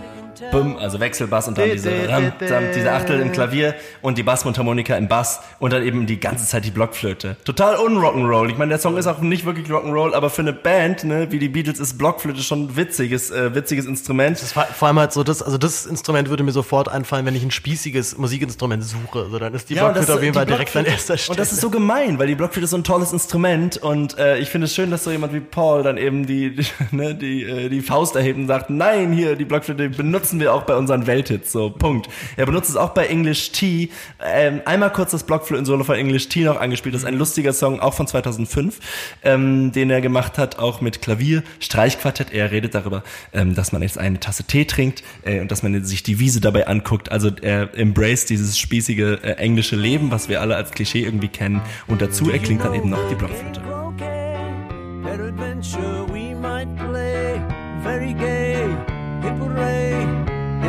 bum, 0.56 0.78
also 0.78 1.00
Wechselbass 1.00 1.48
und 1.48 1.58
dann 1.58 1.72
diese, 1.72 1.92
ram, 2.10 2.32
ram, 2.40 2.64
diese 2.74 2.92
Achtel 2.92 3.20
im 3.20 3.32
Klavier 3.32 3.76
und 4.02 4.18
die 4.18 4.24
Bassmundharmonika 4.24 4.96
im 4.96 5.08
Bass 5.08 5.42
und 5.60 5.74
dann 5.74 5.84
eben 5.84 6.06
die 6.06 6.20
ganze 6.20 6.46
Zeit 6.46 6.66
die 6.66 6.72
Blockflöte. 6.72 7.36
Total 7.44 7.76
unrock'n'roll. 7.76 8.50
Ich 8.50 8.58
meine, 8.58 8.70
der 8.70 8.80
Song 8.80 8.98
ist 8.98 9.08
auch 9.08 9.20
nicht 9.20 9.46
wirklich 9.46 9.68
Rock'n'Roll, 9.68 10.14
aber 10.14 10.30
für 10.30 10.42
eine 10.42 10.54
Band, 10.54 11.04
ne, 11.04 11.28
wie 11.32 11.40
die 11.40 11.50
Beatles 11.50 11.80
ist 11.80 11.98
Blockflöte 11.98 12.42
schon 12.42 12.66
ein 12.66 12.78
witziges, 12.78 13.32
äh, 13.32 13.54
witziges 13.54 13.86
Instrument. 13.86 14.42
Das 14.42 14.56
war 14.56 14.66
vor 14.66 14.88
allem 14.88 15.00
halt 15.00 15.14
so 15.14 15.24
das, 15.24 15.42
also 15.42 15.58
das 15.58 15.86
Instrument 15.86 16.30
würde 16.30 16.44
mir 16.44 16.52
sofort 16.52 16.90
einfallen, 16.90 17.26
wenn 17.26 17.36
ich 17.36 17.44
ein 17.44 17.52
spießiges 17.52 18.18
Musikinstrument 18.18 18.84
suche. 18.84 19.28
So, 19.30 19.40
dann 19.40 19.54
ist 19.54 19.70
die 19.70 19.74
und 19.76 19.80
Blockflöte 19.82 20.14
auf 20.14 20.24
jeden 20.24 20.34
Fall 20.34 20.46
direkt 20.46 20.76
an 20.76 20.86
erster 20.86 21.18
Stelle. 21.18 21.34
Und 21.34 21.40
das 21.40 21.52
ist 21.52 21.62
so 21.62 21.70
gemein, 21.70 22.18
weil 22.20 22.28
die 22.28 22.36
Blockflöte 22.36 22.66
ist 22.66 22.72
so 22.72 22.78
ein 22.78 22.84
tolles 22.84 23.12
Instrument 23.12 23.78
und 23.78 24.18
äh, 24.18 24.38
ich 24.38 24.50
finde 24.50 24.66
es 24.66 24.76
schön, 24.76 24.92
dass 24.92 25.04
so 25.04 25.12
jemand 25.12 25.34
wie 25.34 25.40
Paul 25.40 25.84
dann 25.84 25.98
eben 25.98 26.26
die, 26.26 26.56
die, 26.56 26.66
ne, 26.96 27.16
die, 27.16 27.44
äh, 27.44 27.70
die 27.70 27.82
Faust 27.82 28.16
erhebt 28.16 28.38
und 28.38 28.48
sagt, 28.48 28.70
nein, 28.70 29.12
hier, 29.12 29.36
die 29.36 29.46
Blockflöte 29.46 29.90
benutzen 29.90 30.40
wir 30.40 30.45
auch 30.48 30.64
bei 30.64 30.76
unseren 30.76 31.08
Welthits, 31.08 31.52
so, 31.52 31.70
Punkt. 31.70 32.10
Er 32.38 32.46
benutzt 32.46 32.70
es 32.70 32.76
auch 32.76 32.90
bei 32.90 33.08
English 33.08 33.52
Tea. 33.52 33.90
Ähm, 34.24 34.62
einmal 34.66 34.92
kurz 34.92 35.12
das 35.12 35.24
Blockflöten-Solo 35.24 35.84
von 35.84 35.96
English 35.96 36.30
Tea 36.30 36.46
noch 36.46 36.60
angespielt, 36.60 36.96
das 36.96 37.04
ist 37.04 37.08
ein 37.08 37.18
lustiger 37.18 37.54
Song, 37.54 37.80
auch 37.80 37.94
von 37.94 38.08
2005, 38.08 38.80
ähm, 39.24 39.72
den 39.72 39.90
er 39.90 40.02
gemacht 40.02 40.38
hat, 40.38 40.60
auch 40.60 40.82
mit 40.82 41.02
Klavier, 41.02 41.44
Streichquartett. 41.60 42.34
Er 42.34 42.52
redet 42.52 42.76
darüber, 42.76 43.04
ähm, 43.34 43.56
dass 43.56 43.72
man 43.72 43.82
jetzt 43.82 43.98
eine 43.98 44.20
Tasse 44.20 44.44
Tee 44.44 44.66
trinkt 44.66 45.04
äh, 45.24 45.42
und 45.42 45.52
dass 45.52 45.64
man 45.64 45.84
sich 45.84 46.04
die 46.04 46.20
Wiese 46.20 46.42
dabei 46.42 46.68
anguckt. 46.68 47.12
Also 47.12 47.32
er 47.42 47.78
embrace 47.78 48.26
dieses 48.26 48.58
spießige 48.58 49.20
äh, 49.24 49.32
englische 49.34 49.76
Leben, 49.76 50.12
was 50.12 50.30
wir 50.30 50.42
alle 50.42 50.56
als 50.56 50.72
Klischee 50.72 51.04
irgendwie 51.04 51.28
kennen. 51.28 51.62
Und 51.88 52.02
dazu 52.02 52.30
erklingt 52.30 52.64
dann 52.64 52.74
eben 52.74 52.90
noch 52.90 53.10
die 53.10 53.16
Blockflöte. 53.16 53.62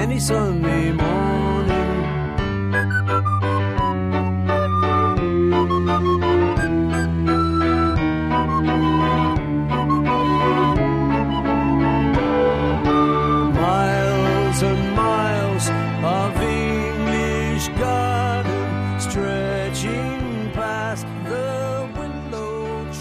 Any 0.07 0.21
Sunday 0.21 0.93
morning. 0.93 1.36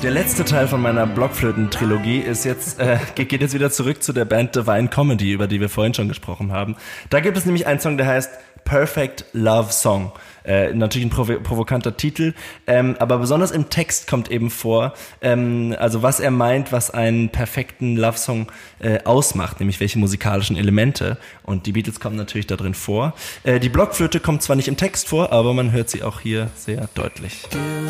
Der 0.05 0.11
letzte 0.11 0.45
Teil 0.45 0.67
von 0.67 0.83
meiner 0.83 1.07
Blockflöten-Trilogie 1.07 2.19
ist 2.19 2.45
jetzt, 2.45 2.79
äh, 2.79 2.99
geht 3.15 3.27
geht 3.27 3.41
jetzt 3.41 3.55
wieder 3.55 3.71
zurück 3.71 4.03
zu 4.03 4.13
der 4.13 4.23
Band 4.23 4.55
Divine 4.55 4.87
Comedy, 4.87 5.31
über 5.31 5.47
die 5.47 5.59
wir 5.59 5.67
vorhin 5.67 5.95
schon 5.95 6.07
gesprochen 6.07 6.51
haben. 6.51 6.75
Da 7.09 7.21
gibt 7.21 7.35
es 7.37 7.47
nämlich 7.47 7.65
einen 7.65 7.79
Song, 7.79 7.97
der 7.97 8.05
heißt 8.05 8.29
Perfect 8.65 9.25
Love 9.33 9.71
Song. 9.71 10.11
Äh, 10.43 10.73
natürlich 10.73 11.07
ein 11.07 11.09
provo 11.09 11.39
provokanter 11.39 11.97
Titel, 11.97 12.33
ähm, 12.67 12.95
aber 12.99 13.17
besonders 13.17 13.51
im 13.51 13.69
Text 13.69 14.07
kommt 14.07 14.29
eben 14.29 14.51
vor, 14.51 14.93
ähm, 15.21 15.75
also 15.79 16.03
was 16.03 16.19
er 16.19 16.29
meint, 16.29 16.71
was 16.71 16.91
einen 16.91 17.29
perfekten 17.29 17.95
Love 17.95 18.17
Song 18.17 18.47
äh, 18.79 18.99
ausmacht, 19.05 19.59
nämlich 19.59 19.79
welche 19.79 19.97
musikalischen 19.97 20.55
Elemente. 20.55 21.17
Und 21.43 21.65
die 21.65 21.71
Beatles 21.71 21.99
kommen 21.99 22.15
natürlich 22.15 22.45
da 22.47 22.57
drin 22.57 22.73
vor. 22.75 23.13
Äh, 23.43 23.59
die 23.59 23.69
Blockflöte 23.69 24.19
kommt 24.19 24.43
zwar 24.43 24.55
nicht 24.55 24.67
im 24.67 24.77
Text 24.77 25.07
vor, 25.07 25.31
aber 25.31 25.53
man 25.53 25.71
hört 25.71 25.89
sie 25.89 26.03
auch 26.03 26.19
hier 26.19 26.49
sehr 26.55 26.89
deutlich. 26.93 27.43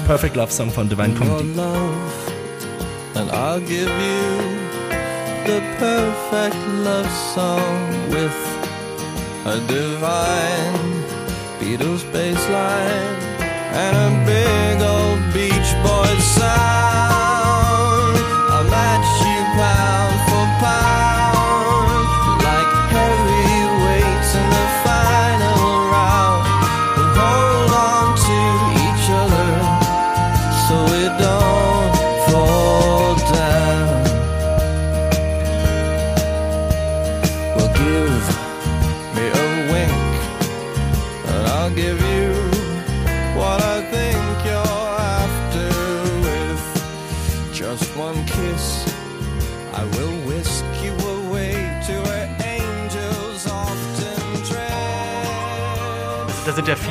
Perfect 0.05 0.35
Love 0.35 0.51
Song 0.51 0.69
von 0.69 0.87
Divine 0.87 1.13
Comedy. 1.13 1.45
A 9.45 9.59
divine 9.67 11.03
Beatles 11.59 12.03
bass 12.11 12.49
line 12.49 13.15
and 13.73 13.95
a 13.95 14.25
big 14.25 14.81
old 14.81 15.33
Beach 15.33 15.71
Boys 15.83 16.23
sound. 16.23 16.84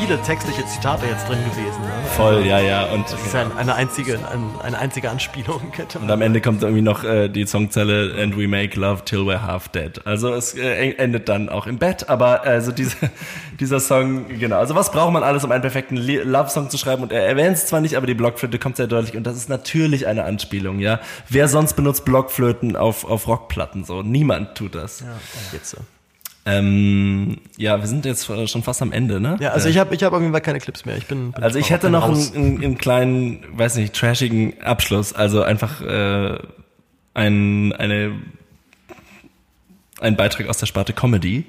Viele 0.06 0.20
textliche 0.20 0.66
Zitate 0.66 1.06
jetzt 1.06 1.26
drin 1.28 1.38
gewesen. 1.44 1.80
Ne? 1.80 1.90
Voll, 2.14 2.44
ja, 2.44 2.60
ja. 2.60 2.84
Und, 2.92 3.10
Das 3.10 3.24
ist 3.24 3.32
ja 3.32 3.50
eine 3.56 3.74
einzige, 3.74 4.18
ein, 4.18 4.50
eine 4.62 4.78
einzige 4.78 5.08
Anspielung. 5.08 5.72
und 6.00 6.10
am 6.10 6.20
Ende 6.20 6.42
kommt 6.42 6.62
irgendwie 6.62 6.82
noch 6.82 7.04
äh, 7.04 7.28
die 7.28 7.46
Songzelle 7.46 8.14
And 8.22 8.36
we 8.36 8.46
make 8.46 8.78
love 8.78 9.04
till 9.06 9.20
we're 9.20 9.40
half 9.40 9.68
dead. 9.68 10.06
Also 10.06 10.34
es 10.34 10.54
äh, 10.54 10.92
endet 10.96 11.30
dann 11.30 11.48
auch 11.48 11.66
im 11.66 11.78
Bett, 11.78 12.10
aber 12.10 12.42
also 12.42 12.70
diese, 12.70 12.96
dieser 13.60 13.80
Song, 13.80 14.28
genau. 14.38 14.58
Also 14.58 14.74
was 14.74 14.92
braucht 14.92 15.12
man 15.12 15.22
alles, 15.22 15.42
um 15.42 15.50
einen 15.50 15.62
perfekten 15.62 15.96
Love-Song 15.96 16.68
zu 16.68 16.76
schreiben? 16.76 17.02
Und 17.02 17.10
er 17.10 17.26
erwähnt 17.26 17.56
es 17.56 17.66
zwar 17.66 17.80
nicht, 17.80 17.96
aber 17.96 18.06
die 18.06 18.14
Blockflöte 18.14 18.58
kommt 18.58 18.76
sehr 18.76 18.88
deutlich 18.88 19.16
und 19.16 19.26
das 19.26 19.36
ist 19.36 19.48
natürlich 19.48 20.06
eine 20.06 20.24
Anspielung, 20.24 20.80
ja. 20.80 21.00
Wer 21.30 21.48
sonst 21.48 21.74
benutzt 21.74 22.04
Blockflöten 22.04 22.76
auf, 22.76 23.04
auf 23.04 23.26
Rockplatten 23.26 23.84
so? 23.84 24.02
Niemand 24.02 24.54
tut 24.54 24.74
das. 24.74 25.00
Ja. 25.00 25.06
jetzt 25.52 25.70
so. 25.70 25.78
Ähm, 26.46 27.38
ja, 27.56 27.80
wir 27.80 27.86
sind 27.86 28.04
jetzt 28.04 28.26
schon 28.26 28.62
fast 28.62 28.82
am 28.82 28.92
Ende, 28.92 29.18
ne? 29.18 29.38
Ja, 29.40 29.52
also 29.52 29.66
Äh, 29.66 29.70
ich 29.70 29.78
habe 29.78 29.94
ich 29.94 30.02
hab 30.02 30.12
auf 30.12 30.20
jeden 30.20 30.32
Fall 30.32 30.42
keine 30.42 30.60
Clips 30.60 30.84
mehr. 30.84 30.96
Ich 30.96 31.06
bin, 31.06 31.32
bin 31.32 31.42
Also 31.42 31.58
ich 31.58 31.70
hätte 31.70 31.88
noch 31.88 32.04
einen, 32.04 32.34
einen, 32.34 32.64
einen 32.64 32.78
kleinen, 32.78 33.44
weiß 33.52 33.76
nicht, 33.76 33.94
trashigen 33.94 34.60
Abschluss. 34.60 35.14
Also 35.14 35.42
einfach 35.42 35.80
äh, 35.80 36.38
ein, 37.14 37.72
eine, 37.72 38.12
ein 40.00 40.16
Beitrag 40.16 40.48
aus 40.48 40.58
der 40.58 40.66
Sparte 40.66 40.92
Comedy. 40.92 41.46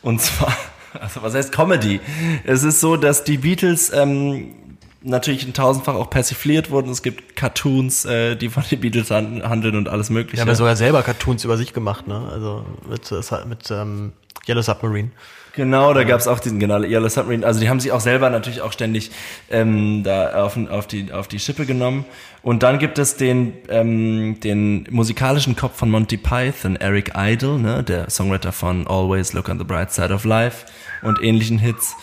Und 0.00 0.22
zwar, 0.22 0.56
also 1.00 1.22
was 1.22 1.34
heißt 1.34 1.52
Comedy? 1.52 2.00
Es 2.44 2.62
ist 2.62 2.80
so, 2.80 2.96
dass 2.96 3.24
die 3.24 3.36
Beatles 3.36 3.92
ähm, 3.92 4.54
natürlich 5.02 5.44
in 5.46 5.52
tausendfach 5.52 5.94
auch 5.94 6.08
persifliert 6.08 6.70
wurden. 6.70 6.90
Es 6.90 7.02
gibt 7.02 7.36
Cartoons, 7.36 8.04
äh, 8.04 8.36
die 8.36 8.48
von 8.48 8.62
den 8.70 8.80
Beatles 8.80 9.10
han 9.10 9.42
handeln 9.46 9.76
und 9.76 9.88
alles 9.88 10.10
mögliche. 10.10 10.36
Die 10.36 10.40
haben 10.40 10.48
ja 10.48 10.54
sogar 10.54 10.76
selber 10.76 11.02
Cartoons 11.02 11.44
über 11.44 11.56
sich 11.56 11.72
gemacht, 11.72 12.06
ne? 12.06 12.28
Also 12.32 12.64
mit, 12.88 13.10
äh, 13.12 13.46
mit 13.46 13.70
ähm, 13.70 14.12
Yellow 14.48 14.62
Submarine. 14.62 15.10
Genau, 15.54 15.92
da 15.92 16.04
gab's 16.04 16.26
auch 16.26 16.40
diesen 16.40 16.58
genau 16.58 16.80
Yellow 16.80 17.08
Submarine. 17.08 17.46
Also 17.46 17.60
die 17.60 17.68
haben 17.68 17.78
sich 17.78 17.92
auch 17.92 18.00
selber 18.00 18.30
natürlich 18.30 18.62
auch 18.62 18.72
ständig 18.72 19.10
ähm, 19.50 20.02
da 20.02 20.44
auf, 20.44 20.56
auf 20.70 20.86
die 20.86 21.12
auf 21.12 21.28
die 21.28 21.38
Schippe 21.38 21.66
genommen. 21.66 22.06
Und 22.42 22.62
dann 22.62 22.78
gibt 22.78 22.98
es 22.98 23.16
den 23.16 23.52
ähm, 23.68 24.40
den 24.40 24.86
musikalischen 24.90 25.54
Kopf 25.54 25.76
von 25.76 25.90
Monty 25.90 26.16
Python, 26.16 26.76
Eric 26.76 27.12
Idle, 27.14 27.58
ne, 27.58 27.82
der 27.82 28.08
Songwriter 28.08 28.52
von 28.52 28.86
Always 28.86 29.34
Look 29.34 29.50
on 29.50 29.58
the 29.58 29.64
Bright 29.64 29.92
Side 29.92 30.12
of 30.12 30.24
Life 30.24 30.64
und 31.02 31.22
ähnlichen 31.22 31.58
Hits. 31.58 31.94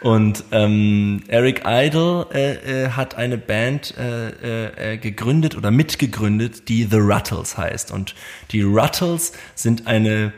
Und 0.00 0.44
ähm, 0.52 1.22
Eric 1.26 1.62
Idle 1.66 2.26
äh, 2.32 2.84
äh, 2.84 2.90
hat 2.90 3.14
eine 3.16 3.38
Band 3.38 3.94
äh, 3.98 4.28
äh, 4.28 4.94
äh, 4.94 4.96
gegründet 4.98 5.56
oder 5.56 5.70
mitgegründet, 5.70 6.68
die 6.68 6.84
The 6.84 6.98
Ruttles 6.98 7.56
heißt. 7.56 7.90
Und 7.90 8.14
die 8.52 8.62
Ruttles 8.62 9.32
sind 9.54 9.86
eine 9.86 10.32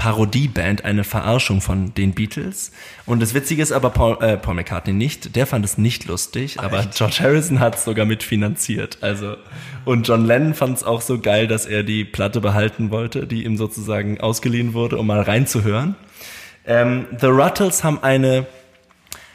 Parodieband, 0.00 0.86
eine 0.86 1.04
Verarschung 1.04 1.60
von 1.60 1.92
den 1.92 2.12
Beatles. 2.14 2.72
Und 3.04 3.20
das 3.20 3.34
Witzige 3.34 3.62
ist 3.62 3.70
aber 3.70 3.90
Paul, 3.90 4.16
äh, 4.22 4.38
Paul 4.38 4.54
McCartney 4.54 4.94
nicht, 4.94 5.36
der 5.36 5.46
fand 5.46 5.62
es 5.62 5.76
nicht 5.76 6.06
lustig, 6.06 6.58
aber 6.58 6.86
George 6.96 7.18
Harrison 7.20 7.60
hat 7.60 7.74
es 7.74 7.84
sogar 7.84 8.06
mitfinanziert. 8.06 8.96
Also 9.02 9.36
und 9.84 10.08
John 10.08 10.24
Lennon 10.24 10.54
fand 10.54 10.78
es 10.78 10.84
auch 10.84 11.02
so 11.02 11.18
geil, 11.18 11.46
dass 11.48 11.66
er 11.66 11.82
die 11.82 12.06
Platte 12.06 12.40
behalten 12.40 12.90
wollte, 12.90 13.26
die 13.26 13.44
ihm 13.44 13.58
sozusagen 13.58 14.18
ausgeliehen 14.22 14.72
wurde, 14.72 14.96
um 14.96 15.06
mal 15.06 15.20
reinzuhören. 15.20 15.96
Ähm, 16.66 17.04
The 17.20 17.26
Ruttles 17.26 17.84
haben 17.84 18.02
eine 18.02 18.46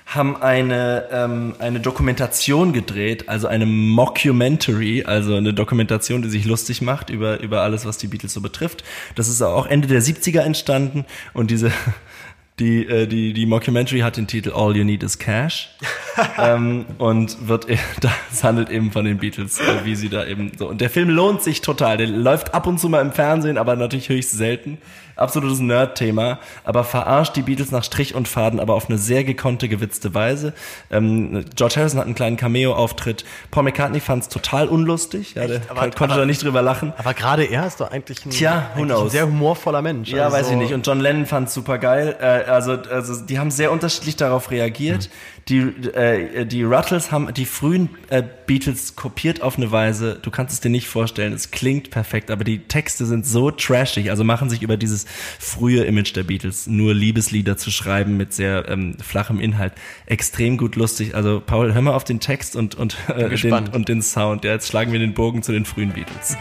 haben 0.06 0.42
eine, 0.42 1.08
ähm, 1.12 1.56
eine 1.60 1.80
Dokumentation 1.80 2.74
gedreht, 2.74 3.28
also 3.28 3.48
eine 3.48 3.66
Mockumentary, 3.66 5.04
also 5.04 5.36
eine 5.36 5.54
Dokumentation, 5.54 6.22
die 6.22 6.30
sich 6.30 6.46
lustig 6.46 6.82
macht 6.82 7.10
über, 7.10 7.40
über 7.40 7.62
alles, 7.62 7.86
was 7.86 7.98
die 7.98 8.08
Beatles 8.08 8.34
so 8.34 8.42
betrifft. 8.42 8.84
Das 9.16 9.28
ist 9.28 9.42
auch 9.42 9.66
Ende 9.66 9.88
der 9.88 10.02
70er 10.02 10.42
entstanden 10.42 11.06
und 11.34 11.50
diese, 11.50 11.72
die, 12.60 12.86
äh, 12.86 13.08
die, 13.08 13.34
die 13.34 13.46
Mockumentary 13.46 14.02
hat 14.02 14.18
den 14.18 14.28
Titel 14.28 14.52
All 14.54 14.76
You 14.78 14.84
Need 14.84 15.02
Is 15.02 15.18
Cash 15.18 15.76
ähm, 16.38 16.86
und 16.98 17.48
wird, 17.48 17.70
e- 17.70 17.78
das 18.02 18.44
handelt 18.44 18.70
eben 18.70 18.92
von 18.92 19.06
den 19.06 19.18
Beatles, 19.18 19.60
äh, 19.60 19.64
wie 19.86 19.96
sie 19.96 20.10
da 20.10 20.26
eben 20.26 20.52
so. 20.58 20.68
Und 20.70 20.82
der 20.82 20.90
Film 20.90 21.10
lohnt 21.10 21.42
sich 21.42 21.62
total. 21.62 21.98
Der 21.98 22.08
läuft 22.08 22.54
ab 22.54 22.68
und 22.68 22.80
zu 22.80 22.90
mal 22.90 23.02
im 23.02 23.12
Fernsehen, 23.12 23.58
aber 23.58 23.76
natürlich 23.76 24.10
höchst 24.10 24.32
selten. 24.32 24.78
Absolutes 25.18 25.60
Nerd-Thema, 25.62 26.40
aber 26.66 26.84
verarscht 26.84 27.38
die 27.38 27.42
Beatles 27.42 27.72
nach 27.72 27.86
Strich 27.86 28.16
und 28.16 28.28
Faden, 28.28 28.60
aber 28.60 28.74
auf 28.74 28.90
eine 28.90 28.98
sehr 28.98 29.24
gekonnte, 29.24 29.70
gewitzte 29.70 30.14
Weise. 30.14 30.52
Ähm, 30.92 31.46
George 31.56 31.76
Harrison 31.78 32.00
hat 32.02 32.06
einen 32.06 32.16
kleinen 32.16 32.36
Cameo-Auftritt. 32.36 33.24
Paul 33.50 33.64
McCartney 33.64 34.02
fand 34.02 34.24
es 34.24 34.28
total 34.30 34.68
unlustig. 34.68 35.36
Ja, 35.36 35.48
der 35.48 35.62
Aber- 35.70 35.80
kon- 35.84 35.92
konnte 35.92 36.14
aber- 36.16 36.24
da 36.24 36.26
nicht 36.26 36.44
drüber 36.44 36.62
lachen. 36.62 36.92
Aber 36.98 37.14
gerade 37.14 37.46
er 37.46 37.66
ist 37.66 37.80
doch 37.80 37.92
eigentlich 37.92 38.26
ein, 38.26 38.32
Tja, 38.32 38.72
eigentlich 38.76 38.98
ein 39.00 39.10
sehr 39.10 39.26
humorvoller 39.28 39.82
Mensch. 39.82 40.10
Ja, 40.10 40.26
Also 40.26 40.36
weiß 40.36 40.46
ich 40.48 40.52
so- 40.54 40.60
nicht. 40.60 40.74
Und 40.74 40.86
John 40.86 41.00
Lennon 41.00 41.26
fand 41.26 41.48
es 41.48 41.54
super 41.54 41.78
geil. 41.78 42.18
Äh, 42.20 42.26
also, 42.52 42.74
also 42.74 43.22
die 43.26 43.40
haben 43.40 43.52
sehr 43.52 43.72
unterschiedlich 43.72 44.18
darauf 44.18 44.52
reagiert. 44.52 45.10
Die, 45.48 45.60
äh, 45.60 46.44
die 46.48 46.64
Ruttles 46.64 47.12
haben 47.12 47.32
die 47.32 47.46
frühen 47.46 47.90
äh, 48.10 48.24
Beatles 48.48 48.96
kopiert 48.96 49.44
auf 49.44 49.58
eine 49.58 49.72
Weise, 49.72 50.18
du 50.20 50.32
kannst 50.32 50.56
es 50.56 50.60
dir 50.60 50.70
nicht 50.70 50.88
vorstellen, 50.88 51.34
es 51.34 51.52
klingt 51.52 51.92
perfekt, 51.92 52.32
aber 52.32 52.44
die 52.44 52.60
Texte 52.60 53.06
sind 53.06 53.28
so 53.28 53.52
trashig, 53.52 54.10
also 54.10 54.24
machen 54.24 54.50
sich 54.50 54.64
über 54.64 54.76
dieses 54.76 55.06
frühe 55.40 55.84
Image 55.84 56.16
der 56.16 56.24
Beatles, 56.24 56.66
nur 56.66 56.96
Liebeslieder 56.96 57.58
zu 57.58 57.70
schreiben 57.70 58.18
mit 58.18 58.34
sehr 58.34 58.68
ähm, 58.70 58.98
flachem 59.00 59.40
Inhalt, 59.40 59.74
extrem 60.08 60.58
gut 60.58 60.76
lustig. 60.76 61.14
Also 61.14 61.44
Paul, 61.46 61.76
hör 61.76 61.82
mal 61.84 61.94
auf 61.94 62.06
den 62.06 62.20
Text 62.20 62.56
und, 62.56 62.74
und, 62.74 62.98
äh, 63.10 63.30
den, 63.30 63.68
und 63.70 63.88
den 63.88 64.02
Sound. 64.02 64.46
Ja, 64.46 64.54
jetzt 64.54 64.68
schlagen 64.68 64.94
wir 64.94 65.00
den 65.00 65.14
Bogen 65.14 65.44
zu 65.44 65.52
den 65.52 65.66
frühen 65.66 65.92
Beatles. 65.92 66.38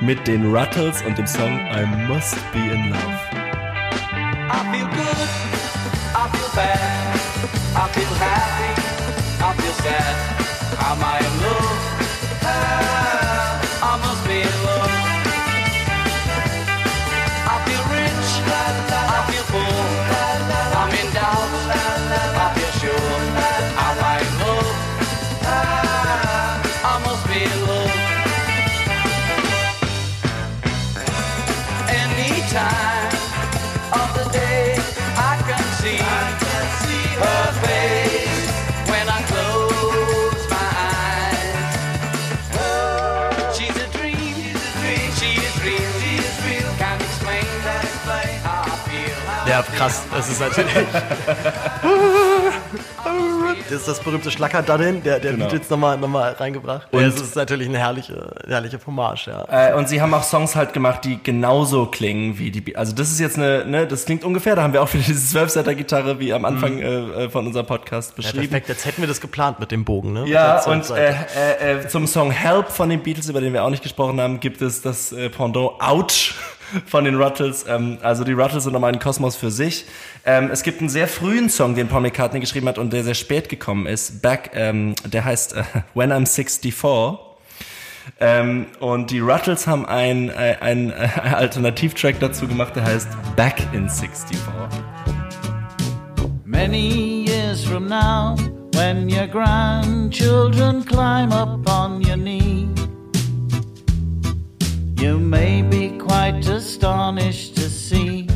Mit 0.00 0.26
den 0.26 0.52
Ruttles 0.52 1.02
und 1.02 1.16
dem 1.16 1.26
Song 1.28 1.60
I 1.72 1.86
Must 2.08 2.34
Be 2.52 2.58
in 2.58 2.90
Love. 2.90 3.00
I 4.52 4.76
feel 4.76 4.88
good, 4.88 5.39
Ja, 49.68 49.76
krass. 49.76 50.02
Das 50.14 50.28
ist 50.28 50.40
natürlich. 50.40 50.72
Das 53.68 53.80
ist 53.80 53.88
das 53.88 54.00
berühmte 54.00 54.30
Schlackerdaddeln, 54.32 55.02
der, 55.04 55.20
der 55.20 55.32
Genau. 55.32 55.46
Beatles 55.48 55.70
nochmal 55.70 55.96
noch 55.96 56.08
mal 56.08 56.32
reingebracht. 56.32 56.88
Und- 56.90 57.00
Und 57.00 57.06
es 57.06 57.20
ist 57.20 57.36
natürlich 57.36 57.68
eine 57.68 57.78
herrliche, 57.78 58.32
herrliche 58.46 58.78
Hommage, 58.84 59.28
ja. 59.28 59.44
Äh, 59.70 59.74
und 59.74 59.88
sie 59.88 60.02
haben 60.02 60.12
auch 60.12 60.24
Songs 60.24 60.56
halt 60.56 60.72
gemacht, 60.72 61.04
die 61.04 61.20
genauso 61.22 61.86
klingen 61.86 62.36
wie 62.38 62.50
die. 62.50 62.60
Be 62.60 62.76
also 62.76 62.92
das 62.92 63.10
ist 63.10 63.20
jetzt 63.20 63.36
eine, 63.38 63.64
ne, 63.64 63.86
das 63.86 64.04
klingt 64.06 64.24
ungefähr. 64.24 64.56
Da 64.56 64.62
haben 64.62 64.72
wir 64.72 64.82
auch 64.82 64.92
wieder 64.92 65.04
diese 65.06 65.38
12-Seiter-Gitarre 65.38 66.18
wie 66.18 66.32
am 66.32 66.44
Anfang 66.44 66.78
äh, 66.80 67.24
äh, 67.24 67.30
von 67.30 67.46
unserem 67.46 67.66
Podcast 67.66 68.10
ja. 68.10 68.16
beschrieben. 68.16 68.48
Perfekt, 68.48 68.68
jetzt 68.68 68.86
hätten 68.86 69.02
wir 69.02 69.08
das 69.08 69.20
geplant 69.20 69.60
mit 69.60 69.70
dem 69.70 69.84
Bogen, 69.84 70.12
ne? 70.14 70.26
Ja, 70.26 70.64
und 70.64 70.90
äh, 70.90 71.10
äh, 71.10 71.78
äh, 71.84 71.88
zum 71.88 72.06
Song 72.08 72.30
Help 72.32 72.68
von 72.70 72.88
den 72.88 73.02
Beatles, 73.02 73.28
über 73.28 73.40
den 73.40 73.52
wir 73.52 73.62
auch 73.64 73.70
nicht 73.70 73.82
gesprochen 73.84 74.20
haben, 74.20 74.40
gibt 74.40 74.62
es 74.62 74.82
das 74.82 75.12
äh, 75.12 75.28
Pendant 75.30 75.80
Ouch 75.80 76.34
von 76.86 77.04
den 77.04 77.16
Ruttles. 77.16 77.64
Ähm, 77.68 77.98
also 78.02 78.24
die 78.24 78.32
Ruttles 78.32 78.64
sind 78.64 78.72
nochmal 78.72 78.92
ein 78.92 78.98
Kosmos 78.98 79.36
für 79.36 79.50
sich. 79.50 79.86
Ähm, 80.24 80.50
es 80.52 80.62
gibt 80.62 80.80
einen 80.80 80.88
sehr 80.88 81.08
frühen 81.08 81.48
Song, 81.48 81.74
den 81.74 81.88
Paul 81.88 82.02
McCartney 82.02 82.40
geschrieben 82.40 82.68
hat 82.68 82.78
und 82.78 82.92
der 82.92 83.04
sehr 83.04 83.14
spät 83.14 83.48
gekommen 83.48 83.86
ist. 83.86 84.22
Back, 84.22 84.50
ähm, 84.54 84.94
der 85.04 85.24
heißt 85.24 85.54
äh, 85.54 85.62
When 85.94 86.12
I'm 86.12 86.26
64. 86.26 86.74
Ähm, 88.18 88.66
und 88.80 89.10
die 89.10 89.20
Ruttles 89.20 89.66
haben 89.66 89.86
einen 89.86 90.30
äh, 90.30 90.56
ein, 90.60 90.90
äh, 90.90 91.08
Alternativtrack 91.32 92.18
dazu 92.20 92.46
gemacht, 92.46 92.76
der 92.76 92.84
heißt 92.84 93.08
Back 93.36 93.56
in 93.72 93.88
64. 93.88 94.38
Many 96.44 97.24
years 97.26 97.64
from 97.64 97.86
now, 97.88 98.36
when 98.74 99.08
your 99.08 99.26
grandchildren 99.26 100.84
climb 100.84 101.32
up 101.32 101.66
on 101.68 102.04
your 102.04 102.16
knee, 102.16 102.59
you 105.00 105.18
may 105.18 105.62
be 105.62 105.88
quite 105.96 106.46
astonished 106.46 107.56
to 107.56 107.70
see 107.70 108.28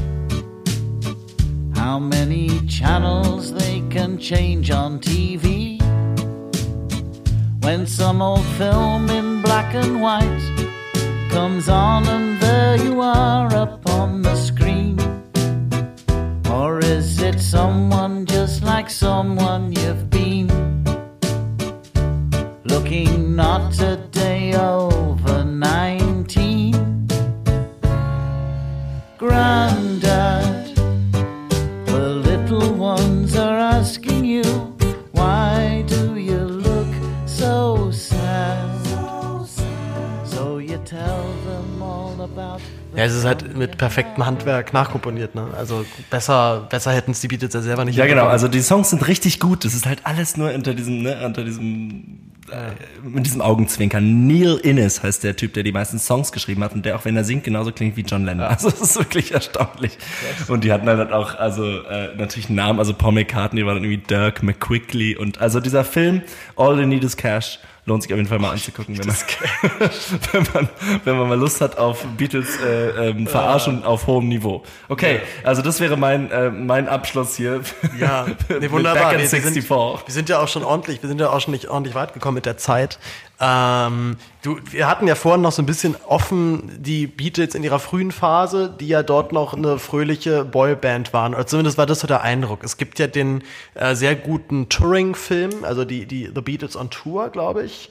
how 1.74 1.98
many 1.98 2.58
channels 2.66 3.52
they 3.52 3.82
can 3.90 4.16
change 4.16 4.70
on 4.70 4.98
TV. 4.98 5.78
When 7.62 7.86
some 7.86 8.22
old 8.22 8.46
film 8.56 9.10
in 9.10 9.42
black 9.42 9.74
and 9.74 10.00
white 10.00 10.44
comes 11.30 11.68
on, 11.68 12.06
and 12.08 12.40
there 12.40 12.76
you 12.82 12.98
are 13.02 13.54
up 13.54 13.86
on 13.90 14.22
the 14.22 14.34
screen. 14.34 14.98
Or 16.50 16.78
is 16.78 17.20
it 17.20 17.40
someone 17.40 18.24
just 18.24 18.62
like 18.62 18.88
someone 18.88 19.70
you've 19.72 20.08
been. 20.08 20.48
Looking 22.64 23.36
not 23.36 23.78
a 23.80 23.96
day 23.96 24.54
over 24.54 25.44
Grandad, 29.26 30.66
the 31.86 32.20
little 32.28 32.74
ones 32.74 33.34
are 33.38 33.58
asking 33.58 34.22
you, 34.22 34.42
why 35.12 35.82
do 35.86 36.16
you 36.18 36.40
look 36.40 36.92
so 37.24 37.90
sad? 37.90 38.68
So 40.26 40.58
you 40.58 40.76
tell 40.84 41.24
them 41.46 41.82
all 41.82 42.20
about 42.20 42.60
Ja, 42.94 43.04
es 43.04 43.14
ist 43.14 43.24
halt 43.24 43.56
mit 43.56 43.78
perfektem 43.78 44.26
Handwerk 44.26 44.74
nachkomponiert, 44.74 45.34
ne? 45.34 45.48
Also 45.56 45.86
besser, 46.10 46.66
besser 46.68 46.92
hätten 46.92 47.12
es 47.12 47.20
die 47.22 47.28
Beatles 47.28 47.54
ja 47.54 47.62
selber 47.62 47.86
nicht 47.86 47.96
Ja, 47.96 48.04
genau. 48.04 48.26
Also 48.26 48.46
die 48.46 48.60
Songs 48.60 48.90
sind 48.90 49.08
richtig 49.08 49.40
gut. 49.40 49.64
Das 49.64 49.72
ist 49.72 49.86
halt 49.86 50.00
alles 50.04 50.36
nur 50.36 50.52
unter 50.52 50.74
diesem, 50.74 51.02
ne, 51.02 51.24
unter 51.24 51.44
diesem, 51.44 52.33
mit 53.02 53.26
diesem 53.26 53.40
Augenzwinkern. 53.40 54.26
Neil 54.26 54.56
Innes 54.56 55.02
heißt 55.02 55.24
der 55.24 55.36
Typ, 55.36 55.54
der 55.54 55.62
die 55.62 55.72
meisten 55.72 55.98
Songs 55.98 56.32
geschrieben 56.32 56.62
hat 56.64 56.72
und 56.74 56.84
der 56.84 56.96
auch 56.96 57.04
wenn 57.04 57.16
er 57.16 57.24
singt 57.24 57.44
genauso 57.44 57.72
klingt 57.72 57.96
wie 57.96 58.02
John 58.02 58.24
Lennon. 58.24 58.46
Also 58.46 58.70
das 58.70 58.80
ist 58.80 58.96
wirklich 58.96 59.32
erstaunlich. 59.32 59.98
Und 60.48 60.64
die 60.64 60.72
hatten 60.72 60.86
halt 60.86 61.12
auch, 61.12 61.34
also 61.34 61.64
äh, 61.82 62.14
natürlich 62.16 62.48
einen 62.48 62.56
Namen. 62.56 62.78
Also 62.78 62.94
Paul 62.94 63.12
McCartney 63.12 63.66
war 63.66 63.74
dann 63.74 63.84
irgendwie 63.84 64.02
Dirk 64.06 64.42
McQuickly 64.42 65.16
und 65.16 65.40
also 65.40 65.60
dieser 65.60 65.84
Film 65.84 66.22
All 66.56 66.78
You 66.78 66.86
Need 66.86 67.04
Is 67.04 67.16
Cash 67.16 67.58
lohnt 67.86 68.02
sich 68.02 68.12
auf 68.12 68.16
jeden 68.16 68.28
Fall 68.28 68.38
mal 68.38 68.52
anzugucken, 68.52 68.98
wenn 68.98 69.06
man, 69.06 69.16
wenn 70.32 70.46
man, 70.54 70.68
wenn 71.04 71.18
man 71.18 71.28
mal 71.28 71.38
Lust 71.38 71.60
hat 71.60 71.76
auf 71.76 72.04
Beatles 72.16 72.58
äh, 72.60 73.10
ähm, 73.10 73.26
Verarschung 73.26 73.84
auf 73.84 74.06
hohem 74.06 74.28
Niveau. 74.28 74.62
Okay, 74.88 75.20
also 75.42 75.60
das 75.60 75.80
wäre 75.80 75.96
mein, 75.96 76.30
äh, 76.30 76.50
mein 76.50 76.88
Abschluss 76.88 77.36
hier. 77.36 77.60
Ja, 77.98 78.26
nee, 78.48 78.70
wunderbar. 78.70 79.10
Back 79.10 79.12
in 79.12 79.18
Wir, 79.20 79.32
wir, 79.32 79.52
64. 79.52 79.54
sind, 79.54 79.70
wir 79.70 80.14
sind 80.14 80.28
ja 80.28 80.40
auch 80.40 80.48
schon 80.48 80.64
ordentlich, 80.64 81.02
wir 81.02 81.08
sind 81.08 81.20
ja 81.20 81.30
auch 81.30 81.40
schon 81.40 81.52
nicht 81.52 81.68
ordentlich 81.68 81.94
weit 81.94 82.14
gekommen 82.14 82.36
mit 82.36 82.46
der 82.46 82.56
Zeit. 82.56 82.98
Ähm, 83.40 84.16
du, 84.42 84.58
wir 84.70 84.86
hatten 84.88 85.08
ja 85.08 85.14
vorhin 85.16 85.42
noch 85.42 85.52
so 85.52 85.60
ein 85.60 85.66
bisschen 85.66 85.96
offen 86.06 86.70
die 86.78 87.06
Beatles 87.06 87.54
in 87.54 87.64
ihrer 87.64 87.80
frühen 87.80 88.12
Phase, 88.12 88.74
die 88.78 88.88
ja 88.88 89.02
dort 89.02 89.32
noch 89.32 89.54
eine 89.54 89.78
fröhliche 89.78 90.44
Boyband 90.44 91.12
waren. 91.12 91.34
Oder 91.34 91.46
zumindest 91.46 91.76
war 91.76 91.86
das 91.86 92.00
so 92.00 92.06
der 92.06 92.22
Eindruck. 92.22 92.62
Es 92.62 92.76
gibt 92.76 92.98
ja 92.98 93.06
den 93.06 93.42
äh, 93.74 93.94
sehr 93.94 94.14
guten 94.14 94.68
Touring-Film, 94.68 95.64
also 95.64 95.84
die, 95.84 96.06
die 96.06 96.30
The 96.32 96.40
Beatles 96.40 96.76
on 96.76 96.90
Tour, 96.90 97.30
glaube 97.30 97.64
ich. 97.64 97.90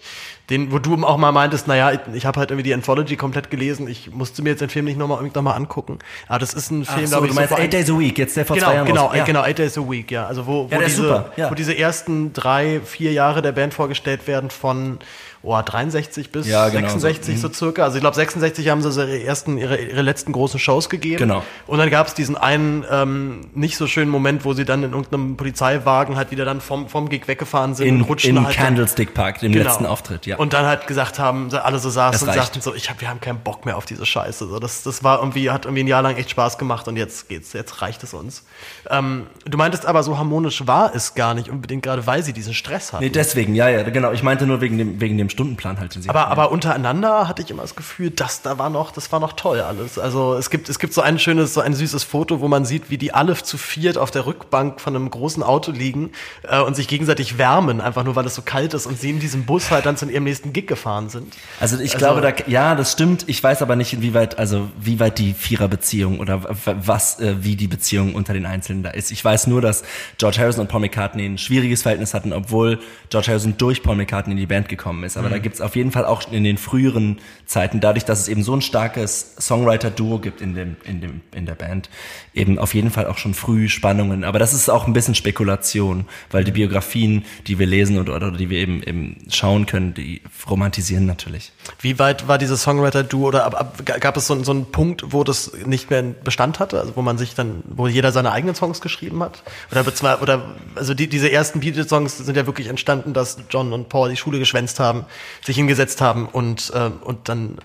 Den, 0.50 0.74
wo 0.74 0.80
du 0.80 0.96
auch 1.06 1.18
mal 1.18 1.32
meintest, 1.32 1.68
naja, 1.70 1.94
ich, 1.94 2.00
ich 2.14 2.26
habe 2.26 2.38
halt 2.40 2.52
irgendwie 2.52 2.64
die 2.64 2.74
Anthology 2.74 3.16
komplett 3.16 3.50
gelesen, 3.50 3.88
ich 3.88 4.12
musste 4.12 4.42
mir 4.42 4.50
jetzt 4.50 4.60
den 4.60 4.70
Film 4.70 4.86
nicht 4.86 4.98
nochmal 4.98 5.24
noch 5.24 5.42
mal 5.42 5.54
angucken. 5.54 6.00
Aber 6.28 6.40
das 6.40 6.54
ist 6.54 6.70
ein 6.70 6.84
Film, 6.84 7.00
Ach 7.06 7.08
so, 7.08 7.10
glaube 7.12 7.28
ich, 7.28 7.32
du 7.32 7.36
meinst 7.36 7.54
vor 7.54 7.60
Eight 7.60 7.72
Days 7.72 7.90
a 7.90 7.98
Week, 7.98 8.18
jetzt 8.18 8.36
der 8.36 8.46
vor 8.46 8.58
genau, 8.58 8.68
zwei 8.68 8.76
Jahren 8.76 8.88
genau, 8.88 9.14
ja. 9.14 9.24
genau, 9.24 9.42
Eight 9.44 9.60
Days 9.60 9.78
a 9.78 9.90
Week, 9.90 10.12
ja. 10.12 10.28
Also 10.28 10.46
wo, 10.46 10.70
wo, 10.70 10.76
Ja, 10.76 10.82
diese, 10.82 11.26
ja. 11.38 11.50
wo 11.50 11.56
diese 11.56 11.78
ersten 11.78 12.34
drei, 12.34 12.82
vier 12.84 13.14
Jahre 13.14 13.42
der 13.42 13.54
Band 13.54 13.74
vorgestellt 13.74 14.28
werden 14.28 14.50
von 14.50 15.00
oh, 15.44 15.62
63 15.62 16.32
bis 16.32 16.48
Ja, 16.48 16.70
genau, 16.70 16.88
66 16.88 17.40
so, 17.40 17.48
so, 17.50 17.54
circa. 17.54 17.84
Also 17.84 17.98
ich 17.98 18.02
glaube 18.02 18.16
66 18.16 18.70
haben 18.70 18.82
sie 18.82 18.92
so 18.92 19.02
ihre 19.02 19.24
ersten, 19.24 19.58
ihre, 19.58 19.78
ihre 19.78 20.02
letzten 20.02 20.32
großen 20.32 20.60
Shows 20.60 20.90
gegeben. 20.90 21.18
Genau. 21.18 21.44
Und 21.68 21.78
dann 21.78 21.90
gab 21.90 22.08
es 22.08 22.14
diesen 22.14 22.38
einen 22.38 22.86
ähm, 22.90 23.42
nicht 23.54 23.78
so 23.78 23.86
schönen 23.88 24.10
Moment, 24.10 24.46
wo 24.46 24.54
sie 24.54 24.66
dann 24.66 24.84
in 24.84 24.92
irgendeinem 24.92 25.36
Polizeiwagen 25.36 26.16
halt 26.16 26.32
wieder 26.32 26.46
dann 26.46 26.62
vom, 26.62 26.88
vom 26.88 27.10
Gig 27.10 27.28
weggefahren 27.28 27.76
sind 27.76 27.88
In, 27.88 27.96
und 27.98 28.02
rutschen 28.04 28.38
in 28.38 28.46
halt 28.46 28.56
Candlestick 28.56 29.14
Park, 29.14 29.40
dem 29.40 29.52
Genau. 29.52 29.66
letzten 29.66 29.86
Auftritt, 29.86 30.26
ja. 30.26 30.33
Und 30.38 30.54
dann 30.54 30.66
halt 30.66 30.88
gesagt 30.88 31.20
haben, 31.20 31.54
alle 31.54 31.80
so 31.80 31.90
saßen 31.90 32.28
und 32.28 32.34
sagten 32.34 32.62
so, 32.62 32.74
ich 32.74 32.90
hab, 32.90 33.02
wir 33.02 33.10
haben 33.10 33.22
keinen 33.22 33.40
Bock 33.40 33.66
mehr 33.66 33.78
auf 33.78 33.86
diese 33.86 34.06
Scheiße. 34.06 34.48
So, 34.48 34.60
das, 34.60 34.84
das 34.84 35.04
war 35.04 35.20
irgendwie, 35.20 35.50
hat 35.50 35.66
irgendwie 35.66 35.84
ein 35.84 35.88
Jahr 35.88 36.02
lang 36.02 36.16
echt 36.16 36.30
Spaß 36.30 36.58
gemacht 36.58 36.88
und 36.88 36.98
jetzt 36.98 37.30
geht's, 37.30 37.54
jetzt 37.54 37.82
reicht 37.82 38.04
es 38.04 38.14
uns. 38.14 38.44
Ähm, 38.90 39.28
du 39.46 39.58
meintest 39.58 39.86
aber, 39.86 40.04
so 40.04 40.18
harmonisch 40.18 40.66
war 40.68 40.94
es 40.96 41.16
gar 41.16 41.34
nicht 41.34 41.50
unbedingt, 41.50 41.84
gerade 41.84 42.06
weil 42.08 42.24
sie 42.24 42.34
diesen 42.34 42.54
Stress 42.54 42.94
hatten. 42.94 43.04
nee, 43.04 43.10
deswegen, 43.10 43.56
ja, 43.56 43.70
ja, 43.70 43.84
genau. 43.84 44.12
Ich 44.12 44.24
meinte 44.24 44.46
nur 44.46 44.62
wegen 44.62 44.78
dem, 44.78 45.02
wegen 45.02 45.18
dem 45.18 45.30
Stundenplan 45.30 45.80
halt. 45.80 45.96
Den 45.96 46.02
sie 46.02 46.10
aber, 46.10 46.22
hatten. 46.22 46.32
aber 46.32 46.52
untereinander 46.52 47.28
hatte 47.28 47.42
ich 47.42 47.52
immer 47.52 47.62
das 47.62 47.76
Gefühl, 47.76 48.10
dass 48.10 48.42
da 48.42 48.58
war 48.58 48.70
noch, 48.70 48.92
das 48.92 49.12
war 49.12 49.20
noch 49.20 49.34
toll 49.34 49.62
alles. 49.62 50.00
Also 50.00 50.36
es 50.36 50.50
gibt, 50.50 50.70
es 50.70 50.80
gibt 50.80 50.94
so 50.94 51.02
ein 51.02 51.20
schönes, 51.20 51.54
so 51.54 51.62
ein 51.62 51.74
süßes 51.74 52.04
Foto, 52.04 52.40
wo 52.40 52.48
man 52.48 52.66
sieht, 52.66 52.90
wie 52.90 52.98
die 52.98 53.14
alle 53.14 53.34
zu 53.36 53.58
viert 53.58 53.98
auf 53.98 54.12
der 54.12 54.26
Rückbank 54.26 54.80
von 54.80 54.96
einem 54.96 55.10
großen 55.10 55.44
Auto 55.44 55.72
liegen 55.72 56.12
äh, 56.44 56.62
und 56.62 56.76
sich 56.76 56.88
gegenseitig 56.88 57.38
wärmen, 57.38 57.82
einfach 57.82 58.04
nur 58.04 58.16
weil 58.16 58.26
es 58.26 58.36
so 58.36 58.42
kalt 58.42 58.74
ist 58.74 58.86
und 58.86 59.00
sie 59.00 59.10
in 59.10 59.20
diesem 59.20 59.46
Bus 59.46 59.72
halt 59.72 59.86
dann 59.86 59.98
zu 59.98 60.10
ihrem 60.10 60.23
nächsten 60.24 60.54
Gig 60.54 60.68
gefahren 60.68 61.10
sind. 61.10 61.34
Also 61.60 61.78
ich 61.80 61.94
Also- 61.96 61.98
glaube, 61.98 62.22
da, 62.22 62.34
ja, 62.48 62.76
das 62.76 62.92
stimmt. 62.92 63.26
Ich 63.28 63.44
weiß 63.44 63.62
aber 63.62 63.76
nicht, 63.76 63.94
inwieweit, 63.94 64.38
also 64.40 64.70
wie 64.80 65.00
weit 65.00 65.20
die 65.20 65.34
Viererbeziehung 65.34 66.20
oder 66.20 66.44
was, 66.66 67.20
äh, 67.20 67.36
wie 67.44 67.56
die 67.56 67.68
Beziehung 67.68 68.16
unter 68.16 68.34
den 68.34 68.46
Einzelnen 68.46 68.84
da 68.84 68.90
ist. 68.92 69.12
Ich 69.12 69.24
weiß 69.24 69.48
nur, 69.48 69.62
dass 69.62 69.84
George 70.18 70.38
Harrison 70.40 70.62
und 70.62 70.68
Paul 70.68 70.82
McCartney 70.82 71.26
ein 71.26 71.38
schwieriges 71.38 71.82
Verhältnis 71.82 72.14
hatten, 72.14 72.34
obwohl 72.34 72.80
George 73.10 73.28
Harrison 73.30 73.56
durch 73.58 73.84
Paul 73.84 73.96
McCartney 73.96 74.34
in 74.34 74.38
die 74.38 74.46
Band 74.46 74.70
gekommen 74.70 75.04
ist. 75.04 75.18
Aber 75.18 75.30
da 75.30 75.38
gibt's 75.38 75.62
auf 75.62 75.76
jeden 75.76 75.92
Fall 75.92 76.06
auch 76.06 76.32
in 76.32 76.44
den 76.44 76.58
früheren 76.58 77.20
Zeiten, 77.46 77.80
dadurch, 77.80 78.06
dass 78.06 78.20
es 78.20 78.28
eben 78.28 78.44
so 78.44 78.56
ein 78.56 78.62
starkes 78.62 79.36
Songwriter-Duo 79.40 80.20
gibt 80.20 80.42
in 80.42 80.56
dem, 80.56 80.78
in 80.86 81.02
dem, 81.02 81.22
in 81.36 81.46
der 81.46 81.56
Band, 81.56 81.90
eben 82.34 82.58
auf 82.58 82.74
jeden 82.74 82.90
Fall 82.92 83.08
auch 83.08 83.18
schon 83.18 83.34
früh 83.34 83.70
Spannungen. 83.70 84.24
Aber 84.24 84.40
das 84.40 84.54
ist 84.54 84.70
auch 84.70 84.88
ein 84.88 84.94
bisschen 84.94 85.16
Spekulation, 85.16 86.06
weil 86.32 86.44
die 86.44 86.52
Biografien, 86.52 87.26
die 87.48 87.60
wir 87.60 87.68
lesen 87.68 87.98
oder, 88.00 88.16
oder 88.16 88.32
die 88.32 88.50
wir 88.50 88.60
eben, 88.60 88.82
eben 88.84 89.18
schauen 89.30 89.66
können, 89.66 89.94
die 89.94 90.13
romantisieren 90.50 91.06
natürlich. 91.06 91.52
Wie 91.80 92.00
weit 92.00 92.28
war 92.28 92.38
dieses 92.38 92.64
Songwriter-Duo 92.64 93.28
oder 93.28 93.46
ab, 93.46 93.56
ab, 93.60 93.86
gab 93.86 94.18
es 94.18 94.28
so, 94.28 94.44
so 94.44 94.52
einen 94.52 94.72
Punkt, 94.72 95.14
wo 95.14 95.24
das 95.24 95.52
nicht 95.66 95.90
mehr 95.90 96.04
Bestand 96.04 96.60
hatte, 96.60 96.80
also 96.80 96.96
wo 96.96 97.02
man 97.02 97.18
sich 97.18 97.36
dann, 97.36 97.64
wo 97.68 97.88
jeder 97.88 98.12
seine 98.12 98.32
eigenen 98.32 98.56
Songs 98.56 98.82
geschrieben 98.82 99.22
hat? 99.24 99.44
Oder, 99.72 100.22
oder 100.22 100.56
also 100.76 100.94
die, 100.94 101.08
diese 101.08 101.32
ersten 101.32 101.60
Beatles-Songs 101.60 102.18
sind 102.18 102.36
ja 102.36 102.46
wirklich 102.46 102.68
entstanden, 102.68 103.14
dass 103.14 103.38
John 103.50 103.74
und 103.74 103.90
Paul 103.90 104.10
die 104.10 104.18
Schule 104.18 104.40
geschwänzt 104.40 104.80
haben, 104.80 105.06
sich 105.44 105.56
hingesetzt 105.56 106.02
haben 106.02 106.28
und, 106.28 106.72
äh, 106.74 106.90
und 107.04 107.30
dann 107.30 107.58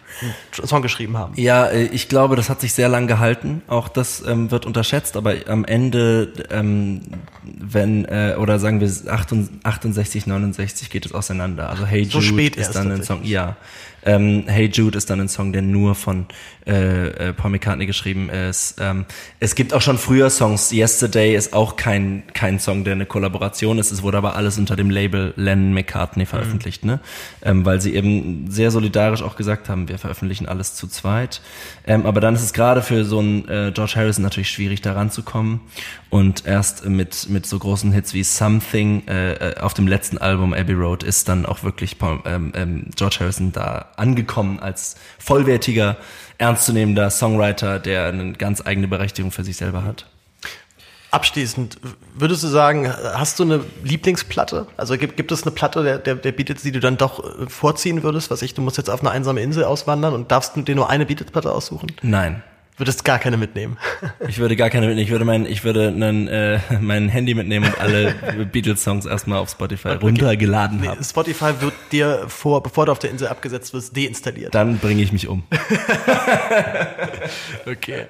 einen 0.58 0.68
Song 0.68 0.82
geschrieben 0.82 1.16
haben. 1.16 1.34
Ja, 1.36 1.66
äh, 1.66 1.84
ich 1.84 2.08
glaube, 2.08 2.36
das 2.36 2.50
hat 2.50 2.60
sich 2.60 2.72
sehr 2.72 2.88
lang 2.88 3.06
gehalten. 3.06 3.62
Auch 3.68 3.88
das 3.88 4.22
ähm, 4.26 4.50
wird 4.50 4.66
unterschätzt, 4.66 5.16
aber 5.16 5.34
am 5.48 5.64
Ende, 5.64 6.32
ähm, 6.50 7.00
wenn, 7.42 8.04
äh, 8.04 8.36
oder 8.38 8.58
sagen 8.58 8.80
wir 8.80 8.88
68, 8.88 10.26
69 10.26 10.90
geht 10.90 11.06
es 11.06 11.12
auseinander. 11.12 11.70
Also 11.70 11.86
Hey 11.86 12.04
So 12.04 12.20
Jude 12.20 12.38
spät 12.39 12.56
ist 12.56 12.66
erst 12.66 12.77
dann 12.77 12.93
ein 12.93 13.02
Song, 13.02 13.24
ja. 13.24 13.56
Ähm, 14.09 14.44
hey 14.47 14.70
Jude 14.72 14.97
ist 14.97 15.10
dann 15.10 15.20
ein 15.20 15.28
Song, 15.28 15.52
der 15.52 15.60
nur 15.60 15.94
von 15.94 16.24
äh, 16.66 17.09
äh, 17.28 17.32
Paul 17.35 17.51
McCartney 17.51 17.85
geschrieben 17.85 18.30
ist. 18.30 18.76
Ähm, 18.80 19.05
es 19.39 19.55
gibt 19.55 19.74
auch 19.74 19.82
schon 19.82 19.98
früher 19.98 20.30
Songs. 20.30 20.72
Yesterday 20.72 21.36
ist 21.36 21.52
auch 21.52 21.76
kein 21.76 22.22
kein 22.32 22.59
Song, 22.59 22.85
der 22.85 22.94
eine 22.94 23.05
Kollaboration 23.05 23.78
ist. 23.78 23.90
Es 23.90 24.02
wurde 24.02 24.16
aber 24.16 24.35
alles 24.35 24.56
unter 24.56 24.76
dem 24.76 24.89
Label 24.89 25.35
Lennon 25.36 25.74
McCartney 25.74 26.24
veröffentlicht, 26.24 26.86
ne? 26.86 27.01
Ähm, 27.43 27.66
weil 27.66 27.82
sie 27.82 27.94
eben 27.94 28.51
sehr 28.51 28.70
solidarisch 28.70 29.22
auch 29.22 29.36
gesagt 29.36 29.68
haben, 29.68 29.89
wir 29.90 29.98
veröffentlichen 29.98 30.48
alles 30.48 30.74
zu 30.74 30.86
zweit. 30.86 31.43
Ähm, 31.86 32.06
aber 32.06 32.22
dann 32.22 32.35
ist 32.35 32.43
es 32.43 32.55
gerade 32.55 32.80
für 32.80 33.05
so 33.05 33.18
einen 33.18 33.47
äh, 33.47 33.72
George 33.74 33.93
Harrison 33.97 34.24
natürlich 34.24 34.48
schwierig, 34.48 34.80
da 34.80 34.94
ranzukommen. 34.94 35.60
Und 36.09 36.47
erst 36.47 36.86
mit 36.86 37.28
mit 37.28 37.44
so 37.44 37.59
großen 37.59 37.93
Hits 37.93 38.14
wie 38.14 38.24
Something 38.24 39.06
äh, 39.06 39.32
äh, 39.32 39.60
auf 39.60 39.74
dem 39.74 39.86
letzten 39.86 40.16
Album 40.16 40.55
Abbey 40.55 40.72
Road 40.72 41.02
ist 41.02 41.28
dann 41.28 41.44
auch 41.44 41.62
wirklich 41.62 41.98
Paul, 41.98 42.20
ähm, 42.24 42.52
ähm, 42.55 42.86
George 42.97 43.18
Harrison 43.20 43.52
da 43.52 43.90
angekommen 43.98 44.60
als 44.60 44.96
vollwertiger, 45.18 45.96
ernstzunehmender 46.38 47.10
Songwriter, 47.10 47.78
der 47.78 48.06
eine 48.06 48.32
ganz 48.32 48.64
eigene 48.64 48.88
Berechtigung 48.88 49.32
für 49.32 49.44
sich 49.44 49.56
selber 49.56 49.84
hat. 49.84 50.06
Abschließend, 51.10 51.78
würdest 52.14 52.42
du 52.42 52.48
sagen, 52.48 52.92
hast 52.92 53.38
du 53.38 53.44
eine 53.44 53.64
Lieblingsplatte? 53.82 54.66
Also 54.76 54.98
gibt, 54.98 55.16
gibt 55.16 55.32
es 55.32 55.42
eine 55.42 55.52
Platte 55.52 55.82
der, 55.82 55.98
der, 55.98 56.16
der 56.16 56.32
Beatles, 56.32 56.62
die 56.62 56.72
du 56.72 56.80
dann 56.80 56.98
doch 56.98 57.24
äh, 57.24 57.48
vorziehen 57.48 58.02
würdest? 58.02 58.30
Was 58.30 58.42
ich, 58.42 58.52
du 58.52 58.60
musst 58.60 58.76
jetzt 58.76 58.90
auf 58.90 59.00
eine 59.00 59.10
einsame 59.10 59.40
Insel 59.40 59.64
auswandern 59.64 60.12
und 60.12 60.30
darfst 60.30 60.54
dir 60.56 60.74
nur 60.74 60.90
eine 60.90 61.06
Beatles-Platte 61.06 61.50
aussuchen? 61.50 61.92
Nein. 62.02 62.42
Würdest 62.78 63.05
gar 63.05 63.18
keine 63.18 63.36
mitnehmen. 63.36 63.76
Ich 64.28 64.38
würde 64.38 64.55
gar 64.55 64.70
keine 64.70 64.86
mitnehmen. 64.86 65.05
Ich 65.05 65.10
würde 65.10 65.24
mein, 65.24 65.46
ich 65.46 65.64
würde 65.64 65.88
einen, 65.88 66.28
äh, 66.28 66.60
mein 66.80 67.09
Handy 67.09 67.34
mitnehmen 67.34 67.66
und 67.66 67.80
alle 67.80 68.12
Beatles-Songs 68.52 69.05
erstmal 69.05 69.38
auf 69.38 69.50
Spotify 69.50 69.90
runtergeladen 69.90 70.86
haben. 70.86 71.02
Spotify 71.02 71.60
wird 71.60 71.74
dir 71.90 72.24
vor, 72.28 72.62
bevor 72.62 72.86
du 72.86 72.92
auf 72.92 73.00
der 73.00 73.10
Insel 73.10 73.28
abgesetzt 73.28 73.74
wirst, 73.74 73.96
deinstalliert. 73.96 74.55
Dann 74.55 74.78
bringe 74.78 75.02
ich 75.02 75.12
mich 75.12 75.28
um. 75.28 75.42
Okay. 77.66 78.06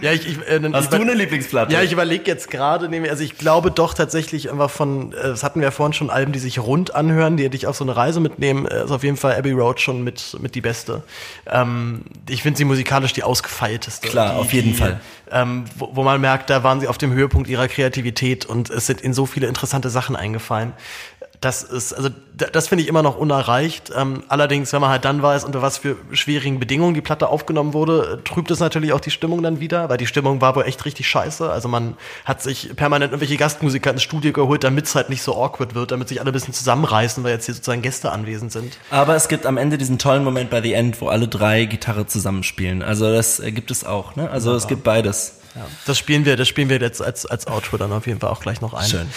Ja, 0.00 0.12
ich, 0.12 0.26
ich, 0.26 0.38
äh, 0.48 0.60
Hast 0.72 0.84
ich, 0.84 0.90
du 0.90 1.02
eine 1.02 1.14
Lieblingsplatte? 1.14 1.72
Ja, 1.72 1.82
ich 1.82 1.92
überlege 1.92 2.24
jetzt 2.26 2.50
gerade, 2.50 2.88
also 3.08 3.22
ich 3.22 3.38
glaube 3.38 3.70
doch 3.70 3.94
tatsächlich 3.94 4.50
einfach 4.50 4.70
von, 4.70 5.12
äh, 5.12 5.16
das 5.22 5.42
hatten 5.42 5.60
wir 5.60 5.72
vorhin 5.72 5.92
schon, 5.92 6.10
Alben, 6.10 6.32
die 6.32 6.38
sich 6.38 6.58
rund 6.58 6.94
anhören, 6.94 7.36
die 7.36 7.48
dich 7.48 7.66
auf 7.66 7.76
so 7.76 7.84
eine 7.84 7.96
Reise 7.96 8.20
mitnehmen, 8.20 8.66
äh, 8.66 8.84
ist 8.84 8.90
auf 8.90 9.02
jeden 9.02 9.16
Fall 9.16 9.34
Abbey 9.34 9.52
Road 9.52 9.80
schon 9.80 10.02
mit, 10.04 10.36
mit 10.40 10.54
die 10.54 10.60
beste. 10.60 11.02
Ähm, 11.46 12.02
ich 12.28 12.42
finde 12.42 12.58
sie 12.58 12.64
musikalisch 12.64 13.12
die 13.12 13.22
ausgefeilteste. 13.22 14.08
Klar, 14.08 14.34
die, 14.34 14.40
auf 14.40 14.52
jeden 14.52 14.72
die, 14.72 14.78
Fall. 14.78 15.00
Ähm, 15.30 15.64
wo, 15.76 15.90
wo 15.92 16.02
man 16.02 16.20
merkt, 16.20 16.50
da 16.50 16.62
waren 16.62 16.80
sie 16.80 16.88
auf 16.88 16.98
dem 16.98 17.12
Höhepunkt 17.12 17.48
ihrer 17.48 17.68
Kreativität 17.68 18.46
und 18.46 18.70
es 18.70 18.86
sind 18.86 19.00
in 19.00 19.12
so 19.12 19.26
viele 19.26 19.46
interessante 19.46 19.90
Sachen 19.90 20.16
eingefallen. 20.16 20.72
Das 21.40 21.62
ist, 21.62 21.92
also 21.92 22.08
das 22.34 22.68
finde 22.68 22.82
ich 22.82 22.88
immer 22.88 23.02
noch 23.02 23.16
unerreicht. 23.16 23.92
Ähm, 23.94 24.24
allerdings, 24.28 24.72
wenn 24.72 24.80
man 24.80 24.90
halt 24.90 25.04
dann 25.04 25.22
weiß, 25.22 25.44
unter 25.44 25.62
was 25.62 25.78
für 25.78 25.96
schwierigen 26.12 26.58
Bedingungen 26.58 26.94
die 26.94 27.00
Platte 27.00 27.28
aufgenommen 27.28 27.74
wurde, 27.74 28.20
trübt 28.24 28.50
es 28.50 28.58
natürlich 28.60 28.92
auch 28.92 29.00
die 29.00 29.10
Stimmung 29.10 29.42
dann 29.42 29.60
wieder, 29.60 29.88
weil 29.88 29.98
die 29.98 30.06
Stimmung 30.06 30.40
war 30.40 30.56
wohl 30.56 30.64
echt 30.64 30.84
richtig 30.84 31.08
scheiße. 31.08 31.50
Also 31.50 31.68
man 31.68 31.96
hat 32.24 32.42
sich 32.42 32.74
permanent 32.74 33.12
irgendwelche 33.12 33.36
Gastmusiker 33.36 33.90
ins 33.90 34.02
Studio 34.02 34.32
geholt, 34.32 34.64
damit 34.64 34.86
es 34.86 34.94
halt 34.94 35.10
nicht 35.10 35.22
so 35.22 35.36
awkward 35.36 35.74
wird, 35.74 35.92
damit 35.92 36.08
sich 36.08 36.20
alle 36.20 36.30
ein 36.30 36.32
bisschen 36.32 36.54
zusammenreißen, 36.54 37.22
weil 37.22 37.32
jetzt 37.32 37.46
hier 37.46 37.54
sozusagen 37.54 37.82
Gäste 37.82 38.10
anwesend 38.10 38.50
sind. 38.50 38.76
Aber 38.90 39.14
es 39.14 39.28
gibt 39.28 39.46
am 39.46 39.56
Ende 39.56 39.78
diesen 39.78 39.98
tollen 39.98 40.24
Moment 40.24 40.50
bei 40.50 40.60
The 40.60 40.72
End, 40.72 41.00
wo 41.00 41.08
alle 41.08 41.28
drei 41.28 41.66
Gitarre 41.66 42.06
zusammenspielen. 42.06 42.82
Also 42.82 43.12
das 43.12 43.38
äh, 43.38 43.52
gibt 43.52 43.70
es 43.70 43.84
auch. 43.84 44.16
Ne? 44.16 44.28
Also 44.30 44.54
es 44.54 44.66
gibt 44.66 44.82
beides. 44.82 45.37
Ja, 45.54 45.66
das 45.86 45.98
spielen 45.98 46.24
wir, 46.24 46.36
das 46.36 46.48
spielen 46.48 46.68
wir 46.68 46.78
jetzt 46.78 47.02
als, 47.02 47.26
als 47.26 47.46
Outro 47.46 47.76
dann 47.76 47.92
auf 47.92 48.06
jeden 48.06 48.20
Fall 48.20 48.30
auch 48.30 48.40
gleich 48.40 48.60
noch 48.60 48.74
ein. 48.74 48.88
Schön. 48.88 49.08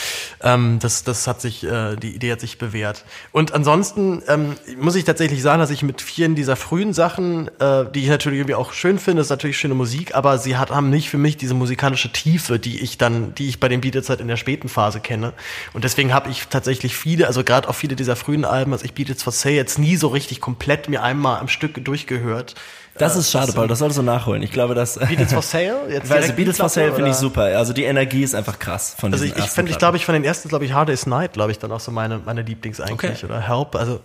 Ähm, 0.41 0.79
das, 0.79 1.03
das 1.03 1.27
hat 1.27 1.41
sich, 1.41 1.63
äh, 1.63 1.95
die 1.95 2.15
Idee 2.15 2.31
hat 2.31 2.39
sich 2.39 2.57
bewährt. 2.57 3.03
Und 3.31 3.53
ansonsten 3.53 4.23
ähm, 4.27 4.55
muss 4.77 4.95
ich 4.95 5.03
tatsächlich 5.03 5.41
sagen, 5.41 5.59
dass 5.59 5.69
ich 5.69 5.83
mit 5.83 6.01
vielen 6.01 6.35
dieser 6.35 6.55
frühen 6.55 6.93
Sachen, 6.93 7.49
äh, 7.59 7.85
die 7.93 8.01
ich 8.03 8.09
natürlich 8.09 8.39
irgendwie 8.39 8.55
auch 8.55 8.73
schön 8.73 8.99
finde, 8.99 9.21
ist 9.21 9.29
natürlich 9.29 9.57
schöne 9.57 9.75
Musik, 9.75 10.15
aber 10.15 10.37
sie 10.37 10.57
hat, 10.57 10.71
haben 10.71 10.89
nicht 10.89 11.09
für 11.09 11.17
mich 11.17 11.37
diese 11.37 11.53
musikalische 11.53 12.11
Tiefe, 12.11 12.59
die 12.59 12.79
ich 12.79 12.97
dann, 12.97 13.35
die 13.35 13.49
ich 13.49 13.59
bei 13.59 13.67
den 13.67 13.81
Beatles 13.81 14.09
halt 14.09 14.21
in 14.21 14.27
der 14.27 14.37
späten 14.37 14.69
Phase 14.69 14.99
kenne. 14.99 15.33
Und 15.73 15.83
deswegen 15.83 16.13
habe 16.13 16.29
ich 16.29 16.47
tatsächlich 16.47 16.95
viele, 16.95 17.27
also 17.27 17.43
gerade 17.43 17.67
auch 17.67 17.75
viele 17.75 17.95
dieser 17.95 18.15
frühen 18.15 18.45
Alben, 18.45 18.73
also 18.73 18.85
ich 18.85 18.93
Beatles 18.93 19.23
for 19.23 19.33
Sale 19.33 19.55
jetzt 19.55 19.79
nie 19.79 19.97
so 19.97 20.07
richtig 20.07 20.41
komplett 20.41 20.89
mir 20.89 21.03
einmal 21.03 21.39
am 21.39 21.47
Stück 21.47 21.83
durchgehört. 21.83 22.55
Das 23.01 23.15
ist 23.15 23.31
schade, 23.31 23.51
Paul. 23.51 23.67
Das 23.67 23.79
solltest 23.79 23.99
du 23.99 24.03
nachholen. 24.03 24.43
Ich 24.43 24.51
glaube, 24.51 24.75
dass 24.75 24.99
Beatles 24.99 25.33
for 25.33 25.41
Sale? 25.41 25.81
Jetzt 25.89 26.09
Weil 26.09 26.17
also 26.17 26.27
direkt 26.27 26.35
Beatles 26.35 26.57
for 26.57 26.69
Sale 26.69 26.93
finde 26.93 27.09
ich 27.09 27.15
super. 27.15 27.43
Also 27.43 27.73
die 27.73 27.83
Energie 27.83 28.23
ist 28.23 28.35
einfach 28.35 28.59
krass 28.59 28.95
von 28.97 29.11
Also 29.11 29.25
diesen 29.25 29.37
ich, 29.37 29.45
ich 29.45 29.51
finde, 29.51 29.71
ich 29.71 29.77
glaube, 29.77 29.97
ich 29.97 30.05
von 30.05 30.13
den 30.13 30.23
ersten, 30.23 30.49
glaube 30.49 30.65
ich, 30.65 30.73
Hardest 30.73 31.07
Night, 31.07 31.33
glaube 31.33 31.51
ich, 31.51 31.59
dann 31.59 31.71
auch 31.71 31.79
so 31.79 31.91
meine, 31.91 32.19
meine 32.19 32.43
Lieblings 32.43 32.79
eigentlich. 32.79 33.23
Okay. 33.23 33.25
Oder 33.25 33.41
Help. 33.41 33.75
Also 33.75 33.99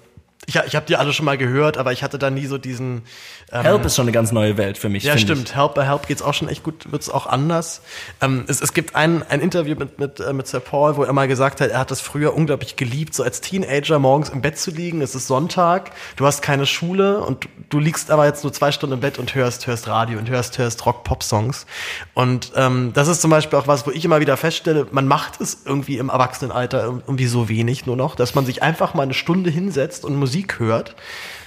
ich, 0.45 0.55
ich 0.55 0.77
habe 0.77 0.87
die 0.87 0.97
alle 0.97 1.13
schon 1.13 1.25
mal 1.25 1.37
gehört, 1.37 1.77
aber 1.77 1.93
ich 1.93 2.03
hatte 2.03 2.19
da 2.19 2.31
nie 2.31 2.47
so 2.47 2.57
diesen. 2.57 3.03
Ähm, 3.51 3.63
Help 3.63 3.85
ist 3.85 3.97
schon 3.97 4.05
eine 4.05 4.13
ganz 4.13 4.33
neue 4.33 4.57
Welt 4.57 4.79
für 4.79 4.89
mich. 4.89 5.03
ja, 5.03 5.19
stimmt. 5.19 5.57
Help, 5.57 5.75
bei 5.75 5.87
Help 5.87 6.07
geht's 6.07 6.23
auch 6.23 6.35
schon 6.35 6.49
echt 6.49 6.63
gut, 6.63 6.93
wird's 6.93 7.09
auch 7.09 7.27
anders. 7.27 7.83
Ähm, 8.21 8.45
es, 8.47 8.61
es 8.61 8.73
gibt 8.73 8.95
ein, 8.95 9.25
ein 9.29 9.41
Interview 9.41 9.75
mit, 9.77 9.99
mit, 9.99 10.21
äh, 10.21 10.33
mit 10.33 10.47
Sir 10.47 10.61
Paul, 10.61 10.97
wo 10.97 11.03
er 11.03 11.13
mal 11.13 11.27
gesagt 11.27 11.61
hat, 11.61 11.71
er 11.71 11.81
hat 11.81 11.91
das 11.91 12.01
früher 12.01 12.35
unglaublich 12.35 12.77
geliebt, 12.77 13.15
so 13.15 13.25
als 13.25 13.41
Teenager 13.41 13.99
morgens 13.99 14.29
im 14.29 14.41
Bett 14.41 14.59
zu 14.59 14.71
liegen. 14.71 15.01
Es 15.01 15.15
ist 15.15 15.27
Sonntag, 15.27 15.91
du 16.17 16.27
hast 16.27 16.43
keine 16.43 16.67
Schule 16.67 17.21
und 17.21 17.49
du 17.69 17.81
liegst 17.81 18.11
aber 18.13 18.27
jetzt 18.27 18.45
nur 18.45 18.53
zwei 18.53 18.71
Stunden 18.71 18.95
im 18.95 19.01
Bett 19.01 19.19
und 19.19 19.35
hörst, 19.35 19.67
hörst 19.67 19.89
Radio 19.89 20.19
und 20.19 20.29
hörst, 20.29 20.59
hörst 20.59 20.87
Rock-Pop-Songs. 20.87 21.67
Und 22.15 22.53
ähm, 22.55 22.93
das 22.95 23.09
ist 23.09 23.21
zum 23.21 23.31
Beispiel 23.31 23.59
auch 23.59 23.67
was, 23.67 23.87
wo 23.87 23.91
ich 23.91 24.05
immer 24.05 24.21
wieder 24.21 24.37
feststelle, 24.37 24.87
man 24.93 25.09
macht 25.09 25.41
es 25.41 25.63
irgendwie 25.65 25.99
im 25.99 26.09
Erwachsenenalter 26.09 26.85
irgendwie 26.85 27.27
so 27.27 27.49
wenig 27.49 27.87
nur 27.87 27.97
noch, 27.97 28.15
dass 28.15 28.37
man 28.37 28.47
sich 28.47 28.63
einfach 28.63 28.95
mal 28.95 29.03
eine 29.03 29.15
Stunde 29.15 29.51
hinsetzt 29.51 30.05
und 30.05 30.15
Musik 30.15 30.36
hört. 30.45 30.95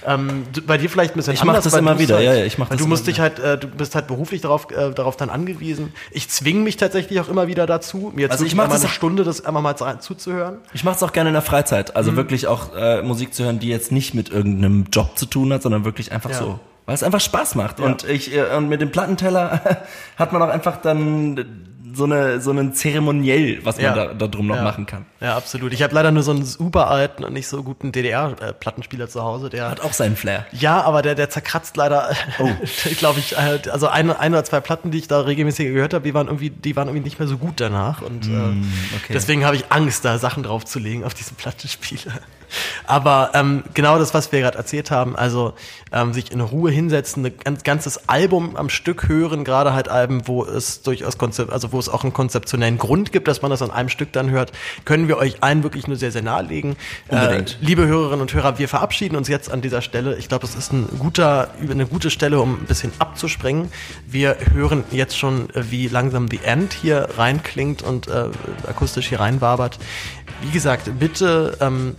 Ähm, 0.06 0.44
du- 0.52 0.62
bei 0.62 0.78
dir 0.78 0.88
vielleicht 0.88 1.14
ein 1.14 1.18
bisschen 1.18 1.34
Ich 1.34 1.42
anders, 1.42 1.64
das 1.64 1.72
weil 1.74 1.80
immer 1.80 1.92
du's 1.92 2.00
wieder, 2.02 2.16
halt, 2.16 2.24
ja, 2.24 2.34
ja, 2.34 2.44
ich 2.44 2.56
mach 2.58 2.70
weil 2.70 2.76
das 2.76 2.78
du 2.78 2.84
immer 2.84 2.92
musst 2.94 3.06
dich 3.06 3.20
halt, 3.20 3.38
äh, 3.38 3.58
du 3.58 3.68
bist 3.68 3.94
halt 3.94 4.06
beruflich 4.06 4.40
darauf, 4.40 4.70
äh, 4.70 4.92
darauf 4.92 5.16
dann 5.16 5.28
angewiesen. 5.30 5.92
Ich 6.10 6.28
zwinge 6.30 6.60
mich 6.60 6.76
tatsächlich 6.76 7.20
auch 7.20 7.28
immer 7.28 7.46
wieder 7.48 7.66
dazu, 7.66 8.10
mir 8.14 8.22
jetzt 8.22 8.32
Also 8.32 8.44
ich 8.44 8.52
wirklich 8.52 8.56
mach 8.56 8.64
einmal 8.64 8.76
das 8.76 8.84
eine 8.84 8.90
auch- 8.90 8.94
Stunde 8.94 9.24
das 9.24 9.44
einmal 9.44 9.62
mal 9.62 9.76
zuzuhören. 10.00 10.58
Ich 10.72 10.84
mache 10.84 10.96
es 10.96 11.02
auch 11.02 11.12
gerne 11.12 11.30
in 11.30 11.34
der 11.34 11.42
Freizeit. 11.42 11.90
Mhm. 11.90 11.96
Also 11.96 12.16
wirklich 12.16 12.46
auch 12.46 12.74
äh, 12.76 13.02
Musik 13.02 13.34
zu 13.34 13.44
hören, 13.44 13.58
die 13.58 13.68
jetzt 13.68 13.92
nicht 13.92 14.14
mit 14.14 14.30
irgendeinem 14.30 14.86
Job 14.92 15.18
zu 15.18 15.26
tun 15.26 15.52
hat, 15.52 15.62
sondern 15.62 15.84
wirklich 15.84 16.12
einfach 16.12 16.30
Ja. 16.30 16.38
so. 16.38 16.60
Weil 16.86 16.94
es 16.94 17.02
einfach 17.02 17.20
Spaß 17.20 17.54
macht. 17.54 17.78
Und 17.78 18.04
ich 18.04 18.34
äh, 18.34 18.56
und 18.56 18.68
mit 18.68 18.80
dem 18.80 18.90
Plattenteller 18.90 19.60
hat 20.16 20.32
man 20.32 20.42
auch 20.42 20.48
einfach 20.48 20.78
dann 20.80 21.66
so 21.94 22.04
eine 22.04 22.40
so 22.40 22.50
ein 22.52 22.74
Zeremoniell, 22.74 23.64
was 23.64 23.76
man 23.76 23.84
Ja. 23.84 23.94
da, 23.94 24.14
da 24.14 24.26
drum 24.26 24.46
noch 24.46 24.56
Ja. 24.56 24.62
machen 24.62 24.86
kann. 24.86 25.06
Ja, 25.20 25.36
absolut. 25.36 25.72
Ich 25.72 25.82
habe 25.82 25.94
leider 25.94 26.10
nur 26.10 26.22
so 26.22 26.30
einen 26.30 26.44
super 26.44 26.88
alten 26.88 27.24
und 27.24 27.32
nicht 27.32 27.46
so 27.48 27.62
guten 27.62 27.92
DDR-Plattenspieler 27.92 29.08
zu 29.08 29.22
Hause, 29.22 29.50
der 29.50 29.70
Hat 29.70 29.80
auch 29.80 29.92
seinen 29.92 30.16
Flair. 30.16 30.46
Ja, 30.52 30.80
aber 30.82 31.02
der, 31.02 31.14
der 31.14 31.30
zerkratzt 31.30 31.76
leider, 31.76 32.10
Oh. 32.38 32.48
glaube 32.98 33.20
ich, 33.20 33.36
halt, 33.36 33.68
also 33.68 33.88
eine, 33.88 34.18
ein 34.18 34.32
oder 34.32 34.44
zwei 34.44 34.60
Platten, 34.60 34.90
die 34.90 34.98
ich 34.98 35.08
da 35.08 35.20
regelmäßig 35.20 35.66
gehört 35.68 35.94
habe, 35.94 36.04
die 36.04 36.14
waren 36.14 36.26
irgendwie, 36.28 36.50
die 36.50 36.76
waren 36.76 36.88
irgendwie 36.88 37.04
nicht 37.04 37.18
mehr 37.18 37.28
so 37.28 37.36
gut 37.38 37.60
danach. 37.60 38.02
Und 38.02 38.26
äh, 38.26 38.30
Mm, 38.30 38.64
okay. 38.96 39.12
deswegen 39.12 39.44
habe 39.44 39.56
ich 39.56 39.64
Angst, 39.70 40.04
da 40.04 40.18
Sachen 40.18 40.42
draufzulegen 40.42 41.04
auf 41.04 41.14
diesen 41.14 41.36
Plattenspieler. 41.36 42.12
Aber 42.86 43.30
ähm, 43.34 43.64
genau 43.74 43.98
das, 43.98 44.14
was 44.14 44.32
wir 44.32 44.40
gerade 44.40 44.58
erzählt 44.58 44.90
haben, 44.90 45.16
also 45.16 45.54
ähm, 45.92 46.12
sich 46.12 46.30
in 46.32 46.40
Ruhe 46.40 46.70
hinsetzen, 46.70 47.24
ein 47.26 47.32
ganz, 47.42 47.62
ganzes 47.62 48.08
Album 48.08 48.56
am 48.56 48.68
Stück 48.68 49.08
hören, 49.08 49.44
gerade 49.44 49.72
halt 49.72 49.88
Alben, 49.88 50.26
wo 50.26 50.44
es 50.44 50.82
durchaus 50.82 51.18
konzept, 51.18 51.52
also 51.52 51.72
wo 51.72 51.78
es 51.78 51.88
auch 51.88 52.04
einen 52.04 52.12
konzeptionellen 52.12 52.78
Grund 52.78 53.12
gibt, 53.12 53.28
dass 53.28 53.42
man 53.42 53.50
das 53.50 53.62
an 53.62 53.70
einem 53.70 53.88
Stück 53.88 54.12
dann 54.12 54.30
hört, 54.30 54.52
können 54.84 55.08
wir 55.08 55.18
euch 55.18 55.42
allen 55.42 55.62
wirklich 55.62 55.86
nur 55.86 55.96
sehr, 55.96 56.12
sehr 56.12 56.22
nahelegen. 56.22 56.76
Unbedingt. 57.08 57.58
Äh, 57.60 57.64
liebe 57.64 57.86
Hörerinnen 57.86 58.20
und 58.20 58.32
Hörer, 58.32 58.58
wir 58.58 58.68
verabschieden 58.68 59.16
uns 59.16 59.28
jetzt 59.28 59.50
an 59.50 59.60
dieser 59.60 59.82
Stelle. 59.82 60.16
Ich 60.16 60.28
glaube, 60.28 60.46
es 60.46 60.54
ist 60.54 60.72
ein 60.72 60.88
guter, 60.98 61.48
eine 61.60 61.86
gute 61.86 62.10
Stelle, 62.10 62.40
um 62.40 62.54
ein 62.54 62.66
bisschen 62.66 62.92
abzuspringen. 62.98 63.70
Wir 64.06 64.36
hören 64.52 64.84
jetzt 64.90 65.18
schon, 65.18 65.50
äh, 65.50 65.70
wie 65.70 65.88
langsam 65.88 66.28
The 66.28 66.40
End 66.44 66.72
hier 66.72 67.08
reinklingt 67.16 67.82
und 67.82 68.08
äh, 68.08 68.26
akustisch 68.68 69.08
hier 69.08 69.20
reinwabert. 69.20 69.78
Wie 70.42 70.50
gesagt, 70.50 70.90
bitte 70.98 71.56
ähm, 71.60 71.96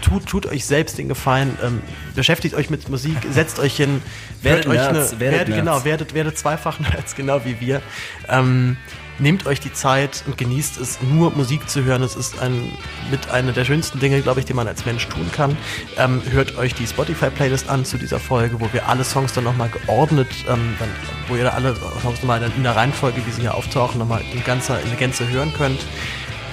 tut, 0.00 0.26
tut 0.26 0.46
euch 0.46 0.64
selbst 0.64 0.98
den 0.98 1.08
Gefallen, 1.08 1.56
ähm, 1.62 1.80
beschäftigt 2.14 2.54
euch 2.54 2.70
mit 2.70 2.88
Musik, 2.88 3.16
setzt 3.30 3.58
euch 3.58 3.76
hin, 3.76 4.02
Werdet 4.42 4.66
euch 4.66 4.74
Nerds, 4.74 5.12
eine, 5.12 5.20
werdet 5.20 5.20
werdet, 5.20 5.56
genau, 5.56 5.84
werdet, 5.84 6.14
werdet 6.14 6.38
zweifach 6.38 6.78
Nerds, 6.80 7.14
genau 7.14 7.44
wie 7.44 7.60
wir. 7.60 7.82
Ähm, 8.28 8.76
nehmt 9.20 9.46
euch 9.46 9.60
die 9.60 9.72
Zeit 9.72 10.24
und 10.26 10.38
genießt 10.38 10.78
es, 10.78 10.98
nur 11.02 11.30
Musik 11.32 11.68
zu 11.68 11.84
hören. 11.84 12.02
Es 12.02 12.16
ist 12.16 12.40
ein, 12.40 12.72
mit 13.10 13.30
einer 13.30 13.52
der 13.52 13.64
schönsten 13.64 14.00
Dinge, 14.00 14.20
glaube 14.22 14.40
ich, 14.40 14.46
die 14.46 14.54
man 14.54 14.66
als 14.66 14.86
Mensch 14.86 15.06
tun 15.08 15.30
kann. 15.32 15.56
Ähm, 15.98 16.22
hört 16.30 16.56
euch 16.56 16.74
die 16.74 16.86
Spotify-Playlist 16.86 17.68
an 17.68 17.84
zu 17.84 17.98
dieser 17.98 18.18
Folge, 18.18 18.60
wo 18.60 18.72
wir 18.72 18.88
alle 18.88 19.04
Songs 19.04 19.32
dann 19.32 19.44
nochmal 19.44 19.68
geordnet, 19.68 20.28
ähm, 20.48 20.74
dann, 20.78 20.88
wo 21.28 21.36
ihr 21.36 21.44
da 21.44 21.50
alle 21.50 21.76
Songs 22.00 22.20
nochmal 22.20 22.42
in 22.56 22.62
der 22.62 22.76
Reihenfolge, 22.76 23.20
wie 23.26 23.30
sie 23.30 23.42
hier 23.42 23.54
auftauchen, 23.54 23.98
nochmal 23.98 24.22
in, 24.32 24.42
ganzer, 24.42 24.80
in 24.80 24.88
der 24.88 24.98
Gänze 24.98 25.28
hören 25.28 25.52
könnt. 25.52 25.80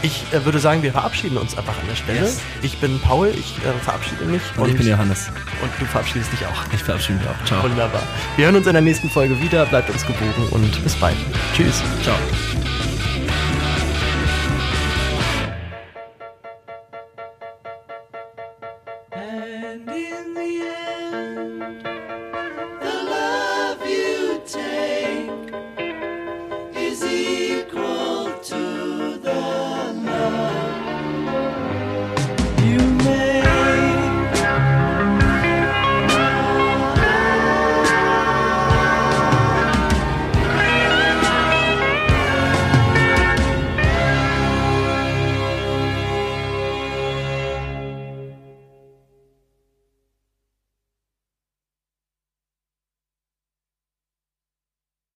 Ich 0.01 0.23
äh, 0.31 0.45
würde 0.45 0.59
sagen, 0.59 0.83
wir 0.83 0.91
verabschieden 0.91 1.37
uns 1.37 1.57
einfach 1.57 1.77
an 1.79 1.87
der 1.87 1.95
Stelle. 1.95 2.19
Yes. 2.19 2.39
Ich 2.61 2.77
bin 2.79 2.99
Paul, 2.99 3.29
ich 3.29 3.57
äh, 3.57 3.83
verabschiede 3.83 4.25
mich. 4.25 4.41
Und, 4.57 4.69
ich 4.69 4.77
bin 4.77 4.87
Johannes. 4.87 5.29
Und 5.61 5.71
du 5.79 5.85
verabschiedest 5.85 6.31
dich 6.31 6.45
auch. 6.45 6.73
Ich 6.73 6.83
verabschiede 6.83 7.19
mich 7.19 7.27
auch. 7.27 7.45
Ciao. 7.45 7.63
Wunderbar. 7.63 8.03
Wir 8.35 8.45
hören 8.45 8.55
uns 8.55 8.67
in 8.67 8.73
der 8.73 8.81
nächsten 8.81 9.09
Folge 9.09 9.39
wieder. 9.41 9.65
Bleibt 9.65 9.89
uns 9.89 10.05
gewogen 10.05 10.47
und 10.51 10.83
bis 10.83 10.95
bald. 10.95 11.17
Tschüss. 11.55 11.81
Ciao. 12.03 12.15